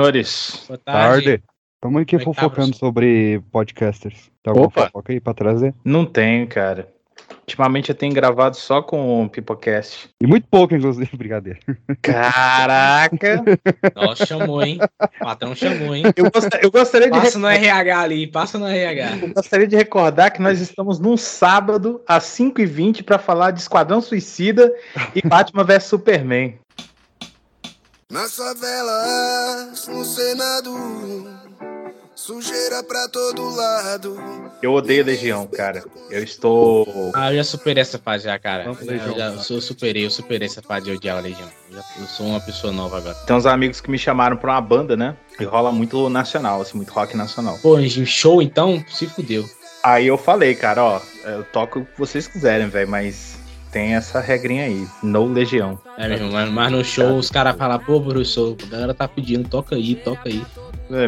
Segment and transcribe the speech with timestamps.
[0.00, 0.64] senhores.
[0.66, 1.24] Boa tarde.
[1.24, 1.42] Tarde.
[1.76, 2.86] Estamos aqui Como é que tá, fofocando professor?
[2.86, 4.30] sobre podcasters.
[4.42, 4.86] Tem alguma Opa.
[4.86, 5.74] fofoca aí pra trazer?
[5.84, 6.88] Não tenho, cara.
[7.42, 10.08] Ultimamente eu tenho gravado só com o Pipocast.
[10.22, 11.58] E muito pouco, inclusive, brincadeira.
[12.02, 13.42] Caraca!
[13.94, 14.78] Nossa, chamou, hein?
[15.20, 16.04] O patrão chamou, hein?
[16.16, 19.18] Eu, gost- eu gostaria, de Passa no RH ali, passa no RH.
[19.26, 24.00] eu gostaria de recordar que nós estamos num sábado, às 5h20, para falar de Esquadrão
[24.00, 24.72] Suicida
[25.14, 26.54] e Batman vs Superman.
[28.10, 30.74] Nas favelas, no Senado,
[32.14, 34.20] sujeira pra todo lado.
[34.60, 35.84] Eu odeio Legião, cara.
[36.10, 37.12] Eu estou.
[37.14, 38.64] Ah, eu já superei essa fase já, cara.
[38.64, 39.16] Vamos, Eu, Legião.
[39.16, 41.48] já, eu superei, eu superei essa fase de odiar a Legião.
[41.70, 43.14] Eu, já- eu sou uma pessoa nova agora.
[43.26, 45.16] Tem uns amigos que me chamaram pra uma banda, né?
[45.38, 47.58] E rola muito nacional, assim, muito rock nacional.
[47.62, 49.48] Pô, em show então, se fudeu.
[49.84, 53.38] Aí eu falei, cara, ó, eu toco o que vocês quiserem, velho, mas
[53.70, 55.78] tem essa regrinha aí, no Legião.
[55.96, 59.48] É mesmo, mas, mas no show os caras falam, pô, professor, a galera tá pedindo,
[59.48, 60.44] toca aí, toca aí.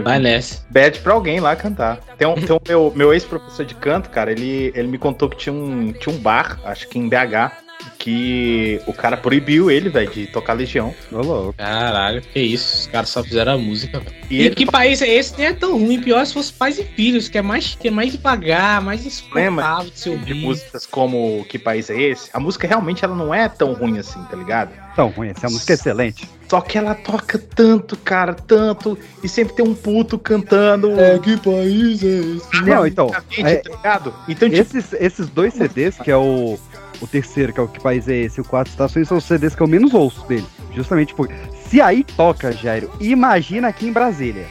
[0.03, 0.65] Vai nessa.
[0.73, 1.99] Pede pra alguém lá cantar.
[2.17, 5.37] Tem um, tem um meu, meu ex-professor de canto, cara, ele, ele me contou que
[5.37, 7.62] tinha um, tinha um bar, acho que em BH,
[8.03, 10.93] que o cara proibiu ele, velho, de tocar Legião.
[11.13, 11.55] Ô, louco.
[11.57, 14.17] Caralho, que isso, os caras só fizeram a música, velho.
[14.29, 15.39] E E ele que país é esse?
[15.39, 17.91] Nem é tão ruim, pior se fosse pais e filhos, que é mais, que é
[17.93, 22.29] mais devagar, mais insuportável de se de músicas como Que País é Esse?
[22.33, 24.73] A música realmente ela não é tão ruim assim, tá ligado?
[24.97, 26.29] Tão ruim, essa música é excelente.
[26.49, 30.91] Só que ela toca tanto, cara, tanto, e sempre tem um puto cantando.
[31.23, 32.63] que país é esse?
[32.63, 34.15] Não, então, é, tá ligado?
[34.29, 36.59] Então, tipo, esses, esses dois CDs, que é o,
[37.03, 39.55] o terceiro, que é o Que País é Esse, o Quatro Estações, são os CDs
[39.55, 40.47] que eu menos ouço dele.
[40.75, 41.35] Justamente porque.
[41.69, 44.47] Se aí toca, Jairo, imagina aqui em Brasília.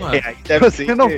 [0.00, 0.96] Mano, aí deve Você ser.
[0.96, 1.08] não-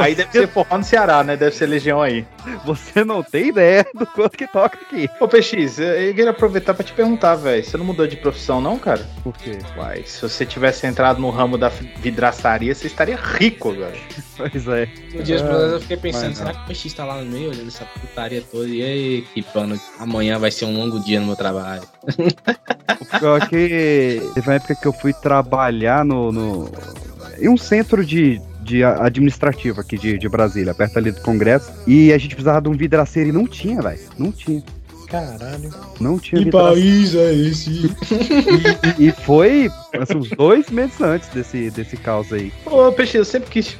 [0.00, 1.36] Aí deve ser forró no Ceará, né?
[1.36, 2.26] Deve ser Legião aí.
[2.64, 5.08] Você não tem ideia do quanto que toca aqui.
[5.20, 7.64] Ô, PX, eu queria aproveitar pra te perguntar, velho.
[7.64, 9.06] Você não mudou de profissão, não, cara?
[9.22, 9.58] Por quê?
[9.76, 13.94] Uai, se você tivesse entrado no ramo da vidraçaria, você estaria rico agora.
[14.38, 14.88] Pois é.
[15.14, 17.66] No dia Mulheres eu fiquei pensando, será que o PX tá lá no meio, olhando
[17.66, 18.68] essa putaria toda?
[18.68, 21.82] E aí, que pano, amanhã vai ser um longo dia no meu trabalho.
[23.18, 26.70] Pior que teve uma época que eu fui trabalhar no, no-
[27.40, 31.72] em um centro de, de a- administrativo aqui de, de Brasília, perto ali do Congresso.
[31.86, 34.00] E a gente precisava de um vidraceiro e não tinha, velho.
[34.18, 34.62] Não tinha.
[35.08, 35.70] Caralho.
[35.98, 37.18] Não tinha vidraceiro.
[37.18, 37.90] é esse?
[38.98, 42.52] E, e foi assim, uns dois meses antes desse, desse caos aí.
[42.66, 43.76] Ô, PX, eu sempre quis.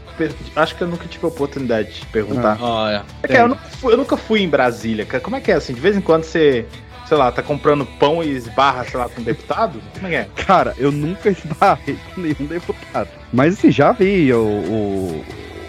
[0.57, 2.57] Acho que eu nunca tive a oportunidade de perguntar.
[2.61, 5.23] Olha, É que eu, nunca fui, eu nunca fui em Brasília, cara.
[5.23, 5.75] Como é que é assim?
[5.75, 6.65] De vez em quando você,
[7.09, 9.81] sei lá, tá comprando pão e esbarra, sei lá, com um deputado?
[9.95, 10.29] Como é que é?
[10.45, 13.09] Cara, eu nunca esbarrei com nenhum deputado.
[13.33, 15.25] Mas assim, já vi o, o-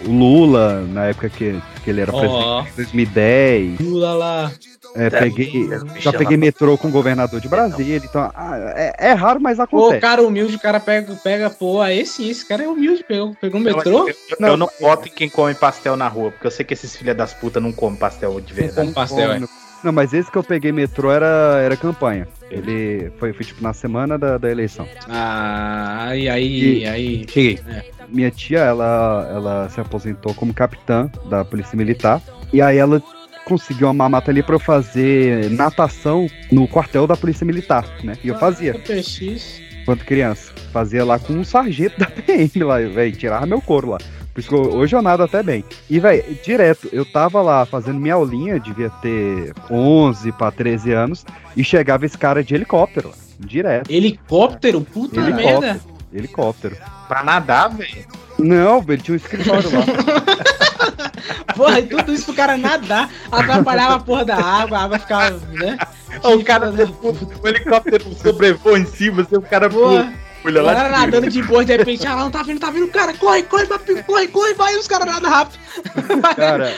[0.06, 3.80] o Lula na época que, que ele era presidente ó, em 2010.
[3.80, 4.52] Lula lá.
[4.96, 5.68] É, peguei,
[6.00, 9.62] já peguei metrô com o governador de Brasília, então ah, é, é raro, mas Pô,
[9.62, 10.00] acontece.
[10.00, 13.60] cara humilde, o cara pega, pega pô, aí sim, esse cara é humilde, pegou, pegou
[13.60, 14.14] um Eu, metrô, eu-
[14.48, 17.14] eu não voto em quem come pastel na rua, porque eu sei que esses filha
[17.14, 18.88] das putas não comem pastel de verdade.
[18.88, 19.40] com pastel, é.
[19.82, 22.28] Não, mas esse que eu peguei metrô era, era campanha.
[22.50, 24.86] Ele foi, foi tipo na semana da, da eleição.
[25.08, 27.26] Ah, aí, aí, E- aí.
[27.28, 27.58] Cheguei.
[27.66, 27.84] É.
[28.08, 32.20] Minha tia, ela, ela se aposentou como capitã da Polícia Militar.
[32.52, 33.02] E aí ela
[33.44, 38.14] conseguiu uma mamata ali pra eu fazer natação no quartel da Polícia Militar, né?
[38.22, 38.74] E eu fazia.
[38.74, 39.60] O PX.
[39.86, 40.52] quando criança.
[40.72, 43.12] Fazia lá com um sargento da PM lá, velho.
[43.16, 43.98] Tirava meu couro lá.
[44.32, 45.64] Por isso que eu- hoje eu nado até bem.
[45.88, 51.24] E, velho, direto, eu tava lá fazendo minha aulinha, devia ter 11 pra 13 anos,
[51.56, 53.14] e chegava esse cara de helicóptero lá.
[53.40, 53.90] Direto.
[53.90, 54.80] Helicóptero?
[54.82, 55.60] Puta Helicóptero.
[55.60, 55.80] merda.
[56.12, 56.76] Helicóptero.
[57.08, 58.04] Pra nadar, velho.
[58.38, 59.84] Não, ele tinha um escritório lá.
[61.54, 65.38] Porra, e tudo isso pro cara nadar, atrapalhava a porra da água, a água ficava,
[65.52, 65.76] né?
[66.24, 70.12] o cara, o helicóptero sobrevoa em cima, assim, o cara Porra, pula,
[70.42, 72.88] pula o lá nadando de boa, de repente, ah, lá não tá vindo, tá vindo,
[72.88, 75.60] cara, corre, corre, papi, corre, corre, vai, os caras nadam rápido.
[76.36, 76.74] Cara,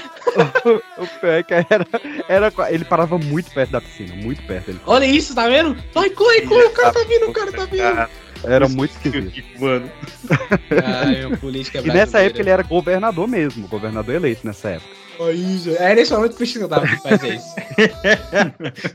[0.65, 1.87] o, o pior é que era,
[2.29, 2.53] era.
[2.71, 4.71] Ele parava muito perto da piscina, muito perto.
[4.71, 5.77] Ele, Olha isso, tá vendo?
[5.95, 8.09] Vai, corre, corre, o cara tá vindo, o cara tá vindo.
[8.45, 9.45] era muito esquisito.
[9.59, 9.91] Mano.
[10.85, 15.02] Ai, o política E nessa época ele era governador mesmo, governador eleito nessa época.
[15.79, 17.55] É nesse momento que o Chico tava que faz isso.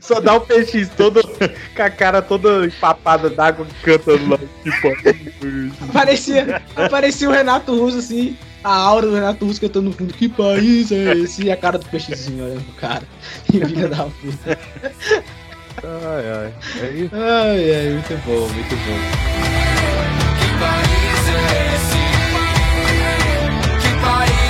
[0.00, 4.38] Só dá o PX todo com a cara toda empapada d'água cantando lá.
[4.62, 4.88] Tipo,
[5.88, 10.12] Aparecia, aparecia o Renato Russo assim, a aura do Renato Russo cantando no fundo.
[10.14, 11.44] Que país é esse?
[11.44, 13.02] E a cara do peixezinho olhando pro cara.
[13.52, 14.58] E filha da puta.
[15.82, 16.52] Ai, ai.
[16.82, 17.14] É isso.
[17.14, 18.98] Ai, ai, muito bom, muito bom.
[20.38, 21.40] Que país é
[21.74, 21.98] esse?
[23.80, 24.47] Que país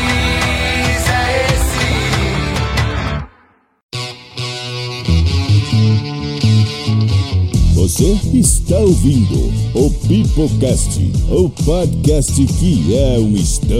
[7.89, 11.01] Você está ouvindo o Pipocast,
[11.31, 13.79] o podcast que é um estouro.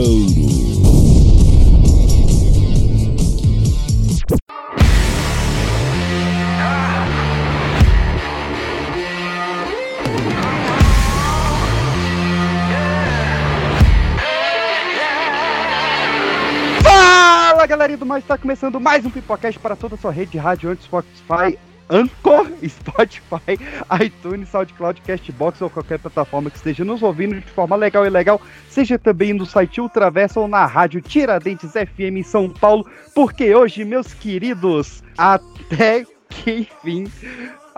[16.83, 20.39] Fala galerinha do mais, está começando mais um Pipocast para toda a sua rede de
[20.39, 21.59] rádio antes Spotify,
[21.91, 23.59] Anchor, Spotify,
[24.05, 28.41] iTunes, SoundCloud, Castbox ou qualquer plataforma que esteja nos ouvindo de forma legal e legal,
[28.69, 33.85] seja também no site Ultraverso ou na rádio Tiradentes FM em São Paulo, porque hoje,
[33.85, 37.07] meus queridos, até que enfim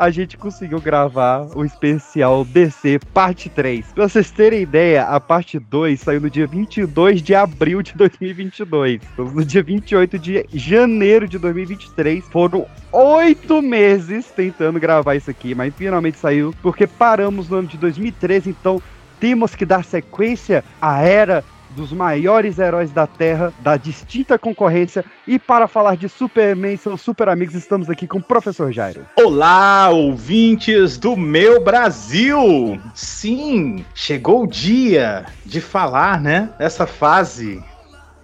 [0.01, 3.93] a gente conseguiu gravar o especial DC parte 3.
[3.93, 9.03] Pra vocês terem ideia, a parte 2 saiu no dia 22 de abril de 2022.
[9.03, 12.25] Estamos no dia 28 de janeiro de 2023.
[12.31, 17.77] Foram oito meses tentando gravar isso aqui, mas finalmente saiu, porque paramos no ano de
[17.77, 18.81] 2013, então
[19.21, 25.05] temos que dar sequência à era dos maiores heróis da Terra, da distinta concorrência.
[25.27, 29.07] E para falar de Superman, seus super amigos, estamos aqui com o Professor Jairo.
[29.17, 32.81] Olá, ouvintes do meu Brasil!
[32.95, 36.51] Sim, chegou o dia de falar, né?
[36.59, 37.63] Essa fase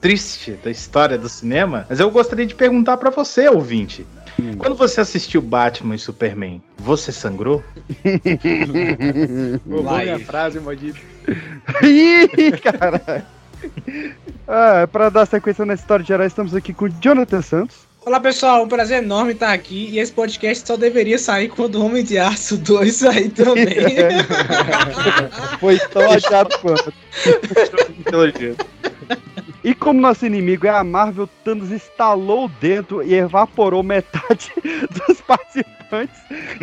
[0.00, 1.86] triste da história do cinema.
[1.88, 4.06] Mas eu gostaria de perguntar pra você, ouvinte.
[4.58, 7.64] Quando você assistiu Batman e Superman, você sangrou?
[9.66, 11.00] Roubou minha frase, maldito.
[11.82, 13.24] Ih, caralho.
[14.48, 17.86] Ah, para dar sequência na história de heróis, estamos aqui com Jonathan Santos.
[18.06, 21.84] Olá pessoal, um prazer enorme estar aqui e esse podcast só deveria sair quando o
[21.84, 23.66] Homem de Aço 2 sair também.
[25.58, 26.92] Foi tão achado quanto.
[29.66, 34.52] E como nosso inimigo é a Marvel, Thanos instalou o dedo e evaporou metade
[35.08, 36.20] dos participantes.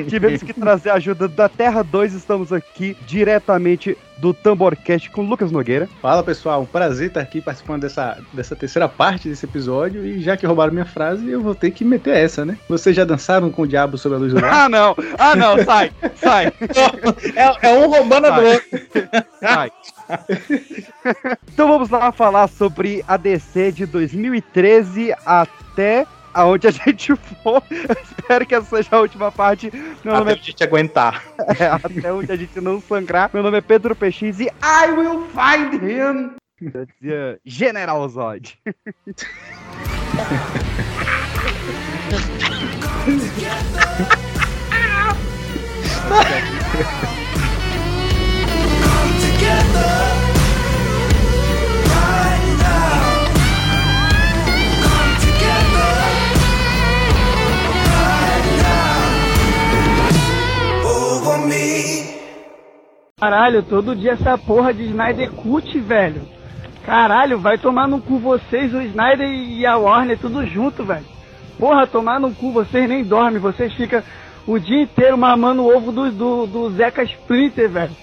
[0.07, 2.13] Tivemos que trazer a ajuda da Terra 2.
[2.13, 5.89] Estamos aqui diretamente do Tamborcast com Lucas Nogueira.
[6.01, 10.05] Fala pessoal, um prazer estar aqui participando dessa, dessa terceira parte desse episódio.
[10.05, 12.57] E já que roubaram minha frase, eu vou ter que meter essa, né?
[12.69, 14.63] Vocês já dançaram com o diabo sob a luz do lar?
[14.63, 14.95] Ah, não!
[15.19, 15.61] Ah, não!
[15.65, 15.91] Sai!
[16.15, 16.53] Sai!
[17.35, 18.53] é, é um roubando a do Sai.
[18.53, 18.67] outro.
[19.41, 19.71] Sai.
[21.51, 27.61] então vamos lá falar sobre a DC de 2013 até aonde a gente for.
[27.69, 29.71] Eu espero que essa seja a última parte.
[30.03, 31.23] Meu nome Até a gente aguentar.
[31.59, 33.29] é, é até onde a gente não sangrar.
[33.33, 36.31] Meu nome é Pedro PX e I will find him.
[36.61, 38.57] Eu dizia General Zod.
[63.23, 66.23] Caralho, todo dia essa porra de Snyder Cut, velho.
[66.85, 71.05] Caralho, vai tomar no cu vocês, o Snyder e a Warner, tudo junto, velho.
[71.57, 74.03] Porra, tomar no cu, vocês nem dormem, vocês ficam
[74.45, 77.95] o dia inteiro mamando o ovo do, do, do Zeca Splinter, velho.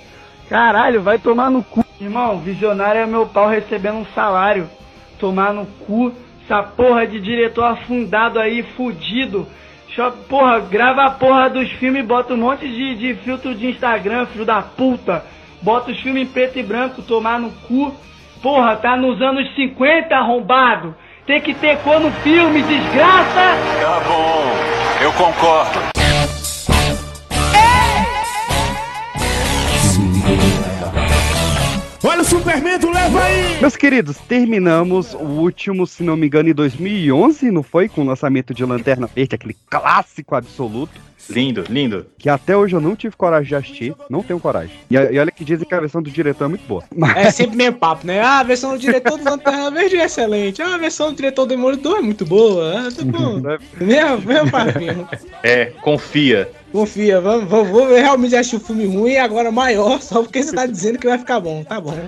[0.50, 1.85] Caralho, vai tomar no cu.
[2.00, 4.69] Irmão, visionário é meu pau recebendo um salário.
[5.17, 6.12] Tomar no cu,
[6.43, 9.47] essa porra de diretor afundado aí, fudido.
[9.94, 14.26] Só, porra, grava a porra dos filmes bota um monte de, de filtro de Instagram,
[14.26, 15.25] filho da puta.
[15.62, 17.94] Bota os filmes em preto e branco, tomar no cu.
[18.43, 20.96] Porra, tá nos anos 50, arrombado.
[21.27, 23.55] Tem que ter cor no filme, desgraça!
[23.81, 26.00] Tá bom, eu concordo.
[32.24, 33.60] Superman, tu leva aí!
[33.60, 37.89] Meus queridos, terminamos o último, se não me engano, em 2011, não foi?
[37.89, 41.09] Com o lançamento de Lanterna Verde, aquele clássico absoluto.
[41.29, 42.06] Lindo, lindo.
[42.19, 44.74] Que até hoje eu não tive coragem de assistir, não tenho coragem.
[44.91, 46.82] E, e olha que dizem que a versão do diretor é muito boa.
[46.96, 48.20] Mas, É sempre meio papo, né?
[48.20, 50.62] Ah, a versão do diretor do Lanterna Verde é excelente.
[50.62, 52.86] Ah, a versão do diretor do Demolidor é muito boa.
[52.86, 53.41] Ah, tá bom.
[53.81, 55.08] Mesmo, mesmo papinho.
[55.43, 56.50] É, confia.
[56.72, 60.67] Confia, vamos, vamos, vou realmente assistir o filme ruim agora maior, só porque você tá
[60.67, 61.65] dizendo que vai ficar bom.
[61.65, 61.98] Tá bom.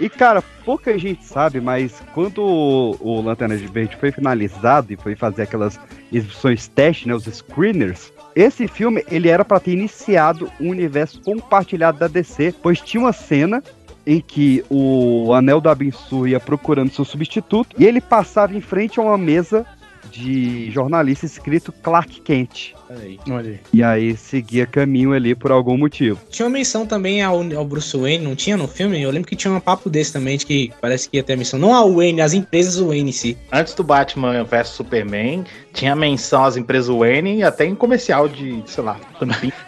[0.00, 4.96] E cara, pouca gente sabe, mas quando o, o Lanterna de Verde foi finalizado e
[4.96, 5.78] foi fazer aquelas
[6.12, 11.98] exibições teste, né, os screeners, esse filme ele era pra ter iniciado um universo compartilhado
[11.98, 13.62] da DC, pois tinha uma cena
[14.06, 19.00] em que o Anel da Abinsu ia procurando seu substituto e ele passava em frente
[19.00, 19.64] a uma mesa
[20.10, 22.74] de jornalista escrito Clark Kent.
[22.88, 23.60] Olha aí.
[23.72, 26.20] E aí seguia caminho ali por algum motivo.
[26.30, 29.00] Tinha uma menção também ao, ao Bruce Wayne, não tinha no filme?
[29.02, 31.36] Eu lembro que tinha um papo desse também, de que parece que ia ter a
[31.36, 31.58] menção.
[31.58, 33.36] Não ao Wayne, as empresas Wayne em si.
[33.52, 38.82] Antes do Batman vs Superman, Tinha menção às empresas Wayne até em comercial de, sei
[38.84, 38.98] lá.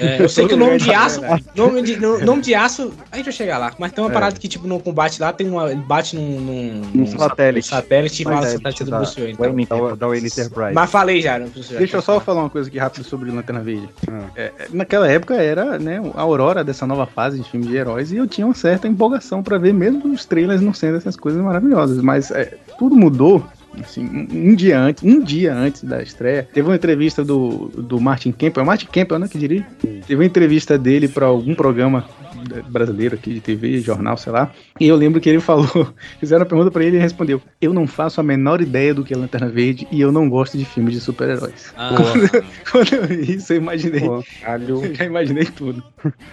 [0.00, 1.20] É, eu sei que o nome de aço.
[1.20, 1.44] verdade.
[1.54, 2.92] Nome de, no- nome de aço.
[3.12, 3.72] A gente vai chegar lá.
[3.78, 4.14] Mas tem uma É.
[4.14, 5.70] parada que, tipo, no combate lá, tem uma.
[5.70, 6.40] Ele bate num.
[6.40, 7.68] num, Um satélite.
[7.68, 9.36] satélite e fala Satélite do da- Bruce Wayne.
[9.38, 9.88] Wayne então.
[9.88, 10.72] Da, da Wayne Enterprise.
[10.72, 11.38] Mas falei já.
[11.38, 13.88] Deixa eu só falar uma coisa aqui rápido sobre Lanterna Verde.
[14.08, 14.24] Ah.
[14.36, 18.12] É, é, naquela época era né, a aurora dessa nova fase de filmes de heróis
[18.12, 21.42] e eu tinha uma certa empolgação pra ver mesmo os trailers não sendo essas coisas
[21.42, 22.02] maravilhosas.
[22.02, 23.44] Mas é, tudo mudou.
[23.78, 28.00] Assim, um, um dia antes, um dia antes da estreia, teve uma entrevista do, do
[28.00, 29.66] Martin Campbell, é o Martin Campbell, né, que diria?
[29.80, 32.04] Teve uma entrevista dele pra algum programa
[32.68, 34.50] brasileiro aqui de TV, jornal, sei lá.
[34.78, 35.66] E eu lembro que ele falou,
[36.18, 39.04] fizeram uma pergunta pra ele e ele respondeu: "Eu não faço a menor ideia do
[39.04, 41.72] que é Lanterna Verde e eu não gosto de filmes de super-heróis".
[41.76, 41.90] Ah,
[42.72, 44.00] Quando eu vi isso, eu imaginei.
[44.00, 44.24] Pô,
[44.68, 45.82] Eu já imaginei tudo.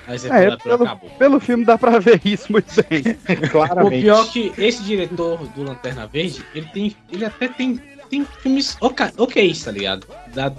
[0.08, 1.10] aí você É, pelo- acabou.
[1.20, 3.04] Pelo filme dá pra ver isso muito bem.
[3.46, 4.02] O Claramente.
[4.02, 6.96] pior é que esse diretor do Lanterna Verde, ele tem.
[7.12, 7.80] Ele até tem.
[8.10, 10.08] Tem filmes ok, tá ligado?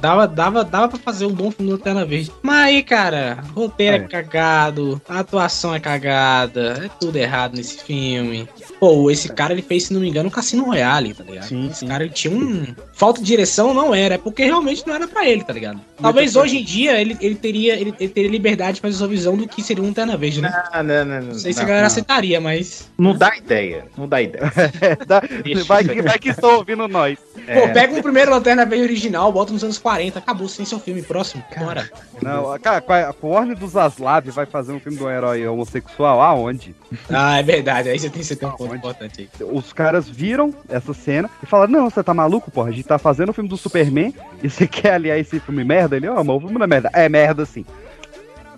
[0.02, 2.30] Dava, dava, dava pra fazer um bom filme do Lanterna Verde.
[2.58, 4.00] Aí, cara, roteiro é.
[4.00, 4.08] É.
[4.08, 8.48] cagado, a atuação é cagada, é tudo errado nesse filme.
[8.80, 11.46] Pô, esse cara ele fez, se não me engano, o Cassino Royale, tá ligado?
[11.48, 11.86] Sim, esse sim.
[11.86, 12.66] cara ele tinha um.
[12.92, 15.80] Falta de direção não era, é porque realmente não era pra ele, tá ligado?
[16.00, 19.36] Talvez hoje em dia ele, ele, teria, ele, ele teria liberdade de fazer sua visão
[19.36, 20.62] do que seria um Lanterna Verde, né?
[20.72, 21.86] Ah, não, não, não, Não sei se a não, galera não.
[21.86, 22.88] aceitaria, mas.
[22.98, 24.52] Não dá ideia, não dá ideia.
[24.80, 25.22] É, dá-
[25.66, 27.18] vai, que, vai que estão ouvindo nós.
[27.46, 27.60] É.
[27.60, 31.02] Pô, pega um primeiro Lanterna Verde original, bota nos anos 40, acabou, sem seu filme
[31.02, 31.42] próximo.
[31.56, 31.88] Bora.
[32.22, 36.21] Não, a- cara, a Warner dos Zaslav vai fazer um filme de um herói homossexual?
[36.21, 36.75] Aonde?
[37.11, 38.76] Ah, é verdade, aí você tem, você tem um ponto Onde?
[38.78, 39.47] importante aí.
[39.52, 42.69] Os caras viram essa cena e falaram: Não, você tá maluco, porra?
[42.69, 45.97] A gente tá fazendo o filme do Superman e você quer aliar esse filme merda?
[45.97, 46.90] Ele, ó, mas o filme não é merda.
[46.93, 47.64] É merda sim.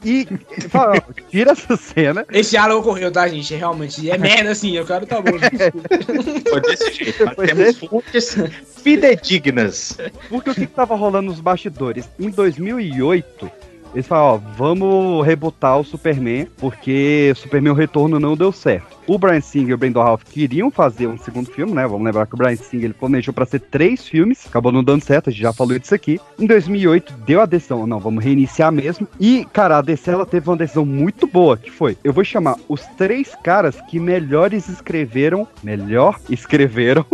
[0.02, 0.26] E
[0.70, 0.94] fala,
[1.28, 2.24] tira essa cena.
[2.32, 3.54] Esse diálogo ocorreu, tá, gente?
[3.54, 5.32] Realmente, é merda assim, eu quero tá bom.
[6.48, 7.28] Foi desse jeito.
[7.36, 8.34] Temos fontes
[8.82, 9.98] fidedignas.
[10.28, 12.08] Porque o que, que tava rolando nos bastidores?
[12.18, 13.50] Em 2008,
[13.94, 18.99] eles falaram, ó, vamos rebutar o Superman, porque Superman o Retorno não deu certo.
[19.10, 21.84] O Brian Singer e o Brandon Ralph queriam fazer um segundo filme, né?
[21.84, 25.02] Vamos lembrar que o Brian Singer ele planejou pra ser três filmes, acabou não dando
[25.02, 26.20] certo, a gente já falou disso aqui.
[26.38, 29.08] Em 2008 deu a decisão, não, vamos reiniciar mesmo.
[29.18, 32.54] E, cara, a DC ela teve uma decisão muito boa, que foi, eu vou chamar
[32.68, 37.04] os três caras que melhores escreveram, melhor escreveram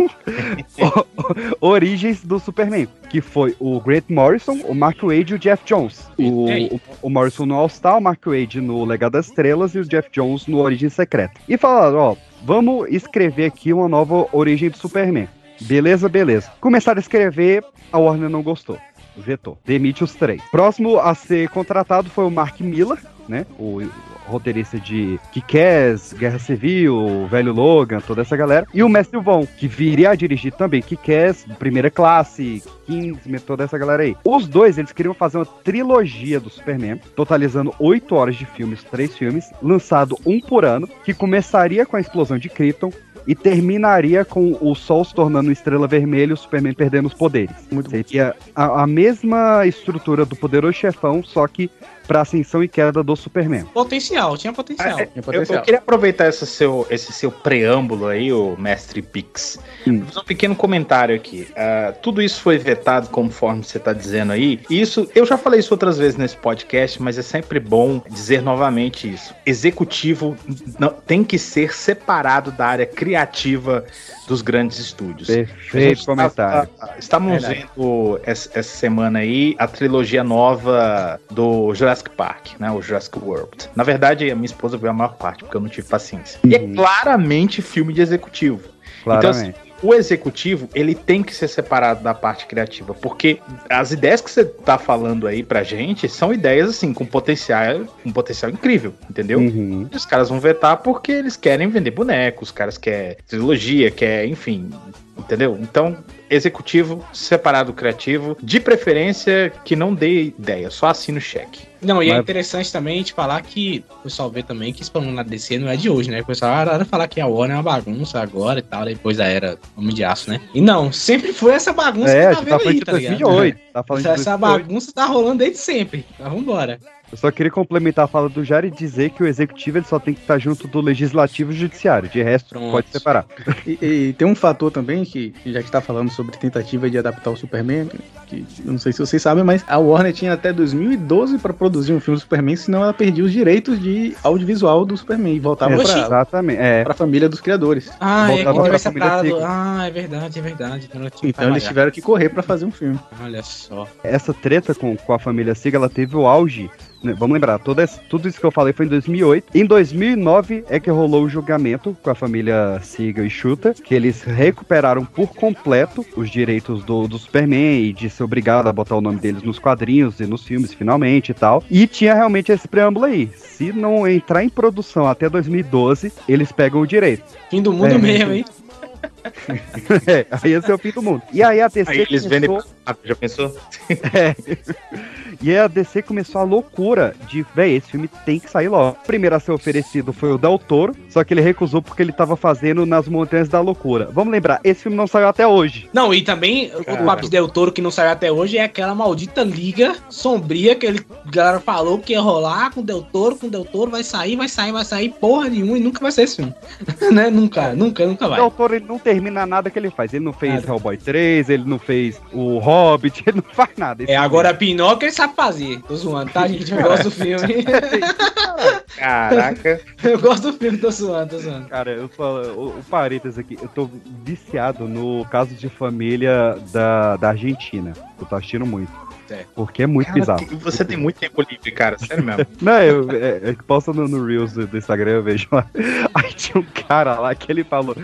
[1.59, 6.07] origens do Superman, que foi o Grant Morrison, o Mark Wade e o Jeff Jones.
[6.15, 9.79] O, o, o Morrison no All Star, o Mark Wade no Legado das Estrelas e
[9.79, 11.41] o Jeff Jones no Origem Secreta.
[11.49, 15.27] E falaram, ó, vamos escrever aqui uma nova origem do Superman.
[15.61, 16.51] Beleza, beleza.
[16.59, 18.77] Começaram a escrever, a Warner não gostou.
[19.15, 19.57] Vetou.
[19.65, 20.41] Demite os três.
[20.51, 23.45] Próximo a ser contratado foi o Mark Miller, né?
[23.57, 23.81] O
[24.27, 28.67] roteirista de Kick-Ass, Guerra Civil, Velho Logan, toda essa galera.
[28.73, 33.77] E o Mestre Von, que viria a dirigir também Kick-Ass, Primeira Classe, Kingsman, toda essa
[33.77, 34.15] galera aí.
[34.23, 39.15] Os dois, eles queriam fazer uma trilogia do Superman, totalizando oito horas de filmes, três
[39.15, 42.91] filmes, lançado um por ano, que começaria com a explosão de Krypton,
[43.27, 47.13] e terminaria com o Sol se tornando uma estrela vermelha e o Superman perdendo os
[47.13, 47.55] poderes.
[47.69, 47.89] Muito.
[47.89, 51.69] Seria a, a mesma estrutura do poderoso chefão, só que
[52.07, 53.65] pra ascensão e queda do Superman.
[53.65, 54.99] Potencial, tinha potencial.
[54.99, 55.59] É, Tem eu, potencial.
[55.59, 59.59] eu queria aproveitar esse seu, esse seu preâmbulo aí, o mestre Pix.
[59.85, 59.99] Hum.
[59.99, 61.47] Vou fazer um pequeno comentário aqui.
[61.55, 64.59] Ah, tudo isso foi vetado, conforme você está dizendo aí.
[64.69, 68.41] E isso, eu já falei isso outras vezes nesse podcast, mas é sempre bom dizer
[68.41, 69.35] novamente isso.
[69.45, 70.35] Executivo
[70.79, 73.83] não, tem que ser separado da área criativa
[74.27, 75.27] dos grandes estúdios.
[75.27, 76.69] Perfeito comentário.
[76.77, 77.67] tá- Estamos Verdade.
[77.75, 82.69] vendo essa, essa semana aí a trilogia nova do Jurassic Park, né?
[82.71, 83.69] O Jurassic World.
[83.75, 86.39] Na verdade, a minha esposa viu a maior parte, porque eu não tive paciência.
[86.45, 86.75] E é Uhum.
[86.75, 88.69] claramente filme de executivo.
[89.01, 89.73] Então, assim, Claramente.
[89.83, 93.39] o executivo, ele tem que ser separado da parte criativa, porque
[93.69, 98.11] as ideias que você tá falando aí pra gente são ideias, assim, com potencial, com
[98.11, 99.39] potencial incrível, entendeu?
[99.39, 99.87] Uhum.
[99.93, 104.69] Os caras vão vetar porque eles querem vender bonecos, os caras querem trilogia, quer, enfim,
[105.17, 105.57] entendeu?
[105.61, 105.97] Então,
[106.29, 111.66] executivo separado do criativo, de preferência que não dê ideia, só assina o cheque.
[111.81, 114.81] Não, e é Mas- interessante também a gente falar que o pessoal vê também que
[114.81, 116.21] esse problema na DC não é de hoje, né?
[116.21, 119.25] O pessoal adora falar que a Warner é uma bagunça agora e tal, depois da
[119.25, 120.41] era Homem de Aço, né?
[120.53, 123.17] E não, sempre foi essa bagunça É, que tá tá vendo falando aí, tá ligado?
[123.19, 123.59] 2008.
[123.73, 124.67] Tá falando Essa, essa 2008.
[124.67, 126.05] bagunça tá rolando desde sempre.
[126.15, 126.79] Então vambora.
[127.11, 129.97] Eu só queria complementar a fala do Jair e dizer que o executivo ele só
[129.97, 132.09] tem que estar junto do legislativo e do judiciário.
[132.09, 132.71] De resto, Pronto.
[132.71, 133.25] pode separar.
[133.65, 137.29] E, e tem um fator também que, já que está falando sobre tentativa de adaptar
[137.31, 137.89] o Superman,
[138.27, 141.93] que eu não sei se vocês sabem, mas a Warner tinha até 2012 para produzir
[141.93, 145.75] um filme do Superman, senão ela perdia os direitos de audiovisual do Superman e voltava
[145.75, 145.93] Oxi.
[145.93, 146.59] para Exatamente.
[146.59, 146.83] É.
[146.87, 147.89] a família dos criadores.
[148.01, 149.27] Ah, é, Voltava separado.
[149.27, 149.39] Sigma.
[149.43, 150.89] Ah, é verdade, é verdade.
[150.89, 152.99] Então, Então eles tiveram que correr para fazer um filme.
[153.21, 153.87] Olha só.
[154.03, 156.69] essa treta com, com a família Siga, ela teve o auge.
[157.03, 157.13] Né?
[157.17, 159.45] Vamos lembrar, toda essa- tudo isso que eu falei foi em 2008.
[159.55, 164.23] Em 2009 é que rolou o julgamento com a família Siga e Shuta, que eles
[164.23, 169.01] recuperaram por completo os direitos do, do Superman e de ser obrigado a botar o
[169.01, 171.63] nome deles nos quadrinhos e nos filmes finalmente e tal.
[171.69, 173.29] E tinha realmente esse preâmbulo aí.
[173.35, 177.23] Se não entrar em produção até 2012, eles pegam o direito.
[177.49, 177.97] Fim do mundo É.
[177.97, 178.45] mesmo, hein?
[180.07, 181.21] É, aí esse é o fim do mundo.
[181.31, 182.49] E aí a DC Aí eles vendem.
[182.49, 183.55] começou- Ah, já pensou?
[185.41, 188.97] E aí a DC começou a loucura de, véi, esse filme tem que sair logo.
[189.03, 192.11] O primeiro a ser oferecido foi o Del Toro, só que ele recusou porque ele
[192.11, 194.09] tava fazendo nas Montanhas da Loucura.
[194.11, 195.89] Vamos lembrar, esse filme não saiu até hoje.
[195.93, 197.21] Não, e também o Cara.
[197.21, 201.05] De Del Toro que não saiu até hoje é aquela maldita liga sombria que ele
[201.25, 204.47] a galera falou que ia rolar com Del Toro, com Del Toro, vai sair, vai
[204.47, 206.53] sair, vai sair, porra nenhuma e nunca vai ser esse filme.
[207.11, 207.29] né?
[207.29, 208.39] Nunca, nunca, nunca O vai.
[208.39, 210.13] Del Toro, ele não termina nada que ele faz.
[210.13, 210.67] Ele não fez Nada.
[210.67, 214.03] Hellboy 3, ele não fez o Hobbit, ele não faz nada.
[214.03, 215.81] Esse É, filme- agora Pinóquio ele sabe fazer.
[215.83, 216.71] Tô zoando, tá, gente?
[216.73, 217.63] Eu gosto do filme.
[218.97, 219.81] Caraca.
[220.03, 221.67] eu gosto do filme, tô zoando, tô zoando.
[221.67, 222.41] Cara, eu só.
[222.53, 223.89] O, o parênteses aqui, eu tô
[224.23, 227.93] viciado no caso de família da, da Argentina.
[228.19, 229.06] Eu tô assistindo muito.
[229.29, 229.45] É.
[229.55, 230.45] Porque é muito Cara, bizarro.
[230.47, 231.97] tem- você tem muito tempo livre, cara.
[231.99, 232.45] Sério mesmo.
[232.61, 235.65] Não, eu, é, é que posta no, no Reels do, do Instagram, eu vejo lá.
[236.15, 237.95] Aí tinha um cara lá que ele falou: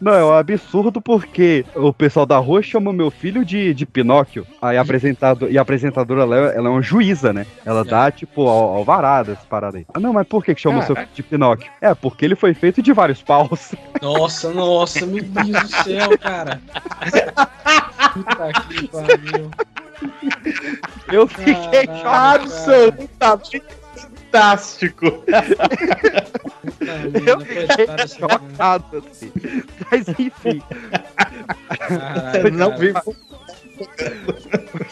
[0.00, 4.46] Não, é um absurdo porque o pessoal da rua chama meu filho de, de Pinóquio.
[4.62, 7.46] Aí a apresentado, e a apresentadora ela, é- ela é uma juíza, né?
[7.64, 9.86] Ela dá, tipo, al- alvarada, essa parada aí.
[9.92, 11.70] Ah, não, mas por que, que chama o seu filho de Pinóquio?
[11.80, 13.74] É, porque ele foi feito de vários paus.
[14.00, 16.60] Nossa, nossa, meu Deus do céu, cara.
[18.14, 19.50] Puta que pariu.
[21.12, 21.54] Eu fiquei
[21.86, 22.44] chocado.
[22.44, 23.62] Absolutamente
[24.30, 25.24] fantástico.
[26.80, 28.38] Merda, coitado desse cara.
[28.40, 29.32] Chocado, assim.
[29.90, 30.62] Mas enfim,
[31.88, 32.92] Caralho, Não vi.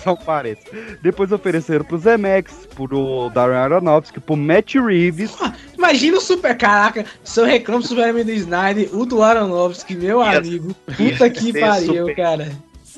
[0.03, 0.69] são parênteses.
[1.03, 5.37] Depois ofereceram pro Zemex, pro Darren Aronofsky, pro Matt Reeves.
[5.77, 6.57] Imagina o super.
[6.57, 10.75] Caraca, se eu reclamo do Superman do Snyder, o do Aronofsky, meu amigo.
[10.97, 12.49] Puta que pariu, super- cara.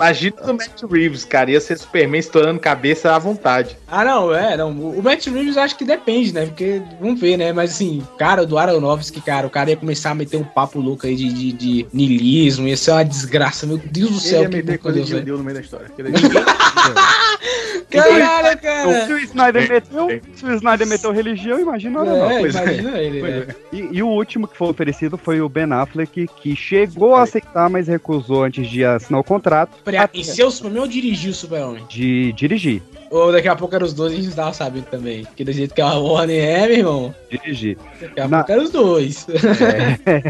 [0.00, 1.50] Imagina o Matt Reeves, cara.
[1.50, 3.76] Ia ser Superman estourando cabeça à vontade.
[3.86, 4.70] Ah, não, é, não.
[4.70, 6.46] O Matt Reeves acho que depende, né?
[6.46, 7.52] Porque vamos ver, né?
[7.52, 11.06] Mas assim, cara, do Aronofsky, cara, o cara ia começar a meter um papo louco
[11.06, 14.42] aí de, de, de niilismo, ia ser uma desgraça, meu Deus do Ele céu.
[14.42, 15.86] ia que meter coisa Deus, de judeu no meio da história.
[15.94, 16.12] Que ele-
[17.90, 19.06] Caralho, cara.
[19.06, 23.46] Se o Snyder meteu, se o Snyder meteu religião, imagina o É, imagina ele, né?
[23.72, 27.68] E, e o último que foi oferecido foi o Ben Affleck, que chegou a aceitar,
[27.68, 31.84] mas recusou antes de assinar o contrato Peraí, em seu Superman ou dirigir o Super-Homem?
[31.88, 32.82] de dirigir.
[33.10, 35.24] Ou daqui a pouco eram os dois e a gente tava sabendo também.
[35.24, 37.76] Porque do jeito que a Warner é, meu irmão, Dirigir.
[38.00, 39.26] daqui a Na- pouco eram os dois.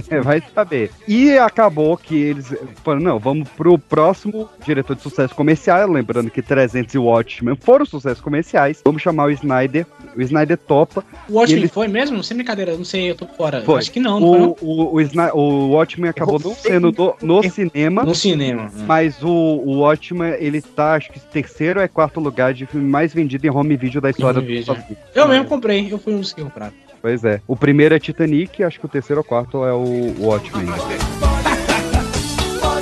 [0.09, 0.90] É, vai saber.
[1.07, 6.40] E acabou que eles falaram, não, vamos pro próximo diretor de sucesso comercial, lembrando que
[6.40, 8.81] 300 e Watchmen foram sucessos comerciais.
[8.85, 9.87] Vamos chamar o Snyder.
[10.16, 11.05] O Snyder topa.
[11.29, 12.25] O Watchmen Ele- foi mesmo?
[12.25, 13.59] Sem brincadeira, não sei, eu tô fora.
[13.59, 13.79] Eu Foi.
[13.79, 14.57] acho que não, não foi O, não.
[14.62, 18.05] o, o, Sny- o Watchmen acabou não sendo do- no cinema.
[18.05, 18.70] No cinema.
[18.87, 22.88] Mas o, o Watchmen, ele tá, acho que terceiro ou é quarto lugar de filme
[22.88, 24.98] mais vendido em home video da história Home do Unidos.
[25.14, 26.74] Eu mesmo comprei, eu fui um dos que compraram.
[27.03, 27.40] Pois é.
[27.46, 30.66] O primeiro é Titanic, acho que o terceiro ou quarto é o o Watchmen.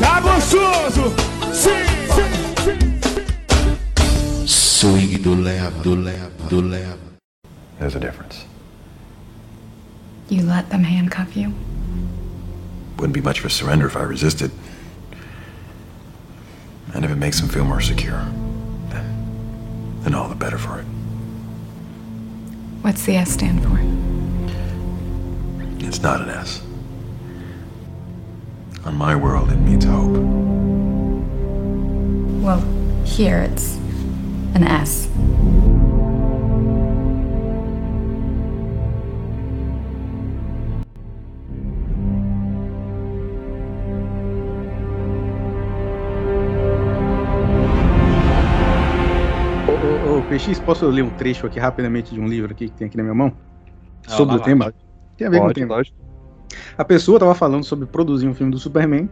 [0.00, 1.14] Tá gostoso!
[1.52, 1.88] Sim!
[4.46, 6.98] Swing do leva, do leva, do leva.
[7.78, 8.46] There's a difference.
[10.30, 11.52] You let them handcuff you?
[12.96, 14.50] Wouldn't be much of a surrender if I resisted.
[16.94, 18.24] And if it makes them feel more secure,
[18.88, 20.86] then, then all the better for it.
[22.82, 23.78] What's the S stand for?
[25.84, 26.62] It's not an S.
[28.84, 30.16] On my world, it means hope.
[32.42, 32.60] Well,
[33.04, 33.76] here it's
[34.54, 35.08] an S.
[50.38, 53.02] PX, posso ler um trecho aqui rapidamente de um livro aqui que tem aqui na
[53.02, 53.32] minha mão?
[54.06, 54.74] Ah, sobre lá o tema?
[55.16, 55.74] Tem a ver com o Pode, tema.
[55.74, 55.96] lógico.
[56.76, 59.10] A pessoa tava falando sobre produzir um filme do Superman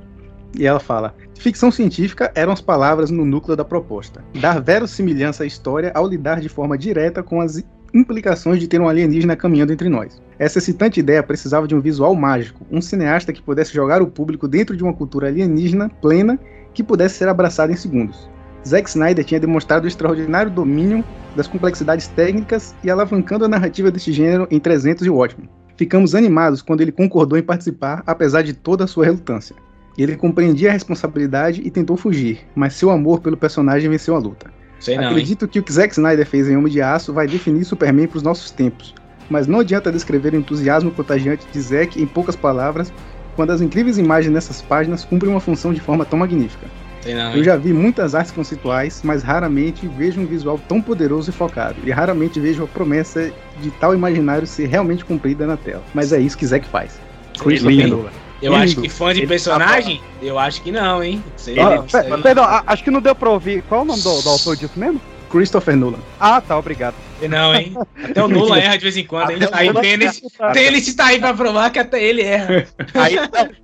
[0.56, 4.24] e ela fala: ficção científica eram as palavras no núcleo da proposta.
[4.40, 7.62] Dar verossimilhança à história ao lidar de forma direta com as
[7.92, 10.22] implicações de ter um alienígena caminhando entre nós.
[10.38, 14.46] Essa excitante ideia precisava de um visual mágico, um cineasta que pudesse jogar o público
[14.46, 16.38] dentro de uma cultura alienígena plena
[16.74, 18.28] que pudesse ser abraçada em segundos.
[18.66, 21.04] Zack Snyder tinha demonstrado o extraordinário domínio
[21.36, 25.48] das complexidades técnicas e alavancando a narrativa deste gênero em 300 e Watchmen.
[25.76, 29.54] Ficamos animados quando ele concordou em participar, apesar de toda a sua relutância.
[29.96, 34.50] Ele compreendia a responsabilidade e tentou fugir, mas seu amor pelo personagem venceu a luta.
[34.80, 37.64] Sei não, Acredito que o que Zack Snyder fez em Homem de Aço vai definir
[37.64, 38.94] Superman para os nossos tempos,
[39.30, 42.92] mas não adianta descrever o entusiasmo contagiante de Zack em poucas palavras,
[43.36, 46.66] quando as incríveis imagens nessas páginas cumprem uma função de forma tão magnífica.
[47.14, 51.32] Não, Eu já vi muitas artes conceituais, mas raramente vejo um visual tão poderoso e
[51.32, 55.82] focado, e raramente vejo a promessa de tal imaginário ser realmente cumprida na tela.
[55.94, 57.00] Mas é isso que Zack faz.
[57.38, 58.08] Chris Lindo.
[58.42, 58.64] Eu Lindo.
[58.64, 61.22] acho que fã de Ele personagem, eu acho que não, hein?
[61.36, 63.62] Sei Ah, sei perdão, acho que não deu pra ouvir.
[63.62, 65.00] Qual é o nome do, do autor disso mesmo?
[65.36, 65.98] Christopher Nolan.
[66.18, 66.94] Ah, tá, obrigado.
[67.28, 67.76] Não, hein?
[68.02, 69.38] Até o Nula erra de vez em quando, hein?
[69.52, 72.66] Aí tem ele tá aí pra provar que até ele erra.
[72.94, 73.18] Aí,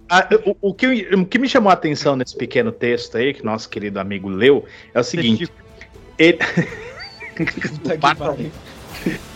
[0.09, 3.43] a- o, o que, o que me chamou a atenção nesse pequeno texto aí, que
[3.43, 5.49] nosso querido amigo leu, é o seguinte.
[6.19, 6.39] Ele,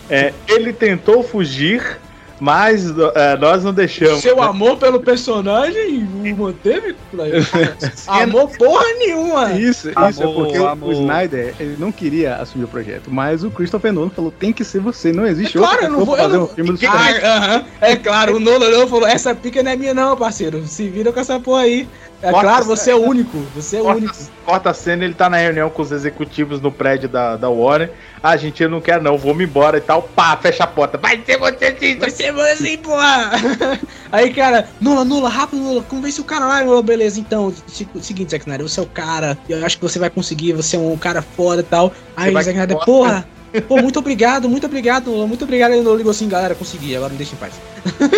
[0.09, 1.97] é, ele tentou fugir,
[2.39, 4.21] mas é, nós não deixamos.
[4.21, 4.43] Seu né?
[4.43, 6.95] amor pelo personagem o manteve?
[8.07, 9.51] amor porra nenhuma.
[9.53, 10.89] Isso, isso é Amor, porque o- amor.
[10.89, 14.63] o Snyder ele não queria assumir o projeto, mas o Christopher Nolan falou: tem que
[14.63, 16.17] ser você, não É existe claro, eu não vou.
[16.17, 16.43] fazer não...
[16.43, 17.21] um filme do Ah, Superman.
[17.29, 17.65] aham.
[17.81, 20.65] É claro, o Nolan não falou: essa pica não é minha, não, parceiro.
[20.65, 21.87] Se vira com essa porra aí.
[22.19, 23.37] É Corta claro, você é o único.
[23.55, 24.15] Você é o Corta, único.
[24.43, 27.91] corta a cena, ele tá na reunião com os executivos no prédio da, da Warner.
[28.23, 30.01] Ah, gente, eu não quero não, vou me embora e tal.
[30.01, 30.97] Pá, fecha a porta.
[30.97, 33.31] Vai ser você sim, Vai ser assim, porra!
[34.11, 38.31] Aí, cara, Nula, Nula, rápido, Nula, convence o cara lá, Nula, beleza, então, se- seguinte,
[38.31, 40.97] Zack Snyder, você é o cara, eu acho que você vai conseguir, você é um
[40.97, 41.91] cara foda e tal.
[42.15, 43.27] Aí, Zack que Snyder, porra,
[43.67, 45.71] pô, muito obrigado, muito obrigado, Nula, muito obrigado.
[45.81, 47.53] Nula ligou assim, galera, consegui, agora me deixa em paz.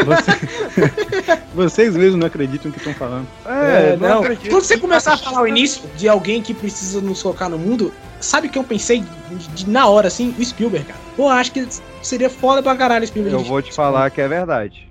[0.06, 3.28] Você- Vocês mesmos não acreditam no que estão falando.
[3.45, 4.50] É, não, não, acredito.
[4.50, 7.91] quando você começar a falar o início de alguém que precisa nos colocar no mundo,
[8.20, 10.34] sabe o que eu pensei de- de- na hora, assim?
[10.38, 11.00] O Spielberg, cara.
[11.16, 11.68] Pô, acho que
[12.02, 13.38] seria foda pra caralho o Spielberg.
[13.38, 14.90] Eu vou te falar que é verdade.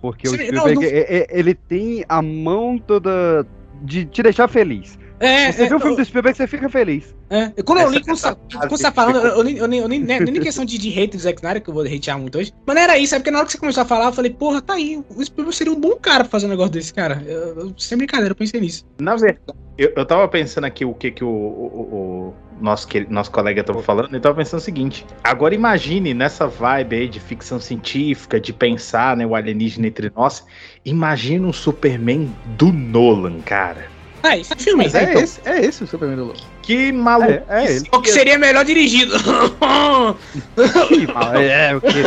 [0.00, 3.46] Porque o Sim, Spielberg, não, não- ele tem a mão toda
[3.82, 4.98] de te deixar feliz.
[5.22, 7.14] É, Você é, viu o filme eu- do Spielberg, você fica feliz.
[7.28, 8.34] É, eu- quando eu li, essa
[8.70, 11.14] você- tá falando, eu, nem, eu, nem, eu nem, nem, nem questão de, de hate
[11.14, 12.50] do Zack Snyder, que eu vou hatear muito hoje.
[12.66, 14.30] Mas não era isso, é porque na hora que você começou a falar, eu falei,
[14.32, 17.22] porra, tá aí, o Spielberg seria um bom cara pra fazer um negócio desse, cara.
[17.26, 18.86] Eu, eu- sem brincadeira, eu pensei nisso.
[18.98, 19.40] Na verdade,
[19.76, 23.62] eu, eu tava pensando aqui o que, que o, o- o nosso, que, nosso colega
[23.62, 28.40] tava falando, e tava pensando o seguinte: agora imagine nessa vibe aí de ficção científica,
[28.40, 30.42] de pensar né, o alienígena entre nós,
[30.82, 33.99] imagina um Superman do Nolan, cara.
[34.22, 36.40] É, esse filme, Mas é, então, esse, é esse o Superman do Nolan.
[36.62, 37.30] Que maluco.
[37.30, 37.88] É, é ele.
[37.92, 39.14] o que seria melhor dirigido.
[40.90, 42.02] Ih, mas é, o quê?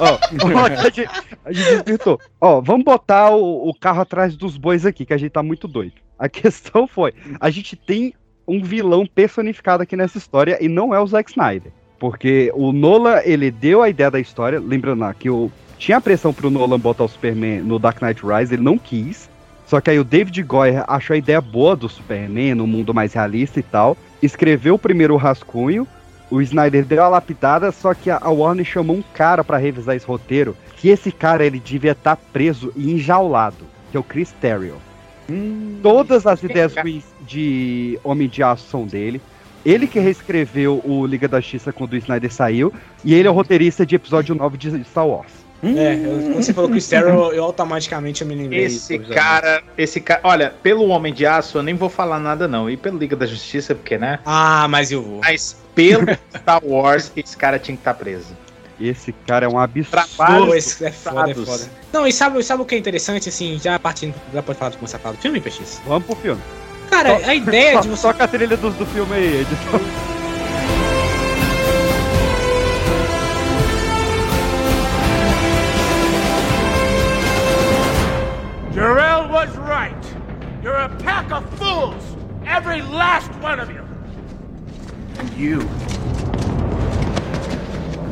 [0.00, 0.18] Ó,
[0.54, 1.08] ó, a gente,
[1.44, 2.20] a gente desvirtou.
[2.40, 5.68] Ó, vamos botar o, o carro atrás dos bois aqui, que a gente tá muito
[5.68, 5.94] doido.
[6.18, 8.14] A questão foi, a gente tem
[8.46, 11.70] um vilão personificado aqui nessa história e não é o Zack Snyder.
[11.98, 16.32] Porque o Nolan, ele deu a ideia da história, lembrando lá que o, tinha pressão
[16.32, 19.28] pro Nolan botar o Superman no Dark Knight Rise, ele não quis.
[19.68, 23.12] Só que aí o David Goyer achou a ideia boa do Superman, no mundo mais
[23.12, 23.98] realista e tal.
[24.22, 25.86] Escreveu o primeiro rascunho,
[26.30, 30.06] o Snyder deu a lapidada, só que a Warner chamou um cara pra revisar esse
[30.06, 34.76] roteiro, que esse cara ele devia estar preso e enjaulado, que é o Chris Terrio.
[35.82, 39.20] Todas as ideias ruins de Homem de Aço são dele.
[39.66, 42.72] Ele que reescreveu o Liga da Justiça quando o Snyder saiu,
[43.04, 45.32] e ele é o roteirista de episódio 9 de Star Wars.
[45.62, 48.64] É, eu- quando você falou Chris Terrell, eu automaticamente eu me lembrei.
[48.64, 52.70] Esse cara, esse cara, olha, pelo Homem de Aço eu nem vou falar nada não,
[52.70, 54.20] e pelo Liga da Justiça, porque, né?
[54.24, 55.20] Ah, mas eu vou.
[55.20, 58.36] Mas pelo Star Wars, esse cara tinha que estar preso.
[58.80, 59.90] Esse cara é um absurdo.
[60.16, 61.64] Trabalho- Esse é foda, é foda.
[61.92, 64.98] Não, e sabe, sabe o que é interessante, assim, já partindo, já pode falar, começar
[64.98, 65.82] a falar do filme, PX?
[65.84, 66.40] Vamos pro filme.
[66.88, 69.80] Cara, a ideia de Só, você só a trilha do, do filme aí, editor.
[83.48, 83.82] one of you.
[85.18, 85.62] And you?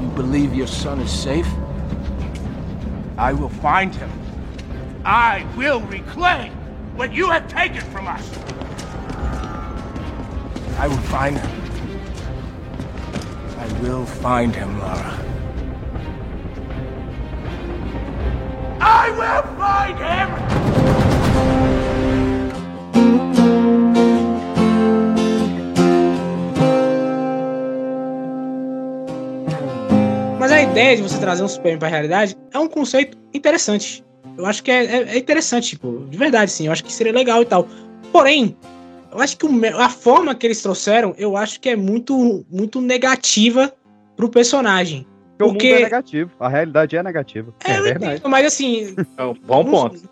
[0.00, 1.46] You believe your son is safe?
[3.18, 4.10] I will find him.
[5.04, 6.52] I will reclaim
[6.96, 8.24] what you have taken from us.
[10.78, 11.50] I will find him.
[13.58, 15.18] I will find him, Lara.
[18.80, 20.46] I will find him!
[30.76, 34.04] Ideia de você trazer um Superman pra realidade é um conceito interessante.
[34.36, 36.66] Eu acho que é, é, é interessante, tipo, de verdade, sim.
[36.66, 37.66] Eu acho que seria legal e tal.
[38.12, 38.54] Porém,
[39.10, 42.82] eu acho que o, a forma que eles trouxeram, eu acho que é muito, muito
[42.82, 43.72] negativa
[44.14, 45.06] pro personagem.
[45.38, 45.68] Porque, porque...
[45.68, 47.54] o mundo é negativo, a realidade é negativa.
[47.64, 48.14] É, é verdade.
[48.16, 48.94] Entendo, mas assim.
[49.16, 50.10] É um bom ponto.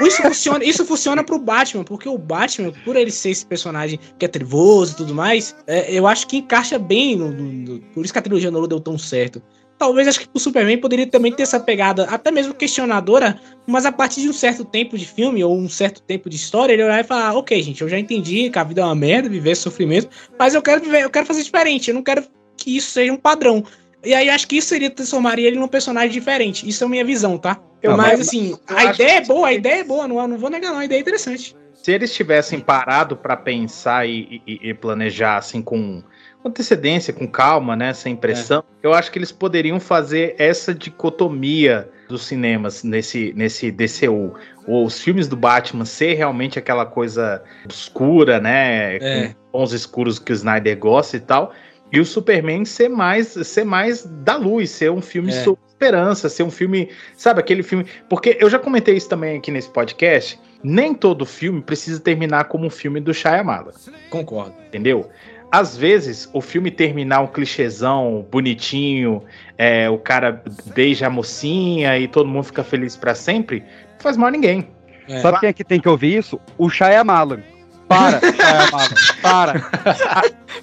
[0.00, 4.24] Isso funciona, isso funciona pro Batman, porque o Batman, por ele ser esse personagem que
[4.24, 8.04] é trevoso e tudo mais, é, eu acho que encaixa bem no, no, no, Por
[8.04, 9.42] isso que a trilogia Nolan deu tão certo.
[9.78, 13.92] Talvez acho que o Superman poderia também ter essa pegada, até mesmo questionadora, mas a
[13.92, 17.00] partir de um certo tempo de filme ou um certo tempo de história, ele olhar
[17.00, 20.08] e falar: Ok, gente, eu já entendi que a vida é uma merda, viver sofrimento,
[20.38, 22.24] mas eu quero viver, eu quero fazer diferente, eu não quero
[22.56, 23.62] que isso seja um padrão.
[24.02, 26.66] E aí eu acho que isso seria transformaria ele num personagem diferente.
[26.66, 27.60] Isso é a minha visão, tá?
[27.82, 30.48] Não, mas, mas, assim, a ideia é boa, a ideia é boa, não, não vou
[30.48, 31.54] negar, não, a ideia é interessante.
[31.74, 36.02] Se eles tivessem parado para pensar e, e, e planejar assim com
[36.46, 38.86] antecedência, com calma, né, sem pressão, é.
[38.86, 44.34] eu acho que eles poderiam fazer essa dicotomia dos cinemas nesse, nesse DCU.
[44.66, 49.28] Ou os filmes do Batman ser realmente aquela coisa obscura, né, é.
[49.28, 51.52] com tons escuros que o Snyder gosta e tal,
[51.92, 55.44] e o Superman ser mais, ser mais da luz, ser um filme é.
[55.44, 57.86] sobre esperança, ser um filme, sabe, aquele filme.
[58.08, 60.38] Porque eu já comentei isso também aqui nesse podcast.
[60.62, 63.72] Nem todo filme precisa terminar como um filme do Shyamalan.
[64.10, 64.54] Concordo.
[64.66, 65.08] Entendeu?
[65.56, 69.22] Às vezes o filme terminar um clichêzão bonitinho,
[69.56, 70.42] é, o cara
[70.74, 74.68] beija a mocinha e todo mundo fica feliz para sempre, não faz mal a ninguém.
[75.08, 75.20] É.
[75.20, 76.38] Sabe quem é que tem que ouvir isso?
[76.58, 77.40] O Shyamalan.
[77.88, 78.20] Para,
[79.22, 79.70] para.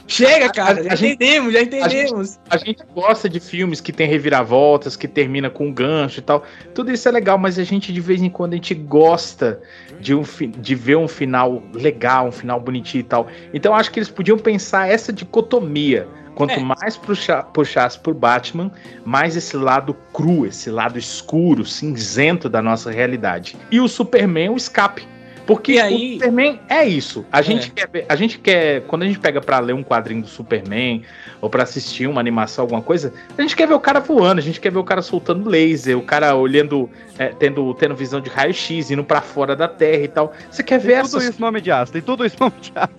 [0.07, 2.39] Chega, cara, a, já a entendemos, gente, já entendemos.
[2.49, 6.19] A gente, a gente, gosta de filmes que tem reviravoltas, que termina com um gancho
[6.19, 6.43] e tal.
[6.73, 9.61] Tudo isso é legal, mas a gente de vez em quando a gente gosta
[9.99, 10.23] de, um,
[10.57, 13.27] de ver um final legal, um final bonitinho e tal.
[13.53, 16.07] Então acho que eles podiam pensar essa dicotomia.
[16.35, 16.59] Quanto é.
[16.59, 18.71] mais puxa, puxasse por Batman,
[19.05, 23.55] mais esse lado cru, esse lado escuro, cinzento da nossa realidade.
[23.71, 25.07] E o Superman, o escape
[25.45, 26.11] porque aí...
[26.11, 27.25] o Superman é isso.
[27.31, 27.87] A gente, é.
[27.87, 31.03] Quer, a gente quer, quando a gente pega para ler um quadrinho do Superman
[31.41, 34.43] ou para assistir uma animação, alguma coisa, a gente quer ver o cara voando, a
[34.43, 38.29] gente quer ver o cara soltando laser, o cara olhando, é, tendo, tendo visão de
[38.29, 40.33] raio-x, indo para fora da Terra e tal.
[40.49, 42.93] Você quer ver tem tudo isso nome de aço, tem tudo isso nome de aço.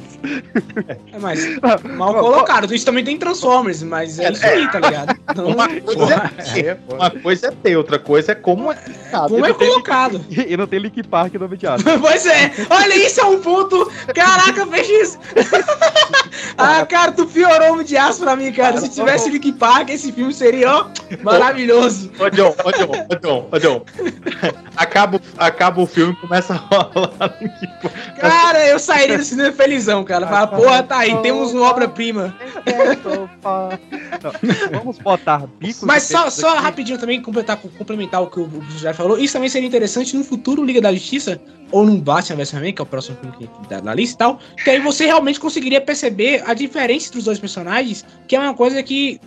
[0.88, 1.58] É, mas
[1.96, 2.74] mal colocado.
[2.74, 5.14] Isso também tem Transformers, mas é, é isso aí, tá ligado?
[5.34, 8.76] Então, uma, coisa é, uma coisa é ter, outra coisa é como é,
[9.28, 10.24] como é colocado.
[10.30, 11.84] E, e não tem Link Park nome de aço.
[12.00, 12.33] pois é.
[12.34, 13.90] É, olha, isso é um ponto.
[14.14, 15.18] Caraca, fez isso.
[16.58, 18.80] ah, cara, tu piorou o de aço pra mim, cara.
[18.80, 20.86] Se tivesse Link Park, esse filme seria, ó,
[21.22, 22.10] maravilhoso.
[22.18, 23.84] Ô, John, ô, John, ô, John, ô, John.
[24.76, 27.38] Acaba, acaba o filme e começa a rolar.
[28.18, 30.26] Cara, eu sairia do cinema felizão, cara.
[30.26, 32.36] Fala, porra, tá aí, temos uma obra-prima.
[34.72, 35.82] Vamos botar bicos.
[35.82, 39.16] Mas só, só rapidinho também, complementar, complementar o que o José falou.
[39.16, 41.40] Isso também seria interessante no futuro Liga da Justiça,
[41.74, 44.18] ou num Batman vs Superman, que é o próximo filme que tá na lista e
[44.18, 48.38] tal, que aí você realmente conseguiria perceber a diferença entre os dois personagens, que é
[48.38, 49.20] uma coisa que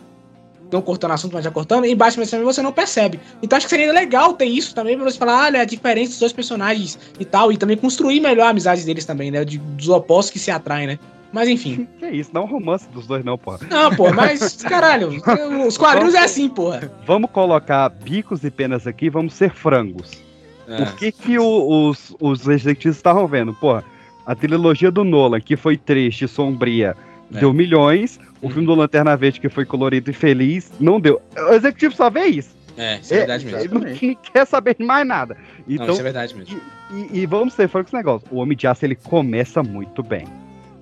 [0.71, 3.19] não cortando assunto, mas já cortando, em Batman vs você não percebe.
[3.43, 6.19] Então acho que seria legal ter isso também pra você falar, olha, a diferença dos
[6.19, 9.43] dois personagens e tal, e também construir melhor a amizade deles também, né?
[9.43, 10.99] De, dos opostos que se atraem, né?
[11.33, 11.85] Mas enfim.
[11.99, 13.59] Que isso, não é um romance dos dois, não, porra.
[13.69, 15.09] Não, pô, mas, caralho,
[15.67, 16.89] os quadrinhos é assim, porra.
[17.05, 20.26] Vamos colocar bicos e penas aqui, vamos ser frangos.
[20.67, 20.83] É.
[20.83, 23.53] O que que o, os, os executivos estavam vendo?
[23.53, 23.81] Pô,
[24.25, 26.95] a trilogia do Nolan, que foi triste, sombria,
[27.33, 27.39] é.
[27.39, 28.19] deu milhões.
[28.41, 28.51] O uhum.
[28.51, 31.21] filme do Lanterna Verde, que foi colorido e feliz, não deu.
[31.35, 32.55] O executivo só vê isso.
[32.77, 33.59] É, isso é, é verdade mesmo.
[33.59, 35.35] Ele não quer saber mais nada.
[35.67, 36.61] Então, não, isso é verdade mesmo.
[36.91, 38.27] E, e, e vamos ser francos com esse negócio.
[38.29, 40.27] O Homem de Aço, ele começa muito bem.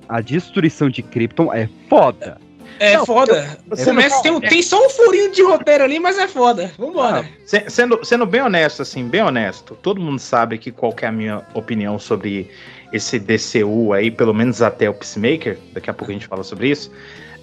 [0.10, 2.38] A destruição de Krypton é foda.
[2.80, 3.58] É não, foda.
[3.70, 6.72] Eu, Começa, tem, tem só um furinho de roteiro ali, mas é foda.
[6.78, 7.28] Vambora.
[7.68, 11.12] sendo, sendo bem honesto, assim, bem honesto, todo mundo sabe que qual que é a
[11.12, 12.50] minha opinião sobre
[12.92, 16.70] esse DCU aí, pelo menos até o Peacemaker, daqui a pouco a gente fala sobre
[16.70, 16.92] isso.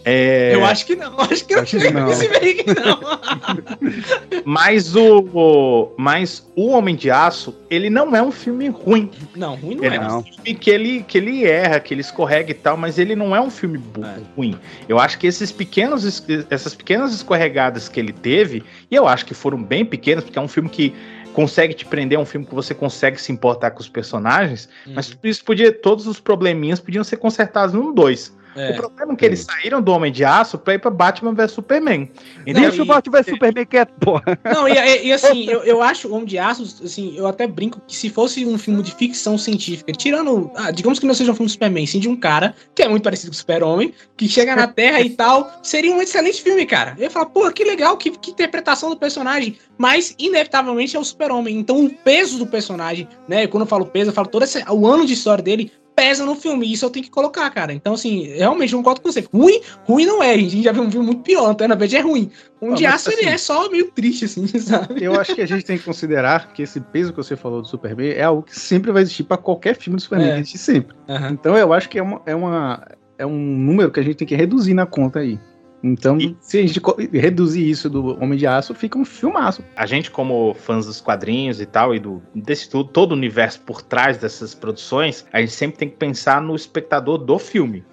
[0.04, 0.54] É...
[0.54, 2.06] Eu acho que não, acho que, acho que não.
[2.06, 2.12] não.
[4.44, 9.10] mas o, mas o Homem de Aço, ele não é um filme ruim.
[9.36, 9.98] Não, ruim não ele é.
[9.98, 13.14] é um filme que ele, que ele erra, que ele escorrega e tal, mas ele
[13.14, 14.20] não é um filme é.
[14.36, 14.58] ruim.
[14.88, 19.34] Eu acho que esses pequenos, essas pequenas escorregadas que ele teve, e eu acho que
[19.34, 20.94] foram bem pequenas, porque é um filme que
[21.32, 24.92] consegue te prender, é um filme que você consegue se importar com os personagens, uhum.
[24.94, 28.32] mas isso podia, todos os probleminhas podiam ser consertados num dois
[28.72, 31.52] O problema é que eles saíram do Homem de Aço pra ir pra Batman vs
[31.52, 32.10] Superman.
[32.42, 32.62] Entendeu?
[32.62, 34.38] Deixa o Batman vs Superman quieto, porra.
[34.44, 37.46] Não, e, e- e assim, eu, eu acho o Homem de Aço, assim, eu até
[37.46, 41.32] brinco que se fosse um filme de ficção científica, tirando, ah, digamos que não seja
[41.32, 43.94] um filme do Superman, sim de um cara que é muito parecido com o Super-Homem,
[44.16, 46.94] que chega na Terra e tal, seria um excelente filme, cara.
[46.98, 51.04] Eu ia falar, pô, que legal, que, que interpretação do personagem, mas inevitavelmente é o
[51.04, 51.58] Super-Homem.
[51.58, 54.86] Então o peso do personagem, né, quando eu falo peso, eu falo todo esse, o
[54.86, 57.72] ano de história dele, pesa no filme, isso eu tenho que colocar, cara.
[57.72, 59.24] Então, assim, realmente eu concordo com você.
[59.32, 62.00] Ruim, ruim não é, a gente já viu um filme muito pior, Lanterna Verde é
[62.00, 62.30] ruim.
[62.60, 65.02] Um Ah, de aço ele assim, é só meio triste, assim, sabe?
[65.02, 67.68] Eu acho que a gente tem que considerar que esse peso que você falou do
[67.68, 70.38] Superman é algo que sempre vai existir pra qualquer filme do Superman, É.
[70.40, 70.96] existe sempre.
[71.08, 71.30] Aham.
[71.30, 72.84] Então eu acho que é, uma, é, uma,
[73.18, 75.38] é um número que a gente tem que reduzir na conta aí.
[75.82, 76.80] Então, se a gente
[77.12, 79.64] reduzir isso do Homem de Aço, fica um filmaço.
[79.74, 83.60] A gente, como fãs dos quadrinhos e tal, e do desse tudo, todo o universo
[83.60, 87.84] por trás dessas produções, a gente sempre tem que pensar no espectador do filme.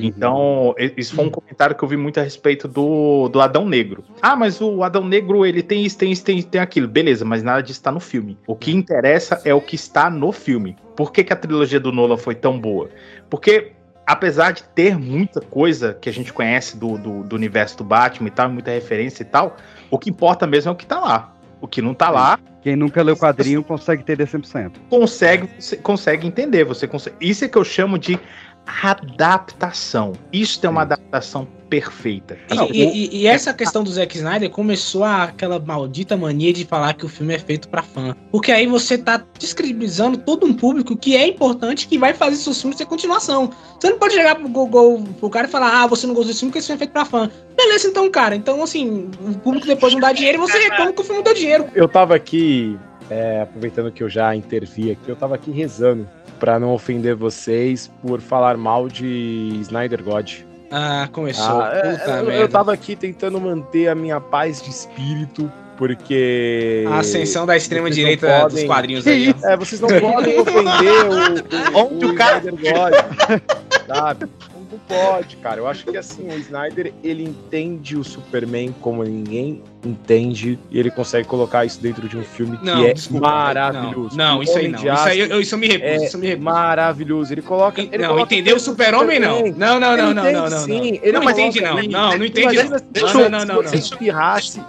[0.00, 3.68] Então, e- isso foi um comentário que eu vi muito a respeito do, do Adão
[3.68, 4.04] Negro.
[4.20, 6.88] Ah, mas o Adão Negro, ele tem isso, tem isso, tem, tem aquilo.
[6.88, 8.36] Beleza, mas nada disso tá no filme.
[8.46, 10.76] O que interessa é o que está no filme.
[10.96, 12.90] Por que, que a trilogia do Nolan foi tão boa?
[13.30, 13.72] Porque,
[14.08, 18.28] apesar de ter muita coisa que a gente conhece do, do, do universo do Batman
[18.28, 19.56] e tal, muita referência e tal,
[19.90, 21.34] o que importa mesmo é o que tá lá.
[21.60, 24.72] O que não tá lá, Quem nunca leu quadrinho consegue entender 100%.
[24.88, 25.48] consegue,
[25.82, 26.64] consegue entender.
[26.64, 27.16] Você consegue.
[27.20, 28.18] Isso é que eu chamo de
[28.82, 30.12] adaptação.
[30.32, 32.38] Isso é uma adaptação perfeita.
[32.72, 37.04] E, e- e essa questão do Zack Snyder começou aquela maldita mania de falar que
[37.04, 38.16] o filme é feito pra fã.
[38.30, 42.60] Porque aí você tá descredibilizando todo um público que é importante que vai fazer seus
[42.60, 43.50] filmes ter continuação.
[43.78, 46.40] Você não pode chegar pro, Google, pro cara e falar, ah, você não gostou desse
[46.40, 47.30] filme porque esse filme é feito pra fã.
[47.56, 48.34] Beleza, então, cara.
[48.34, 51.34] Então, assim, o público depois não dá dinheiro e você reclama que o filme deu
[51.34, 51.66] dinheiro.
[51.74, 52.78] Eu tava aqui,
[53.10, 57.90] é, aproveitando que eu já intervi aqui, eu tava aqui rezando pra não ofender vocês
[58.00, 60.34] por falar mal de Snyder God.
[60.70, 61.60] Ah, começou.
[61.62, 62.32] Ah, é, Puta eu, merda.
[62.42, 66.84] eu tava aqui tentando manter a minha paz de espírito, porque.
[66.88, 69.34] A ascensão da extrema vocês direita não dos quadrinhos aí.
[69.44, 73.40] É, vocês não podem ofender o, o, Onde o cara- Snyder God,
[73.86, 74.26] sabe?
[74.70, 75.60] Não pode, cara.
[75.60, 80.90] Eu acho que assim, o Snyder, ele entende o Superman como ninguém entende e ele
[80.90, 84.16] consegue colocar isso dentro de um filme que Não, é desculpa, maravilhoso.
[84.16, 84.78] Não, não, isso aí não.
[84.78, 86.44] Isso aí eu, isso eu me recuso, é isso eu me recuso.
[86.44, 87.32] maravilhoso.
[87.32, 87.80] Ele coloca.
[87.80, 89.36] Ele Não, coloca entendeu o super-homem, não.
[89.36, 89.58] Superman.
[89.58, 91.00] Não, não, não, não, não, não, sim.
[91.02, 91.82] Ele Não entende, não.
[91.82, 92.78] Não, não entende, não.
[92.78, 93.70] se Não, não, não, não.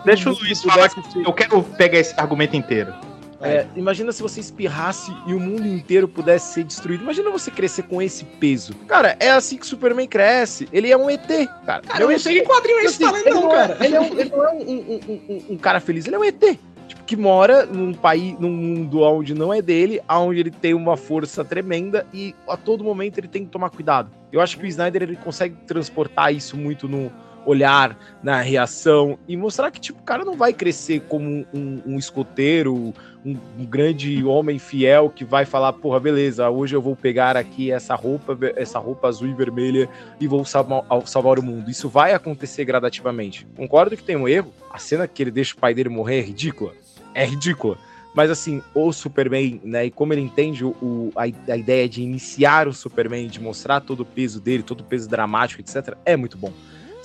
[0.05, 0.89] Deixa o Luiz falar.
[1.25, 2.93] Eu quero pegar esse argumento inteiro.
[3.41, 7.03] É, imagina se você espirrasse e o mundo inteiro pudesse ser destruído.
[7.03, 8.73] Imagina você crescer com esse peso.
[8.87, 10.67] Cara, é assim que o Superman cresce.
[10.73, 11.25] Ele é um ET,
[11.65, 11.81] cara.
[11.83, 13.85] Cara, eu não sei que quadrinho é esse Assim, ele não, é- cara.
[13.85, 16.19] Ele, é um- ele não é um, um- um- um- um cara feliz, ele é
[16.19, 16.59] um ET.
[16.87, 20.97] Tipo, que mora num país, num mundo onde não é dele, onde ele tem uma
[20.97, 24.09] força tremenda e a todo momento ele tem que tomar cuidado.
[24.33, 27.11] Eu acho que o Snyder ele consegue transportar isso muito no
[27.45, 31.97] olhar, na reação e mostrar que tipo, o cara não vai crescer como um, um
[31.97, 32.93] escoteiro,
[33.25, 37.71] um, um grande homem fiel que vai falar, porra, beleza, hoje eu vou pegar aqui
[37.71, 41.69] essa roupa, essa roupa azul e vermelha e vou salvar, salvar o mundo.
[41.69, 43.47] Isso vai acontecer gradativamente.
[43.55, 44.53] Concordo que tem um erro.
[44.71, 46.73] A cena que ele deixa o pai dele morrer é ridícula.
[47.13, 47.77] É ridícula.
[48.13, 49.85] Mas assim, o Superman, né?
[49.85, 54.01] E como ele entende o- a, a ideia de iniciar o Superman, de mostrar todo
[54.01, 56.51] o peso dele, todo o peso dramático, etc., é muito bom.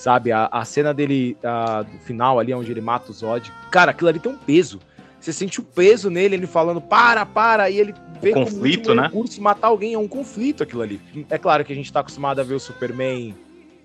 [0.04, 0.32] Sabe?
[0.32, 3.50] A, a cena dele ah, do final ali, onde ele mata o Zod.
[3.70, 4.78] Cara, aquilo ali tem um peso.
[5.18, 8.94] Você sente o peso nele, ele falando, para, para, e ele vê como conflito, último
[8.96, 9.02] né?
[9.04, 11.00] recurso matar alguém, é um conflito aquilo ali.
[11.30, 13.34] É claro que a gente tá acostumado a ver o Superman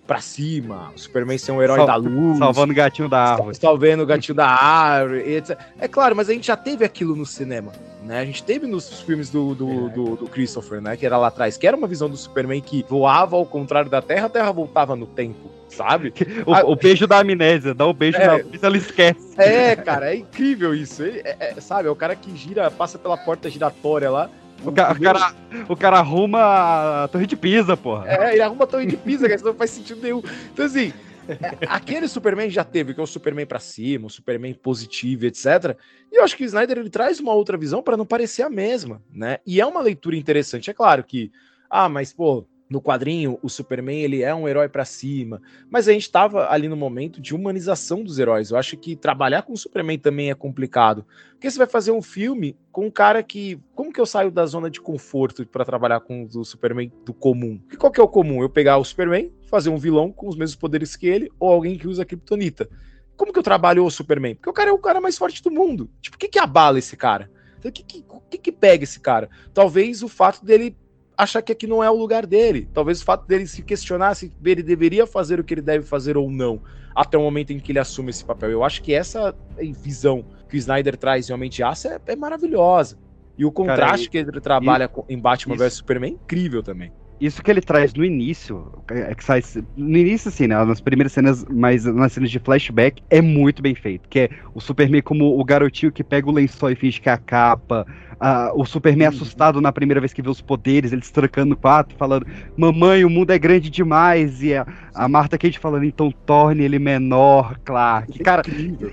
[0.09, 2.39] pra cima, o Superman ser um herói Sal- da luz.
[2.39, 3.55] Salvando o gatinho da árvore.
[3.55, 5.55] Salvando o gatinho da árvore, etc.
[5.79, 7.71] É claro, mas a gente já teve aquilo no cinema,
[8.03, 8.19] né?
[8.19, 10.97] A gente teve nos filmes do, do, do, do Christopher, né?
[10.97, 14.01] Que era lá atrás, que era uma visão do Superman que voava ao contrário da
[14.01, 16.11] Terra, a Terra voltava no tempo, sabe?
[16.43, 18.41] O, o beijo da amnésia, dá o beijo É.
[18.41, 19.29] luz, ela esquece.
[19.37, 21.03] É, cara, é incrível isso.
[21.03, 24.27] Ele é- é- sabe, é o cara que gira, passa pela porta giratória lá.
[24.65, 25.33] O, ca- o cara,
[25.69, 28.07] o cara arruma a torre de Pisa, porra.
[28.09, 30.21] É, ele arruma a torre de pisa, que isso não faz sentido nenhum.
[30.51, 30.91] Então, assim,
[31.27, 35.77] é, aquele Superman já teve, que é o Superman pra cima, o Superman positivo, etc.
[36.11, 38.49] E eu acho que o Snyder ele traz uma outra visão para não parecer a
[38.49, 39.37] mesma, né?
[39.45, 40.69] E é uma leitura interessante.
[40.69, 41.31] É claro que,
[41.69, 45.91] ah, mas, pô, no quadrinho, o Superman ele é um herói pra cima, mas a
[45.91, 48.51] gente tava ali no momento de humanização dos heróis.
[48.51, 52.01] Eu acho que trabalhar com o Superman também é complicado, porque você vai fazer um
[52.01, 55.99] filme com um cara que, como que eu saio da zona de conforto pra trabalhar
[56.01, 57.57] com o Superman do comum?
[57.57, 58.41] Porque qual que é o comum?
[58.41, 61.77] Eu pegar o Superman, fazer um vilão com os mesmos poderes que ele, ou alguém
[61.77, 62.69] que usa kryptonita.
[63.17, 64.35] Como que eu trabalho o Superman?
[64.35, 65.89] Porque o cara é o cara mais forte do mundo.
[66.01, 67.29] Tipo, o que que abala esse cara?
[67.57, 69.29] Então, O que que, que que pega esse cara?
[69.53, 70.75] Talvez o fato dele
[71.23, 72.69] achar que aqui não é o lugar dele.
[72.73, 76.15] Talvez o fato dele se questionar se ele deveria fazer o que ele deve fazer
[76.17, 76.61] ou não,
[76.95, 78.49] até o momento em que ele assume esse papel.
[78.49, 79.35] Eu acho que essa
[79.83, 82.97] visão que o Snyder traz de Aço é, é maravilhosa.
[83.37, 85.63] E o contraste e- que ele trabalha e- em Batman isso.
[85.63, 86.91] vs Superman é incrível também.
[87.19, 89.41] Isso que ele traz no início, é que sai,
[89.75, 93.75] no início assim, né, nas primeiras cenas, mas nas cenas de flashback, é muito bem
[93.75, 97.09] feito, que é o Superman como o garotinho que pega o lençol e finge que
[97.09, 97.85] é a capa,
[98.19, 101.95] ah, o Superman assustado na primeira vez que vê os poderes, eles trancando no quarto,
[101.95, 106.63] falando, mamãe, o mundo é grande demais, e a, a Martha Kate falando, então torne
[106.63, 108.17] ele menor, Clark.
[108.19, 108.43] Cara,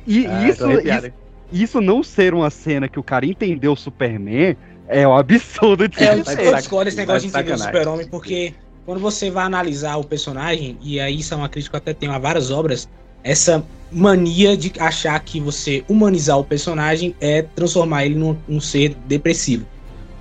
[0.06, 1.12] e Ah, isso, isso,
[1.52, 4.56] isso não ser uma cena que o cara entendeu o Superman,
[4.88, 8.06] é um absurdo de É, se eu, discordo desse negócio de Tá entender o super-homem,
[8.06, 11.92] porque quando você vai analisar o personagem, e aí isso é uma crítica que eu
[11.92, 12.88] até tenho a várias obras,
[13.24, 18.94] essa mania de achar que você humanizar o personagem é transformar ele num, num ser
[19.06, 19.66] depressivo.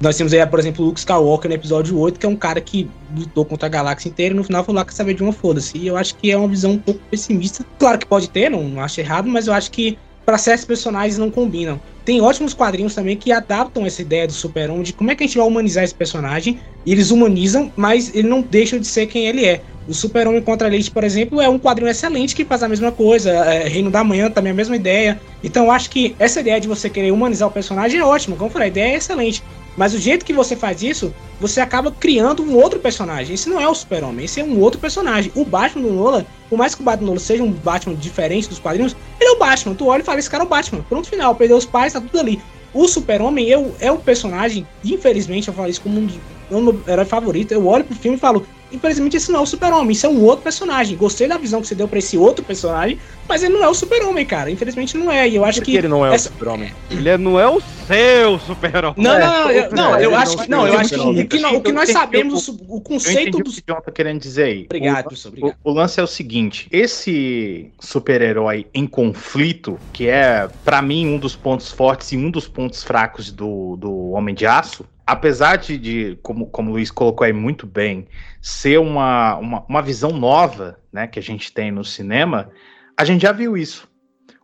[0.02, 2.60] Nós temos aí, por exemplo, o Luke Skywalker no episódio 8, que é um cara
[2.60, 5.32] que lutou contra a galáxia inteira e no final falou lá que saber de uma
[5.32, 5.78] foda-se.
[5.78, 7.66] E eu acho que é uma visão um pouco pessimista.
[7.80, 11.18] Claro que pode ter, não, não acho errado, mas eu acho que para certos personagens
[11.18, 11.80] não combinam.
[12.04, 15.28] Tem ótimos quadrinhos também que adaptam essa ideia do super-homem, de como é que a
[15.28, 16.60] gente vai humanizar esse personagem.
[16.86, 19.62] E eles humanizam, mas ele não deixa de ser quem ele é.
[19.88, 22.92] O Super-Homem contra a Elite, por exemplo, é um quadrinho excelente que faz a mesma
[22.92, 23.30] coisa.
[23.30, 25.22] É, Reino da Manhã também é a mesma ideia.
[25.44, 28.36] Então acho que essa ideia de você querer humanizar o personagem é ótima.
[28.36, 29.44] Como eu falei, a ideia é excelente.
[29.78, 33.36] Mas o jeito que você faz isso, você acaba criando um outro personagem.
[33.36, 35.32] Esse não é o Super-Homem, esse é um outro personagem.
[35.36, 38.48] O Batman do Nolan, por mais que o Batman do Nolan seja um Batman diferente
[38.48, 39.76] dos quadrinhos, ele é o Batman.
[39.76, 40.86] Tu olha e fala, esse cara é o Batman.
[40.88, 41.36] Pronto, final.
[41.36, 42.42] Perdeu os pais, tá tudo ali.
[42.74, 43.50] O Super-Homem
[43.80, 46.20] é o personagem, infelizmente, eu falo isso como um dos
[46.52, 47.52] é o meu herói favorito.
[47.52, 48.46] Eu olho pro filme e falo,
[48.76, 50.96] infelizmente, esse não é o Super-Homem, isso é um outro personagem.
[50.98, 53.74] Gostei da visão que você deu pra esse outro personagem, mas ele não é o
[53.74, 54.50] Super-Homem, cara.
[54.52, 55.28] Infelizmente não é.
[55.28, 55.78] E eu acho Por que que.
[55.78, 56.72] ele não é essa- o Super-Homem?
[56.92, 58.94] Ele não é o seu super-homem.
[58.98, 60.50] Não, não, não, eu, não, eu ele acho não- que.
[60.50, 63.38] Não, eu acho que não- o que, nó- o que nós sabemos, o- o, conceito
[63.38, 63.38] do.
[63.40, 64.64] o que o John tá querendo dizer aí.
[64.66, 65.56] Obrigado, O- professor, obrigado.
[65.64, 71.18] O, o lance é o seguinte: esse super-herói em conflito, que é, pra mim, um
[71.18, 75.78] dos pontos fortes e um dos pontos fracos do, do Homem de Aço, apesar de,
[75.78, 78.08] de, como, como o Luiz colocou aí muito bem,
[78.42, 82.50] ser uma, uma, uma visão nova né, que a gente tem no cinema,
[82.98, 83.90] a gente já viu isso.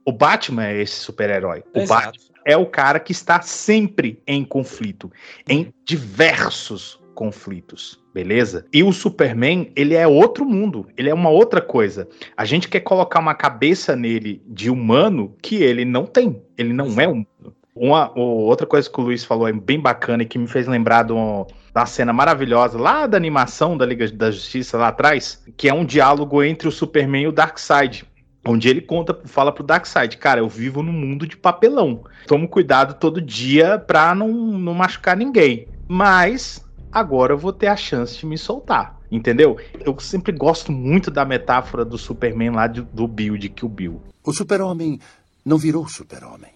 [0.06, 1.64] O Batman é esse super-herói.
[1.76, 2.06] O Exato.
[2.06, 5.12] Batman é o cara que está sempre em conflito,
[5.48, 8.66] em diversos conflitos, beleza?
[8.74, 12.08] E o Superman, ele é outro mundo, ele é uma outra coisa.
[12.36, 17.00] A gente quer colocar uma cabeça nele de humano que ele não tem, ele não
[17.00, 17.56] é humano.
[17.76, 21.10] Uma outra coisa que o Luiz falou é bem bacana e que me fez lembrar
[21.12, 21.46] uma
[21.86, 26.44] cena maravilhosa lá da animação da Liga da Justiça lá atrás, que é um diálogo
[26.44, 28.06] entre o Superman e o Darkseid.
[28.46, 32.04] Onde ele conta, fala pro Darkseid, cara, eu vivo num mundo de papelão.
[32.28, 35.68] Tomo cuidado todo dia pra não, não machucar ninguém.
[35.88, 39.00] Mas agora eu vou ter a chance de me soltar.
[39.12, 39.58] Entendeu?
[39.86, 44.02] Eu sempre gosto muito da metáfora do Superman lá de- do Bill, de Kill Bill.
[44.26, 45.00] O super-homem
[45.46, 46.50] não virou super-homem.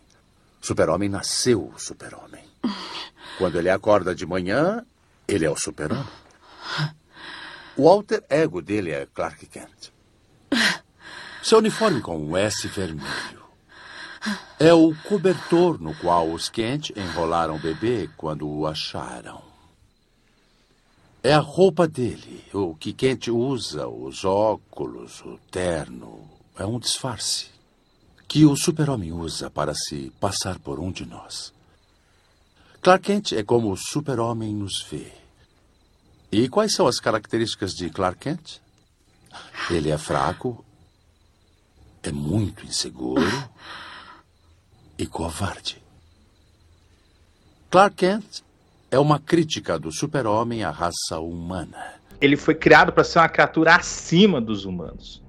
[0.65, 2.43] Super-homem nasceu super-homem.
[3.37, 4.83] Quando ele acorda de manhã,
[5.27, 6.07] ele é o super-homem.
[7.77, 9.93] O alter ego dele é Clark Kent.
[11.43, 13.45] Seu uniforme com um S vermelho.
[14.59, 19.43] É o cobertor no qual os Kent enrolaram o bebê quando o acharam.
[21.21, 26.27] É a roupa dele, o que Kent usa, os óculos, o terno.
[26.57, 27.54] É um disfarce
[28.35, 31.53] que o super-homem usa para se passar por um de nós.
[32.81, 35.09] Clark Kent é como o super-homem nos vê.
[36.29, 38.59] E quais são as características de Clark Kent?
[39.71, 40.65] Ele é fraco,
[42.03, 43.23] é muito inseguro
[44.99, 45.81] e covarde.
[47.71, 48.43] Clark Kent
[48.91, 51.93] é uma crítica do super-homem à raça humana.
[52.19, 55.23] Ele foi criado para ser uma criatura acima dos humanos.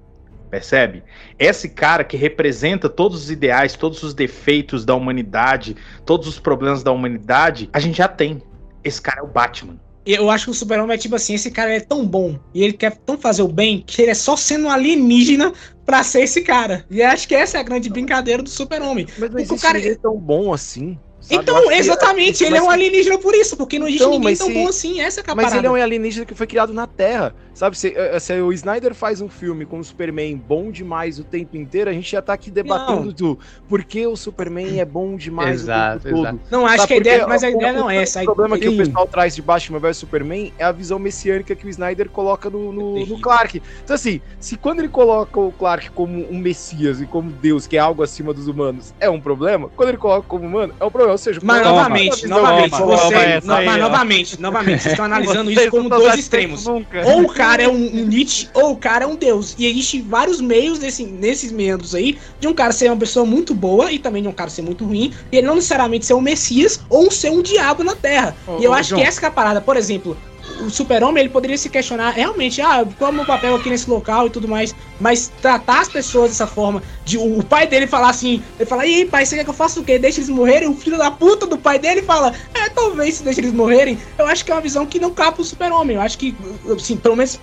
[0.49, 1.03] Percebe?
[1.37, 5.75] Esse cara que representa todos os ideais, todos os defeitos da humanidade,
[6.05, 8.41] todos os problemas da humanidade, a gente já tem.
[8.83, 9.75] Esse cara é o Batman.
[10.05, 12.71] Eu acho que o Super-Homem é tipo assim, esse cara é tão bom e ele
[12.71, 15.51] quer tão fazer o bem que ele é só sendo um alienígena
[15.85, 16.85] pra ser esse cara.
[16.89, 19.05] E acho que essa é a grande brincadeira do Super-Homem.
[19.19, 20.97] Mas não o existe cara- ninguém tão bom assim.
[21.19, 21.35] sabe?
[21.35, 24.03] Eu Então, acho que- exatamente, ele é um mas- alienígena por isso, porque não existe
[24.05, 25.59] Então, ninguém tão se- bom assim, essa que é a Mas parada.
[25.59, 27.35] ele é um alienígena que foi criado na Terra.
[27.57, 31.23] Sabe, se, eh, se o Snyder faz um filme com o Superman bom demais o
[31.23, 35.15] tempo inteiro, a gente já tá aqui debatendo do por que o Superman é bom
[35.17, 36.27] demais Exato, o tempo todo.
[36.27, 36.39] exato.
[36.51, 38.21] Não, acho Sabe, que a ideia, porque mas a ideia o- não é essa.
[38.21, 41.65] O problema que o pessoal traz de Batman vs Superman é a visão messiânica que
[41.65, 43.59] o Snyder coloca no, no- no Clark.
[43.83, 47.75] Então, assim, se quando ele coloca o Clark como um messias e como Deus, que
[47.75, 50.91] é algo acima dos humanos, é um problema, quando ele coloca como humano, é um
[50.91, 51.13] problema.
[51.13, 55.89] Ou seja, Mas novamente, novamente, você, aí, mas novamente, novamente, vocês estão analisando isso como
[55.89, 56.63] dois extremos.
[56.63, 57.01] nunca.
[57.07, 59.55] Ou o cara é um, um Nietzsche, ou o cara é um deus.
[59.57, 63.53] E existe vários meios desse, nesses meandros aí, de um cara ser uma pessoa muito
[63.53, 66.21] boa e também de um cara ser muito ruim, e ele não necessariamente ser um
[66.21, 68.35] messias ou ser um diabo na Terra.
[68.47, 69.01] Ô, e eu ô, acho João.
[69.01, 69.61] que essa é a parada.
[69.61, 70.17] Por exemplo,
[70.59, 73.89] o super-homem, ele poderia se questionar realmente, ah, qual é o meu papel aqui nesse
[73.89, 77.87] local e tudo mais, mas tratar as pessoas dessa forma, de o, o pai dele
[77.87, 79.99] falar assim, ele fala, e pai, você quer que eu faça o quê?
[79.99, 80.69] Deixa eles morrerem?
[80.69, 83.97] O filho da puta do pai dele fala, é, talvez se deixa eles morrerem.
[84.17, 85.95] Eu acho que é uma visão que não cabe pro super-homem.
[85.95, 86.35] Eu acho que,
[86.75, 87.39] assim, pelo menos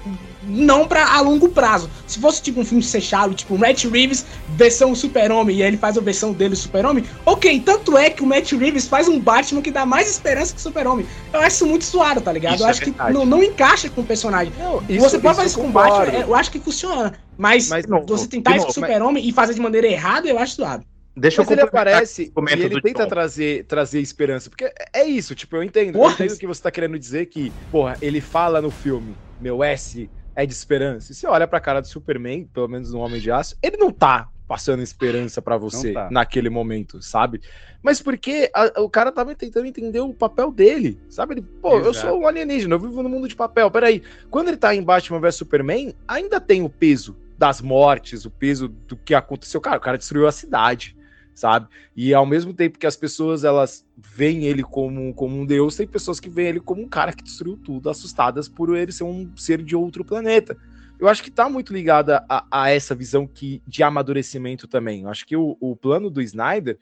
[0.47, 1.89] não pra a longo prazo.
[2.07, 5.97] Se fosse tipo um filme fechado, tipo Matt Reeves versão Super-Homem, e aí ele faz
[5.99, 9.71] a versão dele Super-Homem, ok, tanto é que o Matt Reeves faz um Batman que
[9.71, 11.07] dá mais esperança que o Super-Homem.
[11.33, 12.55] Eu acho isso muito suado, tá ligado?
[12.55, 14.53] Isso eu é acho que não, não encaixa com o personagem.
[14.89, 15.71] isso- você pode fazer isso com o.
[15.73, 17.15] Batman, é, eu acho que funciona.
[17.37, 19.87] Mas, Mas, não, você tentar isso com o novo, mas- Super-Homem e fazer de maneira
[19.87, 20.85] errada, eu acho suado.
[21.17, 24.51] Deixa Mas ele aparece e ele tenta trazer, trazer esperança.
[24.51, 25.93] Porque é isso, tipo, eu entendo.
[25.93, 29.15] Porra, eu entendo o que você tá querendo dizer que, porra, ele fala no filme,
[29.41, 31.13] meu S é de esperança.
[31.13, 33.91] E você olha pra cara do Superman, pelo menos no Homem de Aço, ele não
[33.91, 36.09] tá passando esperança pra você tá.
[36.11, 37.41] naquele momento, sabe?
[37.83, 41.35] Mas porque a- o cara tava tentando entender o papel dele, sabe?
[41.35, 42.09] Ele, pô, eu Exato.
[42.09, 43.71] sou um alienígena, eu vivo no mundo de papel.
[43.71, 48.31] Peraí, quando ele tá em Batman vs Superman, ainda tem o peso das mortes, o
[48.31, 49.61] peso do que aconteceu.
[49.61, 50.95] Cara, o cara destruiu a cidade,
[51.35, 51.67] sabe?
[51.97, 53.85] E ao mesmo tempo que as pessoas elas
[54.15, 57.25] veem ele como, como um deus, tem pessoas que veem ele como um cara que
[57.25, 60.57] destruiu tudo, assustadas por ele ser um ser de outro planeta.
[61.01, 65.03] Eu acho que tá muito ligada a, a essa visão que, de amadurecimento também.
[65.03, 66.79] Eu acho que o, o plano do Snyder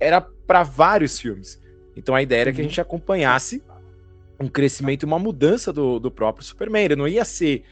[0.00, 1.62] era para vários filmes.
[1.94, 3.62] Então a ideia era que a gente acompanhasse
[4.40, 6.86] um crescimento e uma mudança do, do próprio Superman.
[6.86, 7.62] Ele não ia ser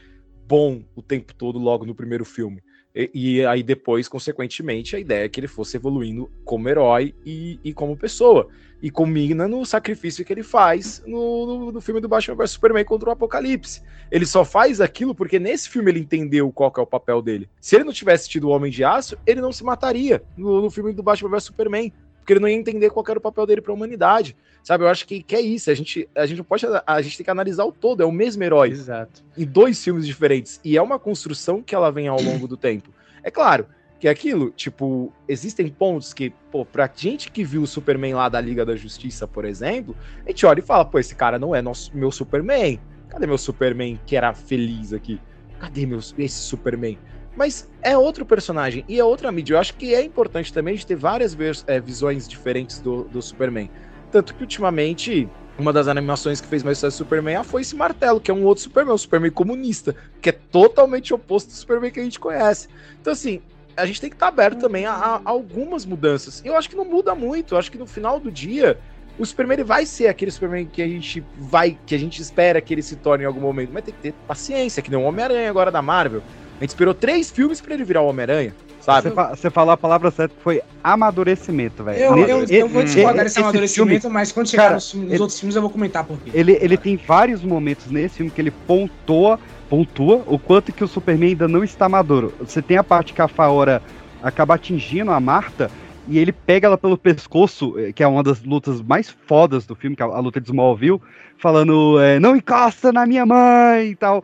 [0.47, 2.63] bom o tempo todo logo no primeiro filme.
[2.95, 7.59] E, e aí depois, consequentemente, a ideia é que ele fosse evoluindo como herói e,
[7.63, 8.47] e como pessoa.
[8.81, 12.83] E culmina no sacrifício que ele faz no, no, no filme do Batman vs Superman
[12.83, 13.81] contra o Apocalipse.
[14.11, 17.49] Ele só faz aquilo porque nesse filme ele entendeu qual é o papel dele.
[17.61, 20.69] Se ele não tivesse tido o Homem de Aço, ele não se mataria no, no
[20.69, 21.93] filme do Batman vs Superman.
[22.23, 24.33] Porque ele não ia entender qual era o papel dele pra humanidade.
[24.63, 25.69] Sabe, eu acho que, que é isso.
[25.69, 26.65] A gente, a gente não pode.
[26.87, 28.69] A gente tem que analisar o todo, é o mesmo herói.
[28.69, 29.21] Exato.
[29.37, 30.57] Em dois filmes diferentes.
[30.63, 32.89] E é uma construção que ela vem ao longo do tempo.
[33.21, 33.67] É claro
[33.99, 38.27] que é aquilo, tipo, existem pontos que, pô, pra gente que viu o Superman lá
[38.27, 39.95] da Liga da Justiça, por exemplo,
[40.25, 42.79] a gente olha e fala, pô, esse cara não é nosso, meu Superman.
[43.07, 45.21] Cadê meu Superman que era feliz aqui?
[45.57, 46.97] Cadê meu, esse Superman?
[47.35, 49.55] Mas é outro personagem e é outra mídia.
[49.55, 51.35] Eu acho que é importante também gente ter várias
[51.67, 53.69] é, visões diferentes do, do Superman.
[54.11, 55.27] Tanto que ultimamente,
[55.57, 58.33] uma das animações que fez mais sucesso do Superman ah, foi esse martelo, que é
[58.33, 62.19] um outro Superman, um Superman comunista, que é totalmente oposto do Superman que a gente
[62.19, 62.67] conhece.
[63.01, 63.41] Então, assim,
[63.75, 66.41] a gente tem que estar aberto também a, a algumas mudanças.
[66.45, 67.55] Eu acho que não muda muito.
[67.55, 68.77] Eu acho que no final do dia,
[69.17, 72.73] o Superman vai ser aquele Superman que a gente vai, que a gente espera que
[72.73, 73.71] ele se torne em algum momento.
[73.73, 76.21] Mas tem que ter paciência, que nem o Homem-Aranha agora da Marvel.
[76.63, 79.09] A gente esperou três filmes pra ele virar o Homem-Aranha, sabe?
[79.09, 81.99] Você, fa- você falou a palavra certa, que foi amadurecimento, velho.
[81.99, 84.93] Eu, eu, e- eu vou discordar esse desse amadurecimento, filme, mas quando chegar cara, nos,
[84.93, 86.31] nos ele- outros filmes eu vou comentar por quê.
[86.33, 89.37] Ele, ele tem vários momentos nesse filme que ele pontua,
[89.69, 92.33] pontua o quanto que o Superman ainda não está maduro.
[92.39, 93.83] Você tem a parte que a Faora
[94.21, 95.69] acaba atingindo a Marta
[96.07, 99.75] e ele pega ela pelo pescoço, eh, que é uma das lutas mais fodas do
[99.75, 101.01] filme, que é a luta de Smallville,
[101.37, 104.21] falando, eh, não encosta na minha mãe e tal.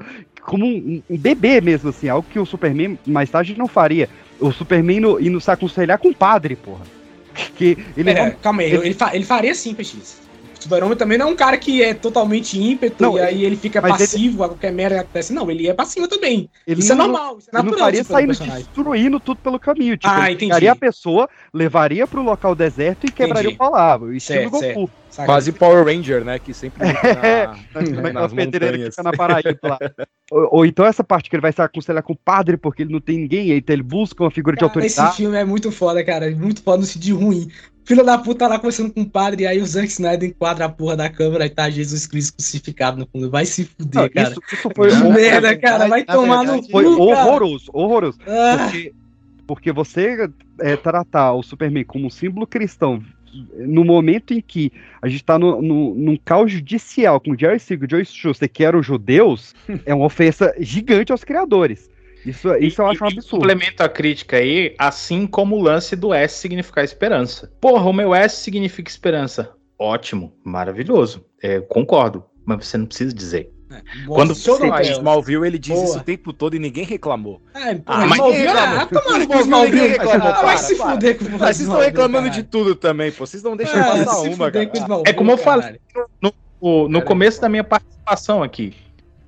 [0.50, 4.10] Como um, um bebê mesmo, assim, algo que o Superman mais tarde não faria.
[4.40, 6.82] O Superman no, indo se aconselhar com o padre, porra.
[7.56, 10.18] Que ele Pera, calma aí, ele, fa- ele faria sim, PX.
[10.60, 13.56] O Super-Homem também não é um cara que é totalmente ímpeto Não, e aí ele
[13.56, 15.32] fica mas ele- passivo a qualquer merda que acontece.
[15.34, 16.50] Não, ele é passivo também.
[16.68, 17.72] Ele isso não- é normal, isso é Ele natural.
[17.72, 18.64] não faria tipo, do saindo personagem.
[18.66, 19.96] destruindo tudo pelo caminho.
[19.98, 20.50] Tipo, Ah, ele entendi.
[20.50, 23.56] pegaria a pessoa, levaria pro local deserto e quebraria Entendi.
[23.56, 24.14] o palavra.
[24.16, 24.80] Estilo Certo, certo.
[24.82, 24.92] Goku.
[25.26, 26.38] Quase Power Ranger, né?
[26.38, 29.80] Que sempre É, na, na, nas pedreiras que fica na Paraíba lá.
[30.32, 32.94] ou, ou então essa parte que ele vai se aconselhar com o padre porque ele
[32.94, 35.18] não tem ninguém, então ele busca uma figura de Cara, esse autoridade.
[35.18, 36.30] filme é muito foda, cara.
[36.30, 37.50] Muito foda no sentido ruim.
[37.90, 40.66] Filho da puta tá lá conversando com o padre, e aí o Zack Snyder enquadra
[40.66, 43.32] a porra da câmera e tá Jesus Cristo crucificado no fundo.
[43.32, 44.30] Vai se fuder, Não, cara.
[44.30, 45.20] isso, isso foi Que horroroso.
[45.20, 45.88] merda, cara.
[45.88, 47.26] Vai Na tomar no verdade, Foi cu, cara.
[47.26, 48.20] horroroso, horroroso.
[48.28, 48.58] Ah.
[48.60, 48.94] Porque,
[49.48, 50.30] porque você
[50.60, 53.04] é, tratar o Superman como um símbolo cristão
[53.58, 54.72] no momento em que
[55.02, 58.64] a gente tá no, no, num caos judicial com Jerry Siegel e Joe Schuster, que
[58.64, 61.90] eram judeus, é uma ofensa gigante aos criadores.
[62.26, 63.30] Isso, isso eu acho um absurdo.
[63.48, 67.52] Complemento a crítica aí, assim como o lance do S significar esperança.
[67.62, 69.52] Porra, o meu S significa esperança.
[69.78, 71.26] Ótimo, maravilhoso.
[71.42, 73.52] É, concordo, mas você não precisa dizer.
[74.08, 75.86] Quando Show você- Smallville, ele diz Boa.
[75.86, 77.40] isso o tempo todo e ninguém reclamou.
[77.54, 78.78] É, pô, Ah, mas Smallville, reclamou?
[78.80, 80.28] ah, tomara que Smallville, Smallville reclamou.
[80.28, 82.44] Ah, vai se fuder com o Ah, Vocês estão Smallville, reclamando caralho.
[82.44, 83.26] de tudo também, pô.
[83.28, 84.66] Vocês não deixam Ah, passar uma, cara.
[84.66, 85.80] com o Smallville, É como eu falei
[86.22, 88.74] no, no- no começo da minha participação aqui.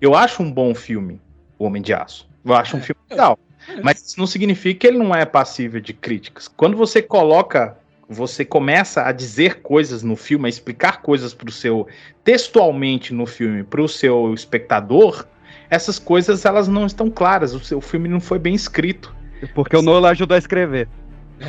[0.02, 1.22] Eu acho um bom filme,
[1.60, 2.28] O Homem de Aço.
[2.44, 3.38] Eu acho um filme legal.
[3.84, 6.48] Mas isso não significa que ele não é passível de críticas.
[6.48, 7.78] Quando você coloca,
[8.10, 11.88] você começa a dizer coisas no filme, a explicar coisas pro seu
[12.24, 15.26] textualmente no filme para o seu espectador,
[15.70, 17.54] essas coisas elas não estão claras.
[17.54, 19.16] O seu filme não foi bem escrito.
[19.56, 20.88] Porque o Nolan ajudou a escrever.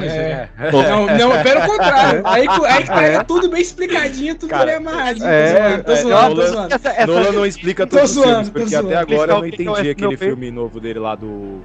[0.01, 0.49] É.
[0.73, 2.23] Não, não, pelo contrário.
[2.25, 3.25] Aí, aí pega É.
[3.25, 5.27] tudo bem explicadinho, tudo Cara, bem amarradinho.
[5.27, 6.75] é, tô É, zoando, tô zoando, tô Nolan, zoando.
[6.75, 8.89] Essa- essa- Nolan não explica Tô os filmes, tô porque zoando.
[8.89, 11.63] até agora eu não entendi é aquele filme novo dele lá do...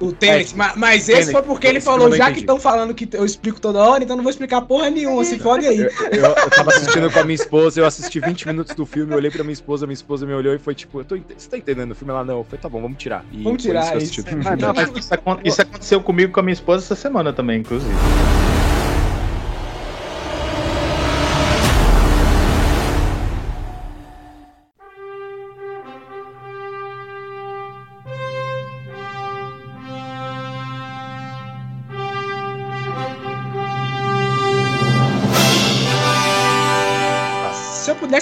[0.00, 3.08] O Tenet, ma- mas, esse Tenet, foi porque ele falou, já que estão falando que
[3.12, 5.78] eu explico toda hora, então não vou explicar porra nenhuma, se fode aí.
[5.80, 9.12] Eu, eu, eu tava assistindo com a minha esposa, eu assisti 20 minutos do filme,
[9.12, 11.48] eu olhei pra minha esposa, minha esposa me olhou e foi tipo, eu tô, você
[11.48, 12.12] tá entendendo o filme?
[12.12, 13.24] Ela não, eu falei, tá bom, vamos tirar.
[13.32, 14.04] E Vamos tirar isso eu isso.
[14.04, 14.44] assisti o filme.
[14.46, 15.14] Ah, não, mas isso,
[15.44, 17.92] isso aconteceu comigo com a minha esposa essa semana também, inclusive.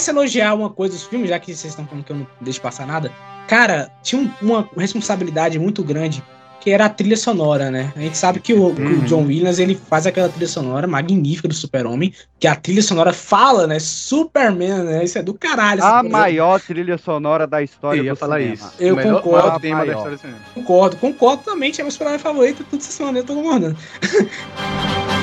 [0.01, 2.15] Se eu pudesse elogiar uma coisa dos filmes, já que vocês estão falando que eu
[2.17, 3.11] não deixo passar nada,
[3.47, 6.23] cara, tinha um- uma responsabilidade muito grande,
[6.59, 7.91] que era a trilha sonora, né?
[7.95, 11.47] A gente sabe que o, que o John Williams, ele faz aquela trilha sonora magnífica
[11.47, 13.79] do Super-Homem, que a trilha sonora fala, né?
[13.79, 15.03] Superman, né?
[15.03, 15.83] Isso é do caralho.
[15.83, 16.09] A coisa.
[16.09, 18.53] maior trilha sonora da história Eu ia do falar cinema.
[18.55, 18.73] isso.
[18.79, 19.47] Eu melhor- concordo.
[19.47, 20.39] maior tema da história do cinema.
[20.53, 23.77] Concordo, concordo também, é meu super favorito, tudo essa semana eu tô concordando.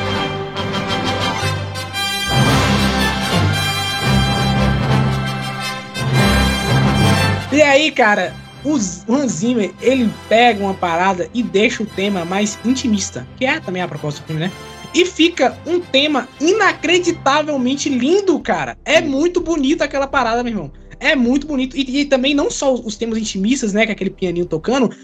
[7.59, 8.33] E aí, cara,
[8.65, 8.75] o
[9.13, 13.83] Hans Zimmer, ele pega uma parada e deixa o tema mais intimista, que é também
[13.83, 14.53] a proposta do filme, né?
[14.95, 18.79] E fica um tema inacreditavelmente lindo, cara.
[18.85, 20.73] É muito bonito aquela parada, meu irmão.
[21.01, 21.77] É muito bonito.
[21.77, 23.85] E, e também não só os temas intimistas, né?
[23.85, 24.95] Que é aquele pianinho tocando,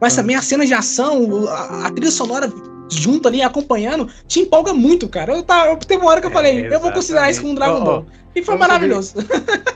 [0.00, 2.48] Mas também as cenas de ação, a, a trilha sonora
[2.90, 5.32] junto ali, acompanhando, te empolga muito, cara.
[5.34, 7.54] Eu, tava, eu, teve uma hora que eu falei, eu vou considerar isso como um
[7.54, 8.06] Dragon Ó, ó, Ball.
[8.34, 9.14] E foi maravilhoso.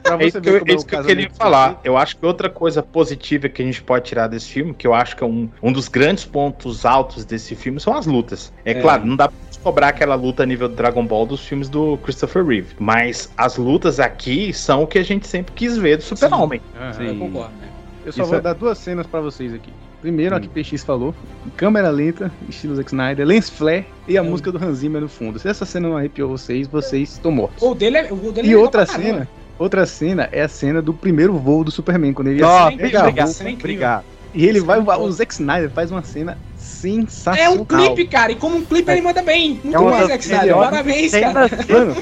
[0.03, 1.81] Pra É você isso que ver eu, é é isso que eu queria falar.
[1.83, 4.95] Eu acho que outra coisa positiva que a gente pode tirar desse filme, que eu
[4.95, 8.53] acho que é um, um dos grandes pontos altos desse filme, são as lutas.
[8.65, 8.75] É, É.
[8.75, 12.45] claro, não dá pra cobrar aquela luta a nível Dragon Ball dos filmes do Christopher
[12.45, 12.75] Reeve.
[12.79, 16.61] Mas as lutas aqui são o que a gente sempre quis ver do Super-Homem.
[16.77, 17.03] Aham.
[17.05, 17.69] Eu concordo, né?
[18.05, 19.73] Eu só Isso vou é- dar duas cenas pra vocês aqui.
[20.03, 21.15] Primeiro, a que PX falou,
[21.57, 24.25] câmera lenta, estilo Zack Snyder, lens flare e a É.
[24.25, 25.39] música do Hans Zimmer no fundo.
[25.39, 27.63] Se essa cena não arrepiou vocês, vocês estão mortos.
[27.63, 29.29] O dele é, o dele E é outra cena,
[29.59, 32.85] outra cena é a cena do primeiro voo do Superman, quando ele Nossa, é incrível,
[32.91, 33.75] pega a obrigado, roupa, cena é incrível.
[33.87, 34.05] Obrigado.
[34.35, 34.79] e ele vai.
[34.81, 37.55] O Zack Snyder faz uma cena É sensacional.
[37.55, 38.33] um clipe, cara.
[38.33, 39.61] E como um clipe ele manda bem.
[39.63, 40.55] Muito É uma bom, Zack Snyder.
[40.57, 41.41] Parabéns, cara.
[41.69, 41.95] Mano,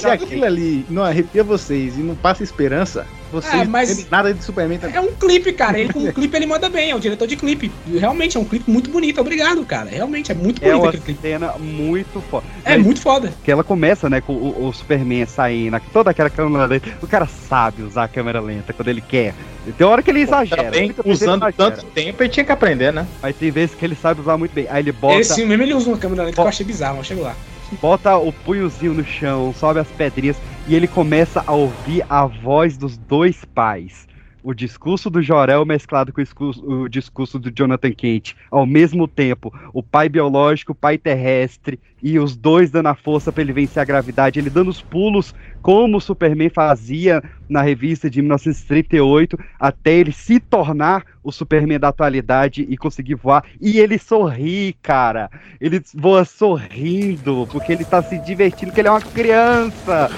[0.00, 4.42] se aquilo ali não arrepia vocês e não passa esperança, vocês É, mas- nada de
[4.44, 4.96] Superman também.
[4.96, 5.78] É um clipe, cara.
[5.78, 6.90] Ele com um clipe ele manda bem.
[6.90, 7.70] É o diretor de clipe.
[7.86, 9.20] Realmente é um clipe muito bonito.
[9.20, 9.88] Obrigado, cara.
[9.90, 11.20] Realmente é muito É bonito uma aquele clipe.
[11.20, 12.46] cena muito foda.
[12.64, 13.32] É muito foda.
[13.44, 16.88] Que ela começa, né, com o, o Superman saindo, toda aquela câmera lenta.
[17.02, 19.34] O cara sabe usar a câmera lenta quando ele quer.
[19.76, 20.64] Tem hora que ele exagera.
[20.64, 21.76] Também, muitas vezes usando ele exagera.
[21.82, 23.06] tanto tempo, ele tinha que aprender, né?
[23.22, 24.66] Mas tem vezes que ele sabe usar muito bem.
[24.70, 27.06] Aí ele bota, Esse mesmo ele usa uma câmera lenta que eu achei bizarro, mas
[27.06, 27.34] chego lá.
[27.82, 30.36] bota o punhozinho no chão, sobe as pedrinhas
[30.68, 34.06] e ele começa a ouvir a voz dos dois pais.
[34.42, 38.34] O discurso do Jorel mesclado com o discurso, o discurso do Jonathan Kent.
[38.50, 43.32] Ao mesmo tempo, o pai biológico, o pai terrestre e os dois dando a força
[43.32, 44.38] para ele vencer a gravidade.
[44.38, 50.38] Ele dando os pulos como o Superman fazia na revista de 1938, até ele se
[50.38, 53.44] tornar o Superman da atualidade e conseguir voar.
[53.60, 55.30] E ele sorri, cara.
[55.60, 60.10] Ele voa sorrindo, porque ele tá se divertindo, porque ele é uma criança.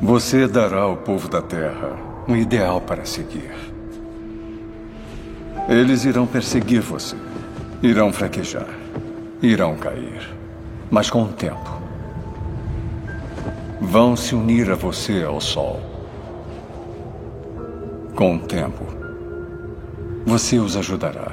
[0.00, 3.52] Você dará ao povo da Terra um ideal para seguir.
[5.68, 7.16] Eles irão perseguir você.
[7.82, 8.68] Irão fraquejar.
[9.42, 10.28] Irão cair.
[10.88, 11.82] Mas com o tempo,
[13.80, 15.80] vão se unir a você ao Sol.
[18.14, 18.84] Com o tempo,
[20.24, 21.32] você os ajudará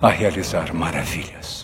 [0.00, 1.57] a realizar maravilhas.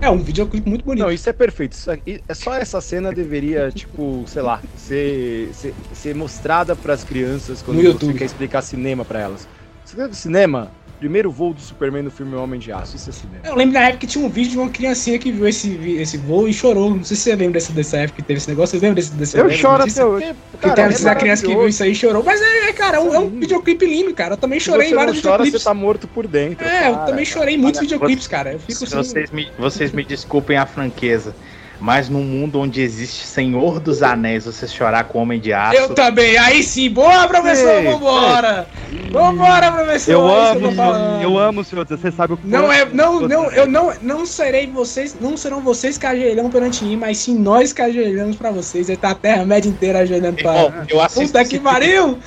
[0.00, 1.02] É um videoclipe muito bonito.
[1.04, 1.72] Não, isso é perfeito.
[1.72, 7.02] Isso aqui- é só essa cena deveria, tipo, sei lá, ser, ser, ser mostrada pras
[7.02, 8.18] crianças quando No você YouTube.
[8.18, 9.48] quer explicar cinema pra elas.
[9.84, 10.70] Você quer cinema?
[10.98, 12.96] Primeiro voo do Superman no filme Homem de Aço.
[12.96, 13.40] Isso é cinema.
[13.44, 16.16] Eu lembro na época que tinha um vídeo de uma criancinha que viu esse, esse
[16.16, 16.90] voo e chorou.
[16.90, 18.70] Não sei se você lembra dessa, dessa época que teve esse negócio.
[18.72, 20.26] Vocês lembram desse, desse Eu dessa choro até hoje.
[20.26, 22.22] Que Cara, tem é essa criança que viu isso aí e chorou.
[22.24, 24.34] Mas é, cara, é um, é um videoclipe lindo, cara.
[24.34, 25.62] Eu também chorei você em não vários chora, videoclipes.
[25.62, 26.66] você tá morto por dentro.
[26.66, 27.06] É, eu cara.
[27.06, 28.52] também chorei em muitos Olha, videoclipes, cara.
[28.54, 28.96] Eu fico assim.
[28.96, 31.34] vocês me, vocês me desculpem a franqueza,
[31.80, 35.76] mas num mundo onde existe Senhor dos Anéis, você chorar com Homem de Aço.
[35.76, 36.36] Eu também.
[36.38, 36.90] Aí sim.
[36.90, 37.70] Boa, professor.
[37.70, 38.66] Ei, Vambora.
[39.10, 40.12] Vambora, professor.
[40.12, 41.22] Eu é que amo, falando.
[41.22, 43.92] eu amo o senhor, você sabe o Não quanto é, não, você- não, eu não,
[44.02, 48.36] não serei vocês, não serão vocês que ajoelham perante mim, mas sim nós que ajoelhamos
[48.36, 48.88] pra vocês.
[48.90, 50.54] Aí tá a terra média inteira ajoelhando pra.
[50.64, 52.18] Irmão, eu assisto Puta que pariu!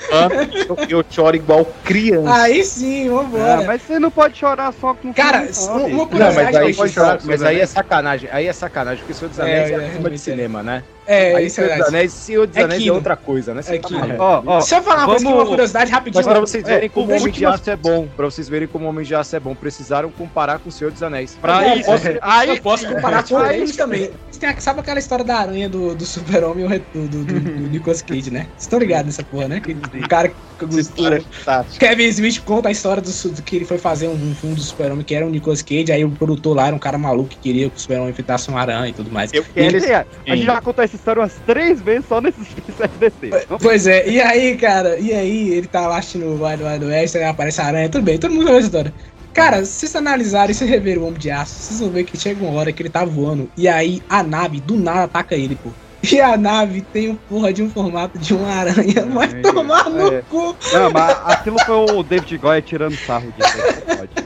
[0.68, 2.32] Eu, eu choro igual criança.
[2.42, 3.60] Aí sim, vambora.
[3.60, 6.80] Ah, mas você não pode chorar só com Cara, não, uma- Não, mas aí, que
[6.80, 7.70] eu chorar, mas aí é Anéis.
[7.70, 8.28] sacanagem.
[8.32, 10.82] Aí é sacanagem, porque Senhor É, é, é, de realmente cinema, né?
[11.06, 11.96] É, aí isso é Senhor dos verdade.
[11.96, 13.62] Anéis, Senhor dos É Anéis é outra coisa, né?
[13.62, 13.88] Você É tá.
[14.18, 16.24] Ó, ó, Deixa eu falar uma coisa, aqui, vamos- uma curiosidade rapidinho.
[16.24, 18.68] Mas pra vocês verem É, como o Homem de Aço é bom, pra vocês verem
[18.68, 21.36] como o Homem de Aço é bom, precisaram comparar com o Senhor dos Anéis.
[21.40, 24.10] Pra isso, posso, aí eu posso comparar com eles também.
[24.30, 27.68] Você tem- Sabe aquela história da aranha do, do super-homem e do, do, do, do
[27.68, 28.40] Nicolas Cage, né?
[28.50, 29.60] Vocês estão ligados nessa porra, né?
[29.60, 30.30] Que o cara...
[30.70, 31.64] História é.
[31.76, 34.60] Kevin Smith conta a história do, do que ele foi fazer um, um filme do
[34.62, 37.36] Super-Homem que era o Nicolas Cage, aí o produtor lá era um cara maluco que
[37.38, 39.32] queria que o Super-Homem enfrentasse uma aranha e tudo mais.
[39.32, 42.20] Eu E quero ele- esse a gente já contou essa história umas três vezes só
[42.20, 43.46] nesses SDC.
[43.60, 47.16] Pois é, e aí, cara, e aí ele tá lá assistindo o Wild Wild West,
[47.16, 48.94] aí aparece a aranha, tudo bem, todo mundo sabe essa história.
[49.32, 52.18] Cara, se vocês analisarem e se reverem o Homem de Aço, vocês vão ver que
[52.18, 55.56] chega uma hora que ele tá voando e aí a nave do nada ataca ele,
[55.56, 55.70] pô.
[56.10, 60.12] E a nave tem um porra de um formato de uma aranha, vai tomar no
[60.12, 60.22] é.
[60.22, 60.54] cu.
[60.72, 63.96] Não, mas aquilo foi o David Goya tirando sarro disso.
[63.96, 64.10] pode.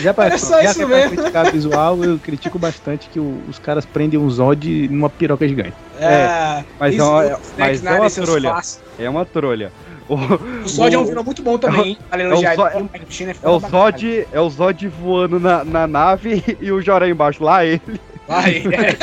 [0.00, 1.16] Já pra, É só já isso é pra mesmo.
[1.16, 5.74] criticar visual, eu critico bastante que o- os caras prendem um Zod numa piroca gigante.
[5.98, 8.54] É, Mas, isso, é, uma, o é- mas é uma trolha.
[8.98, 9.72] É uma trolha.
[10.08, 10.14] O,
[10.64, 11.98] O Zod é um vilão muito bom também, hein?
[12.10, 13.58] Vale é o ele, o é É o.
[13.60, 17.42] Zod, é o Zod voando na, na nave e o Joré embaixo.
[17.42, 17.80] Lá ele.
[18.26, 18.58] Vai.
[18.58, 18.96] é.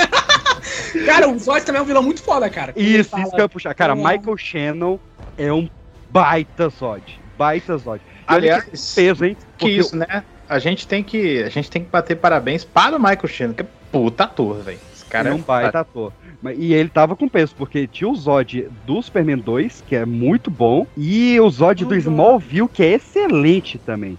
[1.06, 2.74] cara, o Zod também é um vilão muito foda, cara.
[2.76, 3.74] Ele Isso, fala- isso que eu ia puxar.
[3.74, 4.12] Cara, lá.
[4.12, 5.00] Michael Shannon
[5.38, 5.68] é um
[6.10, 7.20] baita Zod.
[7.38, 8.02] Baita Zod.
[8.28, 9.36] Aliás, peso, hein?
[9.36, 10.24] Que Porque isso, né?
[10.52, 13.62] A gente tem que, a gente tem que bater parabéns para o Michael Shannon, que
[13.62, 14.78] é puta ator, velho.
[14.94, 16.12] Esse cara é é um baita ator.
[16.58, 20.52] E ele tava com peso, porque tinha o Zod do Superman 2, que é muito
[20.52, 24.18] bom, e o Zod do Smallville, que é excelente também.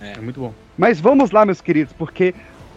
[0.00, 0.54] É, muito bom.
[0.78, 2.32] Mas vamos lá, meus queridos, porque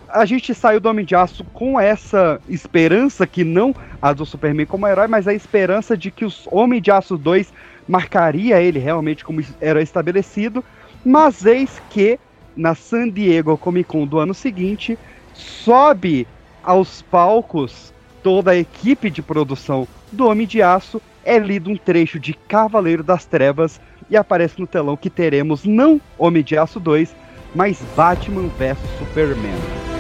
[0.10, 4.66] a gente saiu do Homem de Aço com essa esperança, que não a do Superman
[4.66, 7.54] como herói, mas a esperança de que o Homem de Aço 2
[7.88, 10.64] marcaria ele realmente como herói estabelecido.
[11.06, 12.20] Mas eis que
[12.56, 14.98] na San Diego Comic Con do ano seguinte
[15.34, 16.28] sobe
[16.64, 17.94] aos palcos
[18.24, 21.02] toda a equipe de produção do Homem de Aço.
[21.24, 23.80] É lido um trecho de Cavaleiro das Trevas
[24.10, 27.16] e aparece no telão que teremos não Homem de Aço 2,
[27.54, 29.95] mas Batman vs Superman.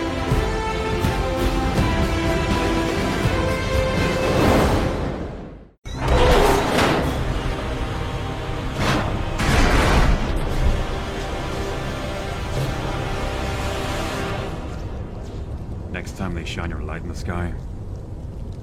[16.45, 17.51] They shine your light in the sky,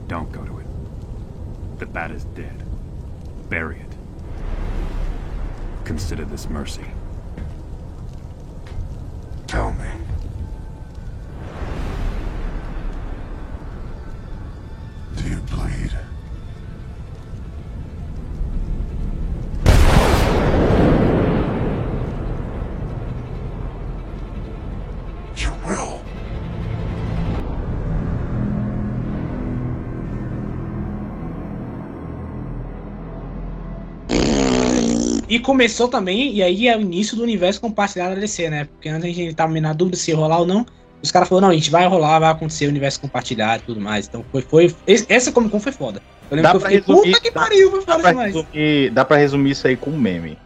[0.07, 0.66] don't go to it.
[1.80, 2.62] The bat is dead.
[3.49, 3.97] Bury it.
[5.85, 6.85] Consider this mercy.
[9.49, 9.91] Tell me.
[15.16, 15.93] Do you bleed?
[35.33, 38.64] E começou também, e aí é o início do universo compartilhado da DC, né?
[38.66, 40.66] Porque antes a gente tava na dúvida se ia rolar ou não.
[41.03, 43.80] Os caras falaram, não, a gente vai rolar, vai acontecer o universo compartilhado e tudo
[43.80, 44.07] mais.
[44.07, 44.76] Então foi, foi.
[44.87, 46.03] esse- Essa Comic Con foi foda.
[46.30, 48.11] Eu lembro Dá que eu fiquei, resumir- puta que dá- pariu, foi Dá foda pra,
[48.11, 48.35] demais.
[48.35, 50.37] resumir, dá pra resumir isso aí com um meme.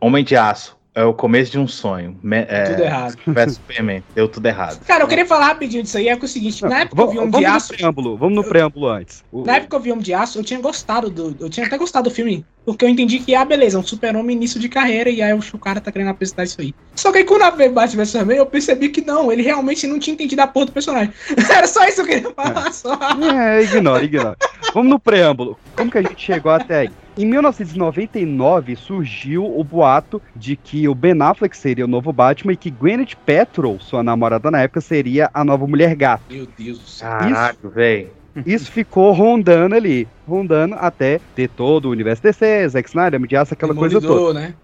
[0.00, 2.18] Homem de Aço é o começo de um sonho.
[2.22, 3.16] Me- é, Tudo errado.
[3.52, 4.02] Superman.
[4.14, 4.80] Deu tudo errado.
[4.86, 7.02] Cara, eu queria falar rapidinho disso aí, é que é o seguinte, na época que
[7.02, 7.68] eu vi Homem de Vamos no Aço.
[7.68, 9.22] preâmbulo, vamos no preâmbulo antes.
[9.32, 11.36] Na época que eu vi Homem de Aço, eu tinha gostado do.
[11.38, 12.44] Eu tinha até gostado do filme.
[12.64, 15.40] Porque eu entendi que, ah, beleza, é um super-homem início de carreira, e aí o
[15.52, 16.74] o cara tá querendo apresentar isso aí.
[16.96, 19.86] Só que aí quando eu vi Batman vs Superman, eu percebi que não, ele realmente
[19.86, 21.12] não tinha entendido a porra do personagem.
[21.54, 22.98] Era só isso que eu queria falar, só.
[23.38, 24.36] É, ignora, ignora.
[24.74, 25.56] Vamos no preâmbulo.
[25.76, 26.90] Como que a gente chegou até aí?
[27.16, 32.56] Em 1999 surgiu o boato de que o Ben Affleck seria o novo Batman e
[32.56, 36.24] que Gwyneth Paltrow, sua namorada na época, seria a nova Mulher Gato.
[36.30, 37.08] Meu Deus do céu.
[37.08, 38.08] Caralho, velho.
[38.44, 43.36] Isso ficou rondando ali, rondando até ter todo o universo DC, Zack Snyder, Homem de
[43.36, 44.38] Aço, aquela coisa toda.
[44.38, 44.54] né?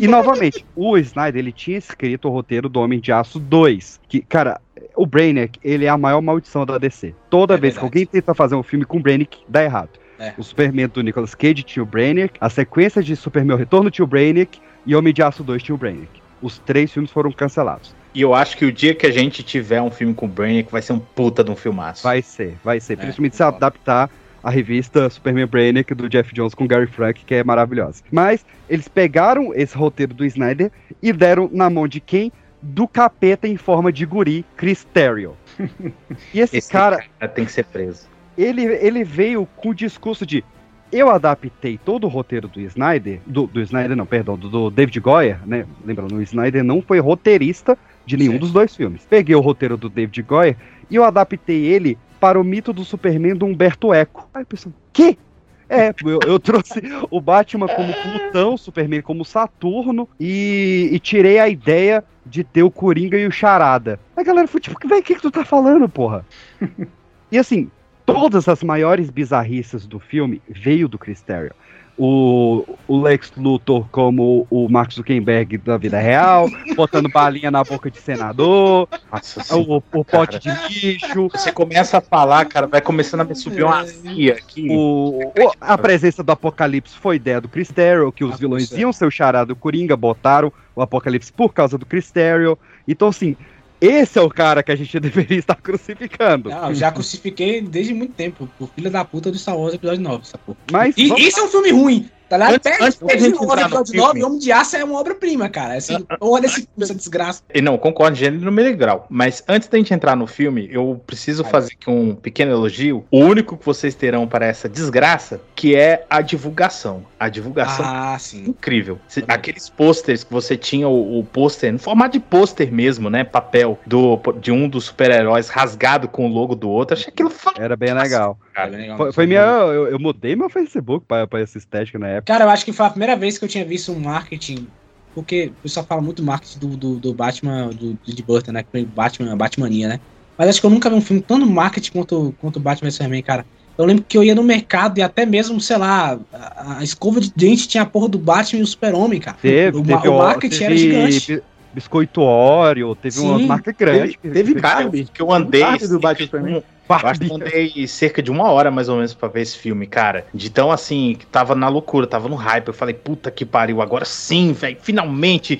[0.00, 4.20] E novamente, o Snyder, ele tinha escrito o roteiro do Homem de Aço 2, que,
[4.22, 4.60] cara,
[4.96, 7.14] o Brainiac, ele é a maior maldição da DC.
[7.28, 7.86] Toda É vez que verdade.
[7.86, 9.90] alguém tenta fazer um filme com o Brainiac, dá errado.
[10.18, 10.32] É.
[10.36, 14.04] O Superman do Nicolas Cage tinha o Brainiac, a sequência de Superman o Retorno tinha
[14.04, 16.08] o Brainiac e Homem de Aço 2 tinha o Brainiac.
[16.40, 17.94] Os três filmes foram cancelados.
[18.14, 20.70] E eu acho que o dia que a gente tiver um filme com o Brainiac
[20.70, 22.02] vai ser um puta de um filmaço.
[22.02, 22.94] Vai ser, vai ser.
[22.94, 24.10] É, Principalmente se adaptar
[24.42, 28.02] a revista Superman Brainiac do Jeff Jones com Gary Frank, que é maravilhosa.
[28.10, 32.32] Mas eles pegaram esse roteiro do Snyder e deram na mão de quem?
[32.60, 35.36] Do capeta em forma de guri, Chris Terrio.
[36.34, 38.06] E esse, Esse cara, cara tem que ser preso.
[38.36, 40.44] Ele, ele veio com o discurso de
[40.92, 45.00] eu adaptei todo o roteiro do Snyder, do, do Snyder não, perdão, do, do David
[45.00, 45.64] Goyer, né?
[45.84, 49.06] Lembrando, o Snyder não foi roteirista de nenhum dos dois filmes.
[49.08, 50.56] Peguei o roteiro do David Goyer
[50.90, 54.28] e eu adaptei ele para o mito do Superman do Humberto Eco.
[54.34, 55.18] Aí pessoal, que?
[55.66, 61.38] É, eu, eu trouxe o Batman como Plutão, o Superman como Saturno e, e tirei
[61.38, 63.98] a ideia de ter o Coringa e o Charada.
[64.14, 66.26] A galera foi tipo, velho, o que, que tu tá falando, porra?
[67.32, 67.70] E assim,
[68.06, 71.52] todas as maiores bizarrices do filme veio do Chris Terrio.
[71.98, 77.90] O, o Lex Luthor como o Mark Zuckerberg da vida real, botando balinha na boca
[77.90, 83.20] de senador, Nossa o, o pote de lixo, Você começa a falar, cara, vai começando
[83.20, 84.66] a me subir uma azia aqui.
[84.70, 88.72] o, o- a presença do Apocalipse foi ideia do Chris Terrio, que os Ah, vilões
[88.72, 88.78] é.
[88.80, 92.58] iam ser o charado Coringa, botaram o Apocalipse por causa do Chris Terrio.
[92.88, 93.36] Então, assim,
[93.82, 96.50] esse é o cara que a gente deveria estar crucificando.
[96.50, 98.48] Não, eu já crucifiquei desde muito tempo.
[98.60, 100.58] O filho da puta do Star Wars episódio 9, essa porra.
[100.70, 102.54] Mas E vamos isso é um filme ruim, tá ligado?
[102.54, 104.06] Antes- Perde antes perde gente o entrar no episódio filme.
[104.06, 105.74] 9, Homem de Aço é uma obra-prima, cara.
[105.74, 107.42] Assim, porra desse filme, essa desgraça.
[107.54, 109.06] E Não, concordo, gênero no meio grau.
[109.10, 113.04] Mas antes da gente entrar no filme, eu preciso fazer aqui um pequeno elogio.
[113.10, 117.04] O único que vocês terão para essa desgraça, que é a divulgação.
[117.18, 118.44] A divulgação Ah, sim.
[118.48, 118.98] incrível.
[119.28, 123.22] Aqueles posters que você tinha o, o pôster, no formato de pôster mesmo, né?
[123.24, 126.94] Papel do, de um dos super-heróis rasgado com o logo do outro.
[126.96, 127.32] Achei aquilo.
[127.58, 128.38] Era bem legal.
[128.70, 129.40] Legal Foi, foi minha.
[129.40, 132.21] Eu, eu mudei meu Facebook pra, pra essa estética na época.
[132.24, 134.66] Cara, eu acho que foi a primeira vez que eu tinha visto um marketing.
[135.14, 138.62] Porque o pessoal fala muito marketing do, do, do Batman, do, do de Burton, né?
[138.62, 140.00] que foi Batman, Batmania, né?
[140.38, 142.94] Mas acho que eu nunca vi um filme tão no marketing quanto, quanto Batman vs
[142.94, 143.46] Superman, cara.
[143.76, 147.20] Eu lembro que eu ia no mercado e até mesmo, sei lá, a, a escova
[147.20, 149.36] de dente tinha a porra do Batman e o Super-Homem, cara.
[149.40, 151.42] Teve, o, o marketing era gigante.
[151.72, 153.46] Bi- Biscoito Oreo, teve uma Sim.
[153.46, 154.18] marca grande.
[154.18, 155.08] Teve, teve Cara, Barbie.
[155.12, 155.62] que eu andei.
[155.62, 159.26] Barbie do Batman Eu acho que andei cerca de uma hora mais ou menos pra
[159.28, 160.26] ver esse filme, cara.
[160.34, 162.68] De tão assim, que tava na loucura, tava no hype.
[162.68, 164.76] Eu falei, puta que pariu, agora sim, velho.
[164.82, 165.58] Finalmente,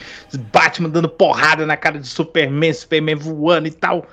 [0.53, 4.05] Batman dando porrada na cara de Superman, Superman voando e tal.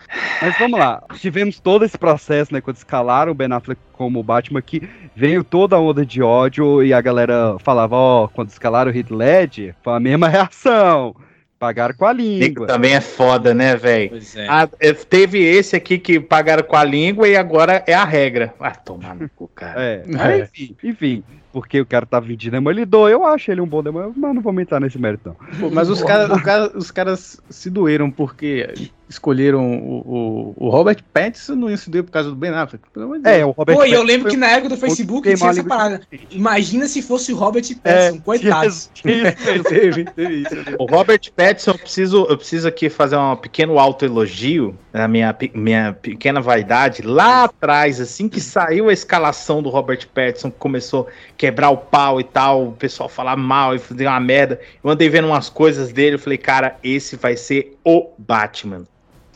[0.41, 2.61] Mas vamos lá, tivemos todo esse processo, né?
[2.61, 6.93] Quando escalaram o Ben Affleck como Batman, que veio toda a onda de ódio e
[6.93, 11.13] a galera falava, ó, quando escalaram o Heath Ledger, foi a mesma reação.
[11.59, 12.65] Pagaram com a língua.
[12.67, 14.11] também é foda, né, velho?
[14.11, 14.47] Pois é.
[14.49, 18.53] Ah, é, teve esse aqui que pagaram com a língua e agora é a regra.
[18.59, 19.81] Ah, tomar no cu, cara.
[19.81, 23.67] É, mas enfim, enfim, porque o cara tá vindo de demolidor, eu acho ele um
[23.67, 25.57] bom demolidor, mas não vou entrar nesse mérito, não.
[25.59, 28.69] Pô, Mas os caras os cara- os caras se doeram porque
[29.09, 32.83] escolheram o, o, o Robert Pattinson não doer por causa do Ben Affleck.
[33.25, 36.01] É, o Robert Pô, e eu lembro que na época do Facebook tinha essa parada.
[36.29, 38.73] Imagina se fosse o Robert É, Pattinson, coitado.
[39.01, 40.55] teve, teve isso.
[40.77, 45.93] O Robert Pattinson, eu preciso, eu preciso aqui fazer um pequeno autoelogio na minha, minha
[45.93, 47.01] pequena vaidade.
[47.01, 51.77] Lá atrás, assim que saiu a escalação do Robert Pattinson, que começou a quebrar o
[51.77, 54.59] pau e tal, o pessoal falar mal e fazer uma merda.
[54.83, 58.85] Eu andei vendo umas coisas dele, eu falei, cara, esse vai ser o Batman.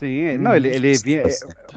[0.06, 1.22] Sim, não, ele, ele vinha.
[1.22, 1.30] é,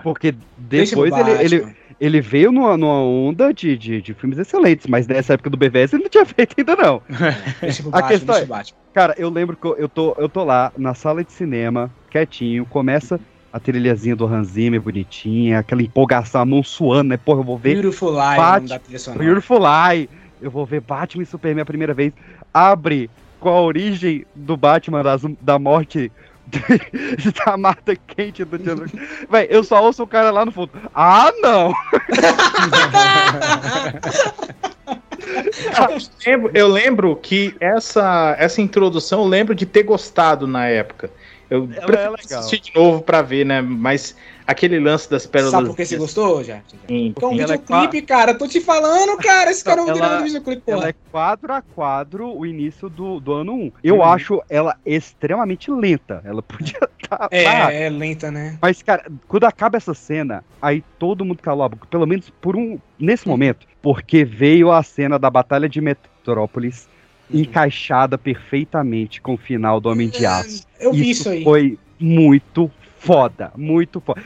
[0.03, 1.75] Porque depois ele, ele, Batman.
[1.99, 5.93] ele veio numa, numa onda de, de, de filmes excelentes, mas nessa época do BVS
[5.95, 6.99] ele não tinha feito ainda, não.
[7.07, 8.77] Pro A Batman, questão é- Batman.
[8.93, 13.19] Cara, eu lembro que eu tô, eu tô lá na sala de cinema, quietinho, começa
[13.53, 17.17] a trilhazinha do Hans Zimmer bonitinha, aquela empolgação, a mão suando, né?
[17.17, 19.23] Porra, eu vou ver Beautiful Lie, Bat- o nome da trilha sonora.
[19.23, 20.09] Beautiful Lie.
[20.41, 22.11] Eu vou ver Batman e Superman a primeira vez.
[22.53, 23.09] Abre
[23.39, 26.11] com a origem do Batman das- da morte
[27.45, 28.85] da Marta Quente do John
[29.29, 30.71] Véi, eu só ouço o cara lá no fundo.
[30.93, 31.73] Ah, não!
[35.27, 41.09] Eu lembro, eu lembro que essa, essa introdução eu lembro de ter gostado na época.
[41.49, 42.39] Eu Ela é legal.
[42.39, 43.61] assistir de novo pra ver, né?
[43.61, 44.15] Mas
[44.47, 45.51] aquele lance das pérolas.
[45.51, 46.61] Sabe por que você gostou, já?
[46.87, 48.33] Sim, Porque é um Ela é videoclipe, cara.
[48.33, 49.51] Tô te falando, cara.
[49.51, 50.89] Esse cara é um Ela- videoclipe, Ela porra.
[50.89, 53.71] é quadro a quadro o início do, do ano 1.
[53.83, 56.21] Eu acho ela extremamente lenta.
[56.23, 56.87] Ela podia estar.
[57.31, 58.57] É, é lenta, né?
[58.61, 62.55] Mas, cara, quando acaba essa cena, aí todo mundo calou a boca, pelo menos por
[62.57, 62.77] um.
[62.99, 66.89] nesse momento, porque veio a cena da Batalha de Metrópolis
[67.33, 70.65] encaixada perfeitamente com o final do Homem de Aço.
[70.79, 71.43] eu vi isso aí.
[71.43, 72.69] Foi muito
[72.99, 74.21] foda, muito foda.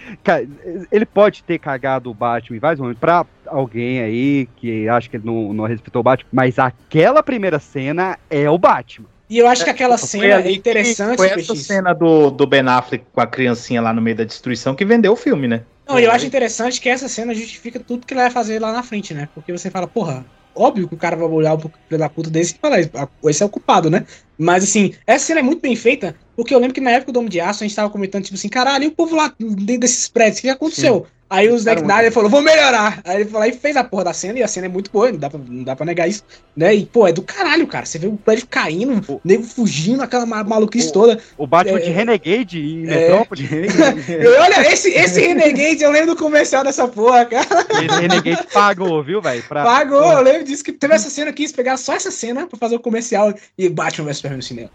[0.92, 5.18] Ele pode ter cagado o Batman em vários momentos pra alguém aí que acha que
[5.18, 9.08] ele não, não respeitou o Batman, mas aquela primeira cena é o Batman.
[9.30, 13.06] E eu acho que aquela cena é interessante, Foi essa cena do, do Ben Affleck
[13.14, 15.62] com a criancinha lá no meio da destruição que vendeu o filme, né?
[15.88, 18.84] Não, eu acho interessante que essa cena justifica tudo que ele vai fazer lá na
[18.84, 19.30] frente, né?
[19.34, 22.56] Porque você fala, porra, óbvio que o cara vai olhar pro filho da puta desse
[22.56, 22.80] e falar,
[23.26, 24.06] esse é o culpado, né?
[24.38, 27.20] Mas assim, essa cena é muito bem feita, porque eu lembro que na época do
[27.20, 29.80] Homem de Aço a gente tava comentando, tipo assim, caralho, e o povo lá dentro
[29.80, 31.06] desses prédios, o que aconteceu?
[31.32, 33.00] Aí o Zack Snyder falou, vou melhorar.
[33.06, 35.10] Aí ele falou e fez a porra da cena, e a cena é muito boa,
[35.12, 36.24] não dá pra, não dá pra negar isso,
[36.56, 36.76] né?
[36.76, 37.86] E, pô, é do caralho, cara.
[37.86, 41.18] Você vê o prédio caindo, o nego fugindo, aquela ma- maluquice toda.
[41.38, 42.86] O Batman É, de Renegade em é.
[42.86, 43.48] Metrópole.
[44.10, 47.66] Eu- olha, esse, esse Renegade, eu lembro do comercial dessa porra, cara.
[47.86, 49.42] Esse Renegade pagou, viu, velho?
[49.44, 52.58] Pra- Pagou, eu lembro disso que teve essa cena, quis pegar só essa cena pra
[52.60, 54.70] fazer o comercial e Batman vs Superman no cinema.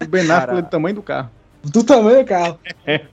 [0.00, 1.28] O Ben Affleck é do tamanho do carro.
[1.62, 2.58] Do tamanho do carro.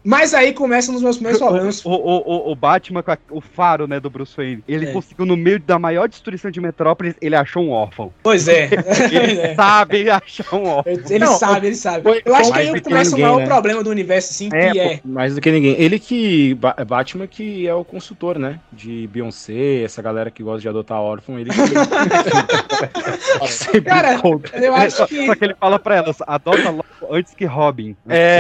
[0.04, 1.84] Mas aí começam os meus primeiros problemas.
[1.86, 4.64] O, o, o, o Batman com a- o faro, né, do Bruce Wayne.
[4.68, 4.92] Ele É.
[4.94, 8.12] conseguiu, no meio da maior destruição de Metrópolis, ele achou um órfão.
[8.24, 8.70] Pois é.
[9.12, 9.56] Ele É.
[9.56, 10.94] sabe achar um órfão.
[11.10, 12.04] Ele Não, sabe, ele sabe.
[12.04, 13.46] foi- eu acho que aí começa o ninguém, maior né?
[13.46, 15.00] problema do universo, assim, É, que é.
[15.04, 15.76] mais do que ninguém.
[15.78, 16.54] Ele que.
[16.56, 18.60] Ba- Batman que é o consultor, né?
[18.72, 21.50] De Beyoncé, essa galera que gosta de adotar órfão, ele.
[23.86, 24.20] Cara,
[24.62, 25.26] eu acho que.
[25.26, 27.96] só que ele fala pra elas, adota logo antes que Robin.
[28.08, 28.37] É,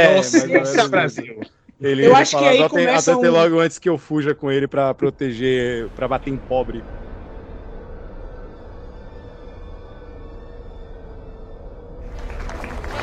[0.48, 1.40] Menos é o Brasil.
[1.80, 4.34] Ele, Eu ele acho que aí adotem, começa adotem um- logo antes que eu fuja
[4.34, 6.84] com ele pra proteger, pra bater em pobre.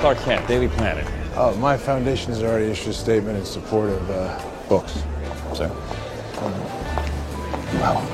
[0.00, 1.06] Clark Kent, Daily Planet.
[1.36, 4.92] Oh, my foundation has already issued a statement in support of uh, books.
[5.54, 5.68] So,
[7.80, 8.06] well,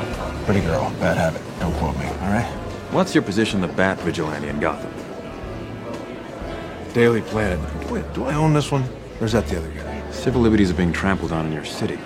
[0.45, 1.43] pretty girl, bad habit.
[1.59, 2.47] Don't quote me, all right?
[2.93, 4.91] What's your position, the Bat Vigilante in Gotham?
[6.93, 7.61] Daily Planet.
[7.89, 8.85] Wait, do I own this one,
[9.21, 10.11] or is that the other guy?
[10.11, 11.99] Civil liberties are being trampled on in your city.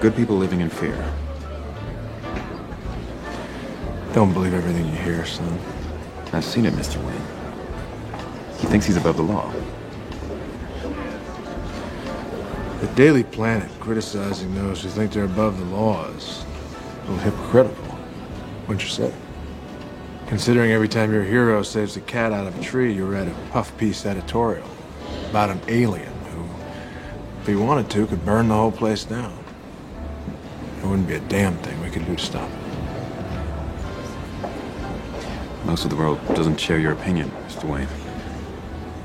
[0.00, 0.96] Good people living in fear.
[4.12, 5.58] Don't believe everything you hear, son.
[6.32, 7.02] I've seen it, Mr.
[7.04, 8.60] Wayne.
[8.60, 9.52] He thinks he's above the law.
[12.80, 16.44] The Daily Planet criticizing those who think they're above the law is
[17.08, 17.98] a little hypocritical,
[18.68, 19.12] wouldn't you say?
[20.26, 23.34] Considering every time your hero saves a cat out of a tree, you read a
[23.52, 24.66] puff piece editorial
[25.30, 26.44] about an alien who,
[27.40, 29.38] if he wanted to, could burn the whole place down.
[30.78, 32.58] There wouldn't be a damn thing we could do to stop it.
[35.64, 37.64] Most of the world doesn't share your opinion, Mr.
[37.64, 37.88] Wayne.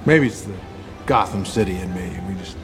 [0.07, 0.55] Maybe it's the
[1.05, 2.19] Gotham City in me.
[2.27, 2.57] We just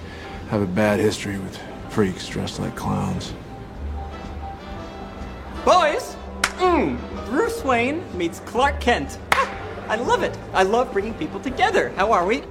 [0.50, 3.34] have a bad history with freaks dressed like clowns.
[5.64, 6.16] Boys,
[6.58, 6.98] mm,
[7.58, 9.18] Bruce Wayne meets Clark Kent.
[9.32, 9.50] Ah,
[9.90, 10.38] I love it.
[10.54, 11.90] I love bringing people together.
[11.98, 12.44] How are we?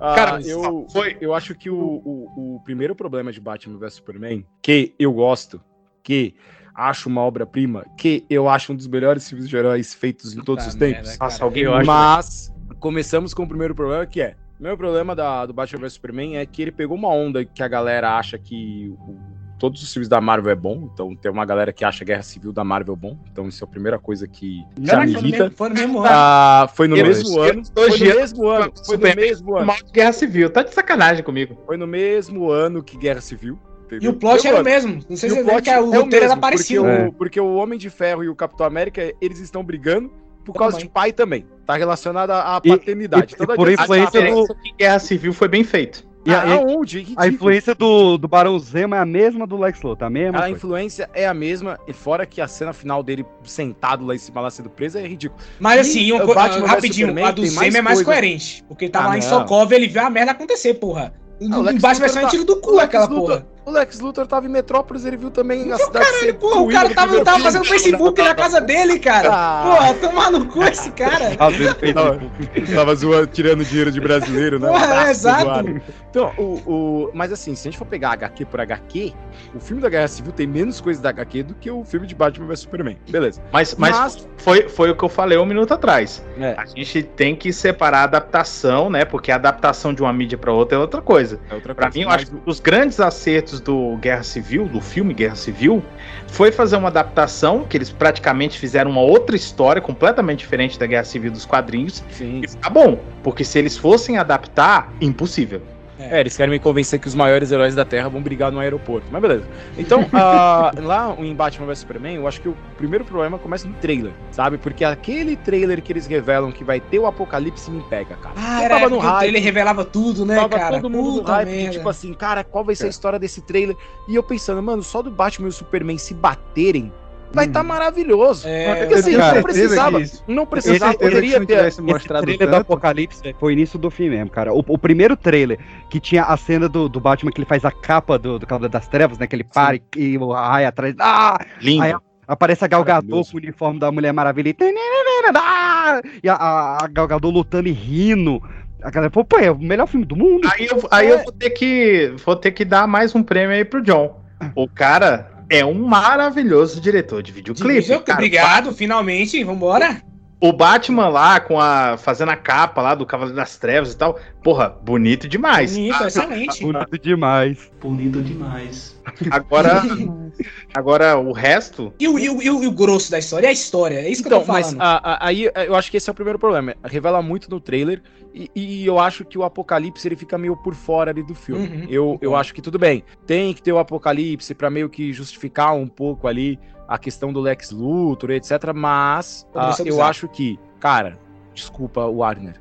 [0.00, 0.86] Ah, Cara, eu,
[1.20, 5.60] eu acho que o, o, o primeiro problema de Batman vs Superman, que eu gosto,
[6.04, 6.34] que
[6.72, 10.66] acho uma obra-prima, que eu acho um dos melhores filmes de heróis feitos em todos
[10.68, 11.16] os tempos.
[11.16, 11.18] cara.
[11.30, 14.36] Nossa, alguém acha- Mas começamos com o primeiro problema, que é.
[14.58, 17.62] O meu problema da, do Batman vs Superman é que ele pegou uma onda que
[17.62, 19.16] a galera acha que o-
[19.58, 20.88] todos os filmes da Marvel é bom.
[20.92, 23.16] Então tem uma galera que acha a Guerra Civil da Marvel bom.
[23.30, 25.42] Então isso é a primeira coisa que já me foi no irrita.
[25.44, 26.08] mesmo- foi no mesmo ano.
[26.10, 27.62] Ah, foi no Eu- mesmo ano.
[27.72, 28.72] Foi no mesmo ano.
[28.84, 29.66] Foi no mesmo ano.
[29.66, 30.50] Mal de Guerra Civil.
[30.50, 31.56] Tá de sacanagem comigo.
[31.64, 33.56] Foi no mesmo ano que Guerra Civil.
[34.02, 35.00] E o plot era o mesmo.
[35.08, 36.82] Não sei se o você lembra plot que o é o roteiro era parecido.
[36.82, 37.06] Porque, É.
[37.06, 40.12] o, porque o Homem de Ferro e o Capitão América, eles estão brigando
[40.44, 40.84] por causa mãe.
[40.86, 41.46] de pai também.
[41.66, 43.34] Tá relacionado à E- paternidade.
[43.38, 46.06] e- e não por influência a do- Que Guerra Civil foi bem feito.
[46.26, 46.98] E a, Ah, e- aonde?
[46.98, 47.26] a Ridículo.
[47.28, 50.56] influência do, do Barão Zemo é a mesma do Lex Luthor, a mesma A coisa.
[50.56, 54.40] influência é a mesma, e fora que a cena final dele sentado lá em cima,
[54.40, 55.40] lá sendo preso, é ridículo.
[55.60, 58.04] Mas E assim, um, Batman rapidinho, Superman a do Zemo é mais coisa.
[58.04, 58.64] coerente.
[58.68, 59.22] Porque ele tava Ah, lá em.
[59.22, 61.14] Sokov e ele viu a merda acontecer, porra.
[61.40, 63.46] O O Lex Batman vai ser um tá- tiro do cu aquela Luthor- porra.
[63.68, 66.68] O Lex Luthor tava em Metrópolis, ele viu também a cidade Caralho, ser porra, o
[66.70, 69.28] cara tava, tava fazendo Facebook na casa dele, cara.
[69.30, 69.62] Ah.
[69.62, 71.18] Porra, tomar no cu esse cara.
[71.36, 71.54] Tava,
[72.74, 74.68] tava zoando, tirando dinheiro de brasileiro, né?
[74.68, 75.82] Porra, é, exato.
[76.08, 79.12] Então, o, o, mas assim, se a gente for pegar HQ por HQ,
[79.54, 82.14] o filme da Guerra Civil tem menos coisas da HQ do que o filme de
[82.14, 82.96] Batman vs Superman.
[83.10, 83.42] Beleza.
[83.52, 86.24] Mas, mas, Foi, foi o que eu falei um minuto atrás.
[86.40, 86.54] É.
[86.56, 89.04] A gente tem que separar a adaptação, né?
[89.04, 91.38] Porque a adaptação de uma mídia para outra é outra coisa.
[91.50, 91.98] É outra Pra coisa.
[91.98, 95.82] mim, eu Mas acho que os grandes acertos do Guerra Civil, do filme Guerra Civil,
[96.26, 101.04] foi fazer uma adaptação, que eles praticamente fizeram uma outra história completamente diferente da Guerra
[101.04, 102.04] Civil dos quadrinhos.
[102.10, 102.40] Sim.
[102.42, 105.62] E fica bom, porque se eles fossem adaptar, impossível.
[105.98, 109.06] É, eles querem me convencer que os maiores heróis da Terra vão brigar no aeroporto.
[109.10, 109.44] Mas beleza.
[109.76, 113.74] Então, ah, lá em Batman vs Superman, eu acho que o primeiro problema começa no
[113.74, 114.58] trailer, sabe?
[114.58, 118.34] Porque aquele trailer que eles revelam que vai ter o apocalipse me pega, cara.
[118.36, 119.28] Ah, Eu tava no hype.
[119.28, 120.76] ele revelava tudo, né, Tava cara?
[120.76, 121.70] todo mundo no Puta hype, de, merda.
[121.72, 123.76] tipo assim, cara, qual vai ser a história desse trailer?
[124.08, 126.92] E eu pensando, mano, só do Batman e o Superman se baterem,
[127.32, 128.46] vai estar maravilhoso.
[128.48, 131.66] É, Porque assim, cara, não precisava, não precisava, poderia ter...
[131.66, 134.52] Esse mostrado trailer do tanto, Apocalipse foi início do filme mesmo, cara.
[134.52, 135.58] O, o primeiro trailer,
[135.90, 138.72] que tinha a cena do, do Batman que ele faz a capa do, do Cavaleiro
[138.72, 139.26] das Trevas, né?
[139.26, 140.94] Que ele para e, e o raio atrás.
[140.98, 141.38] Ah!
[141.60, 141.82] Lindo.
[141.82, 141.94] Aí
[142.26, 143.30] aparece a Gal Gadot Maravilhoso.
[143.30, 144.56] com o uniforme da Mulher Maravilha e,
[146.22, 148.42] e a, a, a Gal Gadot lutando e rindo.
[148.82, 150.48] A galera falou, pô, é o melhor filme do mundo.
[150.52, 153.64] Aí eu, aí eu vou ter que vou ter que dar mais um prêmio aí
[153.64, 154.20] pro John.
[154.54, 157.74] O cara é um maravilhoso diretor de videoclipe.
[157.74, 158.18] Divisão, cara.
[158.18, 160.02] Obrigado, finalmente, vambora.
[160.40, 164.20] O Batman lá com a fazendo a capa lá do Cavaleiro das Trevas e tal,
[164.42, 165.72] porra, bonito demais.
[165.72, 166.62] Bonito, excelente.
[166.62, 167.72] Bonito demais.
[167.80, 168.96] Bonito demais.
[169.30, 169.82] Agora,
[170.74, 173.46] agora o resto, E o, e, o, e o- e o grosso da história?
[173.46, 174.80] É a história, é isso que Então, eu tô mas falando.
[174.82, 176.74] a- a- aí eu acho que esse é o primeiro problema.
[176.84, 178.02] Revela muito no trailer
[178.34, 181.66] e, e eu acho que o Apocalipse ele fica meio por fora ali do filme.
[181.68, 183.02] Uhum, eu, eu acho que tudo bem.
[183.26, 187.40] Tem que ter o Apocalipse pra meio que justificar um pouco ali a questão do
[187.40, 188.72] Lex Luthor, etc.
[188.74, 191.18] Mas Poderia ah, eu acho que, cara,
[191.54, 192.60] desculpa, Warner.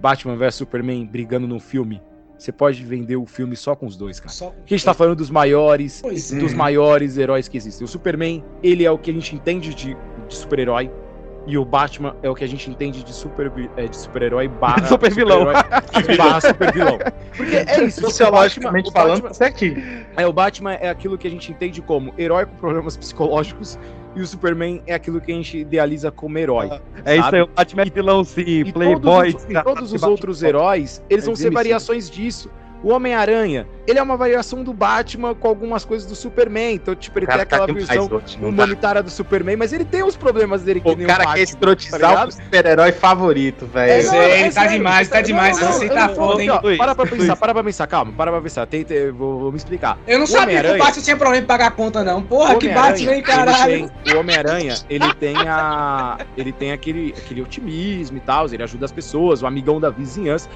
[0.00, 2.00] Batman vs Superman brigando num filme.
[2.40, 4.32] Você pode vender o filme só com os dois, cara.
[4.32, 6.38] Só- a gente tá falando dos maiores, Pois é.
[6.38, 7.84] dos maiores heróis que existem.
[7.84, 9.94] O Superman, ele é o que a gente entende de,
[10.26, 10.90] de super-herói.
[11.46, 14.84] E o Batman é o que a gente entende de super é, de super-herói barra
[14.88, 15.46] Super vilão.
[15.86, 16.98] super-herói barra super vilão.
[17.36, 20.04] Porque é isso, sociologicamente o Batman- falando, Batman- isso aqui.
[20.16, 23.78] é, o Batman é aquilo que a gente entende como herói com problemas psicológicos
[24.16, 26.68] e o Superman é aquilo que a gente idealiza como herói.
[27.04, 29.32] É isso aí, o Batman é vilão sim, E playboy.
[29.32, 32.50] todos, os- e todos os outros heróis, eles É vão ser variações disso.
[32.82, 36.74] O Homem-Aranha, ele é uma variação do Batman com algumas coisas do Superman.
[36.74, 38.62] Então, tipo, ele tem cara tá aquela hoje, não dá.
[38.64, 41.42] humanitária do Superman, mas ele tem os problemas dele que O nem cara Batman, quer
[41.42, 43.92] escrotizar tá o super-herói favorito, velho.
[44.08, 45.60] Pois é, ele tá demais, tá demais.
[45.60, 46.48] Não, Você não, tá não, foda, hein?
[46.48, 48.66] não, Luiz, Para pra pensar, para pra pensar, calma, para pra pensar.
[48.66, 49.98] Tenta, eu vou, vou me explicar.
[50.06, 52.22] Eu não O sabia que o Batman tinha problema de pagar a conta, não.
[52.22, 53.90] Porra, que Batman, hein, caralho.
[54.04, 56.18] tem- o Homem-Aranha, ele tem a.
[56.36, 60.48] Ele tem aquele, aquele otimismo e tal, ele ajuda as pessoas, o amigão da vizinhança,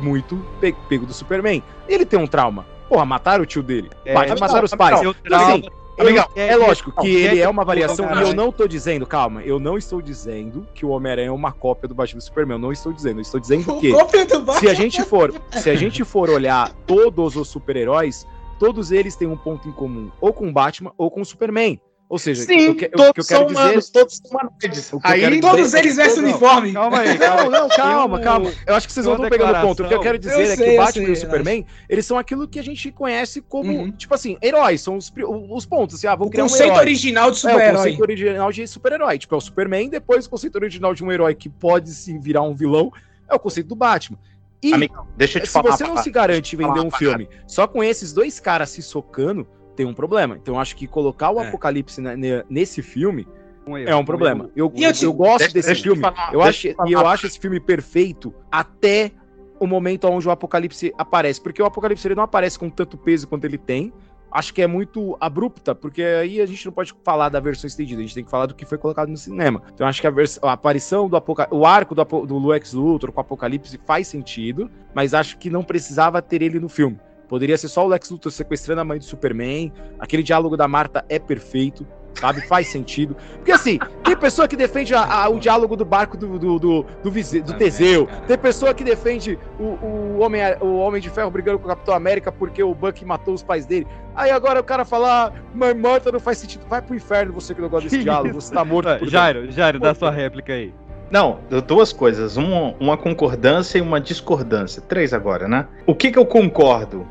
[0.00, 1.62] muito pe- pego do Superman.
[1.88, 2.64] Ele tem um trauma.
[2.88, 3.90] Porra, mataram o tio dele.
[4.04, 5.00] É, mataram os pais.
[5.00, 5.62] Então, assim,
[5.98, 9.42] Amigão, é, lógico que ele é- é uma variação, e eu não tô dizendo, calma,
[9.42, 12.58] eu não estou dizendo que o Homem-Aranha é uma cópia do Batman do Superman, eu
[12.58, 14.60] não estou dizendo, eu estou dizendo que O cópia do Batman.
[14.60, 18.26] se a gente for, se a gente for olhar todos os super-heróis,
[18.58, 21.78] todos eles têm um ponto em comum, ou com o Batman ou com o Superman.
[22.12, 24.30] Ou seja, Sim, o que, o que todos eu quero são dizer, humanos, todos são
[24.30, 24.92] humanoides.
[25.02, 26.72] Aí, dizer- Todos eles vestem Não, uniforme.
[26.74, 28.52] Calma aí, não, não, calma, Eu- calma.
[28.66, 29.82] Eu acho que vocês não estão pegando o ponto.
[29.82, 31.16] O que eu quero dizer Eu é sei, que o Batman sei, e o.
[31.16, 33.92] Superman, eles são aquilo que a gente conhece como, Uhum.
[33.92, 35.10] tipo assim, heróis, são os,
[35.50, 35.96] os pontos.
[35.96, 36.80] Assim, ah, vamos O criar um conceito herói.
[36.80, 37.76] original de É, o super-herói.
[37.76, 39.18] conceito original de super-herói.
[39.18, 42.42] Tipo, é o Superman, depois o conceito original de um herói que pode sim virar
[42.42, 42.92] um vilão
[43.26, 44.18] é o conceito do Batman.
[44.62, 45.74] E amigão, deixa eu te se falar.
[45.78, 49.86] você não se garante vender um filme só com esses dois caras se socando, tem
[49.86, 50.36] um problema.
[50.40, 51.48] Então eu acho que colocar o É.
[51.48, 52.14] Apocalipse na-
[52.48, 53.26] nesse filme
[53.66, 54.44] Um erro, é um um problema.
[54.44, 54.52] erro.
[54.54, 56.00] Eu, eu te- eu gosto deixa- desse deixa filme.
[56.00, 59.12] falar- eu acho, eu e eu acho esse filme perfeito até
[59.60, 61.40] o momento onde o Apocalipse aparece.
[61.40, 63.92] Porque o Apocalipse ele não aparece com tanto peso quanto ele tem.
[64.34, 68.00] Acho que é muito abrupta, porque aí a gente não pode falar da versão estendida,
[68.00, 69.62] a gente tem que falar do que foi colocado no cinema.
[69.74, 72.72] Então acho que a, vers- a aparição do Apocalipse, o arco do, Apo- do Lex
[72.72, 76.98] Luthor com o Apocalipse faz sentido, mas acho que não precisava ter ele no filme.
[77.32, 79.72] Poderia ser só o Lex Luthor sequestrando a mãe do Superman.
[79.98, 81.86] Aquele diálogo da Marta é perfeito,
[82.20, 82.42] sabe?
[82.42, 83.16] Faz sentido.
[83.36, 86.86] Porque assim, tem pessoa que defende a- a- o diálogo do barco do, do, do,
[87.02, 88.06] do, Vise- do Teseu.
[88.26, 91.94] Tem pessoa que defende o, o, homem, o Homem de Ferro brigando com o Capitão
[91.94, 93.86] América porque o Bucky matou os pais dele.
[94.14, 96.66] Aí agora o cara fala, ah, mãe morta não faz sentido.
[96.68, 98.34] Vai pro inferno você que não gosta desse diálogo.
[98.42, 99.08] Você tá morto por.
[99.08, 100.74] Jairo, Jairo, dá sua réplica aí.
[101.10, 102.36] Não, duas coisas.
[102.36, 104.82] Uma, uma concordância e uma discordância.
[104.82, 105.66] Três agora, né?
[105.86, 107.06] O que que eu concordo?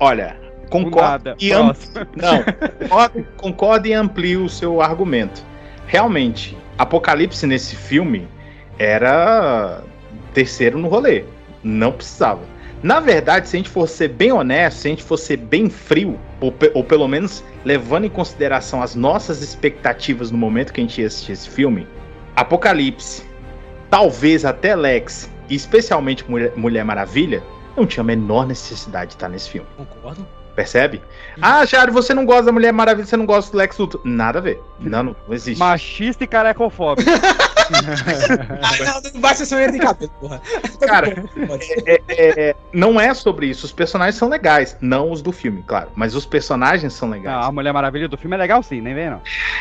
[0.00, 0.36] Olha,
[0.70, 1.66] concordo e am...
[1.66, 2.06] Próximo.
[2.16, 2.42] não,
[2.88, 5.42] concordo, concordo e amplio o seu argumento.
[5.86, 8.26] Realmente, Apocalipse nesse filme
[8.78, 9.82] era
[10.32, 11.24] terceiro no rolê.
[11.62, 12.40] Não precisava.
[12.82, 15.68] Na verdade, se a gente for ser bem honesto, se a gente for ser bem
[15.68, 20.80] frio, ou, pe- ou pelo menos levando em consideração as nossas expectativas no momento que
[20.80, 21.86] a gente ia assistir esse filme,
[22.34, 23.22] Apocalipse,
[23.90, 27.42] talvez até Lex, e especialmente Mulher, Mulher Maravilha,
[27.76, 29.66] não tinha a menor necessidade de estar nesse filme.
[29.76, 30.26] Concordo.
[30.54, 31.00] Percebe?
[31.40, 34.00] Ah, Jário, você não gosta da Mulher Maravilha, você não gosta do Lex Luthor.
[34.04, 34.60] Nada a ver.
[34.80, 35.58] Não, não, não existe.
[35.60, 37.08] Machista e carecofóbico.
[37.72, 40.42] Ah, não, não basta ser de cabelo, porra.
[40.80, 41.24] Cara,
[41.86, 43.64] é- é- não é sobre isso.
[43.64, 44.76] Os personagens são legais.
[44.80, 45.88] Não os do filme, claro.
[45.94, 47.36] Mas os personagens são legais.
[47.36, 49.20] Não, a Mulher Maravilha do filme é legal sim, nem vem não.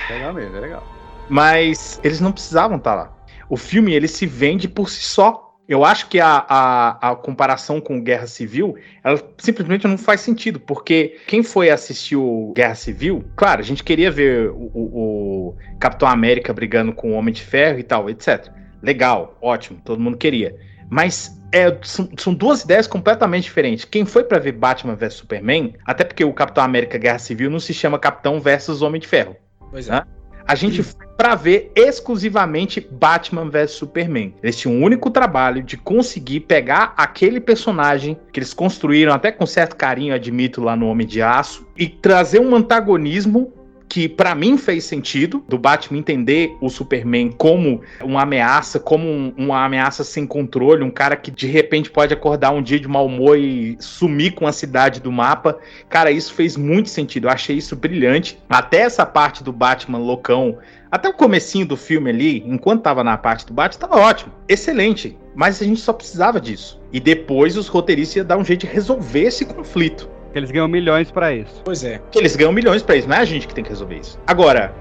[0.10, 0.84] Legal mesmo, é legal.
[1.30, 3.12] Mas eles não precisavam estar lá.
[3.48, 5.49] O filme, ele se vende por si só.
[5.70, 10.60] Eu acho que a, a, a comparação com Guerra Civil, ela simplesmente não faz sentido,
[10.60, 15.56] porque quem foi assistir o Guerra Civil, claro, a gente queria ver o, o- o
[15.80, 18.48] Capitão América brigando com o Homem de Ferro e tal, etc.
[18.82, 20.56] Legal, ótimo, todo mundo queria.
[20.90, 23.86] Mas é, são, são duas ideias completamente diferentes.
[23.86, 27.60] Quem foi pra ver Batman vs Superman, até porque o Capitão América Guerra Civil não
[27.60, 29.36] se chama Capitão versus Homem de Ferro.
[29.70, 29.92] Pois é.
[29.92, 30.02] né?
[30.48, 34.34] A gente foi pra ver exclusivamente Batman vs Superman.
[34.42, 39.46] Eles tinham um único trabalho de conseguir pegar aquele personagem que eles construíram até com
[39.46, 43.52] certo carinho, admito, lá no Homem de Aço, e trazer um antagonismo
[43.90, 49.34] que pra mim fez sentido, do Batman entender o Superman como uma ameaça, como um-
[49.36, 53.08] uma ameaça sem controle, um cara que de repente pode acordar um dia de mau
[53.08, 55.58] humor e sumir com a cidade do mapa.
[55.90, 57.26] Cara, isso fez muito sentido.
[57.28, 58.38] Eu achei isso brilhante.
[58.48, 60.60] Até essa parte do Batman loucão,
[60.92, 64.32] até o comecinho do filme ali, enquanto tava na parte do Batman, tava ótimo.
[64.48, 65.18] Excelente.
[65.36, 66.80] Mas a gente só precisava disso.
[66.92, 70.10] E depois os roteiristas iam dar um jeito de resolver esse conflito.
[70.32, 71.62] Que eles ganham milhões pra isso.
[71.64, 72.00] Pois é.
[72.12, 74.20] Que eles ganham milhões pra isso, não é a gente que tem que resolver isso.
[74.28, 74.74] Agora,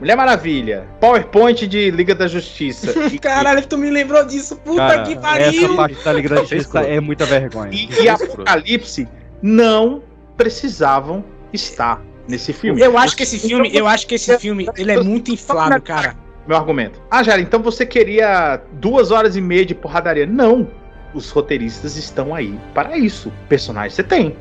[0.00, 2.92] Mulher Maravilha, PowerPoint de Liga da Justiça.
[3.20, 4.56] Caralho, tu me lembrou disso.
[4.56, 5.64] Puta Cara, que pariu.
[5.64, 7.70] essa parte da Liga da Justiça é muita vergonha.
[7.72, 9.08] e, e Apocalipse
[9.40, 10.02] não
[10.36, 12.80] precisavam estar nesse filme.
[12.80, 16.14] Eu acho que esse filme, eu acho que esse filme, ele é muito inflado, cara.
[16.46, 17.00] Meu argumento.
[17.10, 20.26] Ah, Jara, então você queria duas horas e meia de porradaria.
[20.26, 20.68] Não.
[21.12, 23.32] Os roteiristas estão aí para isso.
[23.48, 24.36] Personagem você tem.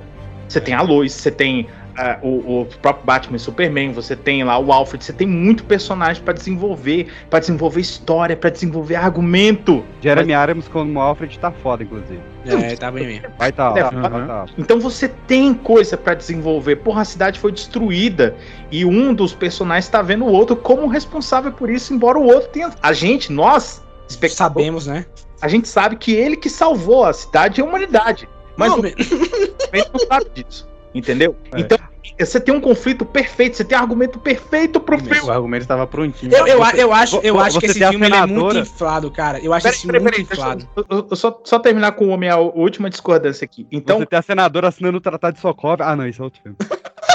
[0.47, 1.67] Você tem a Lois, você tem
[1.97, 5.63] ah, o, o próprio Batman e Superman, você tem lá o Alfred, você tem muito
[5.63, 9.83] personagem para desenvolver, para desenvolver história, para desenvolver argumento.
[10.01, 12.19] Jeremy Adams como Alfred tá foda, inclusive.
[12.45, 13.29] É, tá bem mesmo.
[13.39, 14.27] Vai tá, É, vai uhum.
[14.27, 14.45] tá.
[14.57, 16.75] Então você tem coisa pra desenvolver.
[16.77, 18.35] Porra, a cidade foi destruída
[18.69, 22.49] e um dos personagens tá vendo o outro como responsável por isso, embora o outro
[22.49, 22.71] tenha.
[22.81, 25.05] A gente, nós, espectadores, Sabemos, né?
[25.41, 28.27] a gente sabe que ele que salvou a cidade e a humanidade.
[28.57, 30.67] Mas Não, o não sabe disso.
[30.93, 31.35] Entendeu?
[31.53, 31.59] É.
[31.59, 31.77] Então,
[32.17, 35.29] você tem um conflito perfeito, você tem um argumento perfeito pro O filme.
[35.29, 36.31] argumento estava prontinho.
[36.33, 39.39] Eu, eu, Você- eu acho, eu acho que esse a filme é muito inflado, cara.
[39.43, 40.69] Eu acho Peraí, esse peraí, muito inflado.
[40.77, 43.67] eu, eu- eu só, só terminar com a minha última discordância aqui.
[43.69, 45.85] Então, Você tem a senadora assinando o Tratado de Sokovia.
[45.85, 46.55] Ah, não, isso é outro filme.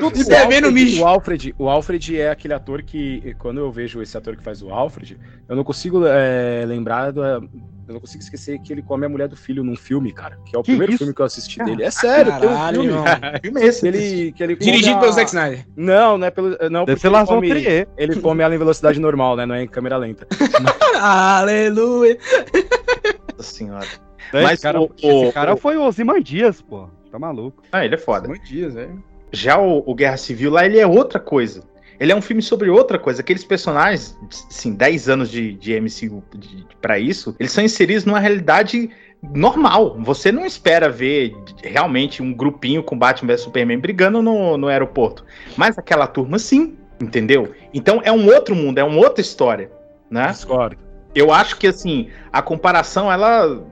[0.00, 1.02] Tudo o, bebendo Alfred, mijo.
[1.02, 4.62] o Alfred, o Alfred é aquele ator que, quando eu vejo esse ator que faz
[4.62, 5.18] o Alfred,
[5.48, 7.48] eu não consigo é, lembrar do, eu
[7.94, 10.38] não consigo esquecer que ele come a mulher do filho num filme, cara.
[10.44, 10.98] Que é o Que primeiro isso?
[10.98, 11.82] filme que eu assisti dele.
[11.84, 12.88] É sério, tem um Caralho, filme.
[12.98, 13.04] irmão.
[13.42, 13.86] filme é esse?
[13.86, 15.66] Ele, que ele Dirigido a- pelo Zack Snyder.
[15.76, 16.56] Não, não é pelo.
[16.70, 17.50] Não, Deve ser come-.
[17.96, 19.46] Ele come ela em velocidade normal, né?
[19.46, 20.26] Não é em câmera lenta.
[21.00, 22.18] Aleluia.
[23.36, 23.86] Nossa senhora.
[24.32, 26.88] Esse Mas cara, o- esse o- cara o- foi o Ozymandias, pô.
[27.16, 27.62] Tá maluco.
[27.72, 28.28] Ah, ele é foda.
[28.28, 28.90] Muitos dias, é.
[29.32, 31.64] Já o, o Guerra Civil lá, ele é outra coisa.
[31.98, 33.22] Ele é um filme sobre outra coisa.
[33.22, 34.14] Aqueles personagens,
[34.50, 38.90] assim, 10 anos de, de MCU de, pra isso, eles são inseridos numa realidade
[39.34, 39.96] normal.
[40.00, 41.34] Você não espera ver
[41.64, 45.24] realmente um grupinho com Batman vs Superman brigando no, no aeroporto.
[45.56, 47.50] Mas aquela turma, sim, entendeu?
[47.72, 49.70] Então é um outro mundo, é uma outra história,
[50.10, 50.28] né?
[50.28, 50.76] Discordo.
[51.14, 53.62] Eu acho que, assim, a comparação, ela,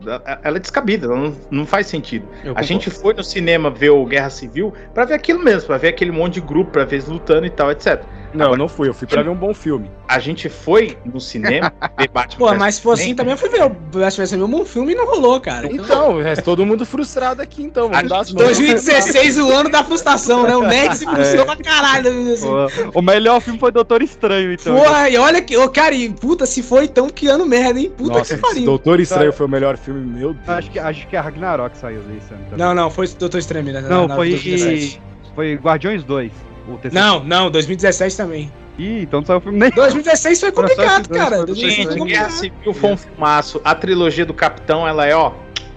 [0.43, 2.27] ela é descabida, ela não, não faz sentido.
[2.36, 2.66] Eu A concordo.
[2.66, 6.11] gente foi no cinema ver o Guerra Civil pra ver aquilo mesmo, pra ver aquele
[6.11, 8.03] monte de grupo, pra ver eles lutando e tal, etc.
[8.35, 8.89] Não, eu não fui.
[8.89, 9.91] Eu fui pra ver um bom filme.
[10.09, 12.39] A gente foi no cinema ver Batman.
[12.39, 14.32] Pô, mas se for assim, também eu fui ver o vs.
[14.32, 15.69] um bom filme e não rolou, cara.
[15.73, 17.89] Então, é todo mundo frustrado aqui, então.
[17.89, 18.45] Vamos dar as mãos.
[18.45, 20.57] 2016, o ano da frustração, né?
[20.57, 22.32] O Nerd se frustrou pra caralho.
[22.32, 22.49] Assim.
[22.93, 24.77] O, melhor filme foi Doutor Estranho, então.
[24.77, 27.93] Porra, e olha que, ô, cara, e, puta, se foi então, que ano merda, hein?
[27.97, 28.66] Puta Nossa, que pariu.
[28.66, 30.48] Doutor Estranho foi o melhor filme, meu Deus.
[30.48, 32.59] Acho que, acho que a Ragnarok saiu desse ano também.
[32.59, 33.81] Não, não, foi Doutor Estranho, né?
[33.82, 35.01] Não, na- foi, 2017.
[35.35, 36.32] foi Guardiões 2.
[36.68, 37.06] O terceiro.
[37.06, 38.51] Não, não, 2017 também.
[38.78, 39.70] Ih, então não saiu o filme nem.
[39.70, 41.36] 2016 foi complicado, cara.
[41.36, 42.31] foi 2016 foi Gente, Guerra.
[42.31, 43.60] Civil foi um filmaço.
[43.64, 45.32] A trilogia do Capitão, ela é, ó,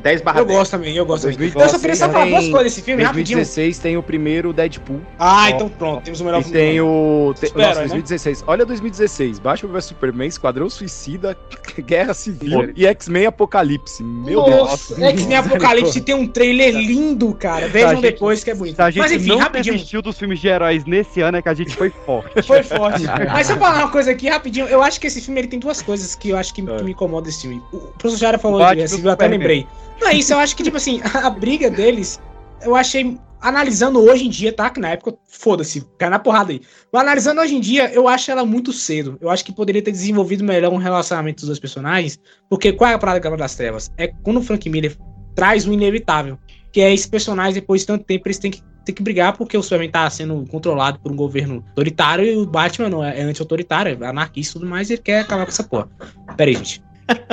[0.07, 0.57] 10 barra Eu 10.
[0.59, 1.37] gosto também, eu gosto também.
[1.37, 3.37] 2016 Eu só queria só falar duas coisas desse filme, rapidinho.
[3.39, 5.01] 2016 tem o primeiro Deadpool.
[5.19, 6.57] Ah, então pronto, temos o melhor E filme.
[6.57, 7.33] tem o.
[7.35, 7.87] Super-herói, nossa, né?
[7.87, 8.43] 2016.
[8.47, 9.39] Olha 2016.
[9.39, 11.37] Batman vs Superman, Esquadrão Suicida,
[11.85, 14.01] Guerra Civil e X-Men Apocalipse.
[14.01, 15.09] Meu Nossa, Deus.
[15.09, 17.67] X-Men Apocalipse tem um trailer lindo, cara.
[17.67, 18.79] Vejam gente- depois que é bonito.
[18.79, 19.75] A gente Mas enfim, não rapidinho.
[19.75, 22.41] desistiu dos filmes de heróis nesse ano, é que a gente foi forte.
[22.47, 23.03] Foi forte.
[23.31, 25.59] Mas se eu falar uma coisa aqui rapidinho, eu acho que esse filme ele tem
[25.59, 27.61] duas coisas que eu acho que, que me incomodam desse filme.
[27.73, 29.67] O professor Jara falou Batman de Guerra Civil, eu até lembrei.
[29.99, 32.19] Não é isso, eu acho que, tipo assim, a briga deles,
[32.61, 33.17] eu achei.
[33.39, 34.67] Analisando hoje em dia, tá?
[34.67, 36.59] Que na época, foda-se, cai na porrada aí.
[36.91, 39.15] Mas analisando hoje em dia, eu acho ela muito cedo.
[39.21, 42.19] Eu acho que poderia ter desenvolvido melhor um relacionamento dos dois personagens.
[42.49, 43.91] Porque qual é a parada da Cavaleiro das Trevas?
[43.95, 44.97] É quando o Frank Miller
[45.35, 46.39] traz o inevitável.
[46.71, 49.55] Que é esse personagem, depois de tanto tempo, eles têm que, têm que brigar porque
[49.55, 53.21] o Superman tá sendo controlado por um governo autoritário e o Batman não é, é
[53.21, 55.87] anti-autoritário, é anarquista e tudo mais, e ele quer acabar com essa porra.
[56.35, 56.86] Pera aí, gente.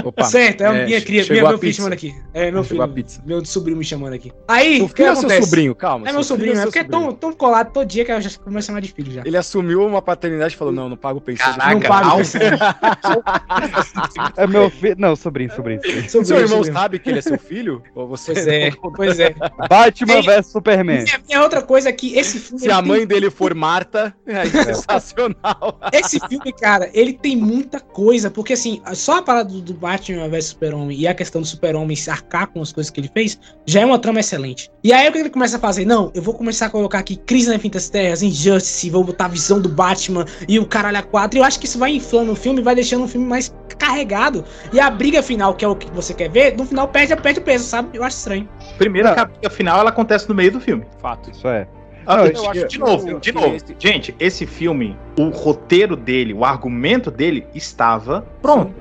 [0.05, 2.15] Opa, certo, é, a é, minha cria, minha, a meu filho chamando aqui.
[2.33, 2.95] É, meu Chegou a filho.
[2.95, 3.23] pizza.
[3.25, 4.33] Meu sobrinho me chamando aqui.
[4.47, 5.43] Aí, Seu o que é seu acontece?
[5.49, 6.05] sobrinho, calma.
[6.07, 8.21] É seu meu sobrinho, é seu porque é tão, tão colado todo dia que eu
[8.21, 9.23] já começo a chamar de filho já.
[9.25, 11.49] Ele assumiu uma paternidade e falou: não, não pago pensão.
[11.57, 12.41] Não pago pensão.
[14.37, 14.97] É meu filho.
[14.99, 15.81] Não, sobrinho, sobrinho.
[15.83, 16.09] sobrinho.
[16.09, 16.73] Seu irmão sobrinho.
[16.75, 17.83] sabe que ele é seu filho?
[17.95, 19.35] Ou você Pois é, pois é.
[19.69, 21.03] Batman vs Superman.
[21.05, 22.61] Minha, minha outra coisa é que esse filme.
[22.61, 25.79] Se a tem- mãe dele for Marta, é sensacional.
[25.93, 30.29] Esse filme, cara, ele tem muita coisa, porque assim, só a parada do, do Batman
[30.29, 33.39] vs Super-Homem e a questão do Super-Homem se arcar com as coisas que ele fez,
[33.67, 34.71] já é uma trama excelente.
[34.83, 37.49] E aí, quando ele começa a fazer, não, eu vou começar a colocar aqui Crise
[37.49, 41.39] nas Infinitas Terras, Injustice, vou botar a visão do Batman e o caralho a quatro,
[41.39, 44.45] e eu acho que isso vai inflando o filme, vai deixando o filme mais carregado.
[44.73, 47.41] E a briga final, que é o que você quer ver, no final perde, perde
[47.41, 47.97] o peso, sabe?
[47.97, 48.49] Eu acho estranho.
[48.79, 50.85] Primeiro que a briga final ela acontece no meio do filme.
[51.01, 51.31] Fato.
[51.31, 51.67] Isso é.
[52.07, 53.55] Ah, Não, de- eu acho de que- novo, eu- de novo.
[53.57, 58.75] esse- Gente, esse filme, o roteiro dele, o argumento dele estava pronto.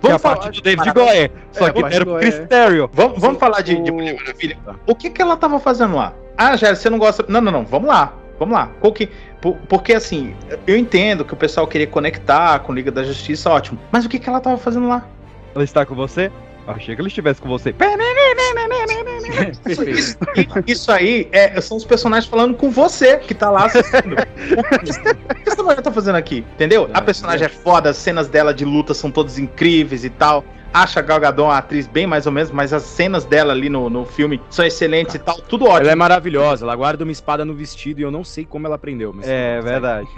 [0.00, 1.30] Que é a falar parte do de David Goyer.
[1.52, 2.36] Só É, que era do pro Goyer.
[2.38, 2.90] Critério.
[2.92, 4.56] Vamos, vamos falar de, de Mulher Maravilha.
[4.86, 6.12] O que que ela tava fazendo lá?
[6.38, 7.24] Ah, Jéssica, você não gosta.
[7.28, 7.64] Não, não, não.
[7.64, 8.12] Vamos lá.
[8.38, 8.70] Vamos lá.
[8.80, 9.08] Qual que...
[9.42, 10.34] por- Porque assim,
[10.66, 13.78] eu entendo que o pessoal queria conectar com Liga da Justiça, ótimo.
[13.92, 15.04] Mas o que que ela tava fazendo lá?
[15.54, 16.32] Ela está com você?
[16.76, 17.72] Achei que ele estivesse com você.
[20.66, 24.14] Isso, aí é, são os personagens falando com você que tá lá assistindo.
[24.14, 26.44] o que essa- o que essa mulher tá fazendo aqui?
[26.54, 26.88] Entendeu?
[26.92, 30.44] A personagem é foda, as cenas dela de luta são todas incríveis e tal.
[30.72, 33.68] Acha a Gal Gadot uma atriz bem mais ou menos, mas as cenas dela ali
[33.68, 35.80] no, no filme são excelentes e tal, tudo ótimo.
[35.80, 38.76] Ela é maravilhosa, ela guarda uma espada no vestido e eu não sei como ela
[38.76, 39.12] aprendeu.
[39.12, 40.08] Mas É verdade.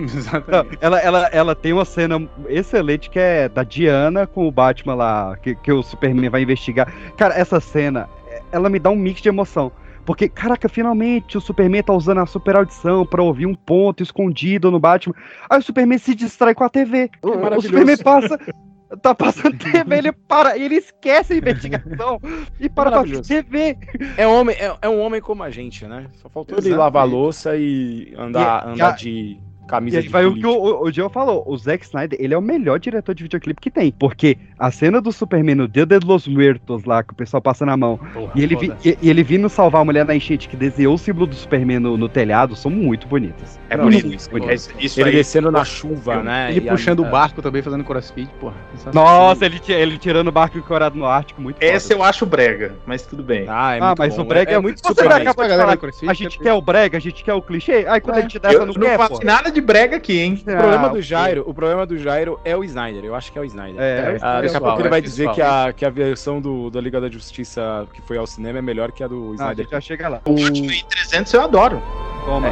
[0.49, 4.95] Não, ela, ela, ela tem uma cena excelente que é da Diana com o Batman
[4.95, 6.93] lá, que, que o Superman vai investigar.
[7.17, 8.09] Cara, essa cena,
[8.51, 9.73] ela me dá um mix de emoção.
[10.05, 14.71] Porque, caraca, finalmente o Superman tá usando a super audição pra ouvir um ponto escondido
[14.71, 15.15] no Batman.
[15.49, 17.11] Aí o Superman se distrai com a TV.
[17.23, 17.61] O.
[17.61, 18.39] Superman passa.
[19.01, 22.21] Tá passando TV, ele para, ele esquece a investigação
[22.61, 23.23] e para pra.
[23.23, 23.79] TV.
[24.17, 26.09] É, homem, é, é um homem como a gente, né?
[26.15, 30.03] Só faltou ele lavar a louça e andar, e andar a- de E camisa aí
[30.03, 30.65] de vai o que político.
[30.83, 33.71] o, o, Joe falou, o Zack Snyder, ele é o melhor diretor de videoclipe que
[33.71, 37.41] tem, porque a cena do Superman no Dia de los Muertos lá, que o pessoal
[37.41, 37.99] passa na mão,
[38.35, 38.79] e, ele vi, foda.
[38.85, 41.79] e, e ele vindo salvar a mulher na enchente que desenhou o símbolo do Superman
[41.79, 43.59] no, no telhado, são muito bonitas.
[43.71, 44.71] É Não, bonito muito isso.
[44.79, 45.17] É- isso ele aí.
[45.17, 46.51] descendo na chuva, né?
[46.51, 48.55] Ele e puxando a- o barco também, fazendo crossfit, porra.
[48.93, 53.03] Nossa, ele, ele tirando o barco encorado no Ártico, muito Esse eu acho brega, mas
[53.03, 53.47] tudo bem.
[53.49, 54.23] Ah, é Ah, muito mas bom.
[54.23, 55.23] o brega é, muito Você Superman.
[55.23, 57.35] acabou de galera falar, do CrossFit, a gente é- quer o brega, a gente quer
[57.35, 59.97] o clichê, aí quando a gente dá Eu essa não não quer, nada de brega
[59.97, 60.35] aqui, hein?
[60.41, 61.03] O problema Ah, do ok.
[61.03, 63.05] Jairo, o problema do Jairo é o Snyder.
[63.05, 63.81] Eu acho que é o Snyder.
[63.81, 66.71] É, Ah, daqui a pouco ele é vai dizer que a, que a versão do,
[66.71, 69.35] da Liga da Justiça que foi ao cinema é melhor que a do Ah, a
[69.35, 69.65] Snyder.
[69.65, 70.21] gente já chega lá.
[70.25, 71.83] O Batman 300 eu adoro.
[72.25, 72.49] Toma.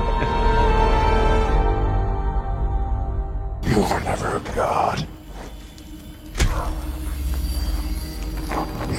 [3.67, 5.07] You were never a god.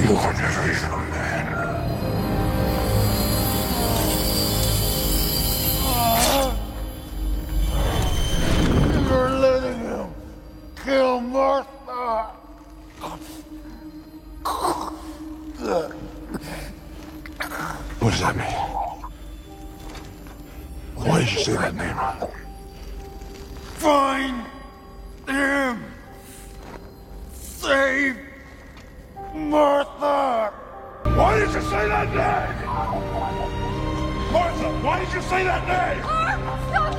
[0.01, 1.80] You were never even a man.
[10.83, 12.31] Kill Martha.
[17.99, 18.47] What does that mean?
[20.95, 21.97] Why did you say that name?
[23.77, 24.45] Find
[25.27, 25.83] him.
[27.33, 28.17] Save
[29.35, 30.51] Martha.
[31.03, 32.71] Why did you say that name?
[34.31, 36.03] Martha, why did you say that name?
[36.69, 36.95] Stop!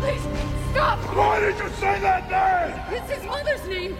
[0.00, 0.98] Please, stop!
[1.16, 2.96] Why did you say that name?
[2.96, 3.96] It's his mother's name!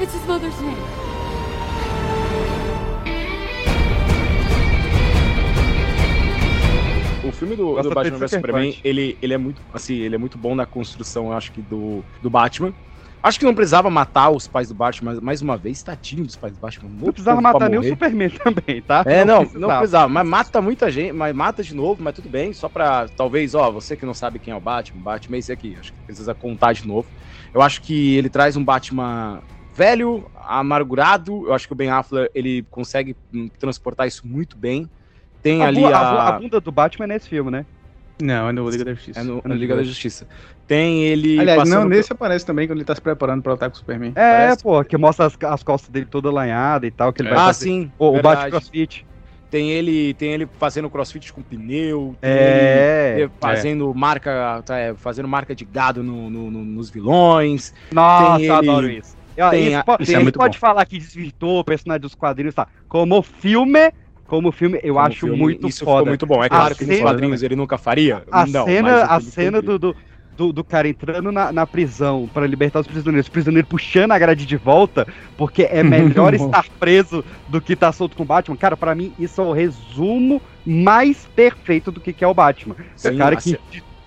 [0.00, 0.82] It's his mother's name.
[7.24, 10.38] O filme do, do Batman vs Superman, ele, ele é muito assim, ele é muito
[10.38, 12.72] bom na construção, eu acho que do, do Batman.
[13.22, 16.36] Acho que não precisava matar os pais do Batman, mas mais uma vez, tadinho dos
[16.36, 16.88] pais do Batman.
[16.88, 19.02] Não precisava matar nem o Superman também, tá?
[19.06, 20.08] É, não, não precisava.
[20.08, 22.52] Mas mata muita gente, mas mata de novo, mas tudo bem.
[22.52, 25.52] Só pra, talvez, ó, você que não sabe quem é o Batman, Batman é esse
[25.52, 25.76] aqui.
[25.78, 27.08] Acho que precisa contar de novo.
[27.52, 29.42] Eu acho que ele traz um Batman
[29.74, 31.46] velho, amargurado.
[31.46, 34.88] Eu acho que o Ben Affleck, ele consegue hum, transportar isso muito bem.
[35.42, 36.28] Tem A, ali a...
[36.28, 37.66] a bunda do Batman é nesse filme, né?
[38.20, 39.20] Não, é no Liga da Justiça.
[39.20, 40.26] É no, no Liga da Justiça.
[40.66, 43.76] Tem ele Aliás, não, nesse aparece também quando ele tá se preparando pra lutar com
[43.76, 44.12] o Superman.
[44.16, 44.62] É, Aparece.
[44.62, 47.44] pô, que mostra as, as costas dele toda lanhada e tal, que ele vai Ah,
[47.46, 47.64] fazer.
[47.66, 48.22] sim, O, o.
[48.22, 49.06] Batman CrossFit.
[49.50, 55.26] Tem ele, tem ele fazendo crossfit com pneu, É, ele fazendo marca, tá, é, fazendo
[55.26, 57.72] marca de gado no- no- no- nos vilões.
[57.90, 59.16] Nossa, Tem eu ele- adoro isso.
[59.50, 62.54] Tem isso a- po- tem- a gente pode falar que desvirtuou o personagem dos quadrinhos,
[62.54, 62.66] tá?
[62.88, 63.90] Como filme,
[64.28, 65.96] como filme, eu Como acho filme, muito isso foda.
[66.00, 66.42] ficou muito bom.
[66.42, 68.22] É A claro que nos cena- quadrinhos ele nunca faria.
[68.30, 69.96] A não, cena, o a cena do, do,
[70.36, 74.18] do, do cara entrando na, na prisão pra libertar os prisioneiros, os prisioneiros puxando a
[74.18, 75.06] grade de volta,
[75.36, 78.56] porque é melhor estar preso do que estar solto com o Batman.
[78.56, 82.76] Cara, pra mim, isso é o resumo mais perfeito do que, que é o Batman.
[82.94, 83.58] Sim, o cara a que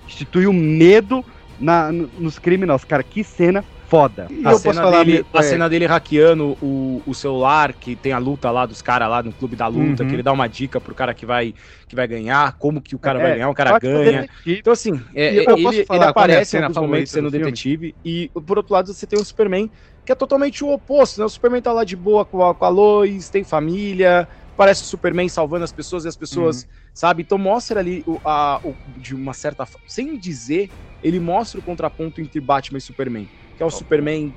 [0.07, 1.26] institui o medo
[1.60, 2.85] na, no- nos criminosos.
[2.85, 4.34] Cara, que cena foda.
[4.41, 8.65] A, cena, dele, a cena dele hackeando o, o celular, que tem a luta lá
[8.65, 10.05] dos caras lá no clube da luta, Uhum.
[10.05, 11.53] que ele dá uma dica pro cara que vai,
[11.88, 14.26] que vai ganhar, como que o cara É, vai ganhar, o cara ganha.
[14.26, 14.59] detetive.
[14.59, 16.77] Então, assim, é, E eu é, posso ele, falar ele é aparece em cena alguns
[16.77, 19.72] favorita momentos sendo detetive, e por outro lado você tem o Superman,
[20.05, 21.26] que é totalmente o oposto, né?
[21.26, 24.88] O Superman tá lá de boa com a, com a Lois, tem família, parece o
[24.88, 27.23] Superman salvando as pessoas e as pessoas, sabe?
[27.23, 31.63] Então mostra ali o, a, o- de uma certa forma, sem dizer, ele mostra o
[31.63, 33.30] contraponto entre Batman e Superman,
[33.61, 34.33] que é o Superman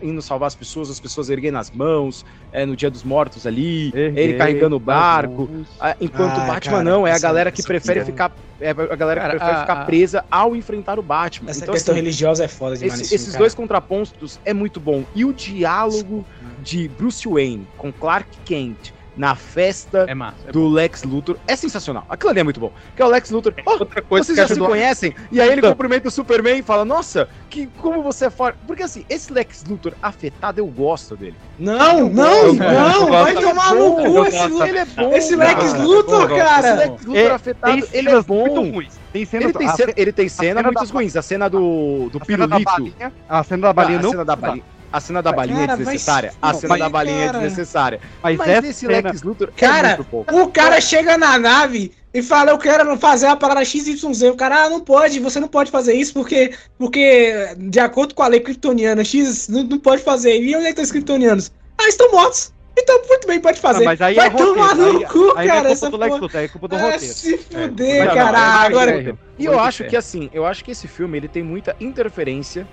[0.00, 3.90] indo salvar as pessoas, as pessoas erguendo as mãos, é, no dia dos mortos ali,
[3.94, 5.50] ele Erguei carregando o barco,
[5.80, 8.74] ah, enquanto Ah, o Batman cara, não, é a galera que prefere ficar, é a
[8.74, 11.50] galera que Cara, prefere a- ficar a- presa ao enfrentar o Batman.
[11.50, 13.00] Essa Então, questão assim, religiosa é foda demais.
[13.00, 13.38] esse- filme, esses cara.
[13.40, 15.04] dois contrapontos é muito bom.
[15.14, 16.24] E o diálogo
[16.62, 20.36] de Bruce Wayne com Clark Kent na festa É massa.
[20.46, 22.04] é do Lex Luthor é sensacional.
[22.08, 22.70] Aquilo ali é muito bom.
[22.94, 23.54] Que é o Lex Luthor.
[23.64, 25.14] "Oh, Outra coisa vocês que já se conhecem?
[25.32, 25.70] E aí ele Então.
[25.72, 28.58] cumprimenta o Superman e fala: Nossa, que, como você é forte.
[28.66, 31.34] Porque assim, esse Lex Luthor afetado, eu gosto dele.
[31.58, 33.48] Não, não, não, vai gosto.
[33.48, 35.12] tomar é no cu ele esse, é Lu- ele é bom.
[35.12, 35.82] esse Lex cara.
[35.82, 36.74] Luthor, Esse cara.
[36.74, 38.46] Lex Luthor É, afetado, tem ele é bom.
[38.46, 38.94] muito ruins.
[39.12, 41.16] Tem cenas Ele tem, a cena, ce- ele tem cena cena muito da- ruins.
[41.16, 42.70] A cena do, do a cena pirulito.
[42.70, 44.64] balinha, a cena da balinha a não cena da balinha.
[44.92, 46.30] A cena da balinha Cara, é desnecessária.
[46.30, 47.38] se A cena fuder, da balinha cara.
[47.38, 48.00] é desnecessária.
[48.22, 50.24] Mas, Mas, essa esse cena- Lex Luthor Cara, é muito bom.
[50.42, 54.22] O cara chega na nave e fala, eu quero fazer a parada XYZ.
[54.30, 58.22] O cara, ah, não pode, você não pode fazer isso porque, porque de acordo com
[58.22, 60.40] a lei kryptoniana, X não, não pode fazer.
[60.40, 61.52] E onde é que estão os kryptonianos?
[61.78, 62.52] Ah, estão mortos.
[62.78, 63.82] Então, muito bem, pode fazer.
[63.82, 65.62] Ah, mas aí Vai é roteiro, tomar no aí- cu, aí cara.
[65.62, 66.20] não é essa culpa do Lex porra.
[66.22, 67.04] Luthor, é culpa do Ah, roteiro.
[67.14, 68.38] se fuder, Não, não, cara.
[68.38, 69.18] é Agora.
[69.38, 72.66] E eu acho que assim, eu acho que esse filme ele tem muita interferência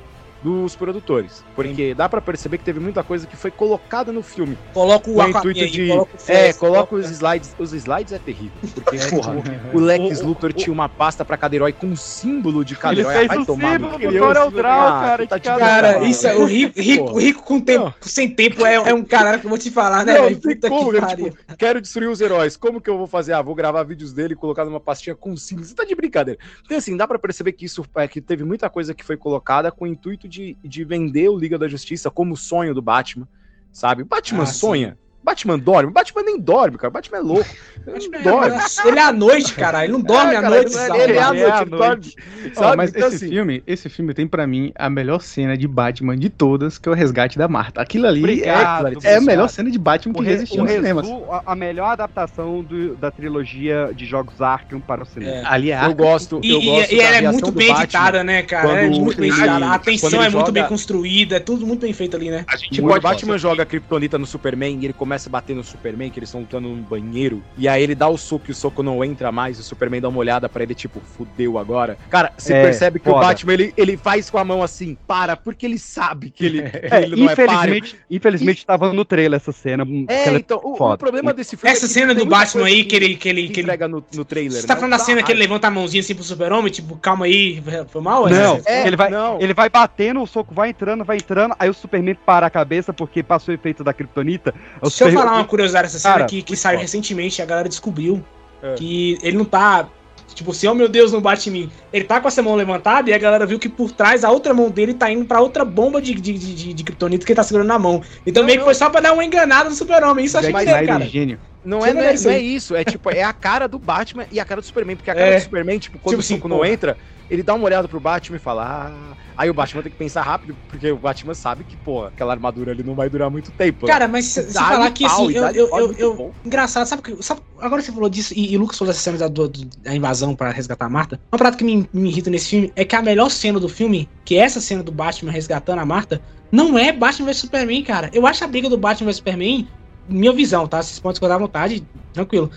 [0.43, 4.57] dos produtores, porque dá pra perceber que teve muita coisa que foi colocada no filme.
[4.73, 8.13] coloca o Aquaman intuito aí, de coloca o é, Flash, coloca os slides, os slides
[8.13, 9.35] é terrível, porque porra,
[9.73, 13.01] o Lex Luthor tinha uma pasta pra cada herói com um símbolo de cada Ele
[13.01, 13.13] herói.
[13.15, 14.19] fez Vai o tomar símbolo no do cu.
[14.19, 16.09] Corel Draw, Ah, cara, tá Cara, sacanagem.
[16.11, 19.45] isso é o rico, rico, rico com tempo, sem tempo é, é um cara que
[19.45, 20.17] eu vou te falar, né?
[20.19, 21.25] Não, Puta como, que cara, pariu.
[21.31, 22.57] tipo, quero destruir os heróis.
[22.57, 23.33] Como que eu vou fazer?
[23.33, 25.69] Ah, vou gravar vídeos dele e colocar numa pastinha com símbolos.
[25.69, 26.39] Você tá de brincadeira.
[26.65, 29.71] Então, assim, dá pra perceber que isso é que teve muita coisa que foi colocada
[29.71, 30.32] com o intuito de,
[30.63, 33.27] de vender o Liga da Justiça como sonho do Batman,
[33.71, 34.01] sabe?
[34.03, 34.97] O Batman Ah, sonha.
[35.23, 35.89] Batman dorme.
[35.89, 36.89] O Batman nem dorme, cara.
[36.89, 37.49] O Batman é louco.
[37.85, 38.57] Ele não dorme.
[38.85, 39.83] Ele é à noite, cara.
[39.83, 40.73] Ele não dorme É, à cara, noite.
[40.73, 42.13] ele é- ele é à é noite, ele dorme.
[42.53, 42.77] Sabe?
[42.77, 46.17] mas Então, esse assim, filme, esse filme tem pra mim a melhor cena de Batman
[46.17, 47.81] de todas, que é o resgate da Marta.
[47.81, 50.63] Aquilo ali Obrigado, é, é a melhor cena de Batman que O já existiu o
[50.63, 51.05] nos cinemas.
[51.07, 55.31] resu- a, melhor adaptação do- da trilogia de jogos Arkham para o cinema.
[55.37, 55.45] É.
[55.45, 57.83] Ali é eu gosto, E, eu e- gosto e da ela é muito bem Batman.
[57.83, 58.81] editada, né, cara?
[58.83, 59.65] É muito bem editada.
[59.65, 62.45] A ele é muito joga- bem construída, é tudo muito bem feito ali, né?
[62.47, 66.09] A gente Batman joga a Kryptonita no Superman e ele começa a bater no Superman,
[66.09, 68.81] que eles estão lutando no banheiro, e aí ele dá o soco e o soco
[68.83, 71.97] não entra mais, e o Superman dá uma olhada pra ele, tipo, fudeu agora.
[72.09, 73.27] Cara, você É, percebe que o foda.
[73.27, 76.77] Batman, ele, ele faz com a mão assim, para, porque ele sabe que ele, que
[76.95, 77.75] É, ele não é páreo.
[77.75, 79.85] infelizmente, infelizmente estava no trailer essa cena.
[80.07, 82.83] É, ela então, o, o problema desse filme Essa é que cena do Batman aí,
[82.83, 83.15] que ele.
[83.15, 83.87] Que ele, que ele...
[83.87, 84.59] no, no trailer.
[84.61, 84.79] Você tá né?
[84.79, 85.53] falando da Dá cena que ele raiva.
[85.53, 88.27] levanta a mãozinha assim pro super-homem, tipo, calma aí, foi mal?
[88.29, 89.39] Não, Essa- É, ele, vai, não.
[89.41, 92.93] ele vai batendo, o soco vai entrando, vai entrando, aí o Superman para a cabeça
[92.93, 94.53] porque passou o efeito da Kryptonita.
[94.81, 97.45] o Deixa eu Super- falar uma curiosidade dessa cena Cara, que, que saiu recentemente, a
[97.45, 98.23] galera descobriu
[98.61, 98.73] É.
[98.75, 99.87] que ele não tá.
[100.33, 101.71] Tipo, assim, oh meu Deus, não bate em mim.
[101.91, 104.51] Ele tá com essa mão levantada e a galera viu que por trás a outra
[104.51, 107.43] mão dele tá indo pra outra bomba de, de, de, de, de que ele tá
[107.43, 108.01] segurando na mão.
[108.25, 108.65] Então Não, meio que não.
[108.65, 110.25] foi só pra dar uma enganada no super-homem.
[110.25, 111.05] Isso eu Zack maneiro, Snyder cara.
[111.05, 111.39] é gênio.
[111.63, 112.55] Não Você é, não, é, não é aí.
[112.55, 115.15] isso, é tipo, é a cara do Batman e a cara do Superman, porque a
[115.15, 115.37] cara É.
[115.37, 116.69] do Superman, tipo, quando Tipo o assim, soco não porra.
[116.69, 116.97] entra,
[117.29, 119.17] ele dá uma olhada pro Batman e fala, ah...
[119.35, 122.71] Aí o Batman tem que pensar rápido, porque o Batman sabe que, pô, aquela armadura
[122.73, 123.85] ali não vai durar muito tempo.
[123.87, 123.93] né?
[123.93, 127.23] Cara, mas se, se falar que pau, assim, eu, eu, eu, eu- engraçado, sabe, que-
[127.23, 129.95] sabe, agora você falou disso, e, e o Lucas falou dessa cena da, do- da
[129.95, 131.19] invasão pra resgatar a Marta.
[131.31, 134.11] Uma parada que me, me irrita nesse filme é que a melhor cena do filme,
[134.25, 136.21] que é essa cena do Batman resgatando a Marta,
[136.51, 138.09] não é Batman vs Superman, cara.
[138.13, 139.67] Eu acho a briga do Batman vs Superman,
[140.07, 140.81] minha visão, tá?
[140.81, 142.51] Vocês podem discordar à vontade, tranquilo.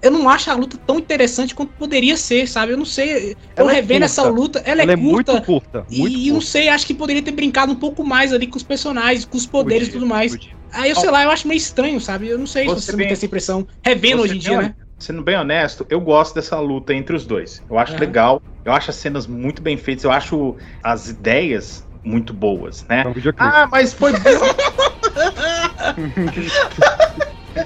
[0.00, 2.72] Eu não acho a luta tão interessante quanto poderia ser, sabe?
[2.72, 3.36] Eu não sei.
[3.56, 4.40] Eu Ela é revendo essa curta.
[4.40, 5.32] luta, ela, Ela é é curta.
[5.32, 8.46] muito curta, muito e não sei, acho que poderia ter brincado um pouco mais ali
[8.46, 10.38] com os personagens, com os poderes e tudo mais.
[10.72, 12.28] Aí eu sei lá, eu acho meio estranho, sabe?
[12.28, 13.66] Eu não sei Você se você bem- tem essa impressão.
[13.84, 14.74] Revendo hoje em dia, bem né?
[14.98, 17.60] Sendo bem honesto, eu gosto dessa luta entre os dois.
[17.68, 18.00] Eu acho Aham.
[18.00, 23.04] legal, eu acho as cenas muito bem feitas, eu acho as ideias muito boas, né?
[23.36, 24.12] Ah, mas foi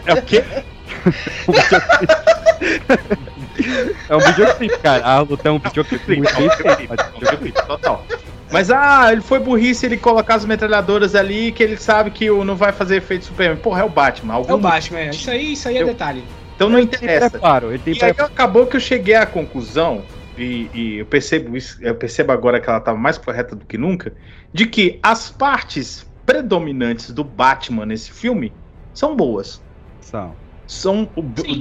[0.07, 0.43] É o quê?
[4.09, 5.05] É um videoclipe, cara.
[5.05, 6.07] A luta é um videoclipe.
[6.07, 7.67] bem feito, mas videoclipe.
[7.67, 8.05] Total.
[8.51, 12.45] Mas ah, ele foi burrice ele colocar as metralhadoras ali que ele sabe que o-
[12.45, 13.57] não vai fazer efeito Superman.
[13.59, 14.35] Porra, é o Batman.
[14.35, 15.11] É Algum o Batman, é.
[15.11, 16.25] Isso aí, isso aí é Eu- detalhe.
[16.55, 17.31] Então não interessa.
[17.31, 20.03] preparo, ele tem e aí acabou que eu cheguei à conclusão,
[20.39, 23.77] e, e eu percebo isso, eu percebo agora que ela estava mais correta do que
[23.77, 24.15] nunca,
[24.55, 28.53] de que as partes predominantes do Batman nesse filme
[28.93, 29.63] são boas.
[30.01, 30.35] São.
[30.67, 31.09] São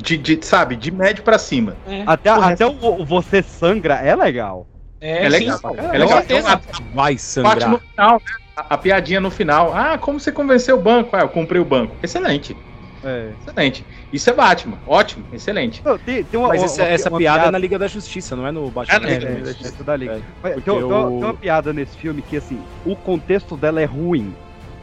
[0.02, 1.76] de, de, sabe, de médio pra cima.
[2.08, 2.72] Até, O até o,
[3.02, 4.68] o Você Sangra é legal.
[5.00, 5.60] É, legal.
[5.60, 6.18] sim, É legal.
[6.20, 6.62] certeza.
[6.94, 8.36] Vai Parte no final, né?
[8.58, 9.72] A, a piadinha no final.
[9.76, 11.16] Ah, como você convenceu o banco?
[11.16, 11.96] Ah, eu comprei o banco.
[12.02, 12.58] Excelente.
[13.04, 13.30] É.
[13.40, 13.86] Excelente.
[14.12, 14.80] Isso é Batman.
[14.88, 15.24] Ótimo.
[15.32, 15.84] Excelente.
[16.04, 18.48] Tem, tem uma, Mas uma- essa, essa uma piada é na Liga da Justiça, não
[18.48, 18.96] é no Batman.
[18.96, 19.76] É na Liga É, da é, Justiça.
[19.80, 20.22] é, da Liga.
[20.64, 24.34] Tem, uma- o- tem uma piada nesse filme que, assim, o contexto dela é ruim,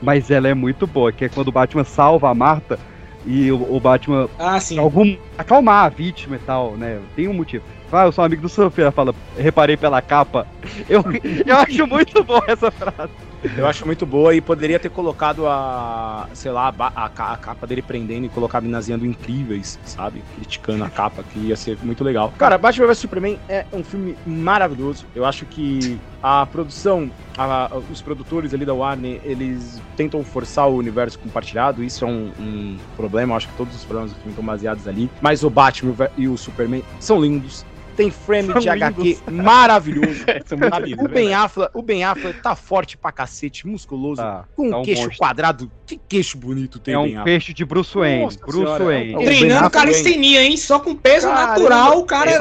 [0.03, 2.79] mas ela é muito boa, que é quando o Batman salva a Marta
[3.25, 4.79] e o, o Batman Ah, sim.
[4.79, 7.01] algum acalmar a vítima e tal, né?
[7.15, 7.65] Tem um motivo.
[7.93, 10.47] Ah, eu sou amigo do ela fala, reparei pela capa.
[10.89, 11.05] Eu,
[11.47, 13.13] eu acho muito boa essa frase.
[13.57, 17.67] Eu acho muito boa e poderia ter colocado a, sei lá, a, a a capa
[17.67, 20.23] dele prendendo e colocar a minazinha do Incríveis, sabe?
[20.35, 22.33] Criticando a capa, que ia ser muito legal.
[22.39, 25.07] Cara, Batman vs Superman é um filme maravilhoso.
[25.15, 30.77] Eu acho que a produção, a- os produtores ali da Warner, eles tentam forçar o
[30.77, 31.83] universo compartilhado.
[31.83, 33.33] Isso é um, um problema.
[33.33, 35.11] Eu acho que todos os problemas do filme estão baseados ali.
[35.21, 37.65] Mas o Batman e o Superman são lindos.
[37.97, 39.23] Tem frame São de HQ lindos.
[39.31, 40.25] maravilhoso.
[40.27, 41.35] Lindos, o, ben verdade.
[41.35, 45.19] Affleck, o Ben Affleck tá forte pra cacete, musculoso, Tá, com tá um queixo monstro.
[45.19, 45.71] quadrado.
[45.87, 47.25] Que queixo bonito tem É Ben um Affleck.
[47.25, 48.23] peixe de Bruce Wayne.
[48.25, 49.13] Nossa Bruce senhora, Wayne.
[49.15, 50.57] é um- Treinando Ben calistenia, hein?
[50.57, 52.39] Só com peso Caramba, natural, o cara é é.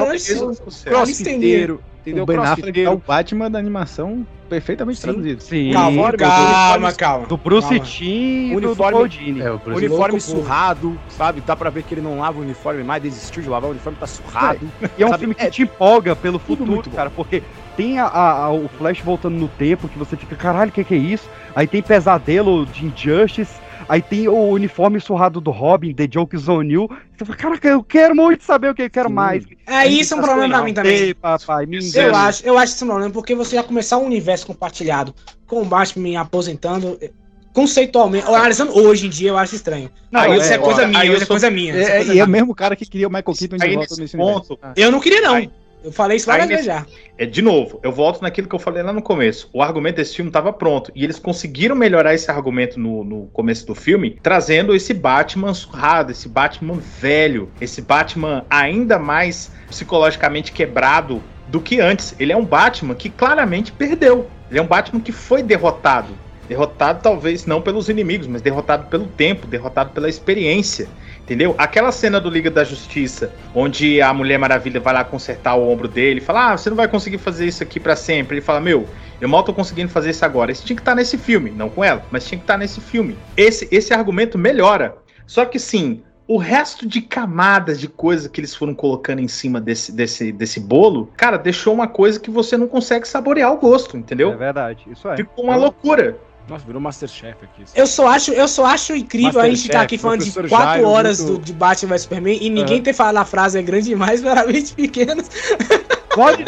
[0.84, 2.24] Crossfiteiro, entendeu?
[2.24, 5.42] O Ben Affleck é o Batman da animação perfeitamente traduzido.
[5.42, 5.72] Sim.
[5.72, 7.26] Calma, calma, calma.
[7.26, 7.84] Do Bruce Calma.
[7.84, 9.40] Timm e do, do Uniforme- Paul Dini.
[9.40, 10.36] É, o Bruce Uniforme Louco, pô.
[10.36, 11.40] surrado, sabe?
[11.40, 13.96] Dá pra ver que ele não lava o uniforme mais, desistiu de lavar, o uniforme
[13.98, 14.60] tá surrado.
[14.98, 15.20] E é um Sabe?
[15.20, 17.42] filme que É te empolga pelo futuro, cara, porque
[17.78, 20.94] tem a- a- o Flash voltando no tempo, que você fica, caralho, o que, que
[20.94, 21.30] é isso?
[21.56, 23.54] Aí tem pesadelo de Injustice,
[23.88, 26.88] aí tem o uniforme surrado do Robin, The Joke's on You.
[27.16, 29.44] Você fala, caraca, eu quero muito saber o que eu quero mais.
[29.66, 30.92] É, isso é um problema pra mim também.
[30.96, 34.06] Ei, papai, me Eu acho, eu acho isso um problema, porque você ia começar um
[34.06, 35.14] universo compartilhado
[35.46, 36.98] com o Batman aposentando.
[37.00, 37.10] eh,
[37.54, 39.90] Conceitualmente, analisando hoje em dia, eu acho estranho.
[40.10, 41.72] Não, aí é, isso é coisa ó, minha, isso é sou- coisa minha.
[41.78, 42.40] isso é É, coisa e é o minha.
[42.40, 44.72] mesmo cara que queria o Michael Keaton de volta nesse nesse ponto, universo.
[44.74, 45.34] Eu não queria, não.
[45.34, 45.50] Aí-
[45.84, 46.86] eu falei isso várias aí vezes já.
[47.18, 49.48] É, de novo, eu volto naquilo que eu falei lá no começo.
[49.52, 50.92] O argumento desse filme estava pronto.
[50.94, 56.12] E eles conseguiram melhorar esse argumento no, no começo do filme, trazendo esse Batman surrado,
[56.12, 62.14] esse Batman velho, esse Batman ainda mais psicologicamente quebrado do que antes.
[62.18, 64.28] Ele é um Batman que claramente perdeu.
[64.50, 66.14] Ele é um Batman que foi derrotado.
[66.48, 70.88] Derrotado talvez não pelos inimigos, mas derrotado pelo tempo, derrotado pela experiência.
[71.24, 71.54] Entendeu?
[71.56, 75.86] Aquela cena do Liga da Justiça, onde a Mulher Maravilha vai lá consertar o ombro
[75.86, 78.34] dele e fala: Ah, você não vai conseguir fazer isso aqui pra sempre.
[78.36, 78.86] Ele fala: Meu,
[79.20, 80.50] eu mal tô conseguindo fazer isso agora.
[80.50, 83.16] Isso tinha que estar nesse filme, não com ela, mas tinha que estar nesse filme.
[83.36, 84.96] Esse, esse argumento melhora.
[85.24, 89.60] Só que sim, o resto de camadas de coisas que eles foram colocando em cima
[89.60, 93.96] desse, desse, desse bolo, cara, deixou uma coisa que você não consegue saborear o gosto,
[93.96, 94.36] É entendeu?
[94.36, 95.16] verdade, isso é.
[95.16, 96.16] Ficou uma loucura.
[96.52, 97.64] Nossa, virou Masterchef aqui.
[97.74, 100.68] Eu só acho, eu só acho incrível a gente estar aqui falando de Professor 4
[100.74, 102.82] Jairo, horas muito- do, de Batman vs Superman e ninguém Aham.
[102.84, 105.30] ter falado a frase é grande demais para mentes pequenas.
[106.14, 106.44] Pode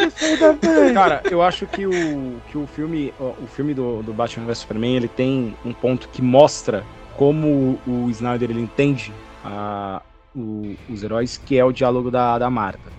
[0.61, 0.93] também.
[0.93, 4.59] Cara, eu acho que o, que o filme, o o filme do, do Batman vs
[4.59, 6.85] Superman, ele tem um ponto que mostra
[7.17, 9.11] como o Snyder ele entende
[9.43, 10.03] a-
[10.37, 12.93] o- os heróis, que é o diálogo da, da Marta.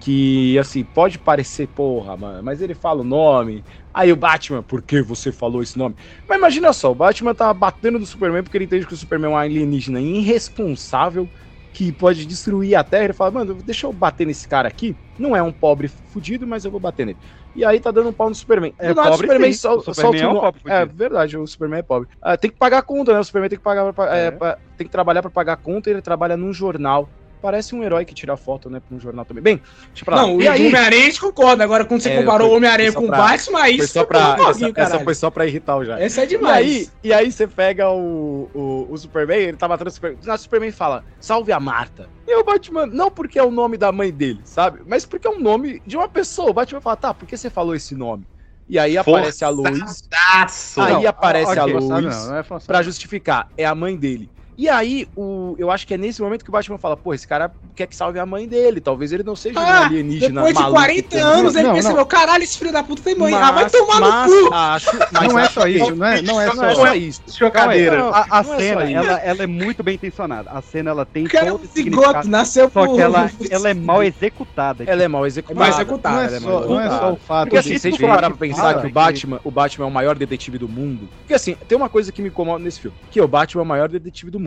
[0.00, 3.64] Que, assim, pode parecer, porra, mano, mas ele fala o nome.
[3.96, 5.96] Aí o Batman, por que você falou esse nome?
[6.28, 9.30] Mas imagina só, o Batman tá batendo no Superman porque ele entende que o Superman
[9.30, 11.30] é um alienígena irresponsável
[11.72, 13.04] que pode destruir a Terra.
[13.04, 14.98] Ele fala, mano, deixa eu bater nesse cara aqui.
[15.18, 17.18] Não é um pobre fudido, mas eu vou bater nele.
[17.54, 18.74] E aí tá dando um pau no Superman.
[18.78, 19.58] É Do nada, pobre, o Superman sim.
[19.58, 20.96] sol- O Superman solta é um pobre É fudido.
[20.98, 22.08] verdade, o Superman é pobre.
[22.20, 23.18] Ah, tem que pagar a conta, né?
[23.20, 24.30] O Superman tem que pagar pra- é, É.
[24.30, 27.10] pra- tem que trabalhar pra pagar a conta e ele trabalha num jornal.
[27.46, 29.40] Parece um herói que tira foto, né, pra um jornal também.
[29.40, 29.62] Bem,
[29.92, 30.22] deixa pra lá.
[30.22, 30.66] Não, o e aí?
[30.66, 31.62] Homem-Aranha a gente concorda.
[31.62, 34.04] Agora, quando você É, comparou o Homem-Aranha com o pra- Batman, aí foi você só
[34.04, 36.02] pra, ficou essa, essa foi só pra irritar o Jair.
[36.04, 36.66] Essa é E demais.
[36.66, 40.18] aí, e aí você pega o, o, o Superman, ele tá matando o Superman.
[40.26, 42.08] O Superman fala, salve a Marta.
[42.26, 44.80] E o Batman, não porque é o nome da mãe dele, sabe?
[44.84, 46.50] Mas porque é um nome de uma pessoa.
[46.50, 48.26] O Batman fala, tá, por que você falou esse nome?
[48.68, 49.78] E aí aparece a Lois.
[49.78, 50.80] Forçadaço.
[50.80, 53.48] Aí Não, aparece ok, a Lois não, não é pra justificar.
[53.56, 54.28] É a mãe dele.
[54.58, 57.28] E aí, o, eu acho que é nesse momento que o Batman fala, pô, esse
[57.28, 58.80] cara quer que salve a mãe dele.
[58.80, 61.72] Talvez ele não seja um Ah, alienígena depois de maluco 40 como- anos, ele Não,
[61.74, 62.04] percebeu, não.
[62.06, 63.32] caralho, esse filho da puta tem mãe.
[63.32, 64.54] Mas- ah, vai tomar mas no cu.
[64.54, 66.94] Acho, mas Não é só que- isso, não é, não é Não é só só
[66.94, 67.22] isso.
[67.26, 67.98] Deixa Calma aí, cadeira.
[68.02, 68.96] não, a, a Não é cena, só isso.
[68.96, 70.50] ela, ela é muito bem intencionada.
[70.50, 72.94] A cena, ela tem O cara é todo um zigoto, nasceu Só por...
[72.96, 74.84] que ela, ela é mal executada.
[74.86, 75.60] Ela é mal executada.
[75.60, 78.00] mal executada, Não é só, não é só o fato Porque assim, se a gente
[78.00, 81.10] parar pra pensar que o Batman, o Batman é o maior detetive do mundo.
[81.20, 83.68] Porque assim, tem uma coisa que me incomoda nesse filme, que o Batman é o
[83.68, 84.45] maior detetive do mundo.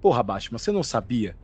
[0.00, 1.34] Porra, Batman, você não sabia?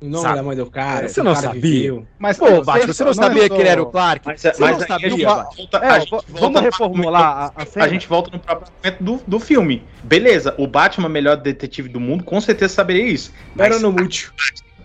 [0.00, 0.36] O nome Sabe?
[0.36, 1.08] da mãe do cara.
[1.08, 1.60] Você não cara sabia?
[1.62, 2.06] viveu.
[2.18, 4.26] Mas, Pô, Batman, você não não é sabia só- que ele era o Clark?
[4.26, 7.88] Mas, você mas não a sabia, volta- É, a vamos reformular a- a A cena.
[7.88, 9.82] gente volta no próprio momento do, do filme.
[10.02, 13.32] Beleza, o Batman melhor detetive do mundo, com certeza saberia isso.
[13.58, 14.34] Era Mas no múltiplo.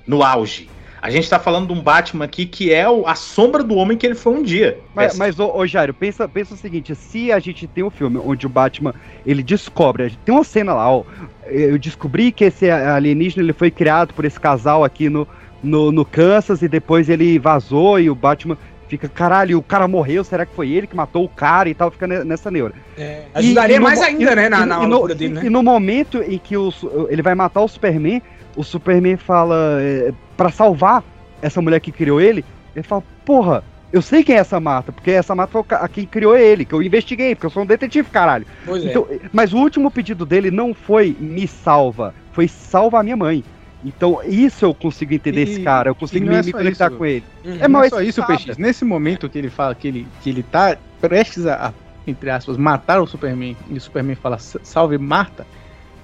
[0.08, 0.70] no auge.
[1.02, 3.98] A gente tá falando de um Batman aqui que é o- a sombra do homem
[3.98, 4.80] que ele foi um dia.
[4.94, 8.20] Mas, mas ô, ô Jairo, pensa, pensa o seguinte, se a gente tem um filme
[8.24, 8.94] onde o Batman,
[9.26, 11.04] ele descobre, tem uma cena lá, ó,
[11.48, 15.28] eu descobri que esse alienígena ele foi criado por esse casal aqui no,
[15.64, 18.56] no, no Kansas e depois ele vazou e o Batman
[18.88, 21.90] fica, caralho, o cara morreu, será que foi ele que matou o cara e tal,
[21.90, 22.74] fica ne- nessa neura.
[22.98, 25.16] É, ajudaria E- e no mais ainda, e- né, na, e- na e no- loucura
[25.16, 25.42] dele, né?
[25.46, 26.72] E no momento em que o
[27.10, 28.22] ele vai matar o Superman,
[28.56, 30.12] o Superman fala é,
[30.42, 31.04] para salvar
[31.40, 32.44] essa mulher que criou ele,
[32.76, 33.64] ele fala, porra,
[33.94, 36.74] eu sei quem é essa Marta, porque essa Marta foi a quem criou ele, que
[36.74, 38.48] eu investiguei, porque eu sou um detetive, caralho.
[38.66, 38.90] Pois é.
[38.90, 43.44] Então, mas o último pedido dele não foi me salva, foi salva a minha mãe.
[43.86, 46.98] Então, isso eu consigo entender E- esse cara, eu consigo me, é me conectar isso.
[46.98, 47.26] com ele.
[47.46, 47.58] Uhum.
[47.60, 48.26] É não mal é só isso.
[48.26, 48.52] Peixe.
[48.58, 51.72] Nesse momento que ele fala que ele, que ele tá prestes a,
[52.08, 55.46] entre aspas, matar o Superman, e o Superman fala "S- salve Marta,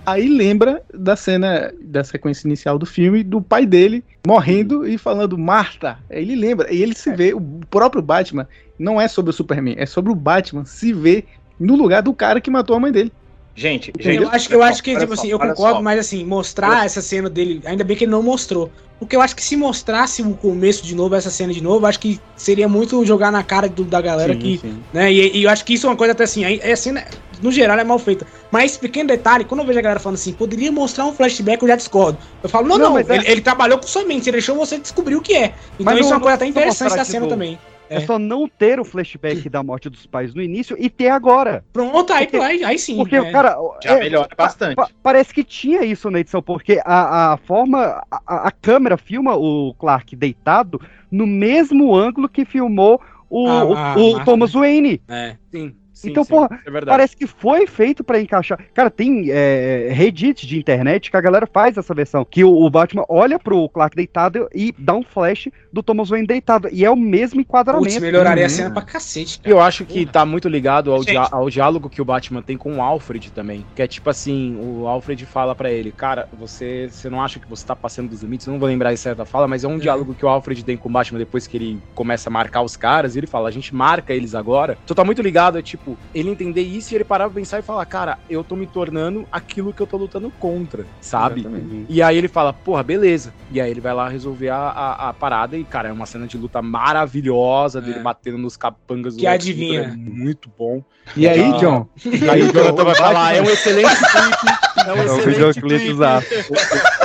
[0.07, 5.37] aí lembra da cena, da sequência inicial do filme, do pai dele morrendo e falando
[5.37, 5.99] Marta.
[6.09, 8.47] Ele lembra, e ele se vê, o próprio Batman,
[8.79, 11.25] não é sobre o Superman, é sobre o Batman se ver
[11.59, 13.11] no lugar do cara que matou a mãe dele.
[13.57, 15.81] Gente, gente, Eu acho, eu acho que, tipo só, assim, eu concordo, só.
[15.81, 18.71] mas assim, mostrar essa cena dele, ainda bem que ele não mostrou.
[18.99, 21.99] Porque eu acho que se mostrasse o começo de novo, essa cena de novo, acho
[21.99, 24.57] que seria muito jogar na cara do- da galera Sim, que.
[24.59, 24.83] sim.
[24.93, 25.11] Né?
[25.11, 27.03] E, e eu acho que isso é uma coisa até assim, aí- a cena,
[27.41, 28.27] no geral, é mal feita.
[28.51, 31.59] Mas esse pequeno detalhe, quando eu vejo a galera falando assim, poderia mostrar um flashback,
[31.63, 32.19] eu já discordo.
[32.43, 34.77] Eu falo, não, Não, não, é- ele, ele trabalhou com sua mente, ele deixou você
[34.77, 35.55] descobrir o que é.
[35.79, 37.31] Então Mas isso não- é uma coisa até interessante da cena novo.
[37.31, 37.57] também.
[37.89, 41.63] É só não ter o flashback da morte dos pais no início e ter agora.
[41.71, 42.97] Pronto, aí, Porque- aí, aí sim.
[42.97, 43.21] Porque é.
[43.21, 43.55] o cara.
[43.83, 44.75] Já é, melhora bastante.
[44.75, 48.01] pa- parece que tinha isso na edição, porque a, a forma.
[48.11, 50.81] A, a câmera filma o Clark deitado
[51.11, 54.25] no mesmo ângulo que filmou o, Ah, o- ah, o.
[54.25, 55.01] Thomas Wayne.
[55.07, 55.35] É.
[55.51, 56.85] Sim, sim, Então, sim, porra, é verdade.
[56.97, 58.59] Parece que foi feito pra encaixar.
[58.73, 62.25] Cara, tem é, Reddit de internet que a galera faz essa versão.
[62.29, 66.27] Que o, o Batman olha pro Clark deitado e dá um flash do Thomas Wayne
[66.27, 66.69] deitado.
[66.71, 67.85] E é o mesmo enquadramento.
[67.85, 68.49] Putz, melhoraria a Uhum.
[68.49, 69.49] cena pra cacete, cara.
[69.55, 72.77] Eu acho que tá muito ligado ao, dia- ao diálogo que o Batman tem com
[72.77, 73.65] o Alfred também.
[73.75, 77.47] Que é tipo assim, o Alfred fala pra ele, cara, você, você não acha que
[77.49, 78.47] você tá passando dos limites?
[78.47, 80.75] Eu não vou lembrar de certa fala, mas é um diálogo que o Alfred tem
[80.77, 83.51] com o Batman depois que ele começa a marcar os caras, e ele fala, a
[83.51, 84.77] gente marca eles agora.
[84.83, 87.61] Então tá muito ligado, é tipo, ele entender isso e ele parar pra pensar e
[87.61, 91.41] falar, cara, eu tô me tornando aquilo que eu tô lutando contra, sabe?
[91.41, 91.85] Exatamente.
[91.87, 93.31] E aí ele fala, porra, beleza.
[93.51, 96.25] E aí ele vai lá resolver a, a, a parada e, cara, é uma cena
[96.27, 98.01] de luta maravilhosa dele É.
[98.01, 99.81] batendo nos capangas do Que adivinha.
[99.83, 100.81] É muito bom.
[101.15, 101.57] E aí, Ah.
[101.57, 101.87] John?
[102.05, 104.57] E aí o Jonathan vai falar, é um excelente clipe.
[104.87, 105.97] É um É o excelente videoclipe clipe.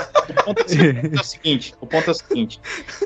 [0.42, 0.50] usado.
[0.50, 2.60] O ponto, é o ponto é o seguinte, o ponto é o seguinte.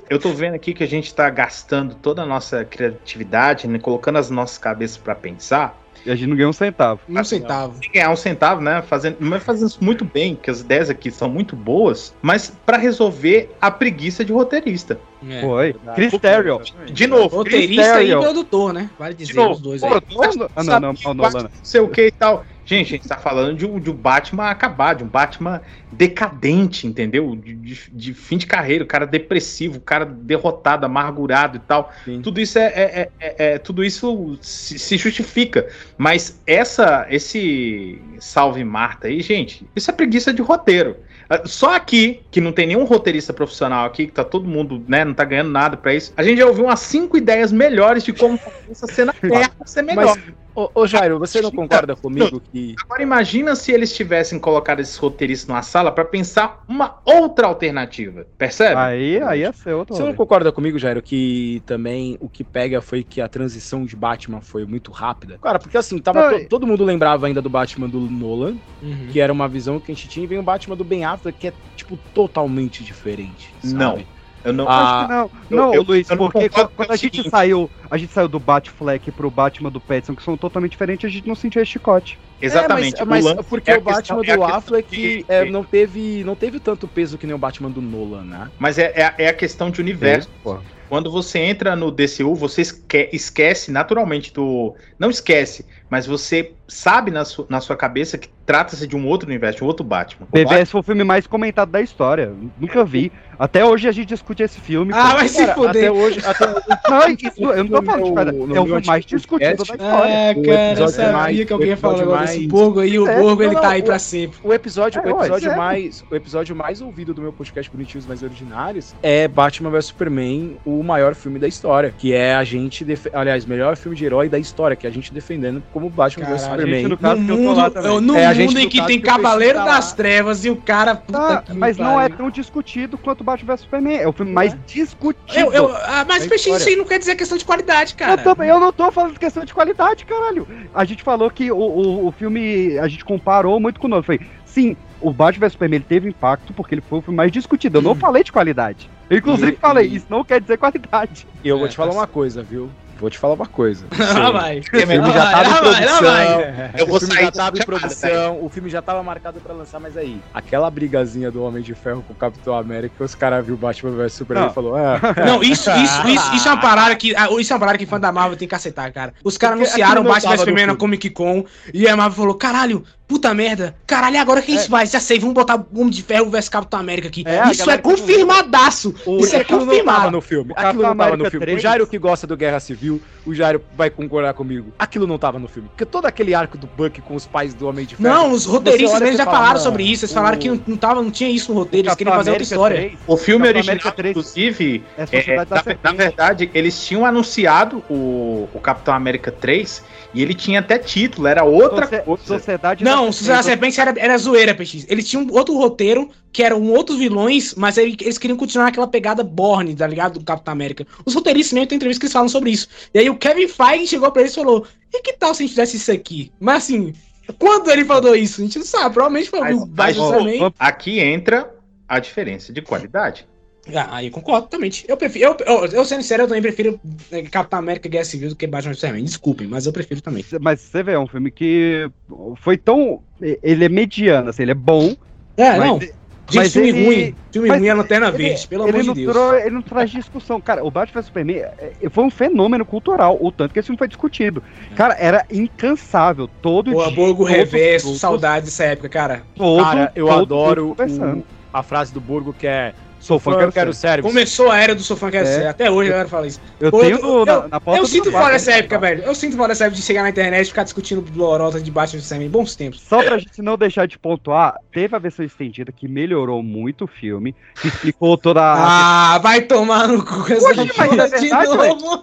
[0.09, 4.17] Eu tô vendo aqui que a gente tá gastando toda a nossa criatividade, né, colocando
[4.19, 5.81] as nossas cabeças pra pensar.
[6.05, 7.01] E a gente não ganhou um centavo.
[7.09, 7.79] Um centavo.
[7.83, 8.81] Sem ganhar um centavo, né?
[8.81, 12.77] Fazendo, mas fazendo isso muito bem, que as ideias aqui são muito boas, mas pra
[12.77, 15.01] resolver a preguiça de roteirista.
[15.29, 15.41] É.
[15.41, 15.75] Foi.
[16.21, 16.61] Terrio.
[16.93, 18.89] De novo, Roteirista e produtor, né?
[18.97, 19.53] Vale de dizer novo.
[19.55, 20.01] os dois pô, aí.
[20.01, 21.51] tu acha- Ah, não, sabe não, que não, o não, Batman não.
[21.51, 22.45] Não sei o que e tal.
[22.69, 26.85] Gente, a gente tá falando de, um- de um Batman acabar, de um Batman decadente,
[26.87, 27.37] entendeu?
[27.37, 31.93] De, de- de fim de carreira, o cara depressivo, o cara derrotado, amargurado e tal.
[32.05, 32.21] Sim.
[32.21, 35.69] Tudo isso é, é- é- é- tudo isso se, se justifica.
[35.97, 40.97] Mas essa, esse salve Marta aí, gente, isso é preguiça de roteiro.
[41.31, 45.05] Ah, Só aqui, que não tem nenhum roteirista profissional aqui, que tá todo mundo, né,
[45.05, 48.13] não tá ganhando nada pra isso, a gente já ouviu umas cinco ideias melhores de
[48.13, 50.17] como fazer essa cena terra ser melhor.
[50.17, 52.75] Mas, ô, ô Jairo, você não concorda comigo que.
[52.85, 58.27] Agora imagina se eles tivessem colocado esses roteiristas numa sala pra pensar uma outra alternativa,
[58.39, 58.77] percebe?
[58.81, 62.81] Aí, aí ia ser outro Você não concorda comigo, Jairo, que também o que pega
[62.81, 65.39] foi que a transição de Batman foi muito rápida?
[65.41, 69.09] Cara, porque assim, tava to- todo mundo lembrava ainda do Batman do Nolan, Uhum.
[69.11, 71.39] que era uma visão que a gente tinha, e vem o Batman do Ben Affleck,
[71.39, 73.55] que é, tipo, totalmente diferente.
[73.61, 73.75] sabe?
[73.75, 74.16] Não.
[74.47, 74.69] Eu não.
[74.69, 75.21] Ah, Acho que não,
[75.51, 78.29] eu- não, eu- Luiz, eu não porque quando, quando a gente saiu, a gente saiu
[78.29, 81.73] do Batfleck pro Batman do Petson, que são totalmente diferentes, a gente não sentia esse
[81.73, 82.19] chicote.
[82.41, 83.01] Exatamente.
[83.01, 85.25] É, mas, o mas lance porque é o Batman questão- é do questão Affleck de-
[85.27, 88.51] é, não, teve, não teve tanto peso que nem o Batman do Nolan, né?
[88.59, 90.31] Mas é, é, é a questão de universo.
[90.43, 90.59] pô.
[90.89, 94.77] Quando você entra no DCU, você esque- esquece naturalmente do.
[94.99, 99.29] Não esquece, mas você sabe na, su- na sua cabeça que trata-se de um outro
[99.29, 100.27] universo, de um outro Batman.
[100.31, 102.33] O BVS foi o filme mais comentado da história.
[102.59, 103.11] Nunca vi.
[103.39, 104.93] Até hoje a gente discute esse filme.
[104.95, 105.69] Ah, vai se fuder.
[105.71, 106.47] Até hoje, até
[106.91, 110.35] Não, isso, eu não tô falando de no É o filme mais discutido da história.
[110.37, 113.07] O cara, eu sabia mais- que alguém ia falar agora desse mais- Borgo aí, o
[113.09, 114.39] É, Borgo ele não, tá aí o- pra sempre.
[114.43, 115.57] O episódio, É, o episódio sério.
[115.59, 120.57] mais, o episódio mais ouvido do meu podcast Bonitinhos Mais Originários é Batman vs Superman,
[120.65, 123.07] o maior filme da história, que é a gente, def...
[123.13, 126.41] aliás, melhor filme de herói da história, que é a gente defendendo como Batman vs
[126.41, 126.89] Superman.
[126.89, 128.01] no caso No que eu tô lá mundo, também.
[128.01, 129.93] no É, a gente, mundo em que tem Cavaleiro das.
[129.93, 130.95] Trevas e o cara.
[130.95, 133.99] Puta Tá, que mas não é tão discutido quanto Batman vs Superman.
[133.99, 135.39] É o filme mais discutido.
[135.39, 138.13] Eu, eu, ah, mas Peixinho, isso aí não quer dizer questão de qualidade, cara.
[138.23, 140.49] Eu, também, eu não tô falando de questão de qualidade, caralho.
[140.75, 144.03] A gente falou que o, o, o filme, a gente comparou muito com o novo.
[144.03, 147.31] Foi, sim, o Batman vs Superman ele teve impacto porque ele foi o filme mais
[147.31, 147.77] discutido.
[147.79, 148.89] Eu não falei de qualidade.
[149.11, 151.27] Eu, inclusive, E- falei, e- isso não quer dizer qualidade.
[151.45, 152.71] E eu vou É, te falar tá uma coisa, viu?
[152.99, 153.85] Vou te falar uma coisa.
[154.15, 154.61] Lá vai.
[154.61, 156.03] O filme já vai, tava em vai, produção.
[156.03, 156.71] vai.
[156.79, 158.45] Eu vou o filme sair já tava em produção.
[158.45, 162.03] O filme já tava marcado pra lançar, mas aí, aquela brigazinha do Homem de Ferro
[162.07, 164.51] com o Capitão América, os caras viu Batman vs Superman Não.
[164.51, 167.15] e falou: ah, Não, isso, isso, isso, isso é uma parada que.
[167.17, 169.13] ah, Isso é uma parada que fã da Marvel tem que aceitar, cara.
[169.23, 170.77] Os caras Porque anunciaram não Batman vs no Superman na.
[170.77, 173.75] Comic Con e a Marvel falou: caralho, puta merda.
[173.87, 174.87] Caralho, agora que a gente vai?
[174.87, 177.23] Já sei, vamos botar o Homem de Ferro vs Capitão América aqui.
[177.27, 178.95] É, isso é confirmadaço.
[179.07, 180.11] O- Isso é aquilo não tava confirmado.
[180.11, 180.53] no filme.
[180.57, 181.47] Aquilo não tava no filme.
[181.47, 181.59] 3.
[181.59, 184.73] O Jairo que gosta do Guerra Civil, o Jairo vai concordar comigo.
[184.79, 185.69] Aquilo não tava no filme.
[185.69, 188.09] Porque todo aquele arco do Buck com os pais do Homem de Ferro.
[188.09, 190.05] Não, os roteiristas eles já fala, falaram "Não, sobre isso.
[190.05, 192.31] Eles o- falaram que não, não, tava, não tinha isso no roteiro, eles queriam fazer
[192.31, 192.77] outra história.
[192.77, 194.11] 3, O filme Capitão original, América 3.
[194.17, 195.47] inclusive, É é, na,
[195.83, 199.83] na verdade, eles tinham anunciado o, o Capitão América 3
[200.15, 202.23] e ele tinha até título, era outra coisa.
[202.25, 204.87] Sociedade Não, da o Sociedade da Serpente era, era zoeira, PX.
[204.89, 209.23] Eles tinham outro roteiro, que eram outros vilões, mas aí eles queriam continuar aquela pegada
[209.25, 210.19] Borne, tá ligado?
[210.19, 210.87] Do Capitão América.
[211.05, 212.69] Os roteiristas mesmo tem entrevista que eles falam sobre isso.
[212.93, 215.47] E aí o Kevin Feige chegou pra eles e falou: e que tal se a
[215.47, 216.31] gente fizesse isso aqui?
[216.41, 216.93] Mas assim,
[217.39, 218.41] quando ele falou isso?
[218.41, 218.95] A gente não sabe.
[218.95, 220.43] Provavelmente foi Mas- o mas, também.
[220.43, 221.51] ó, Aqui entra
[221.89, 223.27] a diferença de qualidade.
[223.75, 224.85] Ah, aí eu concordo totalmente.
[224.89, 225.37] Eu prefiro.
[225.41, 226.79] Eu, eu, eu sendo sincero, eu também prefiro
[227.11, 229.05] eh, Capitão América Guerra Civil do que Batman Superman.
[229.05, 230.25] Desculpem, mas eu prefiro também.
[230.41, 231.89] Mas você vê, é um filme que
[232.37, 233.03] foi tão.
[233.21, 234.95] Ele é mediano, assim, ele é bom.
[235.37, 235.81] É, mas- não.
[236.29, 237.17] Gente, mas filme ele- ruim.
[237.33, 239.13] Filme mas ruim é Lanterna ele- Verde, pelo amor de Deus.
[239.13, 240.41] trou- ele não traz discussão.
[240.41, 243.79] Cara, o Batman vs Superman é, foi um fenômeno cultural, o tanto que esse filme
[243.79, 244.43] foi discutido.
[244.75, 246.29] Cara, era incansável.
[246.43, 246.95] Todo Pô, dia.
[246.97, 249.23] Borgo todos Reverso, os- saudade dessa época, cara.
[249.37, 253.53] todo- Cara, eu todo adoro o- a frase do Burgo que é Sou fã, quero
[253.53, 253.81] quero ser.
[253.81, 254.09] service.
[254.09, 255.25] Começou a era do Sofã que É.
[255.25, 255.47] ser.
[255.47, 256.41] Até hoje a galera fala isso.
[256.59, 258.59] Eu Pô, tenho eu, na, na eu do sinto quarto, dessa né?
[258.59, 259.03] época, velho.
[259.05, 261.99] Eu sinto falta dessa época de chegar na internet e ficar discutindo lorota de Batman
[261.99, 262.29] vs Superman.
[262.31, 262.81] Bons tempos.
[262.81, 266.87] Só pra gente não deixar de pontuar, teve a versão estendida que melhorou muito o
[266.89, 269.15] filme, que explicou toda a.
[269.15, 272.03] Ah, vai tomar no cu essa Oxe, mas é de verdade, novo.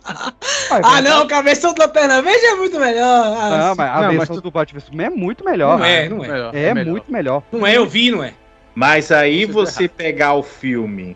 [0.71, 3.37] Ah, não, a versão do Lanterna Verde é muito melhor.
[3.37, 5.77] Ah, Não, mas a Não, mas versão do Batman é muito melhor.
[5.79, 6.49] Não é, não é.
[6.53, 6.91] É, melhor.
[6.91, 7.43] muito melhor.
[7.51, 8.33] Não é, eu vi, não é.
[8.75, 11.15] Mas aí Você você pegar o filme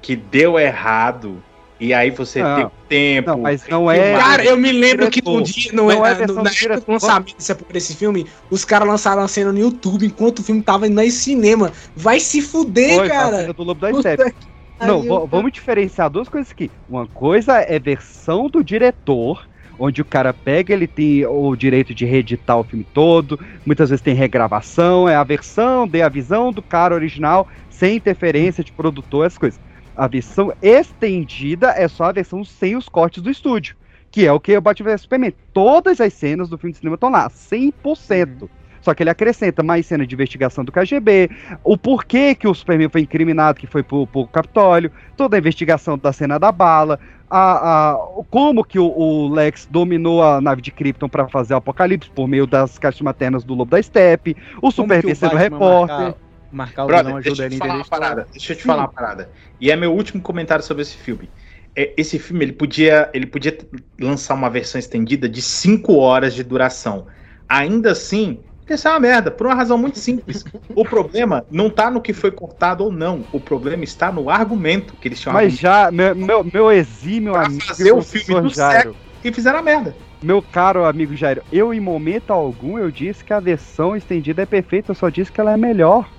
[0.00, 1.42] que deu errado
[1.78, 2.56] e aí você Não.
[2.56, 3.30] tem tempo.
[3.30, 4.16] Não, mas não é.
[4.16, 7.36] Cara, eu me lembro que no dia, no, Não é versão na época do lançamento
[7.70, 11.10] desse, filme, os caras lançaram a cena no YouTube enquanto o filme tava indo no
[11.10, 11.70] cinema.
[11.94, 13.36] Vai se fuder, Foi, a cara.
[13.40, 14.34] cena do Lobo da Steppe.
[14.80, 15.26] Não, cara.
[15.26, 16.70] vamos diferenciar duas coisas aqui.
[16.88, 19.46] Uma coisa é versão do diretor,
[19.78, 24.02] onde o cara pega, ele tem o direito de reeditar o filme todo, muitas vezes
[24.02, 29.26] tem regravação, é a versão, dê a visão do cara original, sem interferência de produtor,
[29.26, 29.60] essas coisas.
[29.94, 33.76] A versão estendida é só a versão sem os cortes do estúdio,
[34.10, 35.34] que é o que o Batman vs Superman.
[35.52, 38.48] Todas as cenas do filme de cinema estão lá, 100%.
[38.86, 41.28] Só que ele acrescenta mais cena de investigação do KGB,
[41.64, 45.98] o porquê que o Superman foi incriminado, que foi pro, pro Capitólio, toda a investigação
[45.98, 47.98] da cena da bala, a, a,
[48.30, 52.28] como que o, o Lex dominou a nave de Krypton para fazer o apocalipse por
[52.28, 55.96] meio das caixas maternas do Lobo da Steppe, o Superman sendo repórter.
[55.98, 56.18] marca-
[56.52, 58.26] Marcar o Brother, deixa ajuda eu ele te falar uma parada.
[58.30, 59.30] Deixa eu te falar uma parada.
[59.60, 61.28] E é meu último comentário sobre esse filme.
[61.74, 63.58] É, esse filme ele podia, ele podia
[64.00, 67.08] lançar uma versão estendida de 5 horas de duração.
[67.48, 68.38] Ainda assim,
[68.72, 70.44] ia ser uma merda, por uma razão muito simples.
[70.74, 73.28] O problema não tá no que foi cortado ou não.
[73.32, 77.66] O problema está no argumento que eles tinham Mas já, meu, meu, meu exímio amigo
[77.66, 79.96] fazer o filme do Jairo, século e fizeram a merda.
[80.22, 84.46] Meu caro amigo Jairo, eu em momento algum eu disse que a versão estendida é
[84.46, 86.10] perfeita, eu só disse que ela é melhor.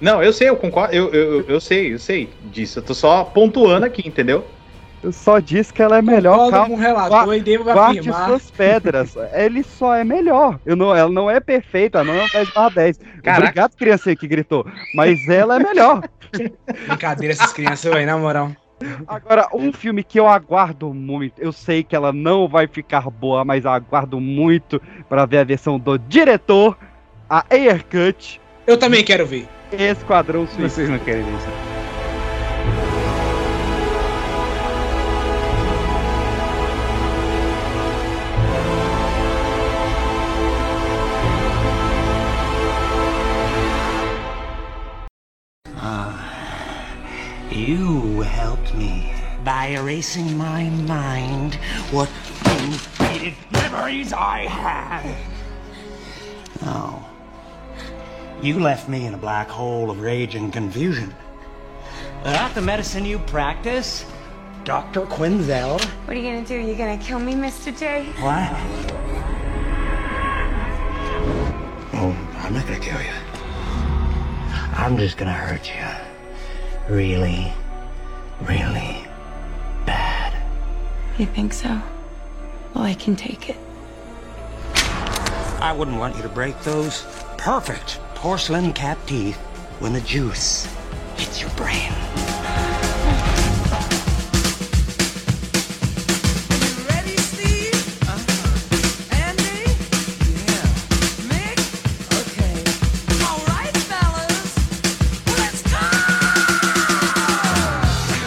[0.00, 2.78] Não, eu sei, eu concordo, eu, eu, eu- eu sei, eu sei disso.
[2.78, 4.59] Eu tô só pontuando aqui, entendeu?
[5.02, 6.36] Eu só disse que ela é melhor.
[6.36, 6.68] Concordo calma.
[6.68, 8.26] com o relator e devo Guarde afirmar.
[8.26, 9.16] suas pedras.
[9.32, 10.60] Ele só é melhor.
[10.64, 12.98] Eu não, ela não é perfeita, não é um 10 barra 10.
[13.22, 13.40] Caraca.
[13.40, 14.66] Obrigado, criança que gritou.
[14.94, 16.02] Mas ela é melhor.
[16.86, 18.52] Brincadeira essas crianças, velho, na moral.
[19.06, 23.44] Agora, um filme que eu aguardo muito, eu sei que ela não vai ficar boa,
[23.44, 26.78] mas eu aguardo muito pra ver a versão do diretor,
[27.28, 28.40] a Air Cut.
[28.66, 29.46] Eu também quero ver.
[29.72, 30.68] Esquadrão Suicida.
[30.68, 31.69] Vocês não querem ver isso.
[47.50, 49.12] You helped me
[49.44, 51.56] by erasing my mind
[51.90, 55.16] what faded memories I had.
[56.62, 57.04] Oh.
[58.40, 61.12] You left me in a black hole of rage and confusion.
[62.22, 64.04] That the medicine you practice?
[64.62, 65.00] Dr.
[65.06, 65.82] Quinzel?
[66.06, 66.54] What are you gonna do?
[66.54, 67.76] You gonna kill me, Mr.
[67.76, 68.04] J?
[68.20, 68.50] What?
[71.94, 73.12] Oh, I'm not gonna kill you.
[74.72, 76.09] I'm just gonna hurt you.
[76.90, 77.52] Really,
[78.40, 79.06] really
[79.86, 80.34] bad.
[81.18, 81.80] You think so?
[82.74, 83.56] Well, I can take it.
[85.62, 87.02] I wouldn't want you to break those
[87.38, 89.36] perfect porcelain cap teeth
[89.78, 90.66] when the juice
[91.16, 91.92] hits your brain.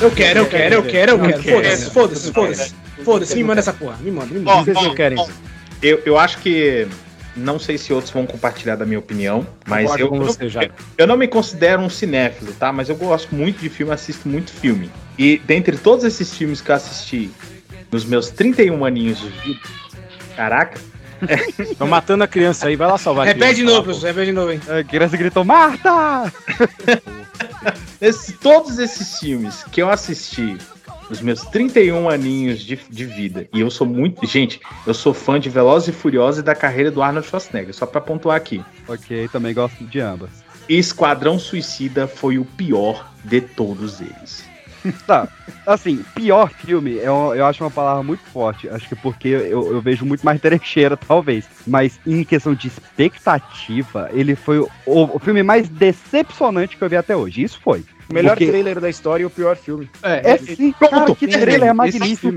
[0.03, 1.43] Eu quero, eu quero, eu quero, eu Não quero.
[1.43, 2.75] Foda-se, foda-se, foda-se.
[3.03, 4.73] Foda-se, me manda essa porra, me manda, me manda.
[4.75, 5.27] ó, ó,
[5.81, 6.87] Eu, eu acho que.
[7.35, 10.71] Não sei se outros vão compartilhar da minha opinião, mas eu, com eu, você, Jairo.
[10.95, 12.71] eu não me considero um cinéfilo, tá?
[12.71, 14.91] Mas eu gosto muito de filme, assisto muito filme.
[15.17, 17.31] E dentre todos esses filmes que eu assisti
[17.91, 19.59] nos meus 31 aninhos de vida,
[20.35, 20.79] caraca,
[21.79, 24.51] Tô matando a criança aí, vai lá salvar Repete de novo, professor, repete de novo,
[24.51, 24.59] hein.
[24.67, 26.31] A criança gritou, Marta!
[28.01, 30.57] Esse- todos esses filmes que eu assisti
[31.09, 34.25] nos meus 31 aninhos de, de vida, e eu sou muito.
[34.25, 37.85] Gente, eu sou fã de Velozes e Furiosos e da carreira do Arnold Schwarzenegger, só
[37.85, 38.63] pra pontuar aqui.
[38.87, 40.29] Ok, também gosto de ambas.
[40.67, 44.45] Esquadrão Suicida foi o pior de todos eles.
[45.07, 45.27] Tá,
[45.65, 48.67] assim, pior filme, eu, eu acho uma palavra muito forte.
[48.69, 51.45] Acho que porque eu, eu vejo muito mais trecheira, talvez.
[51.65, 56.95] Mas em questão de expectativa, ele foi o, o filme mais decepcionante que eu vi
[56.97, 57.43] até hoje.
[57.43, 57.83] Isso foi.
[58.09, 59.89] O melhor Porque- trailer da história e o pior filme.
[60.01, 62.33] É, sim, cara, que trailer é magnífico.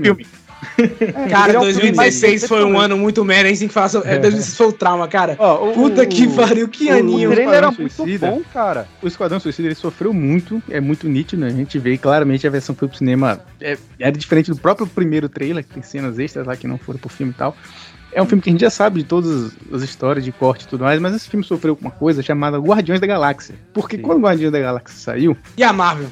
[0.77, 3.55] É, Cara, ele é 2016 foi um ano muito merda, hein?
[3.55, 5.35] Sem que falar é, 2016 foi o trauma, cara.
[5.37, 7.29] Ó, o- Puta o- que pariu, que o- aninho.
[7.29, 8.87] o trailer era Esquadrão muito Suicida- bom, cara.
[9.01, 11.47] O Esquadrão Suicida ele sofreu muito, é muito nítido, né?
[11.47, 14.87] A gente vê claramente a versão que foi pro cinema é, era diferente do próprio
[14.87, 17.55] primeiro trailer, que tem cenas extras lá que não foram pro filme e tal.
[18.11, 20.67] É um filme que a gente já sabe de todas as histórias de corte e
[20.67, 23.53] tudo mais, mas esse filme sofreu com uma coisa chamada Guardiões da Galáxia.
[23.73, 26.07] Porque quando Guardiões da Galáxia saiu, E a Marvel?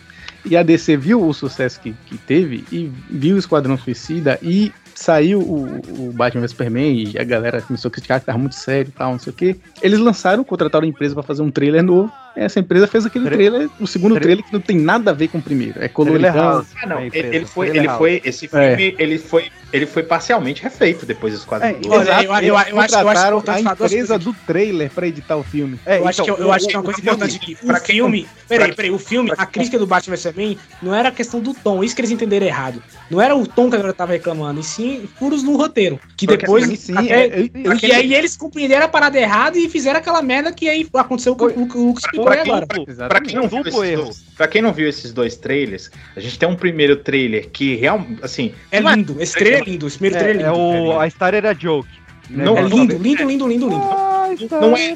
[0.45, 4.71] E a DC viu o sucesso que, que teve e viu o Esquadrão Suicida e
[4.93, 8.55] saiu o, o Batman vs Superman e a galera começou a criticar que tava muito
[8.55, 9.55] sério e tal, não sei o que.
[9.81, 12.11] Eles lançaram, contrataram a empresa pra fazer um trailer novo.
[12.35, 15.13] Essa empresa fez aquele Tra- trailer, o segundo tra- trailer que não tem nada a
[15.13, 15.81] ver com o primeiro.
[15.83, 16.33] É coloridão.
[16.33, 16.67] House.
[16.81, 21.05] Ah, não, ele, ele foi, ele foi, esse filme, ele foi, ele foi parcialmente refeito
[21.05, 21.69] depois do Esquadrão.
[21.69, 21.75] É.
[21.87, 25.35] Olha, Exato, eu- eu- eu acho- eu acho importante a empresa do trailer pra editar
[25.37, 25.79] o filme.
[25.85, 27.35] É, eu, acho que, então, eu, eu o- acho que é uma coisa o importante
[27.37, 27.55] aqui.
[27.55, 28.27] Pra o filme.
[28.47, 28.91] Peraí, peraí.
[28.91, 31.83] O filme, a crítica do Batman vs Superman não era a questão do tom.
[31.83, 32.81] Isso que eles entenderam errado.
[33.09, 35.99] Não era o tom que a galera tava reclamando, e sim furos no roteiro.
[36.15, 36.65] Que Porque depois.
[36.67, 39.99] sim, sim, até- é, eu- eu- e aí eles compreenderam a parada errada e fizeram
[39.99, 42.67] aquela merda que aí aconteceu o que o Lucas explicou aí quem, agora.
[42.67, 44.03] pra- pra quem não viu esses erro.
[44.03, 47.75] dois, pra quem não viu esses dois trailers, a gente tem um primeiro trailer que
[47.75, 49.15] realmente, assim, É não lindo.
[49.19, 49.87] Esse trailer é lindo.
[49.87, 50.89] Esse primeiro trailer É, é é lindo.
[50.91, 51.89] o, a história era joke.
[52.29, 52.43] né?
[52.45, 53.83] Não, É Mas- lindo, lindo, lindo, lindo, lindo.
[53.83, 54.29] A
[54.59, 54.95] Não é-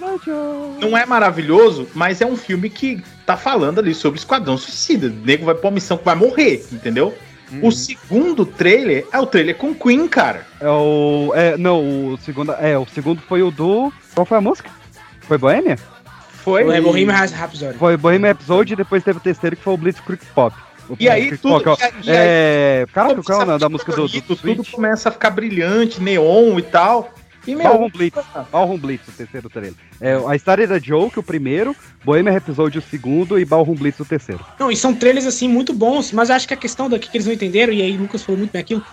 [0.82, 5.08] não é maravilhoso, mas é um filme que tá falando ali sobre Esquadrão Suicida.
[5.08, 7.14] O nego vai pra uma missão que vai morrer, entendeu?
[7.64, 10.46] O segundo trailer é o trailer com Queen, cara.
[10.60, 11.32] É o.
[11.36, 12.52] É, não, o segundo.
[12.54, 13.92] É, o segundo foi o do.
[14.14, 14.70] Qual foi a música?
[15.22, 15.78] Foi Boêmia?
[16.44, 16.64] Foi.
[16.64, 17.78] Foi Bohemian Rhapsody.
[17.78, 20.56] Foi Bohemian Episode e depois teve o terceiro que foi o Blitzkrieg Pop.
[21.00, 21.78] E aí, tudo- ó.
[21.78, 22.86] e aí- é...
[22.94, 26.62] Caraca, qual é o da música do, do, Tudo começa a ficar brilhante, neon e
[26.62, 27.14] tal.
[27.48, 28.20] E, meu, Ballroom Blitz.
[28.52, 29.74] Ballroom Blitz, o terceiro trailer.
[30.00, 34.06] É, a história da Joke, o primeiro, Bohemian Episode, o segundo, e Ballroom Blitz, o
[34.06, 34.46] terceiro.
[34.60, 37.26] Não, e são trailers assim muito bons, mas acho que a questão daqui que eles
[37.26, 38.84] não entenderam, e aí o Lucas falou muito bem aquilo,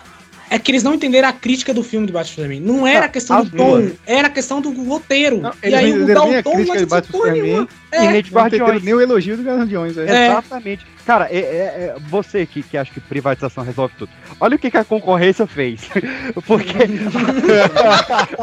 [0.49, 2.59] é que eles não entenderam a crítica do filme do Batman Superman.
[2.61, 3.91] Não era a questão as do tom, duas.
[4.05, 5.41] era a questão do roteiro.
[5.61, 7.67] e Eles aí não o entenderam nem a Dalton crítica não de Batman porra nenhuma.
[7.91, 7.97] É.
[7.97, 8.83] E nem de Não entenderam Guardiões.
[8.83, 9.97] nem o elogio do Guardiões.
[9.97, 10.27] É.
[10.27, 10.85] Exatamente.
[11.07, 14.11] Cara, é, é- é você que, que acha que privatização resolve tudo.
[14.41, 15.87] Olha o que, que a concorrência fez.
[16.45, 16.73] Porque.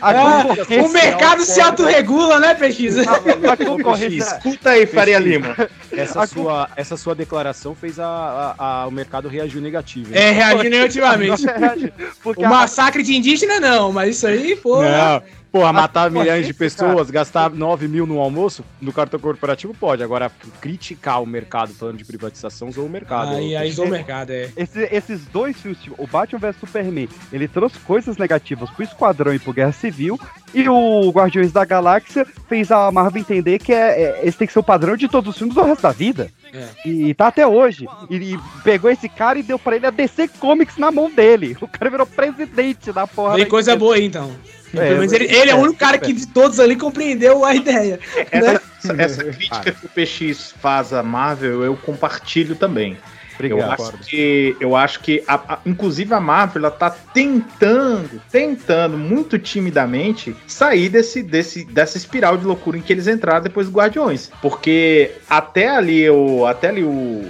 [0.00, 3.02] a Ah, concorrência- o mercado se autorregula, né, Pesquisa?
[3.02, 4.36] A concorrência.
[4.36, 5.56] Escuta aí, Faria Lima.
[5.92, 10.14] Essa sua, essa sua declaração fez a, a- a- o mercado reagir negativo.
[10.14, 10.20] hein?
[10.22, 11.44] É, reagir negativamente.
[12.22, 14.82] Porque O a- massacre de indígena não, mas isso aí, pô.
[14.82, 19.74] Não, porra, matar concorrência, milhões de pessoas, gastar 9 mil no almoço, no cartão corporativo
[19.74, 20.02] pode.
[20.02, 20.30] Agora,
[20.60, 23.34] criticar o mercado falando de privatização, usou o mercado.
[23.36, 24.50] Aí, aí usou o mercado, é.
[24.56, 29.34] Esse- esses dois filmes, tipo, o Batman vs Superman, ele trouxe coisas negativas pro Esquadrão
[29.34, 30.18] e pro Guerra Civil,
[30.54, 34.52] e o Guardiões da Galáxia fez a Marvel entender que é, é- esse tem que
[34.52, 36.30] ser o padrão de todos os filmes do resto da vida.
[36.52, 36.88] É.
[36.88, 37.86] E, tá até hoje.
[38.08, 41.54] E, e pegou esse cara e deu pra ele a DC Comics na mão dele.
[41.60, 43.36] O cara virou presidente da porra.
[43.36, 43.78] Da coisa empresa.
[43.78, 44.30] boa aí, então.
[44.74, 47.54] É, Pelo menos ele, ele é o único cara que de todos ali compreendeu a
[47.54, 47.98] ideia.
[48.30, 52.96] Essa, essa- essa crítica que o PX faz à Marvel, eu compartilho também.
[53.38, 53.60] Obrigado.
[53.60, 58.96] eu acho que, eu acho que a- a- inclusive a Marvel ela tá tentando, tentando
[58.96, 63.72] muito timidamente sair desse, desse, dessa espiral de loucura em que eles entraram depois do
[63.76, 67.22] Guardiões, porque até ali o até ali o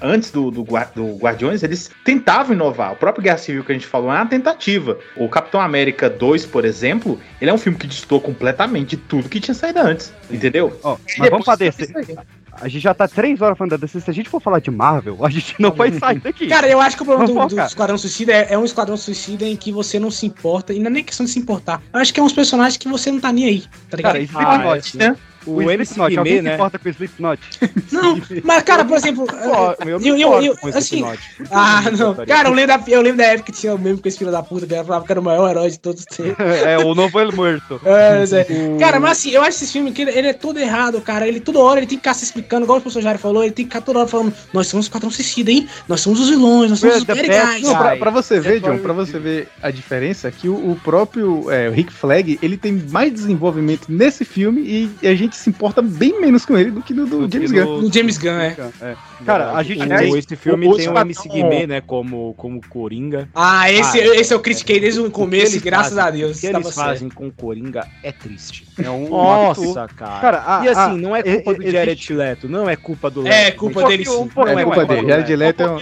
[0.00, 0.62] antes do, do,
[0.94, 2.92] do Guardiões eles tentavam inovar.
[2.92, 4.98] O próprio Guerra Civil que a gente falou é uma tentativa.
[5.16, 9.28] O Capitão América 2, por exemplo, ele é um filme que distorce completamente de tudo
[9.28, 10.78] que tinha saído antes, entendeu?
[11.16, 12.16] E mas vamos pra teve DC.
[12.54, 12.64] Isso.
[12.64, 14.00] A gente já tá três horas falando da DC.
[14.00, 16.46] Se a gente for falar de Marvel, a gente não vai sair daqui.
[16.48, 17.60] Cara, eu acho que o problema do, do.
[17.60, 20.86] Esquadrão Suicida é, é um Esquadrão Suicida em que você não se importa, e não
[20.86, 21.82] é nem questão de se importar.
[21.92, 24.12] Eu acho que é uns personagens que você não tá nem aí, tá ligado?
[24.12, 25.16] Cara, Slipknot, né?
[25.46, 26.54] O, O Slipknot, alguém se né?
[26.54, 27.40] importa com o Slipknot?
[27.92, 29.26] Não, mas, cara, por exemplo.
[29.26, 31.18] Pô, eu me eu, eu, assim, Slipknot.
[31.50, 32.14] Ah, não.
[32.26, 34.30] Cara, eu lembro, da, eu lembro da época que tinha o mesmo com esse filho
[34.30, 36.44] da puta, que falava que era o maior herói de todos os tempos.
[36.44, 37.80] é, o novo El Muerto.
[37.84, 38.46] É, mas é.
[38.78, 41.26] Cara, mas assim, eu acho esse filme que ele, ele é todo errado, cara.
[41.26, 43.52] Ele toda hora ele tem que ficar se explicando, igual o professor Jair falou, ele
[43.52, 45.68] tem que ficar toda hora falando, nós somos o Esquadrão Suicida, hein?
[45.88, 47.62] Nós somos os vilões, nós somos os super legais.
[47.62, 50.76] Não, pra, pra você ver, É John, pra você ver a diferença, que o, o
[50.82, 55.31] próprio é, o Rick Flag, ele tem mais desenvolvimento nesse filme e, e a gente
[55.36, 57.76] se importa bem menos com ele do que do, do James que Gunn.
[57.76, 58.56] do- No James Gunn, é.
[58.80, 58.94] É.
[59.24, 59.82] Cara, a gente.
[59.82, 61.80] O- esse filme o- tem o o MC Guimê, né?
[61.80, 63.28] Como, como Coringa.
[63.34, 66.36] Ah, esse, Ah, esse eu critiquei desde o começo, e graças fazem- a Deus.
[66.36, 66.74] O que eles certo.
[66.74, 68.66] fazem com o Coringa é triste.
[68.82, 70.20] É um Nossa, cara.
[70.20, 72.76] Cara, a- e assim, a- não é culpa e- do existe- Jared Leto, não é
[72.76, 73.56] culpa do É, Leto.
[73.58, 74.10] culpa Mas- dele sim.
[74.16, 75.78] Um pouco- É culpa dele, Jared Leto é um...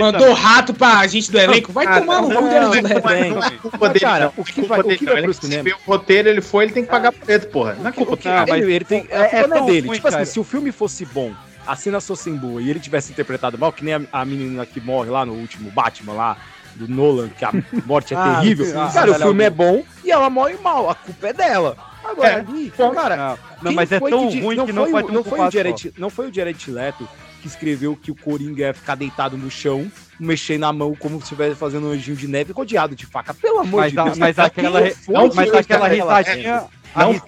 [0.00, 1.72] Mandou rato pra gente do elenco.
[1.72, 3.34] Vai Ah, tomar no não, cu, não, Jared não, Leto.
[3.34, 4.32] Não é culpa dele, cara, não.
[4.36, 5.22] o que Culpa vai, não.
[5.22, 5.68] pro cinema?
[5.86, 7.76] o roteiro, ele foi, ele tem que pagar preto, porra.
[7.80, 8.62] Não é culpa que, dele.
[8.62, 9.88] ele, ele tem, é- é não é dele.
[9.90, 10.24] tipo assim, cara.
[10.26, 11.32] se o filme fosse bom,
[11.66, 14.80] a cena fosse boa e ele tivesse interpretado mal, que nem a, a menina que
[14.80, 16.36] morre lá no último Batman lá,
[16.76, 17.52] do Nolan, que a
[17.86, 18.66] morte é Ah, terrível.
[18.66, 19.44] sim, cara, o ah, filme não.
[19.46, 20.90] é bom e ela morre mal.
[20.90, 21.76] A culpa é dela.
[22.04, 22.34] Agora, É.
[22.40, 25.50] ali, cara, Não, não, mas é tão que ruim que não foi, não foi o.
[25.50, 27.08] Jared, Não foi o Jared Leto
[27.40, 31.24] que escreveu que o Coringa ia ficar deitado no chão, mexer na mão como se
[31.24, 33.34] estivesse fazendo um anjinho de neve rodeado de faca.
[33.34, 34.18] Pelo amor Mas, de a- Deus.
[34.18, 36.64] mas aquela, não, mas aquela risadinha.
[36.94, 37.20] a Não,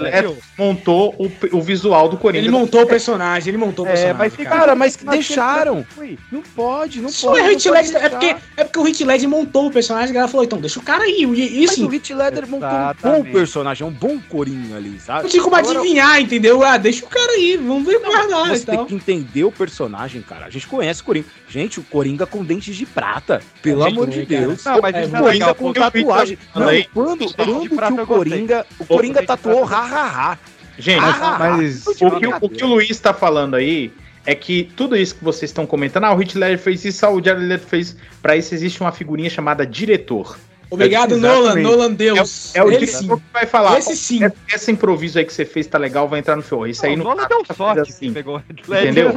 [0.00, 2.42] Leto montou o, o visual do Coringa.
[2.44, 4.18] Ele montou o personagem, ele montou o É, personagem.
[4.18, 4.60] mas fica- cara.
[4.64, 5.86] Cara, mas que Mas deixaram.
[5.90, 6.18] Foi.
[6.32, 7.38] Não pode, não Isso pode.
[7.38, 10.28] é não pode é porque, é porque o Hit Ledger montou o personagem, a galera
[10.30, 11.22] falou, então deixa o cara aí.
[11.22, 15.22] E Mas o Hit Ledger montou um bom personagem, é um bom coringa ali, sabe?
[15.24, 16.64] não tinha como Agora, adivinhar, entendeu?
[16.64, 18.86] Ah, deixa o cara aí, vamos ver mais nada e Você tem tal.
[18.86, 20.46] que entender o personagem, cara.
[20.46, 21.26] A gente conhece o Coringa.
[21.48, 23.40] Gente, o Coringa com dentes de prata.
[23.62, 24.26] Pelo É, amor de.
[24.26, 24.64] Deus.
[24.64, 26.38] Não, mas É, isso o é Coringa legal, com tatuagem.
[26.54, 28.06] Não, quando, quando que o.
[28.06, 28.66] Coringa.
[28.80, 30.36] O Coringa tatuou ha-ha-ha.
[30.76, 33.92] Gente, Ah, Mas o que, o que o Luiz tá falando aí
[34.26, 37.10] é que tudo isso que vocês estão comentando, ah, o Hit Ledger fez isso, ah,
[37.10, 37.96] o Jared Leto fez.
[38.20, 40.36] Pra isso existe uma figurinha chamada diretor.
[40.74, 41.62] Obrigado, Exatamente.
[41.62, 42.54] Nolan, Nolan Deus.
[42.54, 43.08] É o Ele sim.
[43.08, 43.78] que vai falar.
[43.78, 44.24] Esse sim.
[44.24, 46.70] "Ó, Esse improviso aí que você fez tá legal, vai entrar no filme.
[46.70, 48.08] Isso aí Não, o Nolan deu sorte assim.
[48.08, 48.40] que pegou.
[48.68, 49.12] Entendeu?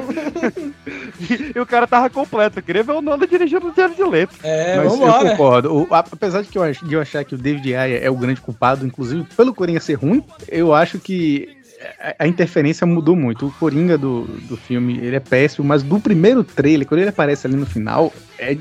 [1.55, 2.59] e, o cara tava completo.
[2.59, 4.35] Eu queria ver o Nolan dirigindo o Jared Leto.
[4.43, 5.29] É, Mas eu vambora.
[5.31, 5.73] concordo.
[5.75, 8.15] O- apesar de, que eu, ach- de eu achar que o David Ayer é o
[8.15, 11.56] grande culpado, inclusive pelo Coringa ser ruim, eu acho que
[11.99, 13.47] a, a interferência mudou muito.
[13.47, 17.45] O Coringa do, do filme, ele é péssimo, mas do primeiro trailer, quando ele aparece
[17.47, 18.55] ali no final, é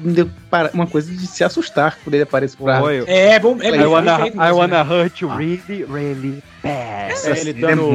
[0.74, 2.80] uma coisa de se assustar quando ele aparece pra.
[2.80, 3.04] Foi.
[3.06, 6.76] É, bom, é I bem wanna, feito I mesmo, wanna hurt you really, really bad.
[7.28, 7.88] É, ele dando,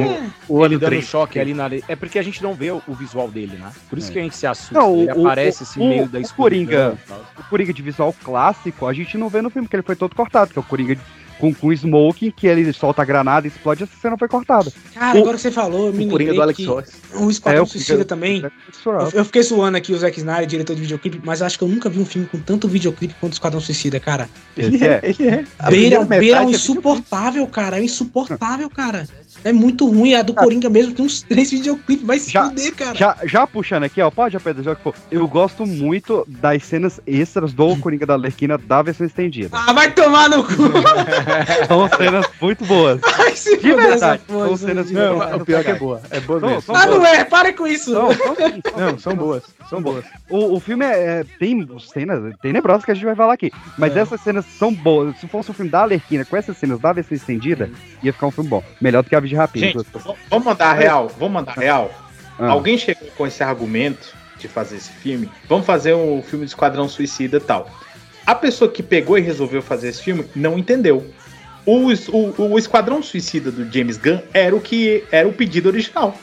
[0.48, 1.04] O ele dando 3.
[1.04, 1.70] choque ali na.
[1.88, 3.70] É porque a gente não vê o, o visual dele, né?
[3.88, 4.12] Por isso É.
[4.12, 4.74] que a gente se assusta.
[4.74, 6.98] Não, ele o, aparece o, meio da o escuridão Coringa,
[7.38, 10.14] o Coringa de visual clássico, a gente não vê no filme, porque ele foi todo
[10.16, 11.00] cortado, que é o Coringa de-
[11.42, 14.72] com, com smoking, que ele solta a granada e explode, essa cena foi cortada.
[14.94, 16.84] Cara, O- agora que você falou, eu me lembrei do Alex que Ross.
[17.16, 18.44] o Esquadrão É, Suicida também.
[18.86, 21.68] Eu, eu fiquei zoando aqui o Zack Snyder, diretor de videoclipe, mas acho que eu
[21.68, 24.28] nunca vi um filme com tanto videoclipe quanto o Esquadrão Suicida, cara.
[24.56, 25.00] Esse é.
[25.02, 25.44] Ele é.
[25.68, 27.80] Beira, beira é um metade é insuportável, cara.
[27.80, 29.08] É insuportável, cara.
[29.44, 30.14] É muito ruim.
[30.14, 32.06] A do Coringa mesmo tem uns três videoclipes.
[32.06, 32.94] Vai se Já- fuder, cara.
[32.96, 34.94] Já, já puxando aqui, ó, pode, Pedro, já que for.
[35.10, 39.50] Eu gosto muito das cenas extras do Coringa da Lerquina da versão estendida.
[39.52, 40.52] Ah, vai tomar no cu.
[41.68, 43.00] São cenas muito boas.
[43.22, 44.90] Vai se De verdade, são cenas.
[44.90, 46.00] Não, muito o pior é que é boa.
[46.10, 46.62] É boa São- mesmo.
[46.62, 47.08] são Ah, não boas.
[47.08, 47.24] é.
[47.24, 47.92] Para com isso.
[47.92, 49.42] Não, são são Não, são boas.
[49.72, 50.04] São boas.
[50.28, 53.50] O, o filme é, é- tem cenas tenebrosas que a gente vai falar aqui.
[53.78, 54.00] Mas É.
[54.00, 55.16] essas cenas são boas.
[55.18, 57.70] Se fosse um filme da Alerquina com essas cenas da versão estendida,
[58.02, 58.62] ia ficar um filme bom.
[58.80, 59.66] Melhor do que a de Rapina.
[59.66, 61.90] Gente, v- vamos mandar a real, vamos mandar a real.
[62.38, 62.48] Ah.
[62.50, 66.88] Alguém chegou com esse argumento de fazer esse filme, vamos fazer um filme de Esquadrão
[66.88, 67.70] Suicida e tal.
[68.26, 71.06] A pessoa que pegou e resolveu fazer esse filme não entendeu.
[71.64, 76.16] O, o, o Esquadrão Suicida do James Gunn era o que era o pedido original.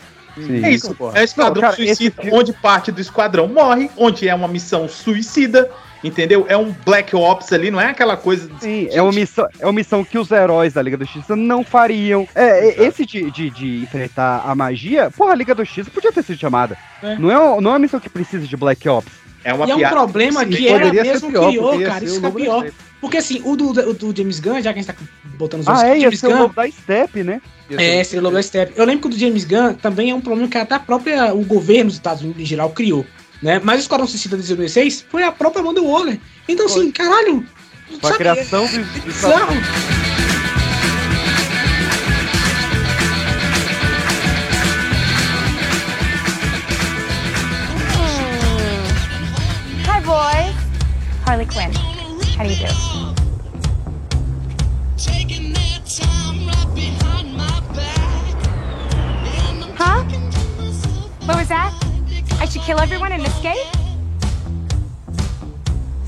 [0.45, 0.66] Sim.
[0.66, 0.95] É isso.
[1.14, 4.48] É o Esquadrão Não, cara, Suicida, esse- onde parte do esquadrão morre, onde é uma
[4.48, 5.70] missão suicida,
[6.03, 6.45] entendeu?
[6.48, 8.48] É um Black Ops ali, não é aquela coisa.
[8.48, 11.36] de- Sim, é uma, missão, é uma missão que os heróis da Liga da Justiça
[11.36, 12.28] não fariam.
[12.36, 16.11] É, é, esse de, de, de enfrentar a magia, porra, a Liga da Justiça podia
[16.11, 16.78] ter sido chamada.
[17.03, 17.16] É.
[17.18, 19.11] Não, é, um- não é uma missão que precisa de Black Ops.
[19.44, 19.95] É uma E é um piada.
[19.95, 22.03] problema Sim, que ela mesmo pior, criou, cara.
[22.03, 22.66] Isso é pior.
[23.01, 24.95] Porque assim, o do, o do James Gunn, já que a gente tá
[25.38, 26.39] botando os Ah, outros, é, o ia James ser o Gunn.
[26.39, 27.41] lobo da Step, né?
[27.71, 28.73] É, seria o Lobo da Steppe.
[28.76, 31.34] Eu lembro que o do James Gunn também é um problema que até a própria,
[31.35, 33.05] o governo dos Estados Unidos em geral criou.
[33.41, 33.61] Né?
[33.63, 36.19] Mas o Esquadrão Suicida de 2006 foi a própria Amanda Waller.
[36.47, 37.45] Então, assim, caralho.
[38.01, 39.55] Foi a criação é- do- é bizarro.
[49.88, 50.55] Hi, boys.
[51.26, 51.71] Harley Quinn.
[52.40, 52.66] How do you do?
[59.76, 60.03] Huh?
[61.26, 61.74] What was that?
[62.40, 63.57] I should kill everyone and escape?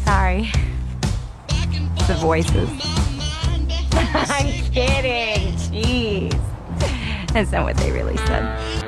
[0.05, 0.49] Sorry.
[2.07, 2.69] The voices.
[3.91, 5.51] I'm kidding.
[5.57, 6.31] Jeez.
[7.33, 8.80] That's not what they really said.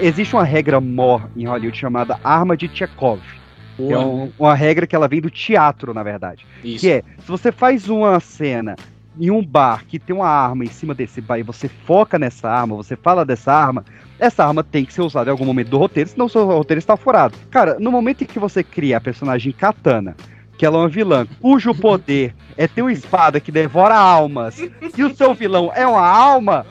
[0.00, 3.20] Existe uma regra mor em Hollywood chamada arma de Chekhov.
[3.76, 6.46] Que é um- uma regra que ela vem do teatro, na verdade.
[6.62, 6.80] Isso.
[6.80, 8.76] Que é, se você faz uma cena
[9.18, 12.48] em um bar que tem uma arma em cima desse bar e você foca nessa
[12.48, 13.84] arma, você fala dessa arma,
[14.18, 16.78] essa arma tem que ser usada em algum momento do roteiro, senão o seu roteiro
[16.78, 17.36] está furado.
[17.50, 20.16] Cara, no momento em que você cria a personagem Katana,
[20.58, 24.56] que ela é uma vilã, cujo poder é ter uma espada que devora almas,
[24.96, 26.64] e o seu vilão é uma alma,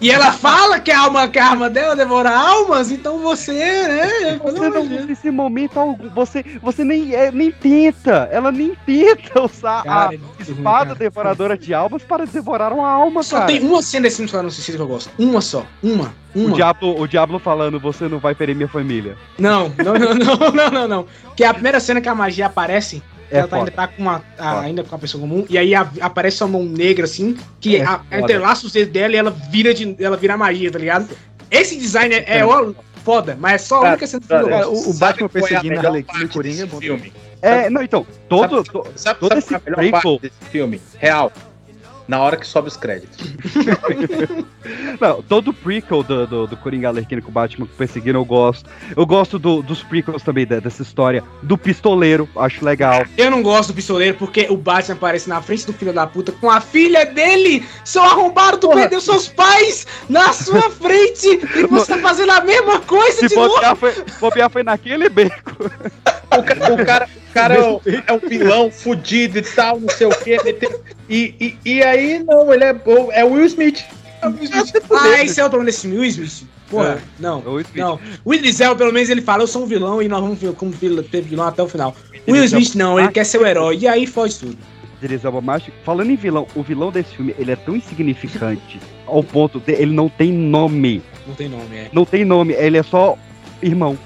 [0.00, 4.38] E ela fala que a alma, que a arma dela devora almas, então você, né?
[4.42, 6.08] Você não usa esse momento algum.
[6.10, 8.28] Você, você nem, é, nem tenta.
[8.32, 10.94] Ela nem tenta usar Cara, é a ruim, espada cara.
[10.98, 13.46] devoradora de almas para devorar uma alma, Só cara.
[13.48, 15.10] tem uma cena desse filme Esquadrão Suicida que eu gosto.
[15.18, 15.66] Uma só.
[15.82, 16.14] Uma.
[16.34, 16.54] O Uma.
[16.54, 19.16] diabo, o diabo falando, você não vai ferir minha família.
[19.36, 21.06] Não, não, não, não, não, não, não.
[21.36, 22.69] Que é a primeira cena que a magia aparece,
[23.32, 24.24] É ela tá, ainda tá com uma.
[24.36, 27.76] a- ainda com a pessoa comum, e aí a- aparece uma mão negra, assim, que
[27.76, 31.08] É a, entrelaça os dedos dela e ela vira, de, ela vira magia, tá ligado?
[31.48, 32.72] Esse design é, é ó,
[33.04, 34.88] foda, mas é só a única cena que eu Cara, gosto.
[34.88, 36.74] o, o Batman qual é a perseguindo a melhor Harley Quinn e Coringa é desse
[36.74, 36.80] bom.
[36.80, 37.12] filme?
[37.42, 40.50] É, não, então, todo, to- Sabe, todo sabe esse é a melhor prequel- parte desse
[40.50, 40.80] filme?
[40.98, 41.32] Real.
[42.10, 43.16] Na hora que sobe os créditos.
[45.00, 48.68] Não, todo o prequel do, do, do Coringa Arlequino com o Batman perseguindo eu gosto.
[48.96, 51.22] Eu gosto do- dos prequels também da- dessa história.
[51.40, 53.04] Do pistoleiro, acho legal.
[53.16, 56.32] Eu não gosto do pistoleiro porque o Batman aparece na frente do filho da puta
[56.32, 57.64] com a filha dele.
[57.84, 62.80] Seu arrombado, tu perdeu seus pais na sua frente e você tá fazendo a mesma
[62.80, 63.54] coisa Se de novo.
[63.54, 65.52] bobear foi, bobear foi naquele beco.
[66.36, 69.88] O, ca- o cara, o cara é, um, é um vilão fudido e tal, não
[69.88, 70.36] sei o quê.
[71.08, 73.84] E, e, e aí, não, ele é, o- é o Will Smith.
[74.22, 74.74] É o Will Smith.
[74.90, 76.44] Ah, esse é o problema desse filme, Will Smith.
[76.68, 77.42] Porra, não,
[77.74, 77.98] não.
[78.24, 80.52] O Idris Elba, pelo menos, ele fala, eu sou um vilão e nós vamos ver
[80.52, 81.96] como vilão até o final.
[82.26, 84.58] O Will Smith não, ele quer ser o herói, e aí foge tudo.
[85.02, 85.72] Idris Elba Macho.
[85.84, 89.92] Falando em vilão, o vilão desse filme, ele é tão insignificante ao ponto de ele
[89.92, 91.02] não tem nome.
[91.26, 91.88] Não tem nome, é.
[91.92, 93.16] Não tem nome, ele é só
[93.62, 93.98] irmão.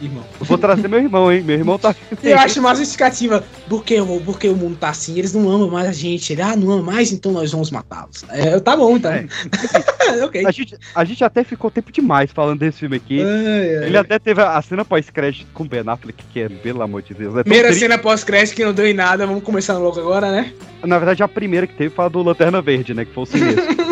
[0.00, 0.24] Irmão.
[0.40, 1.42] Eu vou trazer meu irmão, hein?
[1.42, 1.94] Meu irmão tá.
[2.22, 3.44] Eu acho mais justificativa.
[3.68, 6.32] Porque, o- porque o mundo tá assim, eles não amam mais a gente.
[6.32, 8.24] Ele, ah, não ama mais, então nós vamos matá-los.
[8.30, 9.12] É, tá bom, então.
[10.24, 10.46] ok.
[10.46, 13.20] A gente, a gente até ficou tempo demais falando desse filme aqui.
[13.20, 17.12] Ele até teve a cena pós-crédito com o Ben Affleck, que é, pelo amor de
[17.12, 17.36] Deus.
[17.36, 17.80] É Primeira triste.
[17.82, 19.26] cena pós-crédito que não deu em nada.
[19.26, 20.52] Vamos começar no louco agora, né?
[20.82, 23.04] Na verdade, a primeira que teve foi a do Lanterna Verde, né?
[23.04, 23.64] Que foi o sinistro.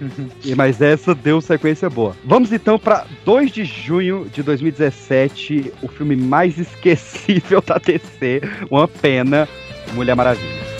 [0.56, 2.16] Mas essa deu sequência boa.
[2.24, 8.40] Vamos então pra 2 de junho de 2017, o filme mais esquecível da DC,
[8.70, 9.48] Uma Pena,
[9.94, 10.70] Mulher Maravilha.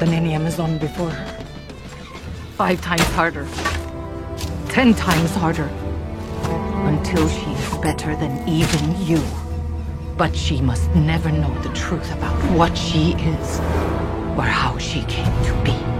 [0.00, 1.44] Than any Amazon before her.
[2.56, 3.46] Five times harder.
[4.70, 5.68] Ten times harder.
[6.86, 9.22] Until she is better than even you.
[10.16, 13.58] But she must never know the truth about what she is
[14.36, 15.99] or how she came to be.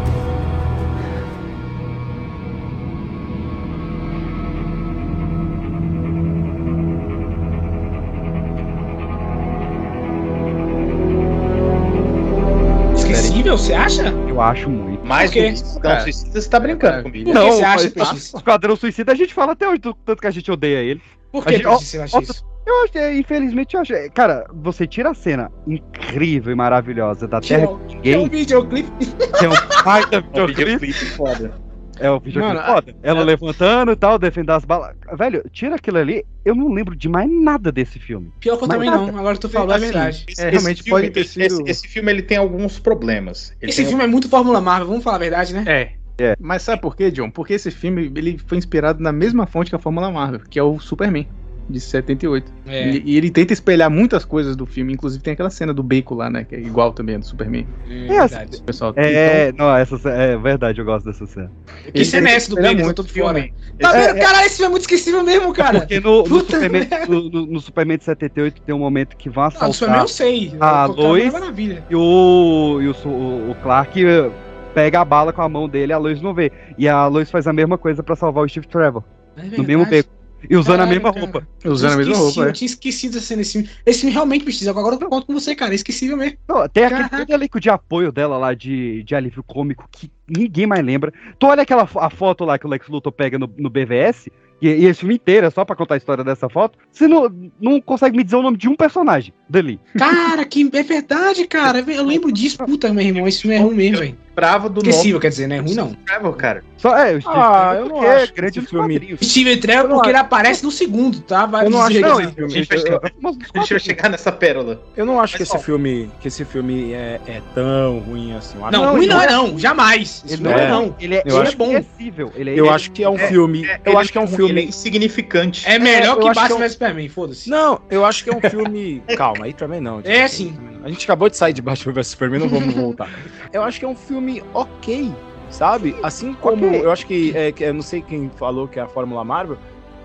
[13.50, 14.08] Você acha?
[14.28, 15.04] Eu acho muito.
[15.04, 17.32] Mais que Esquadrão Suicida, você tá brincando comigo.
[17.32, 18.34] Não, você acha, mas-?
[18.34, 21.02] Esquadrão Suicida a gente fala até hoje, do tanto que a gente odeia ele.
[21.32, 22.44] Por que gente- ó, você acha ó, isso?
[22.66, 23.92] Eu acho, é, infelizmente, eu acho.
[23.94, 27.68] é, Cara, você tira a cena incrível e maravilhosa da Terra
[28.04, 29.06] É um videoclipe.
[29.06, 30.64] que é um É um videoclipe.
[30.64, 31.52] videoclipe foda.
[32.00, 32.94] É o videoclipe Mano, foda.
[33.02, 34.96] Ela levantando e tal, defendendo as balas.
[35.16, 38.32] Velho, tira aquilo ali, eu não lembro de mais nada desse filme.
[38.40, 39.12] Pior que eu também nada.
[39.12, 39.18] não.
[39.18, 40.24] Agora que tu falou, é Assim, verdade.
[40.28, 43.52] esse- É, esse realmente filme, pode ter sido- Esse, esse filme ele tem alguns problemas.
[43.60, 45.64] Ele Esse tem filme é muito Fórmula Marvel, vamos falar a verdade, né?
[45.66, 46.00] É.
[46.22, 46.36] É.
[46.38, 47.30] Mas sabe por quê, John?
[47.30, 50.62] Porque esse filme ele foi inspirado na mesma fonte que a Fórmula Marvel, que é
[50.62, 51.26] o Superman,
[51.70, 52.52] de 78.
[52.66, 52.88] É.
[52.90, 56.14] E, e ele tenta espelhar muitas coisas do filme, inclusive tem aquela cena do Bacon
[56.16, 56.44] lá, né?
[56.44, 57.66] Que é igual também a do Superman.
[57.88, 58.62] É, É, verdade.
[58.62, 61.50] Pessoal, É, não, essa é verdade, eu gosto dessa cena.
[61.94, 62.82] Que cena é essa do Bacon?
[62.84, 63.52] muito Todo o filme.
[63.78, 64.20] Tá É, vendo?
[64.22, 65.80] Caralho, esse filme é muito esquecível mesmo, cara.
[65.80, 69.44] Porque no, no, Superman, no, no- no Superman de 78 tem um momento que vão
[69.44, 70.52] Ah, do Superman assaltar eu sei.
[70.60, 71.84] a O Lois Maravilha.
[71.88, 74.30] e o, e o, Su- o Clark eh,
[74.74, 76.50] pega a bala com a mão dele e a Lois não vê.
[76.76, 79.02] E a Lois faz a mesma coisa pra salvar o Steve Trevor,
[79.36, 80.10] É no mesmo beco.
[80.48, 81.24] E usando a Caralho, mesma cara.
[81.24, 81.48] roupa.
[81.64, 82.48] Usando a mesma roupa, é.
[82.48, 83.70] Eu tinha esquecido essa cena desse filme.
[83.84, 84.70] Esse filme realmente precisa.
[84.70, 85.72] Agora eu concordo com você, cara.
[85.72, 86.38] É esquecível mesmo.
[86.48, 90.66] Não, tem aquele todo elenco de apoio dela lá de, de alívio cômico que ninguém
[90.66, 91.12] mais lembra.
[91.38, 94.28] Tu olha aquela a foto lá que o Lex Luthor pega no, no BVS,
[94.60, 97.32] e, e esse filme inteiro é só pra contar a história dessa foto, você não,
[97.60, 99.80] não consegue me dizer o nome de um personagem dali.
[99.96, 101.80] Cara, que é verdade, cara.
[101.80, 102.58] Eu lembro disso.
[102.58, 103.26] Puta, meu irmão.
[103.26, 104.16] Esse filme é ruim mesmo, velho.
[104.40, 105.58] Bravo do Esquecível, nome quer dizer, né?
[105.58, 105.92] Ruim não.
[105.94, 106.64] Trevor, cara.
[106.78, 109.18] Só é, o Steve Ah, Trevor eu não é acho que grande filme-.
[109.22, 110.24] Steven Trevor, não porque ele acho.
[110.26, 111.44] aparece no segundo, tá?
[111.44, 114.32] Vai Eu não acho que- esse filme- A gente vai Eu- chegar, eu- eu- nessa
[114.32, 114.82] pérola.
[114.96, 115.58] Eu não acho Mas, que esse ó.
[115.60, 118.56] filme, que esse filme é, é tão ruim assim.
[118.58, 119.58] Não, que- ruim não é não.
[119.58, 120.24] Jamais.
[120.26, 120.64] Ele não é.
[120.64, 120.96] é não.
[120.98, 121.70] Ele é, Eu ele acho é bom.
[121.70, 122.30] Ele é, Eu
[122.64, 123.64] ele é- acho que é um É, filme.
[123.66, 124.50] É, eu ele acho que é um filme.
[124.52, 125.68] Ele é insignificante.
[125.68, 127.50] É melhor que é Batman vs Superman, foda-se.
[127.50, 129.02] Não, eu acho que é um filme.
[129.16, 130.00] Calma, aí também não.
[130.04, 130.56] É, sim.
[130.82, 133.08] A gente acabou de sair de Batman vs Superman, não vamos voltar.
[133.52, 135.12] Eu acho que é um filme ok,
[135.50, 135.96] sabe?
[136.02, 136.66] Assim como.
[136.66, 136.84] Ok.
[136.84, 137.64] Eu acho que, é, que.
[137.64, 139.58] Eu não sei quem falou que é a Fórmula Marvel,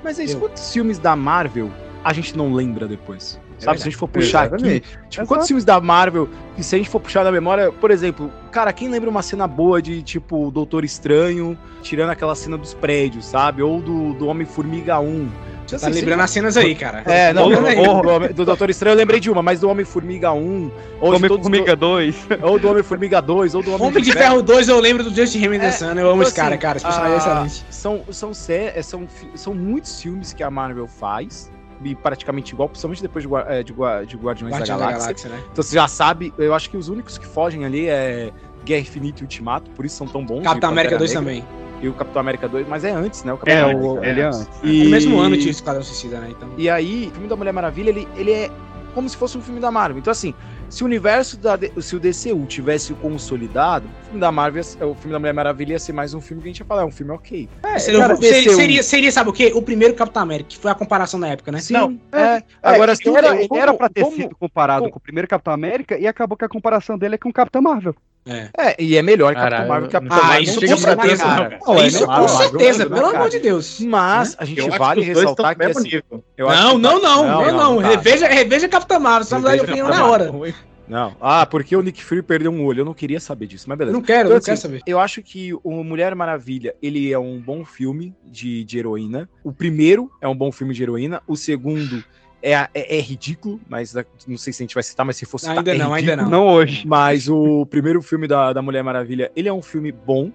[0.03, 0.39] mas é isso.
[0.39, 1.69] Quantos filmes da Marvel
[2.03, 3.39] a gente não lembra depois?
[3.57, 3.77] Sabe?
[3.77, 4.83] Se a gente for puxar aqui.
[5.09, 8.31] Tipo, quantos filmes da Marvel, que se a gente for puxar na memória, por exemplo,
[8.51, 13.25] cara, quem lembra uma cena boa de, tipo, Doutor Estranho, tirando aquela cena dos prédios,
[13.25, 13.61] sabe?
[13.61, 15.29] Ou do, do Homem-Formiga 1.
[15.65, 17.01] Tá Assim, lembrando as cenas aí, cara.
[17.05, 20.31] É, não, Lembrando do, do, do Doutor Estranho eu lembrei de uma, mas do Homem-Formiga
[20.31, 20.71] 1,
[21.01, 22.15] ou todos Homem-Formiga 2.
[22.15, 25.13] do- ou do Homem-Formiga 2, ou do Homem, Homem de Ferro 2, eu lembro do
[25.13, 25.85] Justin Hamilton É, Sun.
[25.85, 26.77] Eu amo Então, esse cara, assim, cara.
[26.77, 27.65] Esse personagem é ah, excelente.
[27.69, 31.51] São, são, é, são, são muitos filmes que a Marvel faz,
[31.83, 34.99] e praticamente igual, principalmente depois de, é, de, de Guardiões da Guardiões da Galáxia.
[34.99, 35.39] Galáxia, né?
[35.51, 38.31] Então você já sabe, eu acho que os únicos que fogem ali é
[38.63, 40.43] Guerra Infinita e Ultimato, por isso são tão bons.
[40.43, 41.64] Capitão América Pantera 2 Negra, também.
[41.81, 43.33] E o Capitão América 2, mas é antes, né?
[43.33, 44.07] O É, Capitão o, América.
[44.09, 44.49] ele é antes.
[44.63, 44.83] E...
[44.85, 46.29] No mesmo ano tinha Esquadrão Suicida, né?
[46.31, 46.49] Então.
[46.57, 48.49] E aí, o filme da Mulher Maravilha, ele, ele é
[48.93, 49.99] como se fosse um filme da Marvel.
[49.99, 50.33] Então, assim,
[50.69, 55.11] se o universo da se o DCU tivesse consolidado, o filme da Marvel, o filme
[55.11, 56.91] da Mulher Maravilha ia ser mais um filme que a gente ia falar, é um
[56.91, 57.49] filme ok.
[57.61, 58.55] É, seria, cara, seria, DCU.
[58.55, 59.51] seria, seria, sabe o quê?
[59.53, 61.59] O primeiro Capitão América, que foi a comparação na época, né?
[61.59, 62.23] Sim, Não, é.
[62.23, 65.53] Agora, Agora, assim, era, como- era pra ter como- sido comparado com o primeiro Capitão
[65.53, 67.93] América e acabou que a comparação dele é com o Capitão Marvel.
[68.27, 68.49] É.
[68.57, 70.41] É, e é melhor Capitão Caralho, Marvel que Capitão Ah, Marvel.
[70.43, 71.59] isso não com certeza, cara.
[71.65, 73.17] Não, é Isso com certeza, pelo cara?
[73.17, 73.79] amor de Deus.
[73.81, 77.51] Mas a gente Eu acho vale que ressaltar que assim, Não, que- não, não, não,
[77.51, 77.77] não.
[77.77, 80.53] Reveja, reveja Capitão Marvel, só mudar de opinião na Capitão hora.
[80.87, 81.15] Não.
[81.19, 82.81] Ah, porque o Nick Fury perdeu um olho.
[82.81, 83.95] Eu não queria saber disso, mas beleza.
[83.97, 84.81] Não quero, Então, não assim, quero saber.
[84.85, 89.27] Eu acho que o Mulher Maravilha, ele é um bom filme de, de heroína.
[89.43, 91.21] O primeiro é um bom filme de heroína.
[91.27, 92.03] O segundo
[92.51, 93.93] é, é, é ridículo, mas
[94.27, 96.29] não sei se a gente vai citar, mas se fosse Ainda é não, ainda não.
[96.29, 96.85] Não hoje.
[96.87, 100.31] Mas o primeiro filme da, da Mulher Maravilha, ele é um filme bom,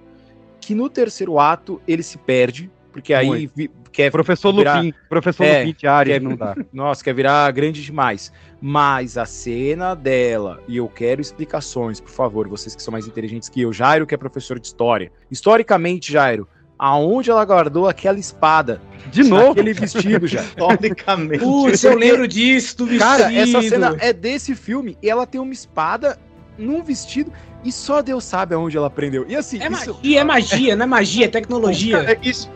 [0.61, 3.53] que no terceiro ato ele se perde, porque aí Muito.
[3.55, 5.75] vi- quer Professor virar- Lupin, professor É, Lupin de
[6.11, 6.55] quer- não dá.
[6.73, 8.33] Nossa, quer virar grande demais.
[8.61, 13.49] Mas a cena dela, e eu quero explicações, por favor, vocês que são mais inteligentes
[13.49, 15.11] que eu, Jairo, que é professor de história.
[15.31, 16.47] Historicamente, Jairo,
[16.81, 18.81] aonde ela guardou aquela espada?
[19.13, 19.51] De novo?
[19.53, 20.41] Aquele vestido, já.
[20.57, 21.45] Historicamente.
[21.45, 23.05] Putz, eu lembro disso, do vestido.
[23.07, 26.19] Cara, essa cena é desse filme e ela tem uma espada
[26.57, 27.31] num vestido
[27.63, 29.27] e só Deus sabe aonde ela prendeu.
[29.29, 31.99] E assim, É isso- magia, é magia, não é magia, é tecnologia.
[31.99, 32.51] É, Isso,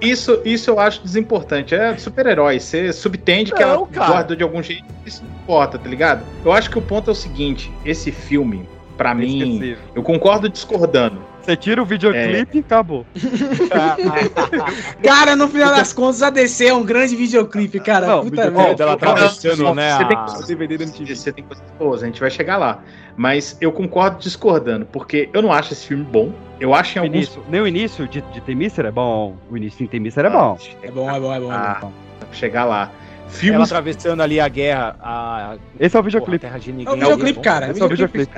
[0.00, 1.74] isso, isso eu acho desimportante.
[1.74, 2.60] É super-herói.
[2.60, 4.06] Você subtende que Não, ela cara.
[4.12, 4.84] guardou de algum jeito.
[5.04, 6.24] Isso não importa, tá ligado?
[6.44, 8.66] Eu acho que o ponto é o seguinte: esse filme,
[8.96, 11.20] pra mim, eu concordo discordando.
[11.48, 13.06] Você tira o videoclipe e acabou.
[15.02, 18.06] Cara, no final das contas, a DC é um grande videoclipe, cara.
[18.06, 18.84] Não, Puta videoclipe merda.
[18.86, 21.16] Não, atravessando, não, né, Você tem a- coisas, DVD da MTV.
[21.16, 22.82] você tem coisas boas, a gente vai chegar lá.
[23.16, 26.32] Mas eu concordo discordando, porque eu não acho esse filme bom.
[26.60, 27.14] Eu acho em alguns.
[27.16, 29.34] início, nem o início de, de Temícer é bom.
[29.50, 30.58] O início de Temícer é Ah, bom.
[30.82, 31.50] É bom, é bom, é bom.
[31.52, 31.92] é Ah, bom.
[32.30, 32.90] chegar lá.
[33.22, 33.68] Ela Filmes.
[33.72, 36.38] atravessando ali a guerra, a Esse é o porra, a videoclipe.
[36.40, 37.66] terra de É o videoclipe, cara.
[37.66, 38.30] É o Esse é o videoclipe.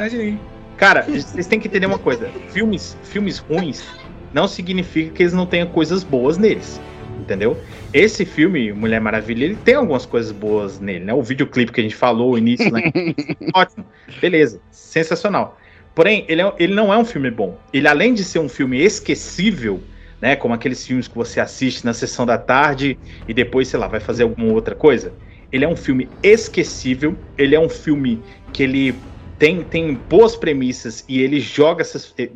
[0.81, 3.85] Cara, vocês têm que entender uma coisa: filmes, filmes ruins
[4.33, 6.81] não significa que eles não tenham coisas boas neles.
[7.21, 7.55] Entendeu?
[7.93, 11.13] Esse filme, Mulher Maravilha, ele tem algumas coisas boas nele, né?
[11.13, 12.91] O videoclipe que a gente falou, o início, né?
[13.55, 13.85] Ótimo.
[14.23, 14.59] Beleza.
[14.71, 15.59] Sensacional.
[15.95, 17.59] Porém, ele, é- ele não é um filme bom.
[17.75, 19.83] Ele, além de ser um filme esquecível,
[20.19, 20.35] né?
[20.35, 22.99] Como aqueles filmes que você assiste na sessão da tarde
[23.29, 25.13] e depois, sei lá, vai fazer alguma outra coisa.
[25.53, 27.15] Ele é um filme esquecível.
[27.37, 28.95] Ele é um filme que ele
[29.41, 32.29] tem, tem boas premissas e ele joga essas, eh,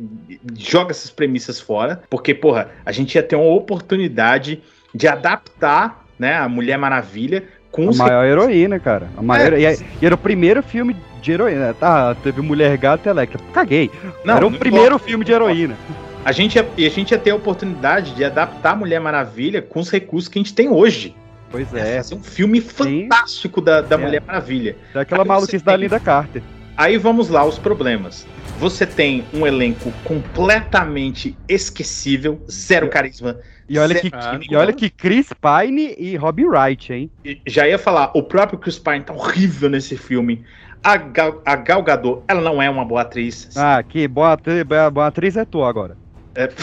[0.57, 2.01] joga essas premissas fora.
[2.09, 4.63] Porque, porra, a gente ia ter uma oportunidade
[4.93, 9.07] de adaptar né, a Mulher Maravilha com A maior heroína, cara.
[9.15, 9.73] A maior, É.
[9.75, 11.75] e, e era o primeiro filme de heroína.
[11.75, 13.39] Tá, teve Mulher Gata e Electra.
[13.53, 13.91] Caguei.
[14.23, 15.75] Não, era o primeiro filme de heroína.
[16.23, 19.61] A gente, ia, e a gente ia ter a oportunidade de adaptar a Mulher Maravilha
[19.61, 21.15] com os recursos que a gente tem hoje.
[21.51, 21.97] Pois É é.
[21.97, 23.99] fazer um filme fantástico da, da É.
[23.99, 24.75] Mulher Maravilha.
[24.91, 26.41] Daquela maluquice da Linda Carter.
[26.77, 28.27] Aí vamos lá, os problemas.
[28.59, 33.37] Você tem um elenco completamente esquecível, zero carisma.
[33.67, 34.45] E olha, que, química.
[34.53, 37.09] e olha que Chris Pine e Robbie Wright, hein?
[37.47, 40.45] Já ia falar, o próprio Chris Pine tá horrível nesse filme.
[40.83, 43.49] A Gal, a Gal Gadot, ela não é uma boa atriz.
[43.57, 45.97] Ah, que boa, atri- boa, boa atriz é tu agora.
[46.35, 46.49] É,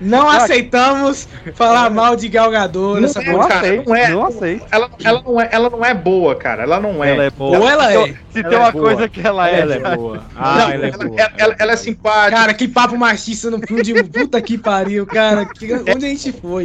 [0.00, 3.48] Não aceitamos falar mal de Gal Gadot Não nessa é, porra.
[3.48, 4.08] cara, aceito, não é.
[4.08, 4.64] não aceito.
[4.70, 6.62] ela, ela, não é, ela não é boa, cara.
[6.62, 7.10] Ela não é.
[7.10, 7.58] Ela é boa.
[7.58, 8.14] Ou ela é.
[8.30, 8.84] Se Ela tem é uma boa.
[8.84, 9.60] coisa que ela é.
[9.60, 10.22] Ela é boa.
[10.34, 11.20] Ah, Não, ela é boa.
[11.20, 12.36] ela- ela- ela é simpática.
[12.36, 15.46] Cara, que papo machista no filme de puta que pariu, cara.
[15.46, 16.64] Que- onde a gente foi?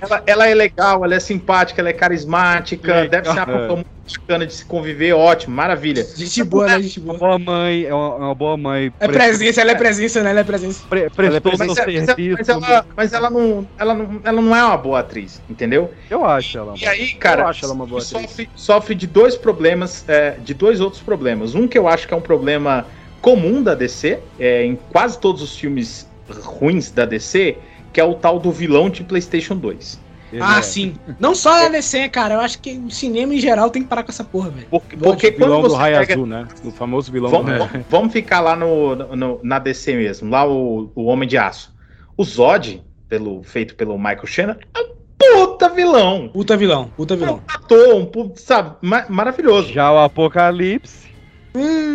[0.00, 3.02] Ela, ela é legal, ela é simpática, ela é carismática.
[3.02, 3.08] Legal.
[3.10, 3.86] Deve ser uma pessoa muito
[4.18, 5.12] bacana de se conviver.
[5.12, 6.06] Ótimo, maravilha.
[6.16, 6.82] Gente boa, né?
[6.82, 7.18] Gente Uma boa.
[7.18, 8.92] boa mãe, é uma, é uma boa mãe.
[8.98, 10.30] É presença, ela é presença, né?
[10.30, 10.84] Ela é presença.
[10.88, 12.36] Pre, prestou Mas, seu é- mas é- serviço.
[12.38, 15.90] mas ela, mas ela não, ela, não, ela não é uma boa atriz, entendeu?
[16.08, 16.74] Eu acho ela.
[16.80, 18.10] E aí, cara, Eu acho ela uma boa atriz.
[18.28, 21.54] sofre, sofre de dois problemas, é, de dois outros problemas.
[21.54, 22.86] Um que eu acho que é um problema
[23.20, 26.08] comum da DC, é, em quase todos os filmes
[26.42, 27.58] ruins da DC,
[27.92, 30.00] que é o tal do vilão de PlayStation 2.
[30.40, 30.94] Ah, sim.
[31.18, 32.34] Não só a DC, cara.
[32.34, 34.66] Eu acho que o cinema em geral tem que parar com essa porra, velho.
[34.70, 36.46] Porque, porque o vilão quando do Raio pega, Azul, né?
[36.64, 40.30] O famoso vilão Vamos, do Raio vamos- vamos ficar lá no, no- na DC mesmo,
[40.30, 41.74] lá o, o Homem de Aço.
[42.16, 46.28] O Zod, pelo, feito pelo Michael Shannon, é um puta vilão.
[46.32, 47.42] Puta vilão, puta É um vilão.
[47.48, 49.72] ator, um puta, sabe, ma- maravilhoso.
[49.72, 51.08] Já o Apocalipse.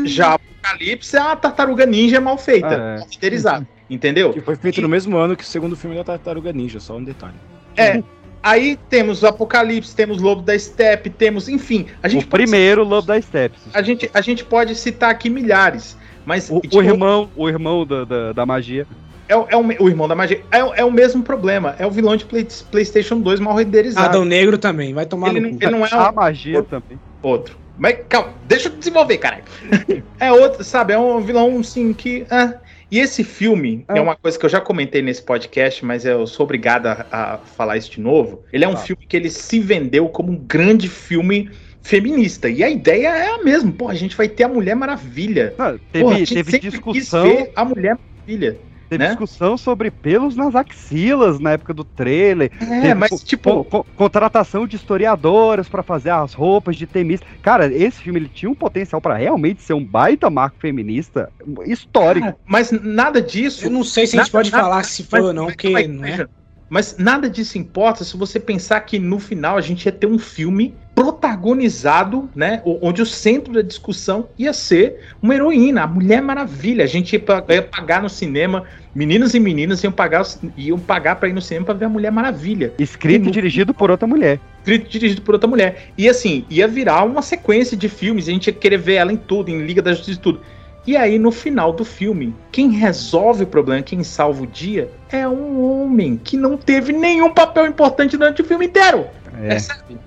[0.06, 3.00] Já o Apocalipse é uma tartaruga ninja mal feita, É.
[3.00, 4.34] masterizada, entendeu?
[4.34, 7.04] Que foi feito no mesmo ano que o segundo filme da Tartaruga Ninja, só um
[7.04, 7.36] detalhe.
[7.78, 8.02] É.
[8.46, 13.08] Aí temos o Apocalipse, temos Lobo da Steppe, temos, enfim, a gente O primeiro Lobo
[13.08, 13.60] da Steps.
[13.74, 17.84] a gente, a gente pode citar aqui milhares, mas O, tipo, o irmão, o irmão
[17.88, 18.86] da, da, da magia.
[19.28, 21.88] é, o- é o, o irmão da magia, é, o- é o mesmo problema, é
[21.88, 24.10] o vilão de Play- PlayStation 2 mal renderizado.
[24.10, 25.64] Adão Negro também, vai tomar ele, no não- cu.
[25.64, 27.00] ele não é A um- magia também.
[27.24, 27.58] outro.
[27.78, 29.44] Mas calma, deixa eu desenvolver, caralho.
[30.20, 30.94] é outro, sabe?
[30.94, 32.26] É um vilão, assim, que.
[32.30, 32.54] ah.
[32.96, 36.46] E esse filme é uma coisa que eu já comentei nesse podcast, mas eu sou
[36.46, 38.44] obrigado a, a falar isso de novo.
[38.54, 38.80] Ele é um Tá.
[38.80, 41.50] filme que ele se vendeu como um grande filme
[41.84, 42.48] feminista.
[42.50, 43.70] E a ideia é a mesma.
[43.74, 45.54] Pô, a gente vai ter a Mulher Maravilha.
[45.58, 47.24] Não, Pô, a teve gente teve discussão.
[47.30, 48.58] quis ver a Mulher Maravilha.
[48.98, 49.10] Teve né?
[49.10, 52.52] discussão sobre pelos nas axilas na época do trailer.
[52.62, 53.64] É, Teve mas tipo.
[53.64, 57.20] co- co- contratação de historiadoras pra fazer as roupas de Temis.
[57.42, 61.30] Cara, esse filme ele tinha um potencial pra realmente ser um baita marco feminista
[61.66, 62.26] histórico.
[62.28, 63.66] Cara, mas nada disso.
[63.66, 65.46] Eu não sei se a gente Nada- pode nada- falar se foi mas- ou não,
[65.48, 66.12] porque mas- não é.
[66.12, 66.30] veja,
[66.70, 70.18] Mas nada disso importa se você pensar que no final a gente ia ter um
[70.18, 72.62] filme protagonizado, né?
[72.66, 76.84] Onde o centro da discussão ia ser uma heroína, a Mulher Maravilha.
[76.84, 78.64] A gente ia, pa- ia pagar no cinema,
[78.96, 80.26] meninos e meninas iam pagar,
[80.58, 82.74] iam pagar para ir no cinema para ver a Mulher Maravilha.
[82.80, 84.40] Escrito e dirigido por outra mulher.
[84.60, 85.90] Escrito e dirigido por outra mulher.
[85.98, 89.18] E assim, ia virar uma sequência de filmes, a gente ia querer ver ela em
[89.18, 90.42] tudo, em Liga da Justiça e tudo.
[90.88, 95.28] E aí, no final do filme, quem resolve o problema, quem salva o dia, é
[95.28, 99.08] um homem que não teve nenhum papel importante durante o filme inteiro.
[99.42, 99.58] É.
[99.60, 99.98] sabe?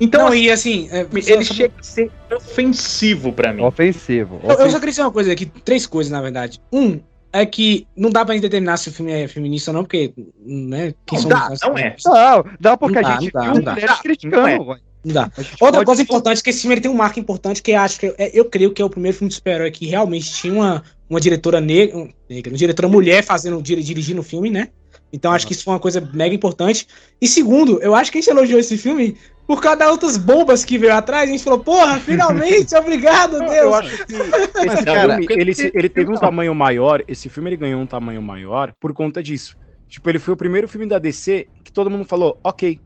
[0.00, 3.62] Então, Não, assim, e assim, é, ele só- chega a ser ofensivo pra mim.
[3.62, 4.40] Ofensivo.
[4.42, 6.60] Eu, eu só queria dizer uma coisa aqui, três coisas, na verdade.
[6.72, 6.98] Um,
[7.32, 10.12] é que não dá pra gente determinar se o filme é feminista ou não, porque,
[10.44, 11.60] né, quem Não somos dá, nós?
[11.62, 11.96] não é.
[12.04, 13.72] Não, dá porque Não a dá, gente não dá, viu não dá.
[13.72, 14.42] mulheres criticando.
[14.64, 14.78] Não é.
[15.04, 15.30] Não dá.
[15.60, 17.98] Outra pode- coisa importante é que esse filme tem um marco importante que eu acho
[18.00, 20.82] que é, eu creio que é o primeiro filme de super-herói que realmente tinha uma,
[21.10, 24.68] uma diretora negra, um- negra, uma diretora mulher fazendo dir- dirigindo o filme, né?
[25.12, 26.86] Então acho que isso foi uma coisa mega importante.
[27.20, 29.16] E segundo, eu acho que a gente elogiou esse filme
[29.46, 31.28] por causa das outras bombas que veio atrás.
[31.28, 33.52] A gente falou, porra, finalmente, obrigado, Deus.
[33.52, 34.12] Eu acho que
[34.66, 38.20] esse cara, filme, ele, ele teve um tamanho maior, esse filme ele ganhou um tamanho
[38.22, 39.56] maior por conta disso.
[39.88, 42.80] Tipo, ele foi o primeiro filme da DC que todo mundo falou, ok.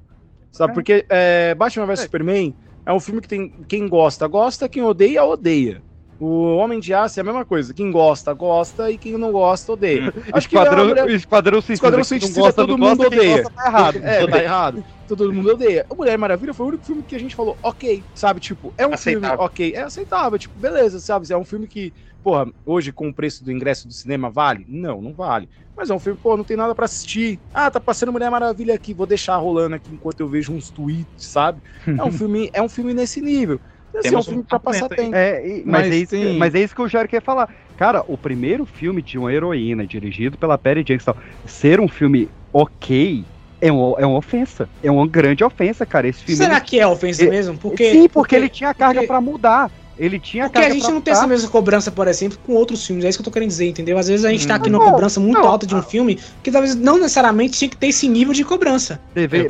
[0.52, 2.54] Sabe, porque é, Batman vs Superman
[2.84, 5.82] é um filme que tem quem gosta, gosta, quem odeia, odeia.
[6.20, 7.72] O Homem de Aço é a mesma coisa.
[7.72, 10.12] Quem gosta, gosta, e quem não gosta, odeia.
[10.32, 11.74] Acho que é Esquadrão, Esquadrão Suicida.
[11.74, 13.42] Esquadrão Suicida gosta, todo mundo gosta, odeia.
[13.42, 13.96] gosta tá errado.
[14.02, 14.84] É, tá errado.
[15.06, 15.86] Todo mundo odeia.
[15.88, 18.40] O Mulher Maravilha foi o único filme que a gente falou, ok, sabe?
[18.40, 19.30] Tipo, é um Aceitável.
[19.30, 21.32] filme, ok, é aceitável, tipo, beleza, sabe?
[21.32, 21.94] É um filme que,
[22.28, 24.66] porra, hoje com o preço do ingresso do cinema vale?
[24.68, 25.48] Não, não vale.
[25.74, 27.40] Mas é um filme, pô, não tem nada pra assistir.
[27.54, 31.08] Ah, tá passando Mulher Maravilha aqui, vou deixar rolando aqui enquanto eu vejo uns tweets,
[31.16, 31.62] sabe?
[31.86, 33.58] É um filme, é um filme nesse nível.
[33.96, 35.14] Assim, é um filme um pra passar tempo.
[35.14, 37.48] É, e- mas, Mas é isso, mas é isso que o Jair quer falar.
[37.78, 43.24] Cara, o primeiro filme de uma heroína, dirigido pela Perry tal, ser um filme ok
[43.60, 44.68] é, um, é uma ofensa.
[44.82, 46.06] É uma grande ofensa, cara.
[46.06, 46.36] Esse filme.
[46.36, 47.56] Será ele- que é ofensa mesmo?
[47.56, 49.70] Porque, Sim, porque, ele tinha carga porque- pra mudar.
[49.98, 53.04] Ele tinha Porque a gente não tem essa mesma cobrança, por exemplo, com outros filmes.
[53.04, 53.98] É isso que eu tô querendo dizer, entendeu?
[53.98, 55.48] Às vezes a gente tá aqui numa Não, cobrança muito não.
[55.48, 59.00] alta de um filme que talvez não necessariamente tinha que ter esse nível de cobrança.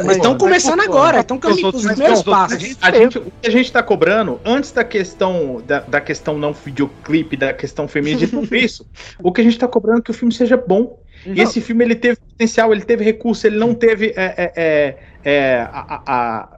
[0.05, 2.77] Mas- estão começando mas- agora, estão caminhando os primeiros passos.
[2.81, 6.53] A gente, o que a gente tá cobrando, antes da questão da, da questão não
[6.53, 8.87] videoclipe, da questão feminina, de tudo isso,
[9.23, 10.99] o que a gente tá cobrando é que o filme seja bom.
[11.27, 11.43] E Não.
[11.43, 15.61] esse filme ele teve potencial, ele teve recurso, ele não teve é, é, é, é,
[15.73, 16.58] a, a-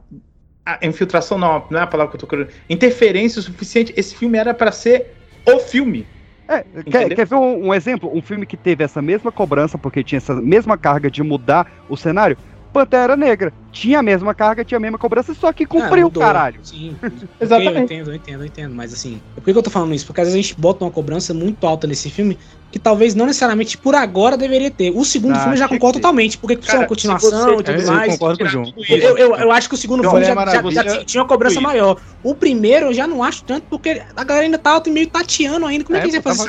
[0.81, 2.51] a infiltração, não, não é a palavra que eu tô querendo.
[2.69, 3.93] Interferência o suficiente.
[3.97, 5.15] Esse filme era pra ser
[5.47, 6.07] o filme.
[6.49, 8.11] É, quer, quer ver um, um exemplo?
[8.13, 11.97] Um filme que teve essa mesma cobrança, porque tinha essa mesma carga de mudar o
[11.97, 12.37] cenário.
[12.73, 13.53] Pantera Negra.
[13.73, 16.23] Tinha a mesma carga, tinha a mesma cobrança, só que cumpriu, mudou.
[16.23, 16.61] caralho.
[16.63, 16.97] Sim,
[17.41, 17.77] Exatamente.
[17.77, 18.75] Eu entendo, eu entendo, eu entendo.
[18.75, 20.07] Mas assim, por que eu tô falando isso?
[20.07, 22.39] Porque às vezes a gente bota uma cobrança muito alta nesse filme
[22.71, 24.91] que talvez não necessariamente por agora deveria ter.
[24.95, 27.87] O segundo Ah, filme eu já concordo totalmente, porque precisa uma continuação e tudo Eu
[27.93, 28.13] mais.
[28.13, 28.73] concordo com o João.
[28.89, 31.61] Eu, eu, eu acho que o segundo filme já, Mulher já- já tinha uma cobrança
[31.61, 31.97] maior.
[32.23, 35.85] O primeiro eu já não acho tanto, porque a galera ainda tá meio tateando ainda.
[35.85, 36.43] Como é, É, que fazer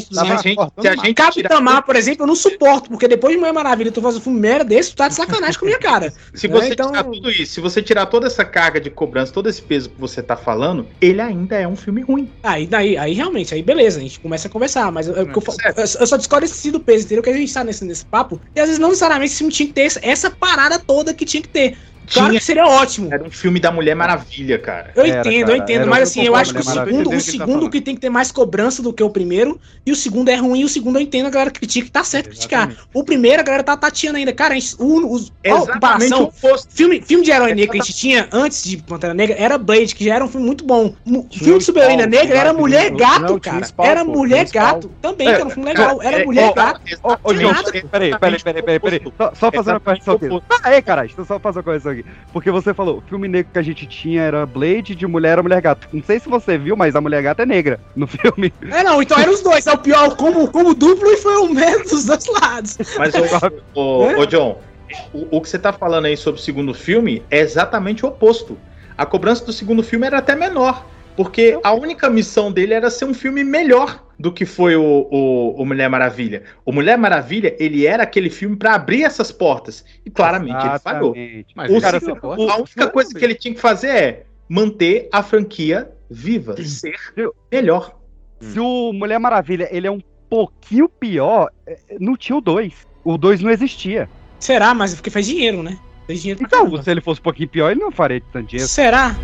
[0.00, 1.06] Se a gente, cortando se a mais.
[1.08, 4.16] gente Capitã Mar, por exemplo, eu não suporto, porque depois de Mulher Maravilha tu faz
[4.16, 6.12] um filme merda desse, tu tá de sacanagem com a minha cara.
[6.34, 9.48] Se você Então- tirar tudo isso, se você tirar toda essa carga de cobrança, todo
[9.48, 12.30] esse peso que você tá falando, ele ainda é um filme ruim.
[12.42, 15.14] Aí, daí, aí realmente, aí beleza, a gente começa a conversar, mas eu,
[15.64, 17.22] eu, eu, só discordo esse do peso, entendeu?
[17.22, 19.66] Que a gente tá nesse, nesse papo, e às vezes não necessariamente esse filme tinha
[19.66, 21.76] que ter essa parada toda que tinha que ter.
[22.12, 23.12] Claro Tinha- que seria ótimo.
[23.12, 24.92] Era um filme da Mulher Maravilha, cara.
[24.96, 26.74] Eu Era, entendo, cara, eu entendo, era mas o assim, eu acho que o Mulher
[26.76, 27.70] Maravilha, segundo, entendo o o tá segundo falando.
[27.70, 30.60] que tem que ter mais cobrança do que o primeiro, e o segundo é ruim,
[30.60, 32.72] e o segundo eu entendo, a galera critica e tá certo criticar.
[32.94, 34.32] O primeiro, a galera tá tateando ainda.
[34.32, 36.68] Cara, a gente, o, os, ó, Exatamente comparação, o oposto.
[36.72, 39.94] Filme, filme de herói negro que a gente tinha antes de Pantera Negra era Blade,
[39.94, 40.94] que já era um filme muito bom.
[41.06, 43.66] O Tinha filme o de super-heroína negra era Mulher não, Gato, cara.
[43.82, 44.48] Era pô, Mulher.
[44.50, 46.02] Gato também, que era um filme legal.
[46.02, 46.80] Era É, Mulher ó, Gato.
[47.22, 47.54] Ô, João,
[47.90, 49.00] peraí, peraí, peraí, peraí.
[49.34, 50.26] Só, fazer uma correção aqui.
[50.62, 51.97] Ah, é, caralho, deixa eu só fazer uma correção aqui.
[52.32, 55.42] Porque você falou, o filme negro que a gente tinha era Blade, de mulher era
[55.42, 55.88] Mulher Gato.
[55.92, 58.52] Não sei se você viu, mas a Mulher Gato é negra no filme.
[58.70, 59.66] É, não, então eram os dois.
[59.66, 62.78] É o pior como, como duplo e foi o menos dos dois lados.
[62.98, 63.14] Mas,
[63.74, 64.18] ô, ô, É?
[64.18, 64.60] ô, John,
[65.12, 68.58] o, o que você tá falando aí sobre o segundo filme é exatamente o oposto.
[68.96, 70.84] A cobrança do segundo filme era até menor.
[71.18, 75.60] Porque a única missão dele era ser um filme melhor do que foi o, o,
[75.60, 76.44] o Mulher Maravilha.
[76.64, 79.84] O Mulher Maravilha, ele era aquele filme pra abrir essas portas.
[80.06, 81.12] E claramente ele falhou.
[81.16, 81.52] Exatamente.
[81.56, 85.20] Mas O cara, o- a única coisa que ele tinha que fazer é manter a
[85.20, 86.94] franquia viva, ser
[87.50, 87.96] melhor.
[88.40, 90.00] Se o Mulher Maravilha ele é um
[90.30, 92.72] pouquinho pior, é, não tinha o 2.
[93.02, 94.08] O 2 não existia.
[94.38, 94.72] Será?
[94.72, 95.76] Mas porque faz dinheiro, né?
[96.06, 96.82] Faz dinheiro Então, caramba.
[96.84, 98.68] se ele fosse um pouquinho pior, ele não faria tanto dinheiro.
[98.68, 99.16] Será?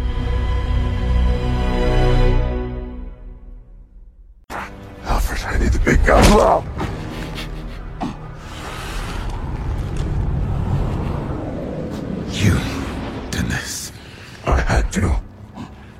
[5.85, 6.65] Because love.
[12.32, 12.59] You
[13.31, 13.93] did this.
[14.47, 15.15] I had to.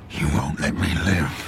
[0.09, 1.44] You won't let me live.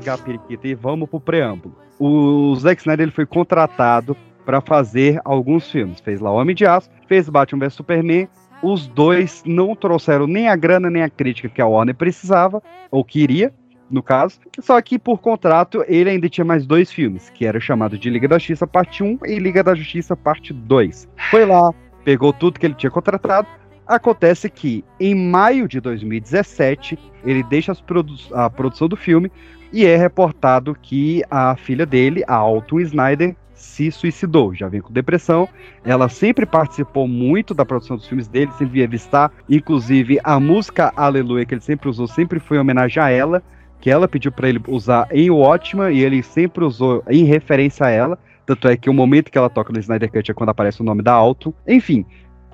[0.00, 1.76] Rasgar a periquita e vamos pro preâmbulo.
[1.98, 6.00] O Zack Snyder ele foi contratado para fazer alguns filmes.
[6.00, 8.28] Fez lá Homem de Aço, fez Batman vs Superman.
[8.62, 13.04] Os dois não trouxeram nem a grana nem a crítica que a Warner precisava, ou
[13.04, 13.54] queria,
[13.90, 14.38] no caso.
[14.60, 18.28] Só que por contrato ele ainda tinha mais dois filmes, que era chamado de Liga
[18.28, 21.08] da Justiça Parte 1 e Liga da Justiça Parte 2.
[21.30, 21.72] Foi lá,
[22.04, 23.48] pegou tudo que ele tinha contratado.
[23.90, 29.32] Acontece que em maio de 2017 ele deixa produ a produção do filme
[29.72, 34.92] e é reportado que a filha dele, a Alton Snyder, se suicidou, já vem com
[34.92, 35.48] depressão.
[35.84, 39.32] Ela sempre participou muito da produção dos filmes dele, sempre via avistar.
[39.48, 43.42] Inclusive, a música Aleluia que ele sempre usou, sempre foi em homenagem a ela,
[43.80, 47.90] que ela pediu para ele usar em Watchman e ele sempre usou em referência a
[47.90, 48.16] ela.
[48.46, 50.84] Tanto é que o momento que ela toca no Snyder Cut é quando aparece o
[50.84, 51.52] nome da Alton.
[51.68, 52.04] Enfim,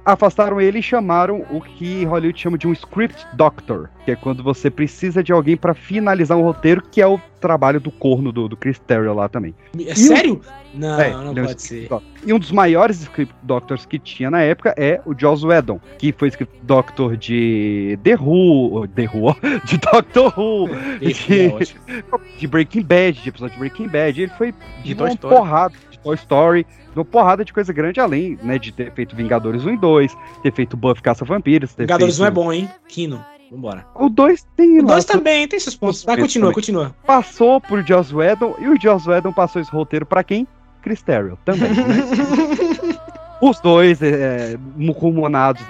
[0.07, 4.41] afastaram ele e chamaram o que Hollywood chama de um script doctor, que é quando
[4.43, 8.49] você precisa de alguém para finalizar um roteiro, que é o trabalho do corno do,
[8.49, 9.55] do Chris Terrell lá também.
[9.87, 10.41] É sério?
[10.73, 11.89] Não, É, não é um pode ser.
[11.89, 12.03] doctor.
[12.25, 16.13] E um dos maiores script doctors que tinha na época é o Joss Whedon, que
[16.13, 20.69] foi script doctor de The Who, The Who, de Doctor Who,
[21.01, 24.23] de, de Breaking Bad, de episódio de Breaking Bad.
[24.23, 24.55] Ele foi
[24.85, 25.75] de uma porrada
[26.07, 29.77] Toy Story, uma porrada de coisa grande, além né, de ter feito Vingadores 1 e
[29.77, 31.75] 2, ter feito Buff Caça Vampiros.
[31.77, 32.25] Vingadores feito...
[32.25, 32.71] 1 é bom, hein?
[32.89, 33.25] Kino.
[33.51, 33.85] Vambora.
[33.95, 36.05] O 2 tem O lá 2 seu- também tem seus pontos.
[36.05, 36.27] Vai, Também.
[36.29, 36.95] continua, continua.
[37.07, 40.47] Passou por Joss Whedon e o Joss Whedon passou esse roteiro pra quem?
[40.83, 41.71] Chris Terrell também.
[41.71, 42.97] né?
[43.43, 44.57] Os dois é,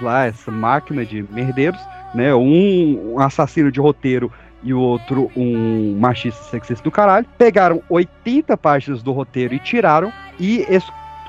[0.01, 1.79] lá, essa máquina de merdeiros,
[2.15, 2.33] né?
[2.33, 4.31] Um assassino de roteiro
[4.63, 7.25] e o outro um machista sexista do caralho.
[7.37, 10.65] Pegaram 80 páginas do roteiro e tiraram, e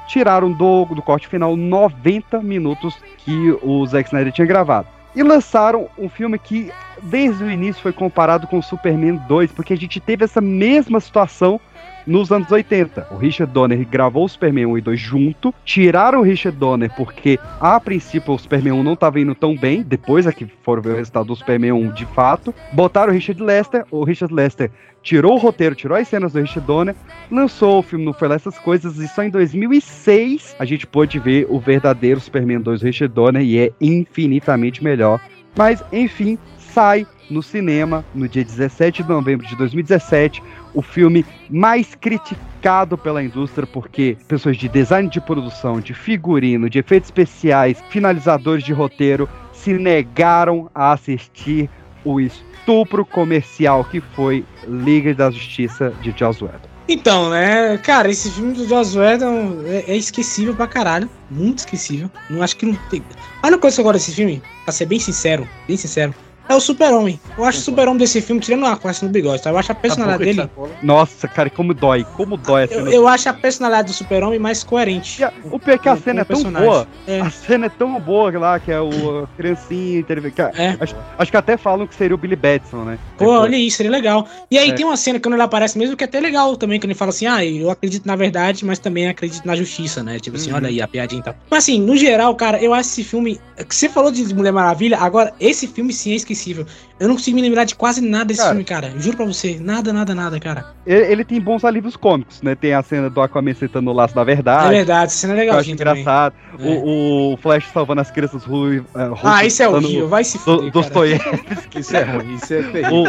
[0.08, 4.88] tiraram do, do corte final 90 minutos que o Zack Snyder tinha gravado.
[5.14, 6.70] E lançaram um filme que,
[7.02, 11.00] desde o início, foi comparado com o Superman 2, porque a gente teve essa mesma
[11.00, 11.60] situação
[12.08, 13.08] nos anos 80.
[13.10, 17.38] O Richard Donner gravou o Superman 1 e 2 junto, tiraram o Richard Donner porque,
[17.60, 20.92] a princípio, o Superman 1 não estava indo tão bem, depois é que foram ver
[20.92, 24.70] o resultado do Superman 1 de fato, botaram o Richard Lester, o Richard Lester
[25.02, 26.94] tirou o roteiro, tirou as cenas do Richard Donner,
[27.30, 31.18] lançou o filme Não Foi Lá Essas Coisas, e só em 2006 a gente pôde
[31.18, 35.20] ver o verdadeiro Superman 2 Richard Donner, e é infinitamente melhor.
[35.56, 36.38] Mas, enfim,
[36.78, 40.40] sai no cinema no dia 17 de novembro de 2017,
[40.72, 46.78] o filme mais criticado pela indústria, porque pessoas de design de produção, de figurino, de
[46.78, 51.68] efeitos especiais, finalizadores de roteiro, se negaram a assistir
[52.04, 56.68] o estupro comercial que foi Liga da Justiça de Joss Whedon.
[56.88, 61.10] Então, né, cara, esse filme do Joss Whedon é, é esquecível pra caralho.
[61.28, 62.08] Muito esquecível.
[62.30, 63.02] Não acho que não tem.
[63.42, 66.14] A que eu gosto desse filme, pra ser bem sincero, bem sincero,
[66.48, 67.20] é o Super-Homem.
[67.36, 69.50] Eu acho o Super-Homem desse filme, tirando a quest no bigode, tá?
[69.50, 70.50] Eu acho a personalidade dele.
[70.82, 72.90] Nossa, cara, como dói, como dói a Eu, cena.
[72.90, 75.22] eu acho a personalidade do Super-Homem mais coerente.
[75.44, 76.68] O pior é que a cena é tão personagem.
[76.68, 76.88] boa.
[77.06, 77.20] É.
[77.20, 80.02] A cena é tão boa lá, que é o a criancinha.
[80.02, 80.42] que-
[80.80, 82.98] acho, acho que até falam que seria o Billy Batson, né?
[83.16, 84.26] Pô, olha isso, seria legal.
[84.50, 84.72] E aí É.
[84.72, 86.94] tem uma cena que quando ele aparece mesmo que é até legal também, que ele
[86.94, 90.18] fala assim, ah, eu acredito na verdade, mas também acredito na justiça, né?
[90.18, 90.56] Tipo assim, Uhum.
[90.56, 91.34] olha aí a piadinha e tal.
[91.50, 93.40] Mas assim, no geral, cara, eu acho esse filme.
[93.68, 96.66] Você falou de Mulher Maravilha, agora esse filme sim é esquecível.
[96.98, 98.50] Eu não consigo me lembrar de quase nada desse Cara.
[98.50, 98.92] filme, cara.
[98.98, 100.74] Juro pra você, nada, nada, nada, cara.
[100.86, 102.54] Ele, ele tem bons alívios cômicos, né?
[102.54, 104.68] Tem a cena do Aquaman sentando no laço da verdade.
[104.68, 106.00] É verdade, essa cena é que eu acho legalzinha também.
[106.02, 106.34] engraçado.
[106.58, 106.64] É.
[106.64, 108.86] O, o Flash salvando as crianças ruivas.
[109.22, 110.70] Ah, isso é horrível, vai se fuder, cara.
[110.70, 111.78] Dostoiévski.
[111.78, 113.04] Isso é ruim, isso é terrível.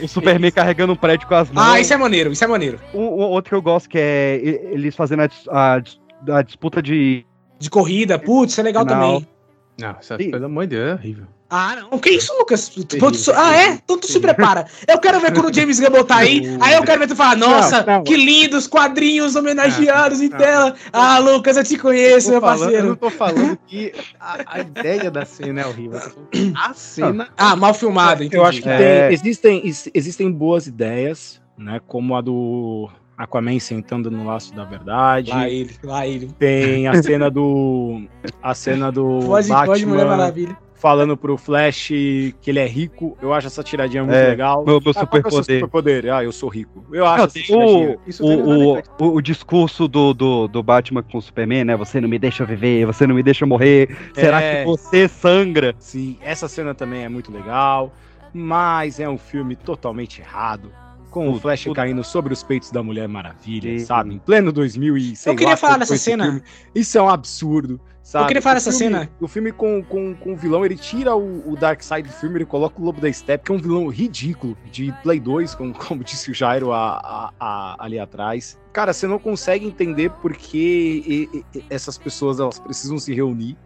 [0.00, 1.66] O, o Superman carregando um prédio com as mãos.
[1.66, 2.78] Ah, isso é maneiro, isso é maneiro.
[2.92, 4.40] O, o outro que eu gosto que é
[4.72, 5.82] eles fazendo a, a
[6.28, 7.24] a disputa de.
[7.58, 9.20] De corrida, putz, isso é legal Final.
[9.20, 9.28] também.
[9.78, 11.26] Não, isso é, pelo amor de Deus, é horrível.
[11.50, 11.98] Ah, não.
[11.98, 12.68] Que isso, Lucas?
[12.68, 13.68] Tu- ah, é?
[13.72, 14.66] Então tu se prepara.
[14.86, 16.42] Eu quero ver quando o James Gunn botar aí.
[16.60, 18.04] Aí eu quero ver tu falar, nossa, Não, não.
[18.04, 20.74] que lindos quadrinhos homenageados em tela.
[20.92, 22.88] Ah, Lucas, eu te conheço, Eu meu falando- eu parceiro.
[22.88, 26.00] não tô falando que a, a ideia da cena é horrível.
[26.32, 27.28] eu A cena.
[27.36, 29.08] Ah, mal filmado, Eu acho que É.
[29.08, 31.80] tem- existem, ex- existem boas ideias, né?
[31.86, 35.30] Como a do Aquaman sentando no laço da verdade.
[35.30, 36.30] Lá ele, lá ele.
[36.38, 38.02] Tem a cena do.
[38.42, 39.20] A cena do.
[39.22, 40.56] Foge, foge, Mulher Maravilha.
[40.80, 43.14] Falando pro Flash que ele é rico.
[43.20, 44.64] Eu acho essa tiradinha muito É, legal.
[44.64, 45.44] meu- meu Ah, é superpoder.
[45.60, 46.10] superpoder?
[46.10, 46.82] Ah, eu sou rico.
[46.90, 47.98] Eu acho Não, essa tem tiradinha.
[48.20, 51.76] o, o, o, o, discurso do, do, do Batman com o Superman, né?
[51.76, 53.94] Você não me deixa viver, você não me deixa morrer.
[54.14, 54.60] Será É.
[54.60, 55.74] que você sangra?
[55.78, 57.92] Sim, essa cena também é muito legal,
[58.32, 60.72] mas é um filme totalmente errado.
[61.10, 64.14] Com o Flash caindo sobre os peitos da Mulher Maravilha, sabe?
[64.14, 66.24] Em pleno 2000 e sei Eu queria lá falar dessa cena.
[66.24, 66.42] filme.
[66.74, 68.24] Isso é um absurdo, sabe?
[68.24, 69.10] Eu queria falar O dessa cena.
[69.20, 72.36] O filme com, com, com o vilão, ele tira o, o Dark Side do filme,
[72.38, 75.74] ele coloca o Lobo da Steppe, que é um vilão ridículo, de Play 2, como,
[75.74, 78.58] como disse o Jairo a- a- a- ali atrás.
[78.72, 83.56] Cara, você não consegue entender por que e- e- essas pessoas elas precisam se reunir.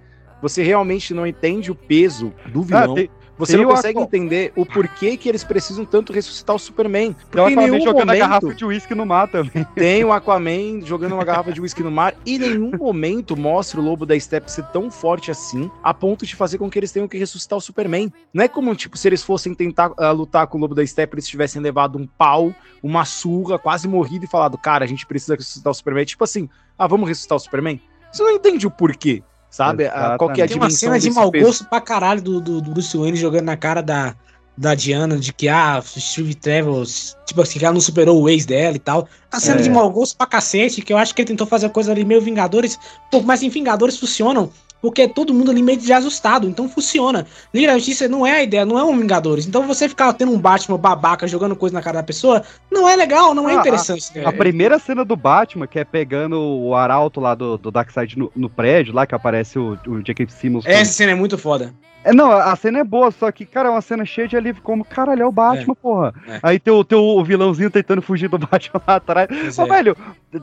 [0.43, 2.93] Você realmente não entende o peso do vilão.
[2.93, 7.12] Ah, tem- você não consegue entender o porquê que eles precisam tanto ressuscitar o Superman.
[7.12, 9.66] Tem o Porque Aquaman jogando a garrafa momento de uísque no mar também.
[9.74, 13.81] tem o Aquaman jogando uma garrafa de uísque no mar e em nenhum momento mostra
[13.81, 16.93] o lobo da Steppe ser tão forte assim a ponto de fazer com que eles
[16.93, 18.12] tenham que ressuscitar o Superman.
[18.32, 21.16] Não é como, tipo, se eles fossem tentar ah, lutar com o lobo da Steppe,
[21.16, 25.35] eles tivessem levado um pau, uma surra, quase morrido e falado, cara, a gente precisa
[25.35, 26.05] ressuscitar o Superman.
[26.05, 26.48] Tipo assim,
[26.78, 27.81] ah, vamos ressuscitar o Superman?
[28.12, 29.23] Você não entende o porquê,
[29.55, 29.85] sabe?
[30.18, 31.47] Qual que a Tem uma cena de mau peso?
[31.47, 34.14] gosto pra caralho do, do, do Bruce Wayne jogando na cara da,
[34.56, 38.44] da Diana de que, ah, Steve Travels, tipo assim, que ela não superou o ex
[38.44, 39.09] dela e tal.
[39.31, 39.62] A cena É.
[39.62, 42.20] de mau gosto pra cacete, que eu acho que ele tentou fazer coisa ali meio
[42.20, 42.78] Vingadores,
[43.10, 44.51] pô, mas em Vingadores funcionam.
[44.85, 47.27] Porque é todo mundo ali meio desajustado, então funciona.
[47.55, 49.47] Liga da Justiça não é a ideia, não é um Vingadores.
[49.47, 52.94] Então você ficar tendo um Batman babaca jogando coisa na cara da pessoa, não é
[52.94, 54.19] legal, não é Ah, interessante.
[54.19, 58.19] A, a primeira cena do Batman, que é pegando o arauto lá do, do Darkseid
[58.19, 60.27] no, no prédio, lá que aparece o, o J.K.
[60.28, 60.66] Simmons.
[60.66, 61.73] Essa cena é muito foda.
[62.05, 64.62] É, não, a cena é boa, só que, cara, é uma cena cheia de alívio,
[64.62, 66.14] como, caralho, é o Batman, porra.
[66.28, 66.39] é.
[66.43, 69.28] Aí tem o, tem o vilãozinho tentando fugir do Batman lá atrás.
[69.28, 69.68] Pois Ô, é.
[69.68, 69.97] velho,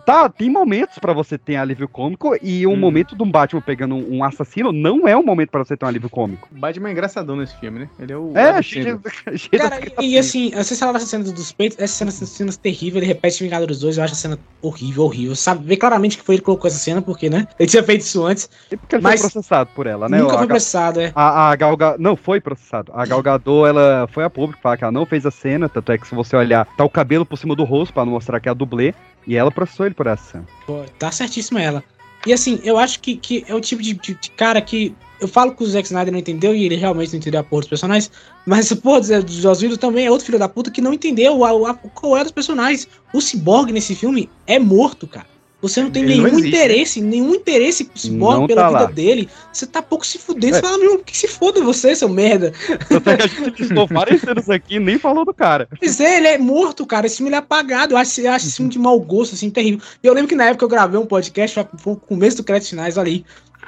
[0.05, 2.71] tá, tem momentos pra você ter alívio cômico, e Hum.
[2.73, 5.85] um momento de um Batman pegando um, assassino não é um momento pra você ter
[5.85, 6.47] um alívio cômico.
[6.51, 7.89] O Batman é engraçadão nesse filme, né?
[7.99, 8.31] Ele é o.
[8.35, 12.09] É, cheio de- Cara, e, e assim, vocês falaram dessa cena dos peitos, essa cena,
[12.09, 15.35] essa cena terrível, ele repete Vingadores 2, eu acho a cena horrível, horrível.
[15.35, 17.47] Sabe, vê claramente que foi ele que colocou essa cena, porque, né?
[17.59, 18.49] Ele tinha feito isso antes.
[18.69, 20.19] Porque ele Mas foi processado por ela, né?
[20.19, 21.11] nunca foi processado, é.
[21.15, 22.91] A, a Gal Ga- não foi processado.
[22.95, 25.91] A Gal Gadot, ela foi a público falar que ela não fez a cena, tanto
[25.91, 28.39] é que se você olhar, tá o cabelo por cima do rosto pra não mostrar
[28.39, 28.93] que é a dublê,
[29.27, 30.43] e ela processou ele por essa.
[30.65, 31.83] Pô, tá certíssima ela.
[32.25, 34.95] E assim, eu acho que, que é o tipo de, de- de cara que.
[35.19, 37.61] Eu falo que o Zack Snyder não entendeu e ele realmente não entendeu a porra
[37.61, 38.11] dos personagens.
[38.45, 41.71] Mas porra do Joss Whedon também é outro filho da puta que não entendeu a,
[41.71, 42.87] a, qual é dos personagens.
[43.13, 45.27] O Cyborg nesse filme é morto, cara.
[45.61, 48.85] Você não tem Ele não nenhum existe, interesse, nenhum interesse Não pela tá vida lá.
[48.91, 49.29] dele.
[49.53, 50.53] Você tá pouco se fudendo.
[50.55, 50.61] Você É.
[50.63, 52.51] fala, meu, que se foda você, seu merda.
[52.89, 53.87] Tanto é que a gente listou
[54.19, 55.67] cenas aqui nem falou do cara.
[55.79, 57.05] Pois é, ele é morto, cara.
[57.05, 57.93] Esse filme ele é apagado.
[57.93, 59.79] Eu acho, eu acho esse filme de mau gosto, assim, terrível.
[60.03, 62.43] E eu lembro que na época eu gravei um podcast, foi foi o começo do
[62.43, 63.23] Crédito Finais, olha aí.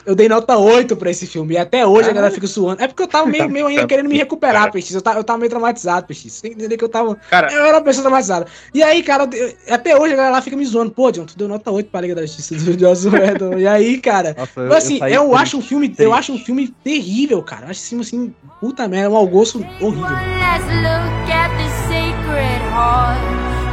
[0.05, 1.53] Eu dei nota 8 pra esse filme.
[1.53, 2.83] E até hoje a galera fica suando.
[2.83, 4.91] É porque eu tava meio, meio ainda querendo me recuperar, PX.
[4.95, 6.05] Eu tava, eu tava meio traumatizado.
[6.13, 7.15] Você tem que entender que eu tava.
[7.29, 8.45] Cara- eu era uma pessoa traumatizada.
[8.73, 10.91] E aí, cara, eu- até hoje a galera lá fica me zoando.
[10.91, 13.57] Pô, John, tu deu nota 8 pra Liga da Justiça do Joss Whedon.
[13.57, 14.35] E aí, cara.
[14.39, 15.87] Nossa, eu- Mas assim, eu eu, acho um filme.
[15.87, 16.13] Eu triste.
[16.13, 17.65] acho um filme terrível, cara.
[17.65, 20.01] Eu acho assim, assim, puta merda, um mau gosto horrível.
[20.03, 23.19] Let's look at the sacred heart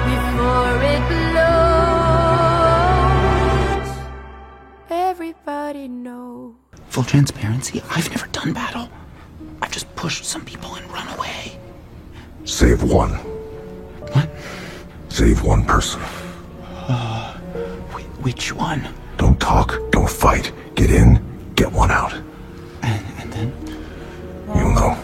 [0.06, 1.29] before it
[5.20, 6.54] Everybody knows.
[6.88, 8.88] Full transparency, I've never done battle.
[9.60, 11.58] I've just pushed some people and run away.
[12.46, 13.10] Save one.
[14.14, 14.30] What?
[15.10, 16.00] Save one person.
[16.64, 17.34] Uh,
[17.92, 18.88] Wh- which one?
[19.18, 19.78] Don't talk.
[19.90, 20.52] Don't fight.
[20.74, 21.20] Get in.
[21.54, 22.14] Get one out.
[22.80, 23.52] And, and then?
[24.56, 24.96] You'll know.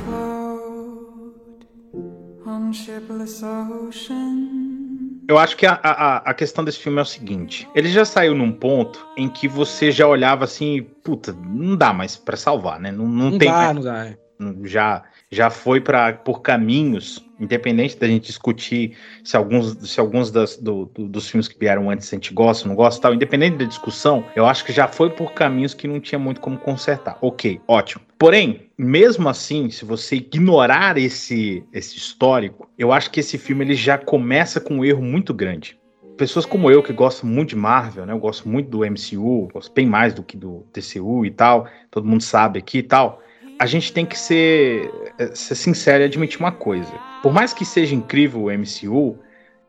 [2.46, 4.85] On shipless ocean.
[5.28, 8.34] Eu acho que a, a, a questão desse filme é o seguinte: ele já saiu
[8.34, 12.92] num ponto em que você já olhava assim, puta, não dá mais pra salvar, né?
[12.92, 14.06] Não, não, Não tem dá, mais- não dá.
[14.06, 14.16] é.
[14.64, 20.56] já já foi para por caminhos, independente da gente discutir se alguns se alguns das,
[20.56, 23.64] do- do- dos filmes que vieram antes a gente gosta, não gosta, tal, independente da
[23.64, 27.18] discussão, eu acho que já foi por caminhos que não tinha muito como consertar.
[27.20, 28.02] OK, ótimo.
[28.18, 33.74] Porém, mesmo assim, se você ignorar esse esse histórico, eu acho que esse filme ele
[33.74, 35.78] já começa com um erro muito grande
[36.16, 38.12] pessoas como eu que gostam muito de Marvel, né?
[38.12, 41.68] Eu gosto muito do MCU, gosto bem mais do que do DCU e tal.
[41.90, 43.22] Todo mundo sabe aqui e tal.
[43.58, 46.92] A gente tem que ser, eh, ser sincero e admitir uma coisa.
[47.26, 49.18] Por mais que seja incrível o MCU,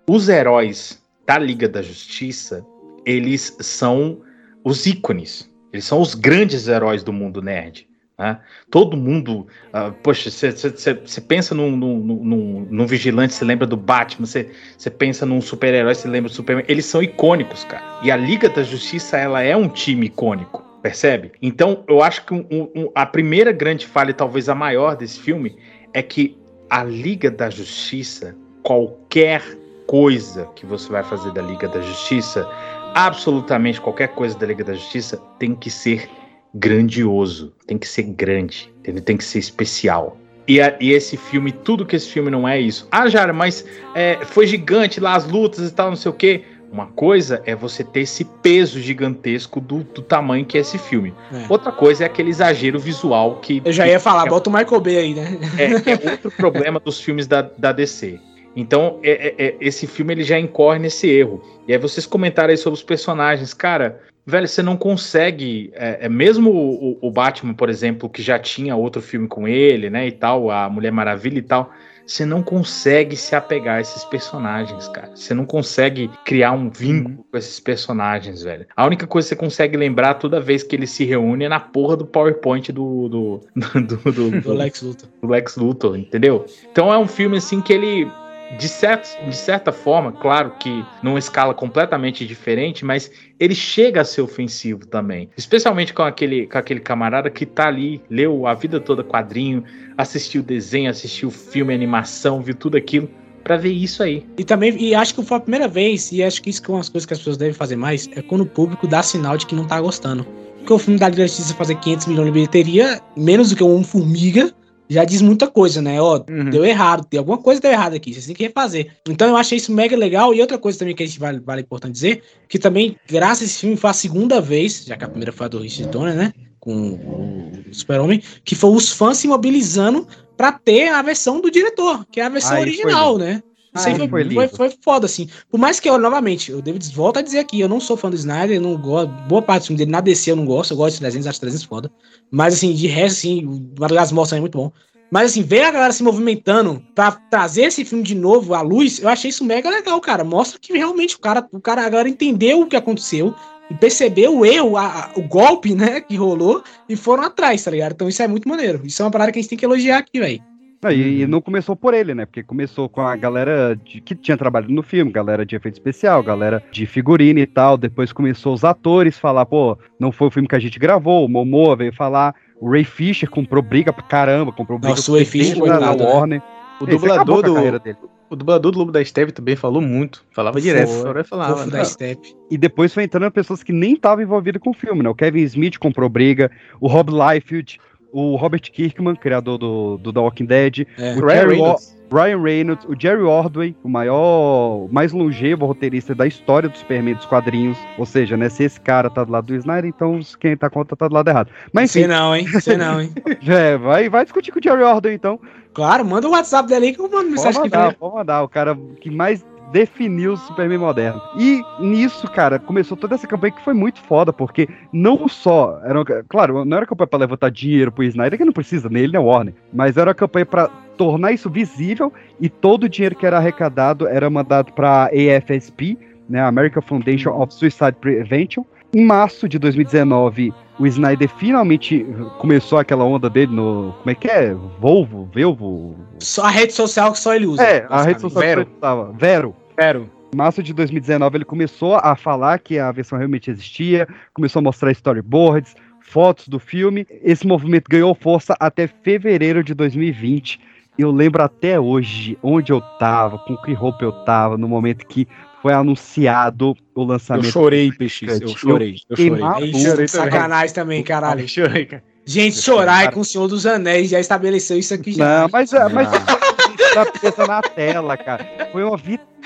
[0.08, 2.64] os heróis da Liga da Justiça,
[3.04, 4.22] eles são
[4.64, 5.52] os ícones.
[5.74, 7.88] Eles são os grandes heróis do mundo nerd.
[8.16, 8.40] Né?
[8.70, 9.48] Todo mundo.
[9.74, 15.26] ah, poxa, você pensa num, num, num, num vigilante, você lembra do Batman, você pensa
[15.26, 16.64] num super-herói, você lembra do Superman.
[16.68, 18.02] Eles são icônicos, cara.
[18.04, 20.62] E a Liga da Justiça, ela é um time icônico.
[20.84, 21.32] Percebe?
[21.42, 25.20] Então, eu acho que um- um- a primeira grande falha, e talvez a maior desse
[25.20, 25.58] filme,
[25.92, 26.38] é que
[26.70, 29.42] a Liga da Justiça, qualquer
[29.86, 32.48] coisa que você vai fazer da Liga da Justiça,
[32.94, 36.10] absolutamente qualquer coisa da Liga da Justiça, tem que ser
[36.54, 39.02] grandioso, tem que ser grande, entendeu?
[39.04, 40.18] tem que ser especial.
[40.48, 42.88] E, a- e esse filme, tudo que esse filme não é isso.
[42.92, 46.44] Ah, Jara, mas é, foi gigante lá as lutas e tal, não sei o quê.
[46.72, 51.14] Uma coisa é você ter esse peso gigantesco do, do tamanho que é esse filme.
[51.32, 51.46] É.
[51.50, 53.62] Outra coisa é aquele exagero visual que.
[53.64, 55.38] Eu já ia falar, é- bota o Michael Bay aí, né?
[55.58, 58.20] é, é outro problema dos filmes da, da DC.
[58.56, 61.42] Então, é- é- é- esse filme ele já incorre nesse erro.
[61.68, 63.54] E aí vocês comentaram aí sobre os personagens.
[63.54, 65.72] Cara, velho, você não consegue.
[65.74, 69.90] É, é mesmo o, o Batman, por exemplo, que já tinha outro filme com ele,
[69.90, 70.08] né?
[70.08, 71.72] E tal, a Mulher Maravilha e tal.
[72.08, 75.12] Você não consegue se apegar a esses personagens, cara.
[75.14, 78.66] Você não consegue criar um vínculo com esses personagens, velho.
[78.76, 81.60] A única coisa que você consegue lembrar toda vez que eles se reúnem é na
[81.60, 83.42] porra do PowerPoint do, do,
[83.82, 85.10] do, do, Do Lex Luthor.
[85.22, 86.46] do Lex Luthor, entendeu?
[86.72, 88.10] Então é um filme assim que ele
[88.58, 94.06] de, certo, de certa forma, claro que numa escala completamente diferente, mas ele chega a
[94.06, 95.30] ser ofensivo também.
[95.36, 99.64] Especialmente com aquele, com aquele camarada que tá ali, leu a vida toda quadrinho,
[99.98, 103.10] assistiu desenho, assistiu filme, animação, viu tudo aquilo,
[103.44, 104.26] pra ver isso aí.
[104.38, 106.80] E também, e acho que foi a primeira vez, e acho que isso é uma
[106.80, 109.46] das coisas que as pessoas devem fazer mais, é quando o público dá sinal de
[109.46, 110.26] que não tá gostando.
[110.58, 113.64] Porque o filme da Liga da Justiça fazer 500 milhões de bilheteria, menos do que
[113.64, 114.54] um Homem-Formiga,
[114.90, 116.02] já diz muita coisa, né?
[116.02, 118.92] Ó, deu errado, tem alguma coisa que deu errado aqui, vocês têm que refazer.
[119.10, 120.34] Então eu achei isso mega legal.
[120.34, 123.46] E outra coisa também que a gente vale, vale importante dizer, que também, graças a
[123.46, 126.16] esse filme, foi a segunda vez, já que a primeira foi a do Richard Donner,
[126.16, 126.34] né?
[126.60, 132.06] Com o Super-Homem, que foi os fãs se mobilizando pra ter a versão do diretor,
[132.12, 133.26] que é a versão Aí foi original, lindo.
[133.26, 133.44] né?
[133.74, 135.30] Aí Isso aí foi, foi foi, foda, assim.
[135.50, 138.10] Por mais que eu, novamente, o David volta a dizer aqui, eu não sou fã
[138.10, 140.72] do Snyder, eu não gosto, boa parte do filme dele na DC eu não gosto,
[140.72, 141.92] eu gosto de 300, acho 300 foda.
[142.32, 144.72] Mas, assim, de resto, assim, o Madrugadas Mortas é muito bom.
[145.12, 149.00] Mas, assim, ver a galera se movimentando pra trazer esse filme de novo à luz,
[149.00, 150.24] eu achei isso mega legal, cara.
[150.24, 153.34] Mostra que realmente o cara, o cara, a galera entendeu o que aconteceu
[153.70, 157.72] e percebeu o erro, a- a- o golpe, né, que rolou e foram atrás, tá
[157.72, 157.94] ligado?
[157.94, 158.82] Então isso é muito maneiro.
[158.86, 160.42] Isso é uma parada que a gente tem que elogiar aqui, velho.
[160.84, 162.26] Não, e, e não começou por ele, né?
[162.26, 166.22] Porque começou com a galera de- que tinha trabalhado no filme, galera de efeito especial,
[166.22, 167.78] galera de figurino e tal.
[167.78, 171.26] Depois começou os atores falar, pô, não foi o filme que a gente gravou.
[171.26, 172.36] O Momoa veio falar.
[172.60, 175.88] O Ray Fisher comprou briga pra caramba, comprou briga Nossa, o Ray Fisher, da, da
[175.88, 176.10] coitado, né?
[176.12, 176.42] Warner.
[176.80, 177.80] O dublador do.
[177.80, 177.98] dele.
[178.30, 180.24] O dublador do Lobo da Steppe também falou muito.
[180.32, 180.90] Falava direto.
[180.90, 181.24] Foi.
[181.24, 181.72] Falava, né?
[181.72, 182.36] da Step.
[182.52, 185.10] E depois foi entrando pessoas que nem estavam envolvidas com o filme, né?
[185.10, 187.80] O Kevin Smith comprou briga, o Rob Liefeld,
[188.12, 191.14] o Robert Kirkman, criador do, do The Walking Dead, É.
[191.16, 191.98] o Ryan Reynolds.
[192.10, 197.26] Ryan Reynolds, o Jerry Ordway, o maior, mais longevo roteirista da história do Superman dos
[197.26, 197.78] quadrinhos.
[197.98, 198.48] Ou seja, né?
[198.48, 201.28] Se esse cara tá do lado do Snyder, então quem tá contra tá do lado
[201.30, 201.50] errado.
[201.74, 202.48] Mas Sei enfim, não, hein?
[202.62, 203.12] Sei não, hein?
[203.46, 205.38] é, vai, vai discutir com o Jerry Ordway então.
[205.74, 207.98] Claro, manda o WhatsApp dele aí que eu mando Pode mensagem pra mandar, ele.
[208.00, 208.44] pode mandar.
[208.44, 211.22] O cara que mais definiu o Superman moderno.
[211.38, 215.80] E nisso, cara, começou toda essa campanha que foi muito foda, porque não só.
[215.84, 219.22] Era, claro, não era campanha pra levantar dinheiro pro Snyder, que não precisa, nele não
[219.22, 219.54] é Warner.
[219.74, 224.08] Mas era uma campanha pra tornar isso visível e todo o dinheiro que era arrecadado
[224.08, 225.98] era mandado pra AFSP,
[226.28, 228.64] né, American Foundation of Suicide Prevention.
[228.94, 232.06] Em março de 2019, o Snyder finalmente
[232.40, 233.94] começou aquela onda dele no.
[234.00, 234.54] Como é que é?
[234.80, 235.30] Volvo?
[235.34, 235.96] Velvo?
[236.20, 237.64] Só a rede social que só ele usa.
[237.64, 238.66] É, a rede social Vero.
[238.66, 239.18] que ele.
[239.18, 239.56] Vero.
[239.76, 240.10] Vero.
[240.34, 244.64] Em março de 2019 ele começou a falar que a versão realmente existia, começou a
[244.64, 247.08] mostrar storyboards, fotos do filme.
[247.24, 250.60] Esse movimento ganhou força até fevereiro de 2020.
[250.98, 255.28] Eu lembro até hoje onde eu tava, com que roupa eu tava, no momento que
[255.62, 257.46] foi anunciado o lançamento.
[257.46, 258.42] Eu chorei, PX.
[258.42, 258.96] Eu chorei.
[259.10, 259.44] Eu fiquei chorei.
[259.44, 259.66] maluco.
[259.66, 260.08] Isso, chorei também.
[260.08, 261.42] sacanagem também, caralho.
[261.42, 262.04] Eu chorei, cara.
[262.26, 265.44] Gente, chorar é com o Senhor dos Anéis, já estabeleceu isso aqui já.
[265.44, 266.10] Não, mas, mas
[266.94, 268.70] tá presa na tela, cara.
[268.72, 269.37] Foi uma vitória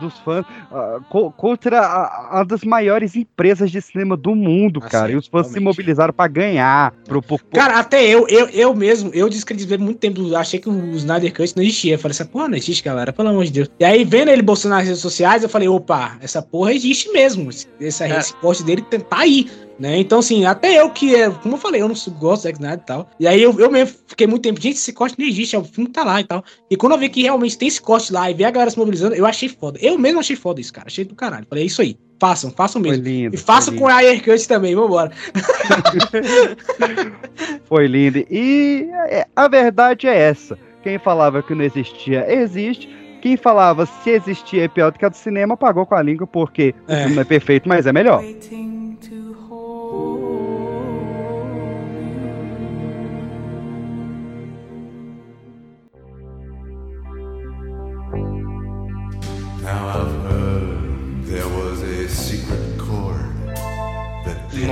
[0.00, 4.88] dos fãs ah, co- contra a, a das maiores empresas de cinema do mundo, Ah,
[4.88, 5.08] cara.
[5.08, 5.64] sim, e os fãs se realmente.
[5.76, 6.92] mobilizaram pra ganhar.
[7.04, 10.68] Pro, pro- pro- Cara, até eu, eu, eu mesmo, eu descredibilizei muito tempo, achei que
[10.68, 11.94] o Snyder Cut não existia.
[11.94, 13.68] Eu falei, essa porra não existe, galera, pelo amor de Deus.
[13.78, 17.50] E aí, vendo ele postando nas redes sociais, eu falei, opa, essa porra existe mesmo.
[17.50, 18.18] Esse, esse, É.
[18.18, 19.50] esse post dele tá aí.
[19.78, 19.96] Né?
[20.00, 22.80] Então, assim, até eu que, é, como eu falei, eu não gosto do Zack Snyder
[22.82, 23.08] e tal.
[23.20, 25.62] E aí eu, eu mesmo fiquei muito tempo, gente, esse corte não existe, é o
[25.62, 26.42] filme tá lá e tal.
[26.68, 28.76] E quando eu vi que realmente tem esse corte lá e ver a galera se
[28.76, 29.78] mobilizando, eu achei foda.
[29.82, 30.86] Eu mesmo achei foda isso, cara.
[30.88, 31.46] Achei do caralho.
[31.48, 31.96] Falei, é isso aí.
[32.20, 33.04] Façam, façam Foi mesmo.
[33.04, 33.34] lindo.
[33.34, 35.12] E façam foi com a Air Cut também, vambora.
[37.64, 38.18] Foi lindo.
[38.30, 40.58] E é, a verdade é essa.
[40.82, 42.88] Quem falava que não existia, existe.
[43.20, 46.26] Quem falava se existia é pior do que a do cinema, pagou com a língua,
[46.26, 48.22] porque o filme não é perfeito, mas é melhor.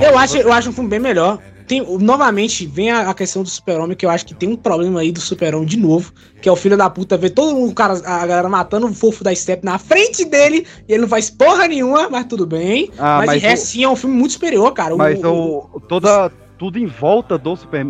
[0.03, 1.39] Eu acho, eu acho um filme bem melhor.
[1.67, 5.01] Tem, novamente, vem a, a questão do super-homem, que eu acho que tem um problema
[5.01, 7.75] aí do super-homem de novo, que é o filho da puta ver todo mundo, o
[7.75, 11.29] cara, a galera matando o fofo da Step na frente dele, e ele não faz
[11.29, 12.89] porra nenhuma, mas tudo bem.
[12.97, 14.95] Ah, mas, mas o- sim, é um filme muito superior, cara.
[14.95, 17.85] O- Mas o- o, toda, tudo em volta do super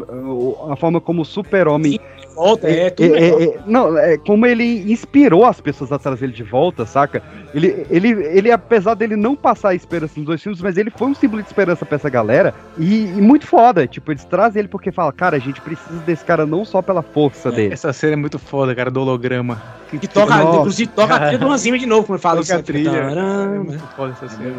[0.72, 2.00] a forma como o super-homem
[2.38, 3.42] volta, é, tudo é, melhor.
[3.42, 7.24] é, é, não, é como ele inspirou as pessoas a trazer ele de volta, saca?
[7.54, 11.08] Ele, ele, ele, apesar dele não passar a esperança nos dois filmes, mas ele foi
[11.08, 13.88] um símbolo de esperança pra essa galera e, e muito foda.
[13.88, 17.02] Tipo, eles trazem ele porque fala, cara, a gente precisa desse cara não só pela
[17.02, 17.74] força dele.
[17.74, 19.62] Essa cena é muito foda, cara, do holograma.
[19.90, 20.60] Que toca, Nossa.
[20.60, 22.42] inclusive, toca a trilha do Zimmer de novo, como eu falo.
[22.42, 22.90] Toca a trilha.
[22.90, 24.54] É muito foda essa cena.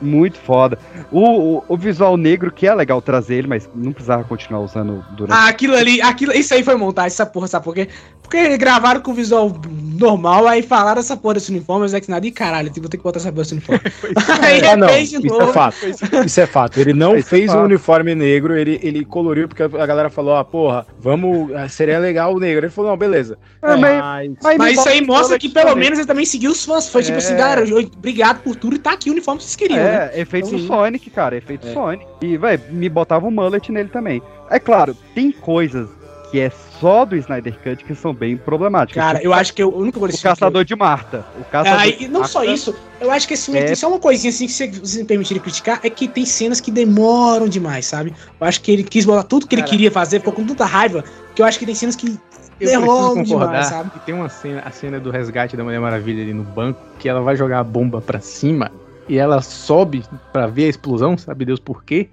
[0.00, 0.78] Muito foda.
[1.10, 5.04] O, o, o visual negro, que é legal trazer ele, mas não precisava continuar usando
[5.12, 5.36] durante.
[5.36, 7.88] Ah, aquilo ali, aquilo, isso aí foi montagem, essa porra, sabe por quê?
[8.22, 9.52] Porque gravaram com visual
[9.98, 13.02] normal, aí falaram essa porra desse uniforme, o Zack Snyder, ih, caralho, vou ter que
[13.02, 13.80] botar essa porra desse uniforme.
[14.42, 15.42] aí Ah, não, isso novo.
[15.42, 15.76] é fato.
[16.24, 16.78] Isso é fato.
[16.80, 20.34] Ele não Isso é fez um uniforme negro, ele, ele coloriu porque a galera falou:
[20.36, 21.52] ah, porra, vamos.
[21.54, 22.64] ah, Seria legal o negro.
[22.64, 23.36] Ele falou: não, beleza.
[23.62, 25.84] É, mas, Mas, isso aí mostra que pelo também.
[25.84, 26.88] menos ele também seguiu os fãs.
[26.88, 27.36] Foi tipo assim, É.
[27.36, 30.10] galera, eu- obrigado por tudo e tá aqui o uniforme que vocês queriam, né?
[30.14, 31.72] É, efeito Então, Sonic, cara, efeito É.
[31.72, 32.06] Sonic.
[32.20, 34.22] E, vai, me botava um mullet nele também.
[34.50, 35.88] É claro, tem coisas
[36.30, 39.02] que é só do Snyder Cut que são bem problemáticas.
[39.02, 41.26] Cara, Tipo, eu acho que eu, o único O Caçador de Marta.
[41.38, 43.64] O Caçador Ah, de e não Marta só isso, eu acho que esse filme É.
[43.66, 46.58] tem só uma coisinha assim que se vocês me permitirem criticar, é que tem cenas
[46.58, 48.14] que demoram demais, sabe?
[48.40, 51.04] Eu acho que ele quis botar tudo que ele queria fazer, ficou com tanta raiva,
[51.34, 52.16] que eu acho que tem cenas que Eu
[52.58, 53.90] preciso demoram concordar demais, sabe?
[53.90, 57.10] que tem uma cena, a cena do resgate da Mulher Maravilha ali no banco, que
[57.10, 58.70] ela vai jogar a bomba pra cima
[59.12, 62.08] e ela sobe pra ver a explosão, sabe Deus por quê?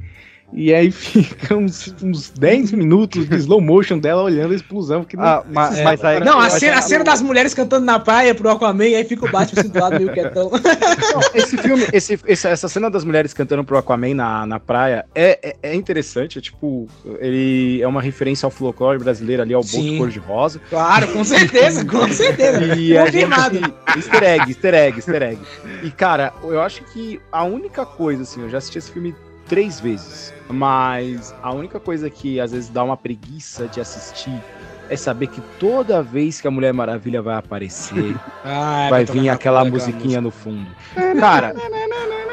[0.52, 5.04] E aí fica uns, uns 10 minutos de slow motion dela olhando a explosão.
[5.04, 5.84] Que não, Ah, ma- É.
[5.84, 8.84] mas aí- Não, a mas cena, a cena das mulheres cantando na praia pro Aquaman,
[8.86, 10.50] aí fica o Batman situado meio quietão.
[11.36, 15.72] Esse filme, esse, essa cena das mulheres cantando pro Aquaman na, na praia é, é,
[15.72, 16.40] é interessante.
[16.40, 16.88] É tipo,
[17.20, 19.86] ele é uma referência ao folclore brasileiro ali, ao Sim.
[19.86, 20.60] boto cor-de-rosa.
[20.70, 22.76] Claro, com certeza, com certeza.
[22.76, 23.56] E Confirmado.
[23.56, 25.40] gente, easter egg, easter egg, easter egg.
[25.84, 29.14] E, cara, eu acho que a única coisa, assim, eu já assisti esse filme
[29.50, 34.42] três vezes, mas a única coisa que às vezes dá uma preguiça de assistir
[34.90, 39.30] é saber que toda vez que a Mulher Maravilha vai aparecer, Ah, vai tocar vir
[39.30, 40.68] aquela aquela musiquinha no fundo.
[41.20, 41.54] Cara,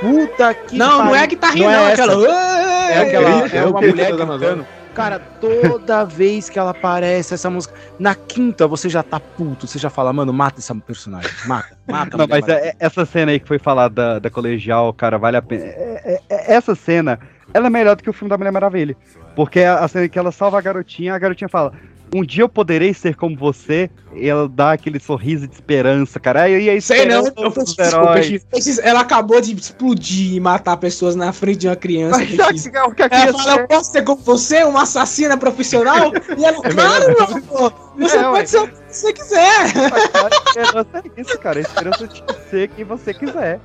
[0.00, 1.14] puta que Não, não pariu.
[1.16, 2.12] é a guitarrinha, Não não, é aquela.
[2.12, 2.92] essa.
[2.92, 4.66] É aquela, é é o uma grito mulher cantando.
[4.96, 7.74] Cara, toda vez que ela aparece, essa música.
[7.98, 9.66] Na quinta, você já tá puto.
[9.66, 11.30] Você já fala, mano, mata essa personagem.
[11.46, 12.16] Mata, mata.
[12.16, 15.36] Não, mas é- é- essa cena aí que foi falada da, da colegial, cara, vale
[15.36, 15.64] a pena.
[15.66, 17.20] É- é- é- essa cena,
[17.52, 18.96] ela é melhor do que o filme da Mulher Maravilha.
[19.34, 21.72] Porque a, a cena que ela salva a garotinha, a garotinha fala:
[22.14, 23.90] Um dia eu poderei ser como você.
[24.14, 26.48] E ela dá aquele sorriso de esperança, cara.
[26.48, 28.78] E aí, Sei não, eu heróis.
[28.82, 32.18] ela acabou de explodir e matar pessoas na frente de uma criança.
[32.18, 32.76] Mas que- que
[33.10, 33.62] Ela fala, é?
[33.62, 36.10] eu posso ser como você, uma assassina profissional?
[36.38, 38.46] E ela, claro, meu amor, você É, pode ué.
[38.46, 39.60] ser o que você quiser.
[39.60, 41.58] A esperança é isso, cara.
[41.58, 43.60] A esperança de ser quem você quiser.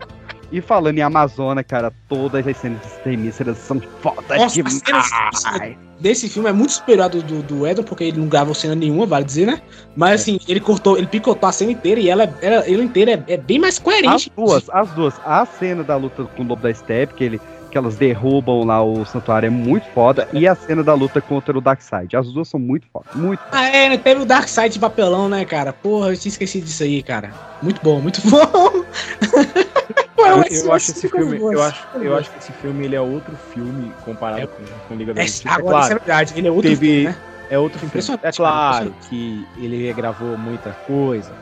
[0.51, 5.77] E falando em Amazônia, cara, todas as cenas de extermínios são fodas Nossa, as demais.
[5.99, 9.05] desse filme é muito superior do, do, do Edon, porque ele não gravou cena nenhuma,
[9.05, 9.61] vale dizer, né?
[9.95, 13.33] Mas assim, ele cortou, ele picotou a cena inteira e ela, ela, ela inteira é,
[13.33, 14.31] é bem mais As coerente.
[14.35, 15.13] duas, as duas.
[15.25, 17.41] A cena da luta com o Lobo da Steppe, que, ele,
[17.72, 20.27] que elas derrubam lá o santuário, é muito foda.
[20.33, 22.16] E a cena da luta contra o Darkseid.
[22.16, 23.06] As duas são muito foda.
[23.16, 23.98] Muito Ah, é, né?
[23.98, 25.72] Teve o Dark Side de papelão, né, cara?
[25.74, 27.32] Porra, eu tinha esquecido disso aí, cara.
[27.61, 28.85] Muito bom, muito bom.
[30.16, 33.01] Pô, Eu, eu acho esse filme, eu acho, eu acho que esse filme ele é
[33.01, 35.50] outro filme comparado com, com Liga da É, Justiça.
[35.50, 37.16] agora, isso é verdade, ele é outro teve, filme, né?
[37.50, 38.19] É outro filme.
[38.22, 41.33] É claro que ele gravou muita coisa.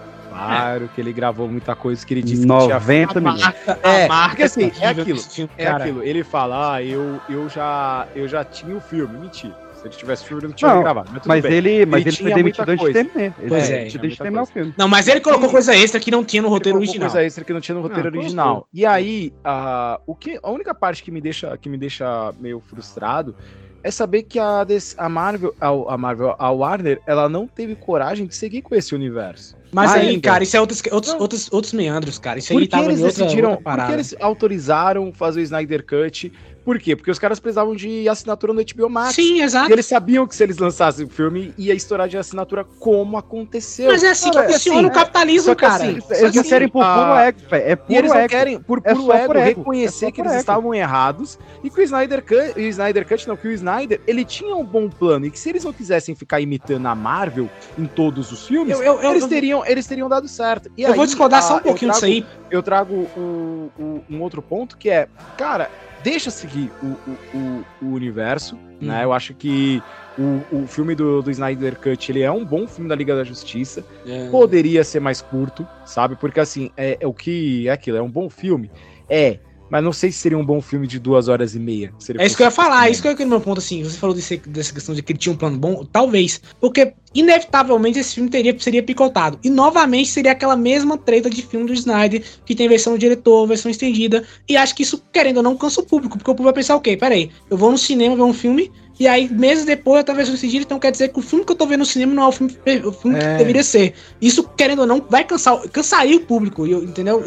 [0.48, 2.80] Claro que ele gravou muita coisa que ele disse que 90
[3.20, 3.44] tinha minutos.
[3.84, 5.20] É, marca porque assim, é aquilo.
[5.58, 5.84] É cara.
[5.84, 6.04] aquilo.
[6.04, 9.18] Ele fala, ah, eu, eu, já, eu já tinha o filme.
[9.18, 9.56] Mentira.
[9.80, 11.10] Se ele tivesse filme, ele não tinha Não, gravado.
[11.14, 13.34] Mas, mas ele, mas ele, foi tinha demitido antes de terminar.
[13.40, 14.74] Ele Pois foi é, antes de terminar o filme.
[14.78, 17.10] Não, mas ele colocou coisa extra que não tinha no roteiro original.
[17.10, 18.22] coisa extra que não tinha no roteiro Ah, colocou.
[18.26, 18.68] original.
[18.74, 22.60] E aí, a, o que, a única parte que me deixa, que me deixa meio
[22.60, 23.34] frustrado
[23.82, 24.66] é saber que a,
[24.98, 28.94] a Marvel, a, a Marvel, a Warner, ela não teve coragem de seguir com esse
[28.94, 29.56] universo.
[29.72, 30.22] Mas aí, Ainda.
[30.30, 32.40] cara, isso é outros, outros, outros, outros meandros, cara.
[32.40, 35.42] Isso aí Por que tava eles em outra, decidiram, outra por que eles autorizaram fazer
[35.42, 36.32] o Snyder Cut?
[36.70, 36.96] Por quê?
[36.96, 39.16] Porque os caras precisavam de assinatura no HBO Max.
[39.16, 39.72] Sim, exato.
[39.72, 43.88] E eles sabiam que se eles lançassem o filme, ia estourar de assinatura como aconteceu.
[43.92, 45.74] Mas é assim que Cara, funciona o capitalismo, que cara.
[45.84, 47.64] assim, Eles que assim, querem por puro a- ego, velho.
[47.64, 48.30] É E puro eles não ego.
[48.30, 49.46] querem, por É puro ego, por ego.
[49.62, 50.40] reconhecer É que eles ego.
[50.42, 54.24] estavam errados e que o Snyder Cut, o Snyder Cut não, que o Snyder, ele
[54.24, 57.50] tinha um bom plano e que se eles não quisessem ficar imitando a Marvel
[57.80, 60.70] em todos os filmes, Eu- eu- eu- eles, teriam, eles teriam dado certo.
[60.78, 62.28] E Eu vou discordar só um eu pouquinho disso trago- aí.
[62.52, 65.68] Eu trago o- o- um outro ponto que é, cara,
[66.04, 69.04] deixa seguir o, o- o- o universo, né?
[69.04, 69.82] Eu acho que
[70.18, 73.24] o, o filme do, do Snyder Cut, ele é um bom filme da Liga da
[73.24, 73.84] Justiça.
[74.08, 74.30] É.
[74.30, 76.16] Poderia ser mais curto, sabe?
[76.16, 78.72] Porque assim, é, é o que é aquilo, é um bom filme?
[79.10, 79.40] É.
[79.70, 81.94] Mas não sei se seria um bom filme de duas horas e meia.
[82.18, 83.84] É isso que eu ia falar, é isso que eu ia no meu ponto, assim.
[83.84, 86.42] Você falou desse, dessa questão de que ele tinha um plano bom, talvez.
[86.60, 89.40] Porque, inevitavelmente, esse filme teria, seria picotado.
[89.44, 93.70] E, novamente, seria aquela mesma treta de filme do Snyder, que tem versão diretor, versão
[93.70, 94.24] estendida.
[94.48, 96.18] E acho que isso, querendo ou não, cansa o público.
[96.18, 99.08] Porque o público vai pensar, ok, peraí, eu vou no cinema ver um filme, e
[99.08, 101.56] aí, meses depois, eu tô versão estendida, então quer dizer que o filme que eu
[101.56, 103.32] tô vendo no cinema não é o filme, o filme É.
[103.34, 103.94] que deveria ser.
[104.22, 107.24] Isso, querendo ou não, vai cansar, cansaria o público, eu- entendeu?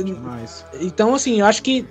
[0.80, 1.86] Então, assim, eu acho que.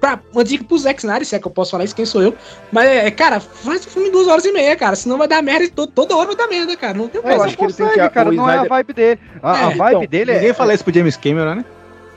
[0.00, 2.22] Pra, uma dica pro Zack Snyder, se é que eu posso falar isso, quem sou
[2.22, 2.34] eu.
[2.70, 4.94] Mas, é, cara, faz o filme em duas horas e meia, cara.
[4.94, 6.96] Senão vai dar merda to- toda hora vai dar merda, cara.
[6.96, 9.20] Não tem É, eu acho que ele tem que, cara, não é a vibe dele.
[9.42, 10.34] A, a É, vibe então, dele é.
[10.34, 11.64] Ninguém fala isso pro James Cameron, né?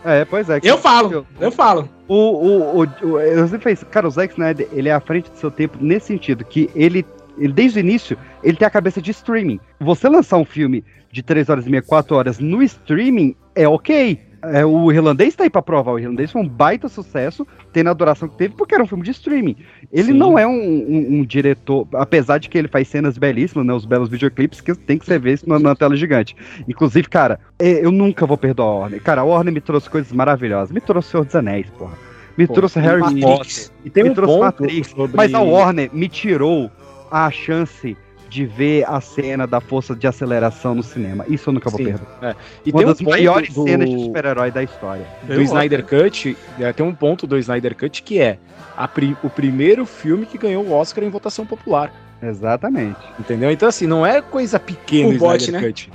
[0.04, 0.60] É, pois é.
[0.64, 1.88] Eu falo, eu falo.
[2.08, 5.00] O, o, o, o, eu sempre falei isso, cara, o Zack Snyder, ele é à
[5.00, 7.06] frente do seu tempo nesse sentido, que ele,
[7.38, 9.60] ele, desde o início, ele tem a cabeça de streaming.
[9.80, 14.20] Você lançar um filme de 3 horas e meia, 4 horas no streaming, é ok.
[14.44, 15.92] É, o irlandês tá aí pra provar.
[15.94, 19.04] O irlandês foi um baita sucesso, tendo a duração que teve, porque era um filme
[19.04, 19.56] de streaming.
[19.92, 20.18] Ele Sim.
[20.18, 23.74] não é um, um- um diretor, apesar de que ele faz cenas belíssimas, né?
[23.74, 26.36] Os belos videoclipes, que tem que ser visto na, na tela gigante.
[26.68, 29.02] Inclusive, cara, é, eu nunca vou perdoar a Warner.
[29.04, 30.72] Cara, a Warner me trouxe coisas maravilhosas.
[30.72, 31.94] Me trouxe o Senhor dos Anéis, porra.
[32.38, 33.22] Me Pô, trouxe Harry.
[33.22, 33.68] Potter.
[33.86, 34.88] E tem me um trouxe Matrix.
[34.90, 36.72] sobre- Mas a Warner me tirou
[37.12, 37.96] a chance
[38.32, 41.26] de ver a cena da força de aceleração no cinema.
[41.28, 42.08] Isso eu nunca vou Sim, perder.
[42.22, 42.36] é.
[42.66, 45.06] E Uma tem um das ponto maiores do- cenas de super-herói da história.
[45.28, 48.38] do Snyder Cut, é, tem um ponto do Snyder Cut que é
[48.78, 51.92] a pri- o primeiro filme que ganhou o Oscar em votação popular.
[52.24, 52.98] Exatamente.
[53.20, 53.52] Entendeu?
[53.52, 55.68] Então, assim, não é coisa pequena O o bot, Snyder né?
[55.68, 55.92] Cut.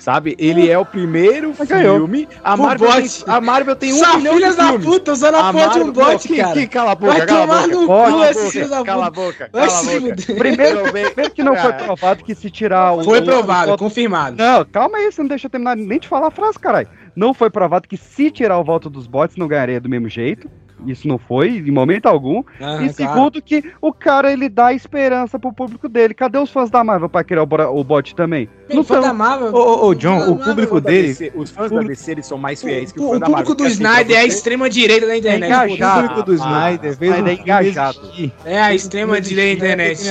[0.00, 0.34] Sabe?
[0.38, 1.98] Ele é o primeiro Mas ganhou.
[1.98, 2.26] filme.
[2.42, 3.24] A Marvel, bot.
[3.24, 4.86] tem, a Marvel tem um Só milhão filhas de da filmes.
[4.86, 6.52] puta usando a, porra de um bot, que, cara.
[6.54, 7.76] Que, cala a boca, Vai cala a tomar boca.
[7.76, 9.26] no cu a esses boca, filhos da Cala a puta.
[9.26, 10.34] boca, Vai cala a boca.
[10.34, 13.04] Primeiro, primeiro que não foi provado que se tirar o.
[13.04, 14.36] Foi provado, confirmado.
[14.36, 16.88] Não, calma aí, você não deixa eu terminar nem de falar a frase, caralho.
[17.14, 20.48] Não foi provado que se tirar o voto dos bots não ganharia do mesmo jeito.
[20.86, 22.42] Isso não foi, em momento algum.
[22.60, 22.92] Ah, e claro.
[22.94, 26.14] segundo, que o cara ele dá esperança pro público dele.
[26.14, 28.48] Cadê os fãs da Marvel pra criar o, o bot também?
[28.72, 29.54] Não fã da Marvel.
[29.54, 31.08] Ô, ô, ô, John, o público dele.
[31.08, 33.26] DC Os fãs da DC eles são mais fiéis que o O, fã o da
[33.26, 33.54] público Marvel.
[33.54, 35.52] do Porque, assim, pra Snyder é a extrema direita da internet.
[35.52, 38.00] É O público do Ah, Snyder fez é engajado.
[38.44, 40.02] É a extrema direita da internet.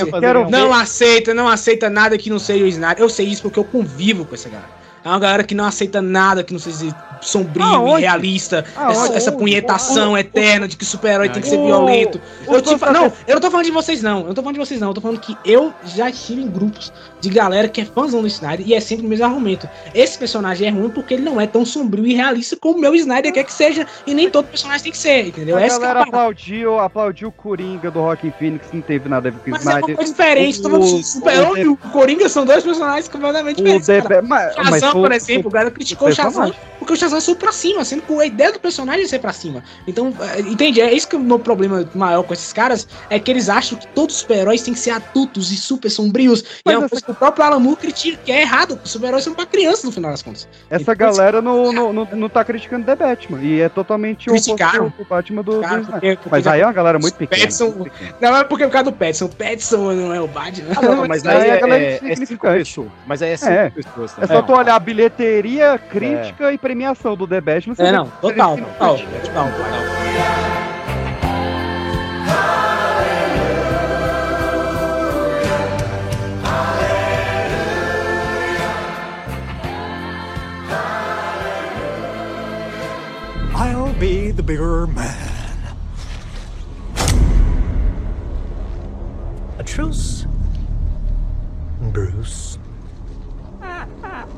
[0.50, 3.02] Não aceita, não aceita nada que não seja o Snyder.
[3.02, 4.79] Eu sei isso porque eu convivo com essa galera.
[5.04, 8.02] É uma galera que não aceita nada que não seja sombrio, Aonde?
[8.02, 8.92] irrealista, Aonde?
[8.92, 9.42] essa, essa Aonde?
[9.42, 12.20] punhetação eterna de que super-herói tem que ser violento.
[12.46, 14.20] Eu te não, eu não tô falando de vocês, não.
[14.20, 14.88] Eu não tô falando de vocês, não.
[14.88, 18.26] Eu tô falando que eu já estive em grupos de galera que é fãzão do
[18.26, 19.68] Snyder e é sempre o mesmo argumento.
[19.94, 22.94] Esse personagem é ruim porque ele não é tão sombrio e realista como o meu
[22.94, 23.86] Snyder quer que seja.
[24.06, 25.56] E nem todo personagem tem que ser, entendeu?
[25.56, 26.16] A Essa é a galera parada.
[26.16, 29.66] aplaudiu, aplaudiu o Coringa do Rockin' Phoenix, não teve nada a ver com o Mas
[29.66, 29.96] é uma Snyder.
[29.96, 30.62] coisa diferente.
[30.62, 33.88] Falando de Super-Homem e o Coringa são dois personagens completamente O diferentes.
[33.88, 37.52] O mas Shazam, por exemplo, o cara criticou o Shazam porque o Shazam subiu pra
[37.52, 39.62] cima, sendo que a ideia do personagem é ser pra cima.
[39.86, 40.80] Então, é, entende?
[40.80, 43.78] É isso que é o meu problema maior com esses caras, é que eles acham
[43.78, 46.42] que todos os super-heróis têm que ser adultos e super sombrios.
[46.64, 48.86] Mas e é uma coisa que o próprio Alan Moore critica, que é errado, porque
[48.86, 50.48] os super-heróis são pra crianças no final das contas.
[50.70, 53.40] Essa Então, galera não, não, não, não tá criticando The Batman.
[53.42, 56.72] E é totalmente o do Batman do, do Cara, porque- porque Mas aí é uma
[56.72, 57.42] galera muito pequena.
[57.42, 57.86] Petson,
[58.20, 59.24] não é porque é por causa do Petson.
[59.26, 60.66] O Petson não é o Batman.
[60.76, 62.88] Ah, não, mas Aí é, galera é, é cinco pessoas.
[63.06, 63.70] Mas aí é cinco É.
[63.70, 64.12] pessoas.
[64.18, 67.74] É só tu olhar bilheteria, crítica e premiação do The Batman.
[67.78, 69.48] É, não, que total, total, total.
[83.54, 85.14] I'll be the bigger man.
[89.58, 90.26] A truce,
[91.92, 92.39] Bruce.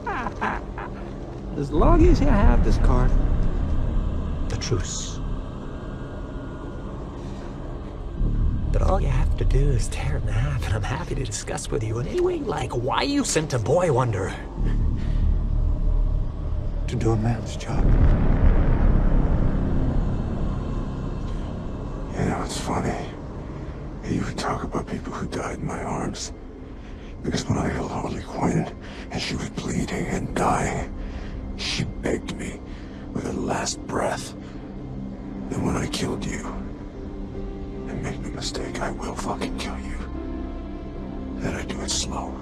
[1.57, 3.11] As long as you have this card,
[4.49, 5.19] the truce.
[8.73, 11.25] But all you have to do is tear it in half, and I'm happy to
[11.25, 14.35] discuss with you in any way like why you sent a boy wonder.
[16.89, 17.83] to do a man's job.
[22.13, 23.07] You know, it's funny.
[24.05, 26.33] You would talk about people who died in my arms.
[27.23, 28.69] Because when I held Harley Quinn
[29.11, 30.93] and she was bleeding and dying,
[31.57, 32.61] she begged me
[33.13, 34.35] with her last breath
[35.51, 36.47] that when I killed you,
[37.89, 39.99] and make no mistake, I will fucking kill you,
[41.41, 42.35] that I do it slow.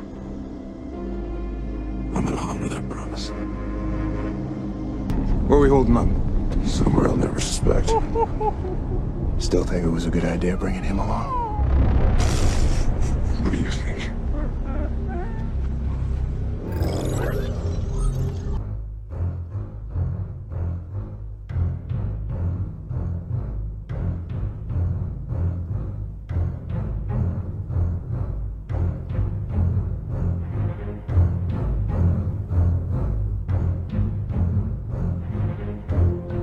[2.14, 3.30] I'm gonna honor that promise.
[5.48, 6.08] Where are we holding up?
[6.66, 7.88] Somewhere I'll never suspect.
[9.42, 11.30] Still think it was a good idea bringing him along.
[13.42, 13.99] What do you think?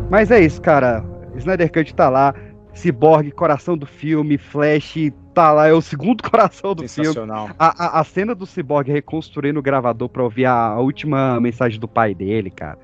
[0.10, 1.04] Mas é isso, cara.
[1.36, 2.34] Snyder Cut tá lá.
[2.78, 4.96] Cyborg, coração do filme, Flash,
[5.34, 7.08] tá lá, é o segundo coração do filme.
[7.08, 7.50] Sensacional.
[7.58, 11.80] A, a, a cena do Cyborg reconstruindo o gravador pra ouvir a, a última mensagem
[11.80, 12.78] do pai dele, cara.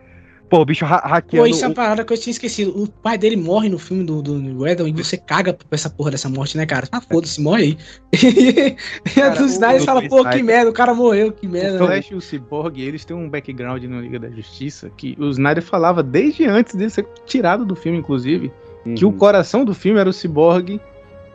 [0.49, 1.47] Pô, o bicho ha Pô, hackeando.
[1.47, 2.80] isso é uma o- parada que eu tinha esquecido.
[2.80, 6.11] O pai dele morre no filme do, do Weddle e você caga pra essa porra
[6.11, 6.88] dessa morte, né, cara?
[6.91, 7.77] Ah, foda-se, morre aí.
[9.17, 11.49] e a do Snyder o- fala, o pô, que merda, o cara morreu, que O
[11.49, 11.80] merda.
[11.80, 15.63] Flash e o Cyborg, eles têm um background no Liga da Justiça que o Snyder
[15.63, 18.51] falava desde antes dele ser tirado do filme, inclusive,
[18.95, 19.17] que o Uhum.
[19.17, 20.79] coração do filme era o Cyborg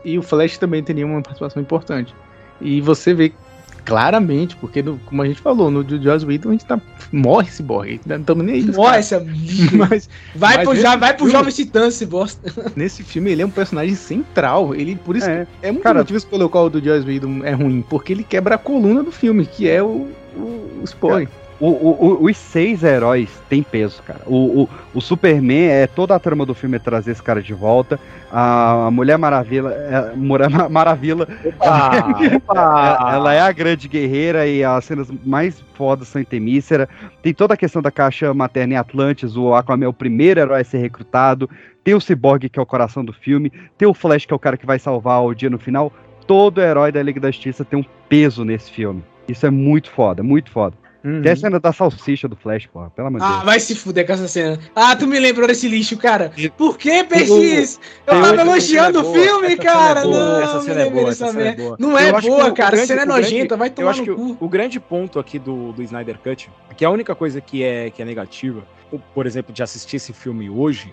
[0.04, 2.14] e o Flash também teria uma participação importante.
[2.60, 3.32] E você vê
[3.84, 6.78] claramente, porque no- como a gente falou, no do Joss Whedon a gente tá
[7.10, 8.64] morre Cyborg, não estamos nem aí.
[8.64, 9.00] Morre
[9.72, 12.52] mas, Vai mas pro, já, vai pro Jovem Titã, esse bosta.
[12.76, 14.74] Nesse filme ele é um personagem central.
[14.74, 15.46] Ele, por isso É.
[15.46, 18.12] que é um dos Cara- motivos pelo qual o do Joss Whedon é ruim, porque
[18.12, 21.26] ele quebra a coluna do filme, que é o, o, o Cyborg.
[21.60, 24.20] O- o- o- os seis heróis têm peso, cara.
[24.26, 27.98] O, o, Superman é toda a trama do filme é trazer esse cara de volta.
[28.30, 31.26] A, Mulher Maravilha, é, Mulher Ma- Maravilha,
[31.60, 36.88] ela, ela é a grande guerreira e as cenas mais fodas são em Temícera.
[37.22, 39.36] Tem toda a questão da caixa materna em Atlantis.
[39.36, 41.50] O Aquaman é o primeiro herói a ser recrutado.
[41.82, 43.50] Tem o Cyborg, que é o coração do filme.
[43.76, 45.92] Tem o Flash, que é o cara que vai salvar o dia no final.
[46.26, 49.02] Todo herói da Liga da Justiça tem um peso nesse filme.
[49.26, 50.76] Isso é muito foda, muito foda.
[51.04, 51.22] Uhum.
[51.22, 53.44] Tem a cena da salsicha do Flash, porra, pelo amor de Ah, Deus.
[53.44, 54.58] vai se fuder com essa cena.
[54.74, 56.32] Ah, tu me lembrou desse lixo, cara.
[56.56, 57.78] Por que, PX?
[58.06, 60.00] Eu tava elogiando o é filme, essa cena cara.
[60.00, 61.76] é boa, Não, essa cena é boa, essa cena é boa.
[61.78, 62.70] Não é que boa, cara.
[62.70, 64.36] grande- a cena é nojenta, vai Eu tomar acho no que cu.
[64.40, 67.90] o, o grande ponto aqui do, do Snyder Cut, que a única coisa que é,
[67.90, 68.62] que é negativa,
[69.14, 70.92] por exemplo, de assistir esse filme hoje,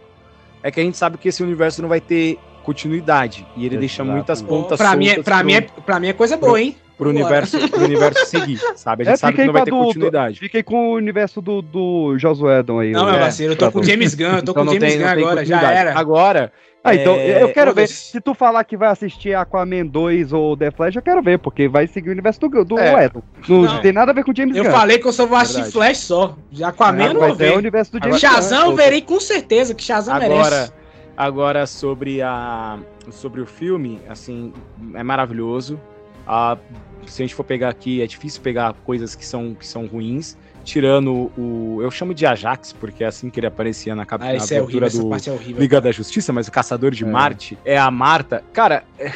[0.62, 3.46] é que a gente sabe que esse universo não vai ter continuidade.
[3.56, 6.08] E ele deixa muitas pontas Pra mim, é, soltas pra, pro- mim é, pra mim
[6.10, 6.76] é coisa boa, hein?
[6.98, 9.04] Pro universo, pro universo seguir, sabe?
[9.04, 10.40] A gente É, sabe que não vai com a ter do- continuidade.
[10.40, 12.92] Fiquei com o universo do, do Josué Edon aí.
[12.92, 14.66] Não, o- meu é, parceiro, eu tô com o James Gunn, eu tô com o
[14.66, 15.98] não James tem- Gunn agora, já era.
[16.00, 16.52] Agora,
[16.88, 17.88] Ah, então, é, eu quero ver.
[17.88, 21.68] Se tu falar que vai assistir Aquaman 2 ou The Flash, eu quero ver, porque
[21.68, 23.06] vai seguir o universo do, do É.
[23.06, 23.24] Edon.
[23.50, 23.82] Não, Não.
[23.82, 24.72] tem nada a ver com o James Eu Gunn.
[24.72, 25.74] falei que eu só vou assistir Verdade.
[25.74, 26.38] Flash só.
[26.64, 27.58] Aquaman eu não Mas vou é o ver.
[27.58, 30.74] universo do James Shazam eu verei com certeza, que Shazam Agora, merece.
[31.18, 32.78] agora sobre a
[33.12, 34.52] sobre o filme, assim,
[34.94, 35.80] é maravilhoso.
[36.28, 36.58] Ah,
[37.06, 40.36] se a gente for pegar aqui, é difícil pegar coisas que são que são ruins,
[40.64, 44.34] tirando o eu chamo de Ajax porque é assim que ele aparecia na, cap- Ah,
[44.34, 45.62] na é horrível, do é horrível.
[45.62, 48.44] Liga da Justiça, mas o Caçador de Marte é a Marta.
[48.52, 49.12] Cara, é...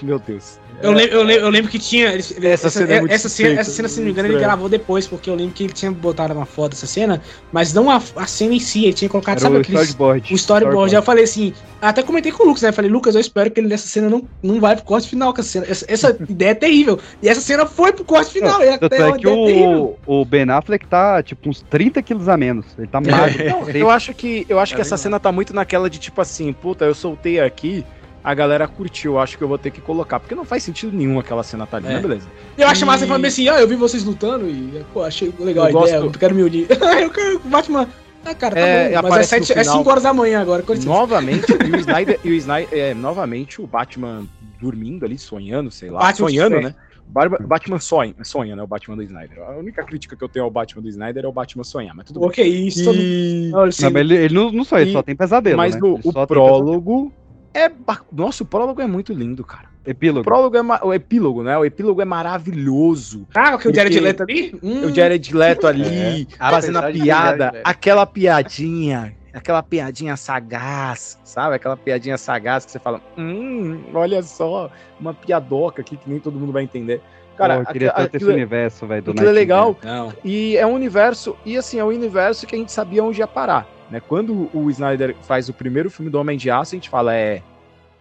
[0.00, 0.58] Meu Deus.
[0.82, 2.08] Eu lembro, eu, lembro, eu lembro que tinha.
[2.16, 4.68] Essa essa, cena é muito essa cena, essa cena, se não me engano, ele gravou
[4.68, 7.22] depois, porque eu lembro que ele tinha botado uma foto dessa cena,
[7.52, 10.32] mas não a, a cena em si, ele tinha colocado, Era sabe o aqueles- storyboard.
[10.32, 10.94] O storyboard.
[10.94, 12.72] Aí eu falei assim, até comentei com o Lucas, né?
[12.72, 15.40] Falei, Lucas, eu espero que ele nessa cena não, não vai pro corte final, que
[15.40, 16.98] essa, cena, essa, essa ideia é terrível.
[17.22, 18.60] E essa cena foi pro corte final.
[18.60, 19.98] até é uma que ideia terrível.
[20.06, 22.66] o, o Ben Affleck tá, tipo, uns 30 quilos a menos.
[22.76, 23.44] Ele tá magro.
[23.44, 26.52] Não, eu acho que eu acho que essa cena tá muito naquela de tipo assim,
[26.52, 27.84] puta, eu soltei aqui,
[28.24, 31.18] a galera curtiu, acho que eu vou ter que colocar, porque não faz sentido nenhum
[31.20, 31.90] aquela cena tá ali, É.
[31.90, 32.26] né, beleza?
[32.56, 35.68] Eu acho massa E- falando assim, ah, eu vi vocês lutando e, pô, achei legal
[35.68, 36.66] Eu a ideia, gosto- eu quero me unir.
[37.02, 37.86] eu quero o Batman.
[38.24, 39.78] Ah, cara, tá É, bom, mas é, aparece sete, no é final.
[39.78, 40.64] 5 horas da manhã agora.
[40.82, 44.24] Novamente, e o Snyder, e o Snyder é, novamente o Batman
[44.58, 46.74] dormindo ali, sonhando, sei lá, Batman sonhando, né?
[47.06, 48.62] Batman sonha, sonha, né?
[48.62, 49.38] O Batman do Snyder.
[49.42, 52.06] A única crítica que eu tenho ao Batman do Snyder é o Batman sonhar, mas
[52.06, 52.34] tudo Pô, bem.
[52.36, 55.02] que isso, todo E- Não, ele Não, ele, ele não, não só, ele E- só
[55.02, 55.58] tem pesadelo.
[55.58, 55.80] Mas né?
[55.82, 57.12] no, o prólogo
[57.54, 57.70] é.
[58.12, 59.68] Nossa, o prólogo é muito lindo, cara.
[59.86, 60.24] O Epílogo.
[60.24, 61.56] prólogo é ma- o epílogo, né?
[61.58, 63.26] O epílogo é maravilhoso.
[63.34, 64.58] Ah, que o Jared Leto ali?
[64.62, 64.86] Hum.
[64.86, 66.50] O Jared Leto ali, É.
[66.50, 71.56] fazendo a que piada, Leto- aquela piadinha, aquela piadinha sagaz, sabe?
[71.56, 76.38] Aquela piadinha sagaz que você fala, hum, olha só, uma piadoca aqui que nem todo
[76.38, 77.00] mundo vai entender.
[77.36, 79.76] Cara, Pô, eu queria tanto esse é- universo, velho, do Aquilo é legal.
[79.82, 80.12] Não.
[80.24, 83.26] E é um universo, e assim, é um universo que a gente sabia onde ia
[83.26, 83.66] parar.
[83.90, 84.00] Né?
[84.06, 87.42] Quando o Snyder faz o primeiro filme do Homem de Aço, a gente fala, é,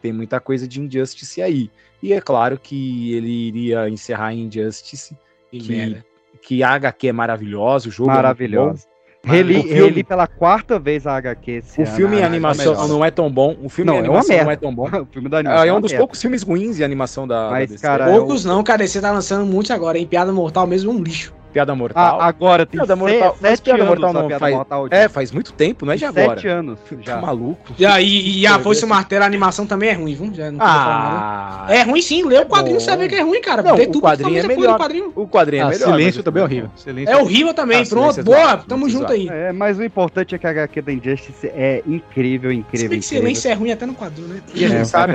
[0.02, 1.70] tem muita coisa de Injustice aí.
[2.02, 5.16] E é claro que ele iria encerrar em Injustice,
[5.52, 5.98] Que
[6.42, 8.84] que, a HQ é maravilhosa, o jogo é Maravilhoso.
[8.86, 8.94] bom.
[9.26, 11.96] Reli, reli pela quarta vez a HQ esse O ano.
[11.96, 13.56] filme em Ah, animação não é tão bom.
[13.64, 14.90] O filme Não, em é animação não é tão bom.
[15.00, 16.02] O filme da animação É, é um dos merda.
[16.02, 17.82] poucos filmes ruins de animação da, Mas, da DC.
[17.82, 18.86] cara, é Poucos não, cara.
[18.86, 20.06] Você tá lançando muitos agora, hein?
[20.06, 21.34] Piada Mortal mesmo é um lixo.
[21.54, 22.20] Piada Mortal.
[22.20, 24.56] Ah, agora tem Piada se- Mortal, mas sete Piada anos Mortal a não Piada faz.
[24.56, 26.52] Mortal, é, faz muito tempo, não é de Sete agora.
[26.52, 27.16] anos já.
[27.16, 27.74] Tá maluco.
[27.78, 30.34] E, a- e, e a Foice Martelo, a animação também é ruim, viu?
[30.34, 31.66] Já não Ah.
[31.70, 32.86] É ruim sim, lê o quadrinho e bom.
[32.86, 33.62] sabe que é ruim, cara.
[33.62, 34.74] Não, o tudo quadrinho é melhor.
[34.74, 35.12] do quadrinho.
[35.16, 35.86] O quadrinho é Ah, melhor.
[35.86, 36.72] silêncio mas- também é horrível.
[36.76, 38.20] Silêncio É horrível também, Ah, pronto.
[38.20, 39.30] é Boa, tamo junto aí.
[39.30, 43.00] É, mas o importante é que a HQ da Injustice é incrível, Se incrível, bem
[43.00, 44.42] que silêncio é ruim até no quadrinho, né?
[44.56, 45.14] E a gente É, sabe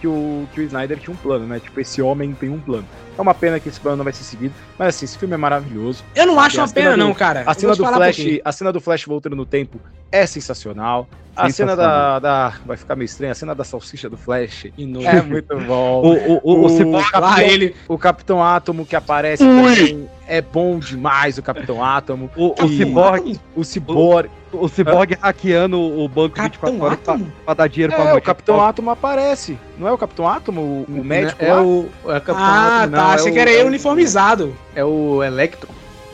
[0.00, 1.58] que o Snyder tinha um plano, né?
[1.60, 2.84] Tipo, esse homem tem um plano.
[3.16, 4.54] É uma pena que esse plano não vai ser seguido.
[4.78, 6.04] Mas assim, esse filme é maravilhoso.
[6.14, 7.44] Eu não acho A uma pena, do- não, cara.
[7.46, 8.42] A cena do Flash, quê.
[8.44, 9.80] a cena do Flash voltando no tempo
[10.12, 11.08] é sensacional.
[11.34, 12.54] A cena da, da.
[12.64, 13.32] Vai ficar meio estranha.
[13.32, 16.02] A cena da salsicha do Flash é muito bom.
[16.06, 21.38] O, o, o, o Capitão, ele- o Capitão Átomo que aparece também é bom demais,
[21.38, 22.30] o Capitão Átomo.
[22.36, 24.30] O, o E Cyborg, O Cyborg.
[24.52, 28.18] o Cyborg hackeando o banco 24 horas pra, pra dar dinheiro pra É, mulher.
[28.20, 29.58] o Capitão Átomo aparece.
[29.78, 31.62] Não é o Capitão Átomo, o, o médico É lá?
[31.62, 31.88] o.
[32.04, 33.02] É o Capitão Ah, Átomo, tá.
[33.02, 34.56] não, é Achei que era é ele o- uniformizado.
[34.74, 35.70] É o Electron.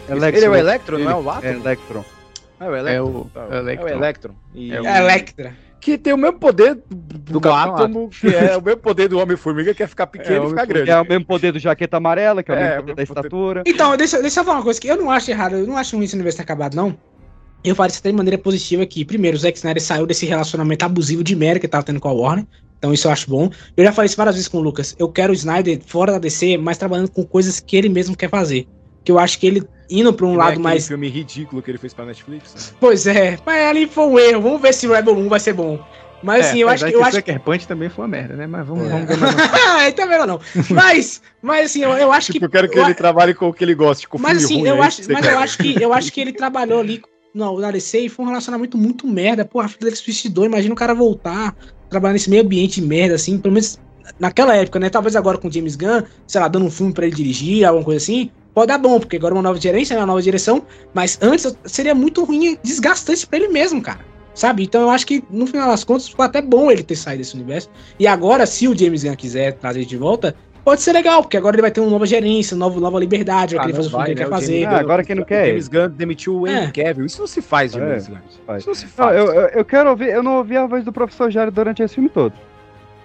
[0.08, 1.46] Ele é o Electron, não é o Átomo?
[1.46, 2.04] É Electron.
[2.60, 3.06] É o É Electron.
[3.08, 3.40] o, tá.
[3.40, 3.88] é o É o Electron.
[3.88, 4.32] Electron.
[4.54, 5.54] E- É o- Electra.
[5.82, 9.74] Que tem o mesmo poder do, do Átomo, que é o mesmo poder do Homem-Formiga,
[9.74, 10.88] que é ficar pequeno É, e ficar grande.
[10.90, 13.18] é o mesmo poder do jaqueta amarela, que é o É, mesmo poder da poder-
[13.20, 13.62] estatura.
[13.66, 15.96] Então, deixa, deixa eu falar uma coisa que eu não acho errado, eu não acho
[15.96, 16.96] ruim esse universo ter acabado, não.
[17.64, 19.04] Eu falei isso até de maneira positiva aqui.
[19.04, 22.08] Primeiro, o Zack Snyder saiu desse relacionamento abusivo de merda que ele tava tendo com
[22.08, 22.46] a Warner.
[22.78, 23.50] Então isso eu acho bom.
[23.76, 24.94] Eu já falei isso várias vezes com o Lucas.
[24.98, 28.28] Eu quero o Snyder fora da DC, mas trabalhando com coisas que ele mesmo quer
[28.30, 28.66] fazer.
[29.04, 30.86] Que eu acho que ele indo pra um Que não é lado aquele mais.
[30.88, 32.54] filme ridículo que ele fez pra Netflix.
[32.54, 32.76] né?
[32.80, 34.42] Pois é, mas ali foi um erro.
[34.42, 35.78] Vamos ver se o Rebel 1 vai ser bom.
[36.22, 36.94] Mas assim, eu acho que.
[36.94, 38.46] Eu o acho Sucker Punch também foi uma merda, né?
[38.46, 38.90] Mas vamos, É.
[38.90, 39.16] vamos ver.
[39.66, 40.40] Ah, tá vendo não.
[40.70, 42.34] Mas, mas assim, eu, eu acho que.
[42.34, 44.44] Tipo, eu quero que eu ele trabalhe com o que ele gosta, com Mas filme
[44.44, 45.42] assim, ruim, eu é acho, que mas você eu quer.
[45.42, 47.02] acho que eu acho que ele trabalhou ali
[47.34, 49.44] no, na DC e foi um relacionamento muito merda.
[49.44, 50.44] Pô, a filha dele se suicidou.
[50.44, 51.56] Imagina o cara voltar,
[51.90, 53.80] trabalhar nesse meio ambiente de merda, assim, pelo menos
[54.20, 54.88] naquela época, né?
[54.90, 57.84] Talvez agora com o James Gunn, sei lá, dando um filme pra ele dirigir, alguma
[57.84, 58.30] coisa assim.
[58.54, 60.00] Pode dar bom, porque agora é uma nova gerência, né?
[60.00, 60.62] Uma nova direção.
[60.92, 64.00] Mas antes seria muito ruim e desgastante pra ele mesmo, cara.
[64.34, 64.62] Sabe?
[64.62, 67.34] Então eu acho que, no final das contas, foi até bom ele ter saído desse
[67.34, 67.68] universo.
[67.98, 71.36] E agora, se o James Gunn quiser trazer ele de volta, pode ser legal, porque
[71.36, 73.88] agora ele vai ter uma nova gerência, nova, nova liberdade, vai Ah, querer não fazer
[73.88, 74.36] o filme que ele vai, quer né?
[74.36, 74.52] O fazer.
[74.52, 76.84] James Ah, Gunn- agora quem não o quer é James Gunn demitiu o Henry É.
[76.84, 77.04] Cavill.
[77.06, 78.16] Isso não se faz É, James Gunn.
[78.46, 78.58] faz.
[78.60, 79.16] Isso não se Não, faz.
[79.18, 81.94] eu, eu, eu quero ouvir, eu não ouvi a voz do professor Jairo durante esse
[81.94, 82.32] filme todo.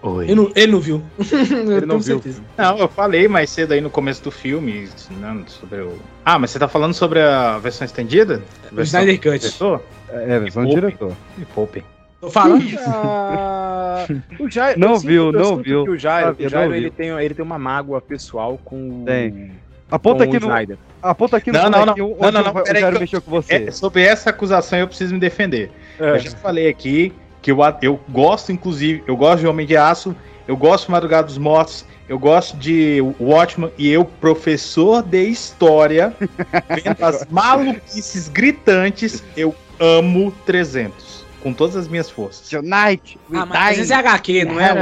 [0.03, 0.25] Oi.
[0.25, 1.01] Ele não, ele não viu.
[1.19, 2.21] Ele não viu.
[2.57, 4.87] Não, eu falei mais cedo aí no começo do filme
[5.19, 5.97] né, sobre o.
[6.23, 8.41] Ah, mas você tá falando sobre a versão estendida?
[8.69, 9.39] A O versão Snyder Cut.
[9.39, 9.81] diretor?
[10.09, 11.13] É, versão do diretor.
[11.37, 11.83] Me poupe.
[12.21, 12.63] Tô falando.
[12.87, 14.05] Ah,
[14.39, 15.83] o Jairo, Não viu, não viu.
[15.83, 16.91] o Jairo, o Jairo não ele, viu.
[16.91, 19.51] tem, ele tem uma mágoa pessoal com, Tem.
[19.89, 20.77] Aponta com aqui o no, Snyder.
[21.01, 21.79] aponta aqui no Não, não, não.
[21.95, 22.61] bonequinho Não, onde não, o- não.
[22.61, 23.53] o Peraí, Jairo que eu- mexeu com você.
[23.55, 25.71] É, sobre essa acusação eu preciso me defender.
[25.99, 26.11] É.
[26.11, 27.13] Eu já falei aqui
[27.47, 30.15] que eu, gosto, inclusive, eu gosto de Homem de Aço,
[30.47, 36.13] eu gosto de Madrugada dos Mortos, eu gosto de Watchman e eu, professor de história,
[36.69, 41.25] vendo as maluquices gritantes, eu amo 300.
[41.41, 42.49] Com todas as minhas forças.
[42.49, 44.73] Tonight, Ah, mas às vezes é HQ, não é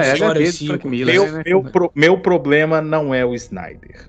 [1.94, 4.08] meu problema não é o Snyder.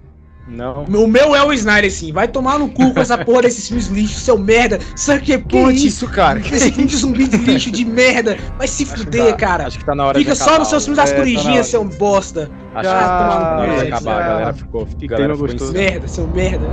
[0.49, 0.85] Não.
[0.85, 2.13] O meu é o Snyder, sim.
[2.13, 4.79] Vai tomar no cu com essa porra desses filmes lixo, seu merda.
[4.95, 5.87] Sucker Que Punch.
[5.87, 6.39] isso, cara?
[6.39, 8.37] Esse filme de zumbi de lixo de merda.
[8.57, 9.67] Vai se fuder, tá- cara.
[9.67, 11.19] Acho que tá na hora Fica de só acabar, nos seus filmes das É, tá
[11.19, 11.65] corujinhas, hora.
[11.65, 12.51] seu bosta.
[12.75, 14.23] Acho que Ah, tá na hora de cu, acabar.
[14.23, 15.73] A galera ficou, Que a galera ficou.
[15.73, 16.67] Merda, seu merda.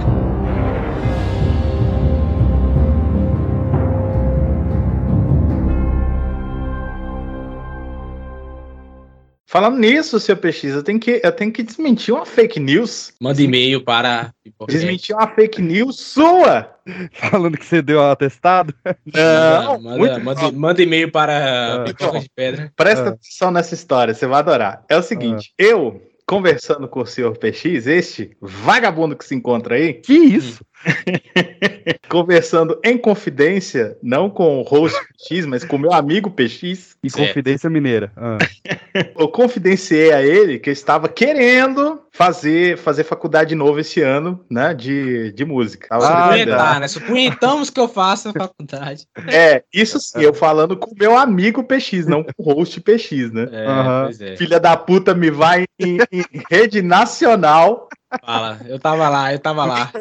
[9.53, 13.13] Falando nisso, seu PX, eu tenho que, eu tenho que desmentir uma fake news.
[13.21, 14.33] Manda e-mail para.
[14.67, 16.75] Desmentir uma fake news sua.
[17.29, 18.73] Falando que você deu atestado.
[19.05, 21.83] Não, Manda, muito manda, manda, manda e-mail para Ah.
[21.83, 22.73] De Pedra.
[22.75, 23.09] Presta Ah.
[23.09, 24.83] atenção nessa história, você vai adorar.
[24.89, 29.93] É o seguinte, eu, conversando com o senhor PX, este vagabundo que se encontra aí,
[29.93, 30.65] Que isso?
[32.09, 37.09] conversando em confidência, não com o host PX, mas com o meu amigo PX, E
[37.09, 37.27] Certo.
[37.27, 38.11] Confidência Mineira.
[38.15, 38.37] Ah.
[39.17, 44.45] eu confidenciei a ele que eu estava querendo fazer, fazer faculdade de novo esse ano,
[44.49, 45.87] né, de, de música.
[45.89, 46.51] Ah, pretendendo.
[46.51, 46.87] Supunhetar, né?
[46.87, 49.07] Supunhetamos que eu faça a faculdade.
[49.33, 53.31] É, isso sim, eu falando com o meu amigo PX, não com o host PX,
[53.31, 53.47] né?
[53.51, 54.35] É, pois é.
[54.35, 57.87] Filha da puta me vai em, em rede nacional
[58.21, 59.91] Fala, eu tava lá, eu tava lá.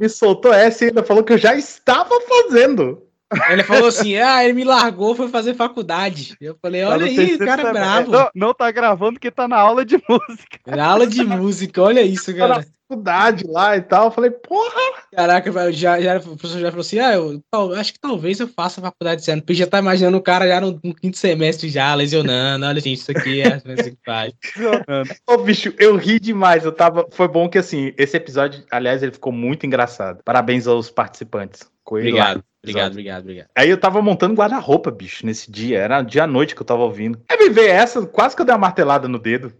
[0.00, 3.02] Me soltou essa e ainda falou que eu já estava fazendo.
[3.50, 6.36] Ele falou assim: ah, ele me largou, foi fazer faculdade.
[6.40, 8.10] Eu falei, olha aí, o cara é bravo.
[8.10, 10.58] Não, não tá gravando porque tá na aula de música.
[10.66, 12.66] Na aula de música, olha isso, Tá na cara.
[12.88, 14.06] faculdade lá e tal.
[14.06, 14.80] Eu falei, porra!
[15.14, 18.48] Caraca, já, já, o professor já falou assim: ah, eu tal- acho que talvez eu
[18.48, 19.42] faça faculdade esse ano.
[19.42, 22.66] Porque já tá imaginando o cara já no, no quinto semestre já, lesionando.
[22.66, 24.32] Olha, gente, isso aqui é assim que faz.
[25.28, 26.64] Ô, bicho, eu ri demais.
[26.64, 27.06] Eu tava.
[27.12, 30.20] Foi bom que assim, esse episódio, aliás, ele ficou muito engraçado.
[30.24, 31.68] Parabéns aos participantes.
[31.84, 32.42] Coelho lá.
[32.62, 33.48] Obrigado, obrigado, obrigado.
[33.56, 35.78] Aí eu tava montando guarda-roupa, bicho, nesse dia.
[35.78, 37.18] Era dia à noite que eu tava ouvindo.
[37.38, 39.52] Me veio essa, quase que eu dei uma martelada no dedo.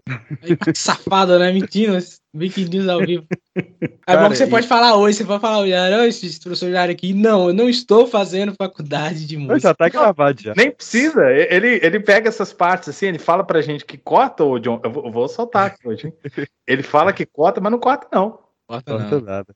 [0.42, 1.50] Aí, que Safado, né?
[1.50, 1.96] Mentindo,
[2.34, 3.24] Viking News ao vivo.
[4.06, 6.70] É bom que você e- pode falar hoje, você pode falar hoje, ah, esse professor
[6.70, 7.12] Jário aqui.
[7.12, 9.60] Não, eu não estou fazendo faculdade de música.
[9.60, 10.52] Já tá gravado já.
[10.56, 11.30] Nem precisa.
[11.30, 14.80] Ele, ele pega essas partes assim, ele fala pra gente que corta, ô John.
[14.82, 16.06] Eu vou, eu vou soltar aqui hoje.
[16.08, 16.12] hein?
[16.66, 18.38] Ele fala que corta, mas não corta, não.
[18.68, 19.10] Corta Não não.
[19.10, 19.46] tá nada.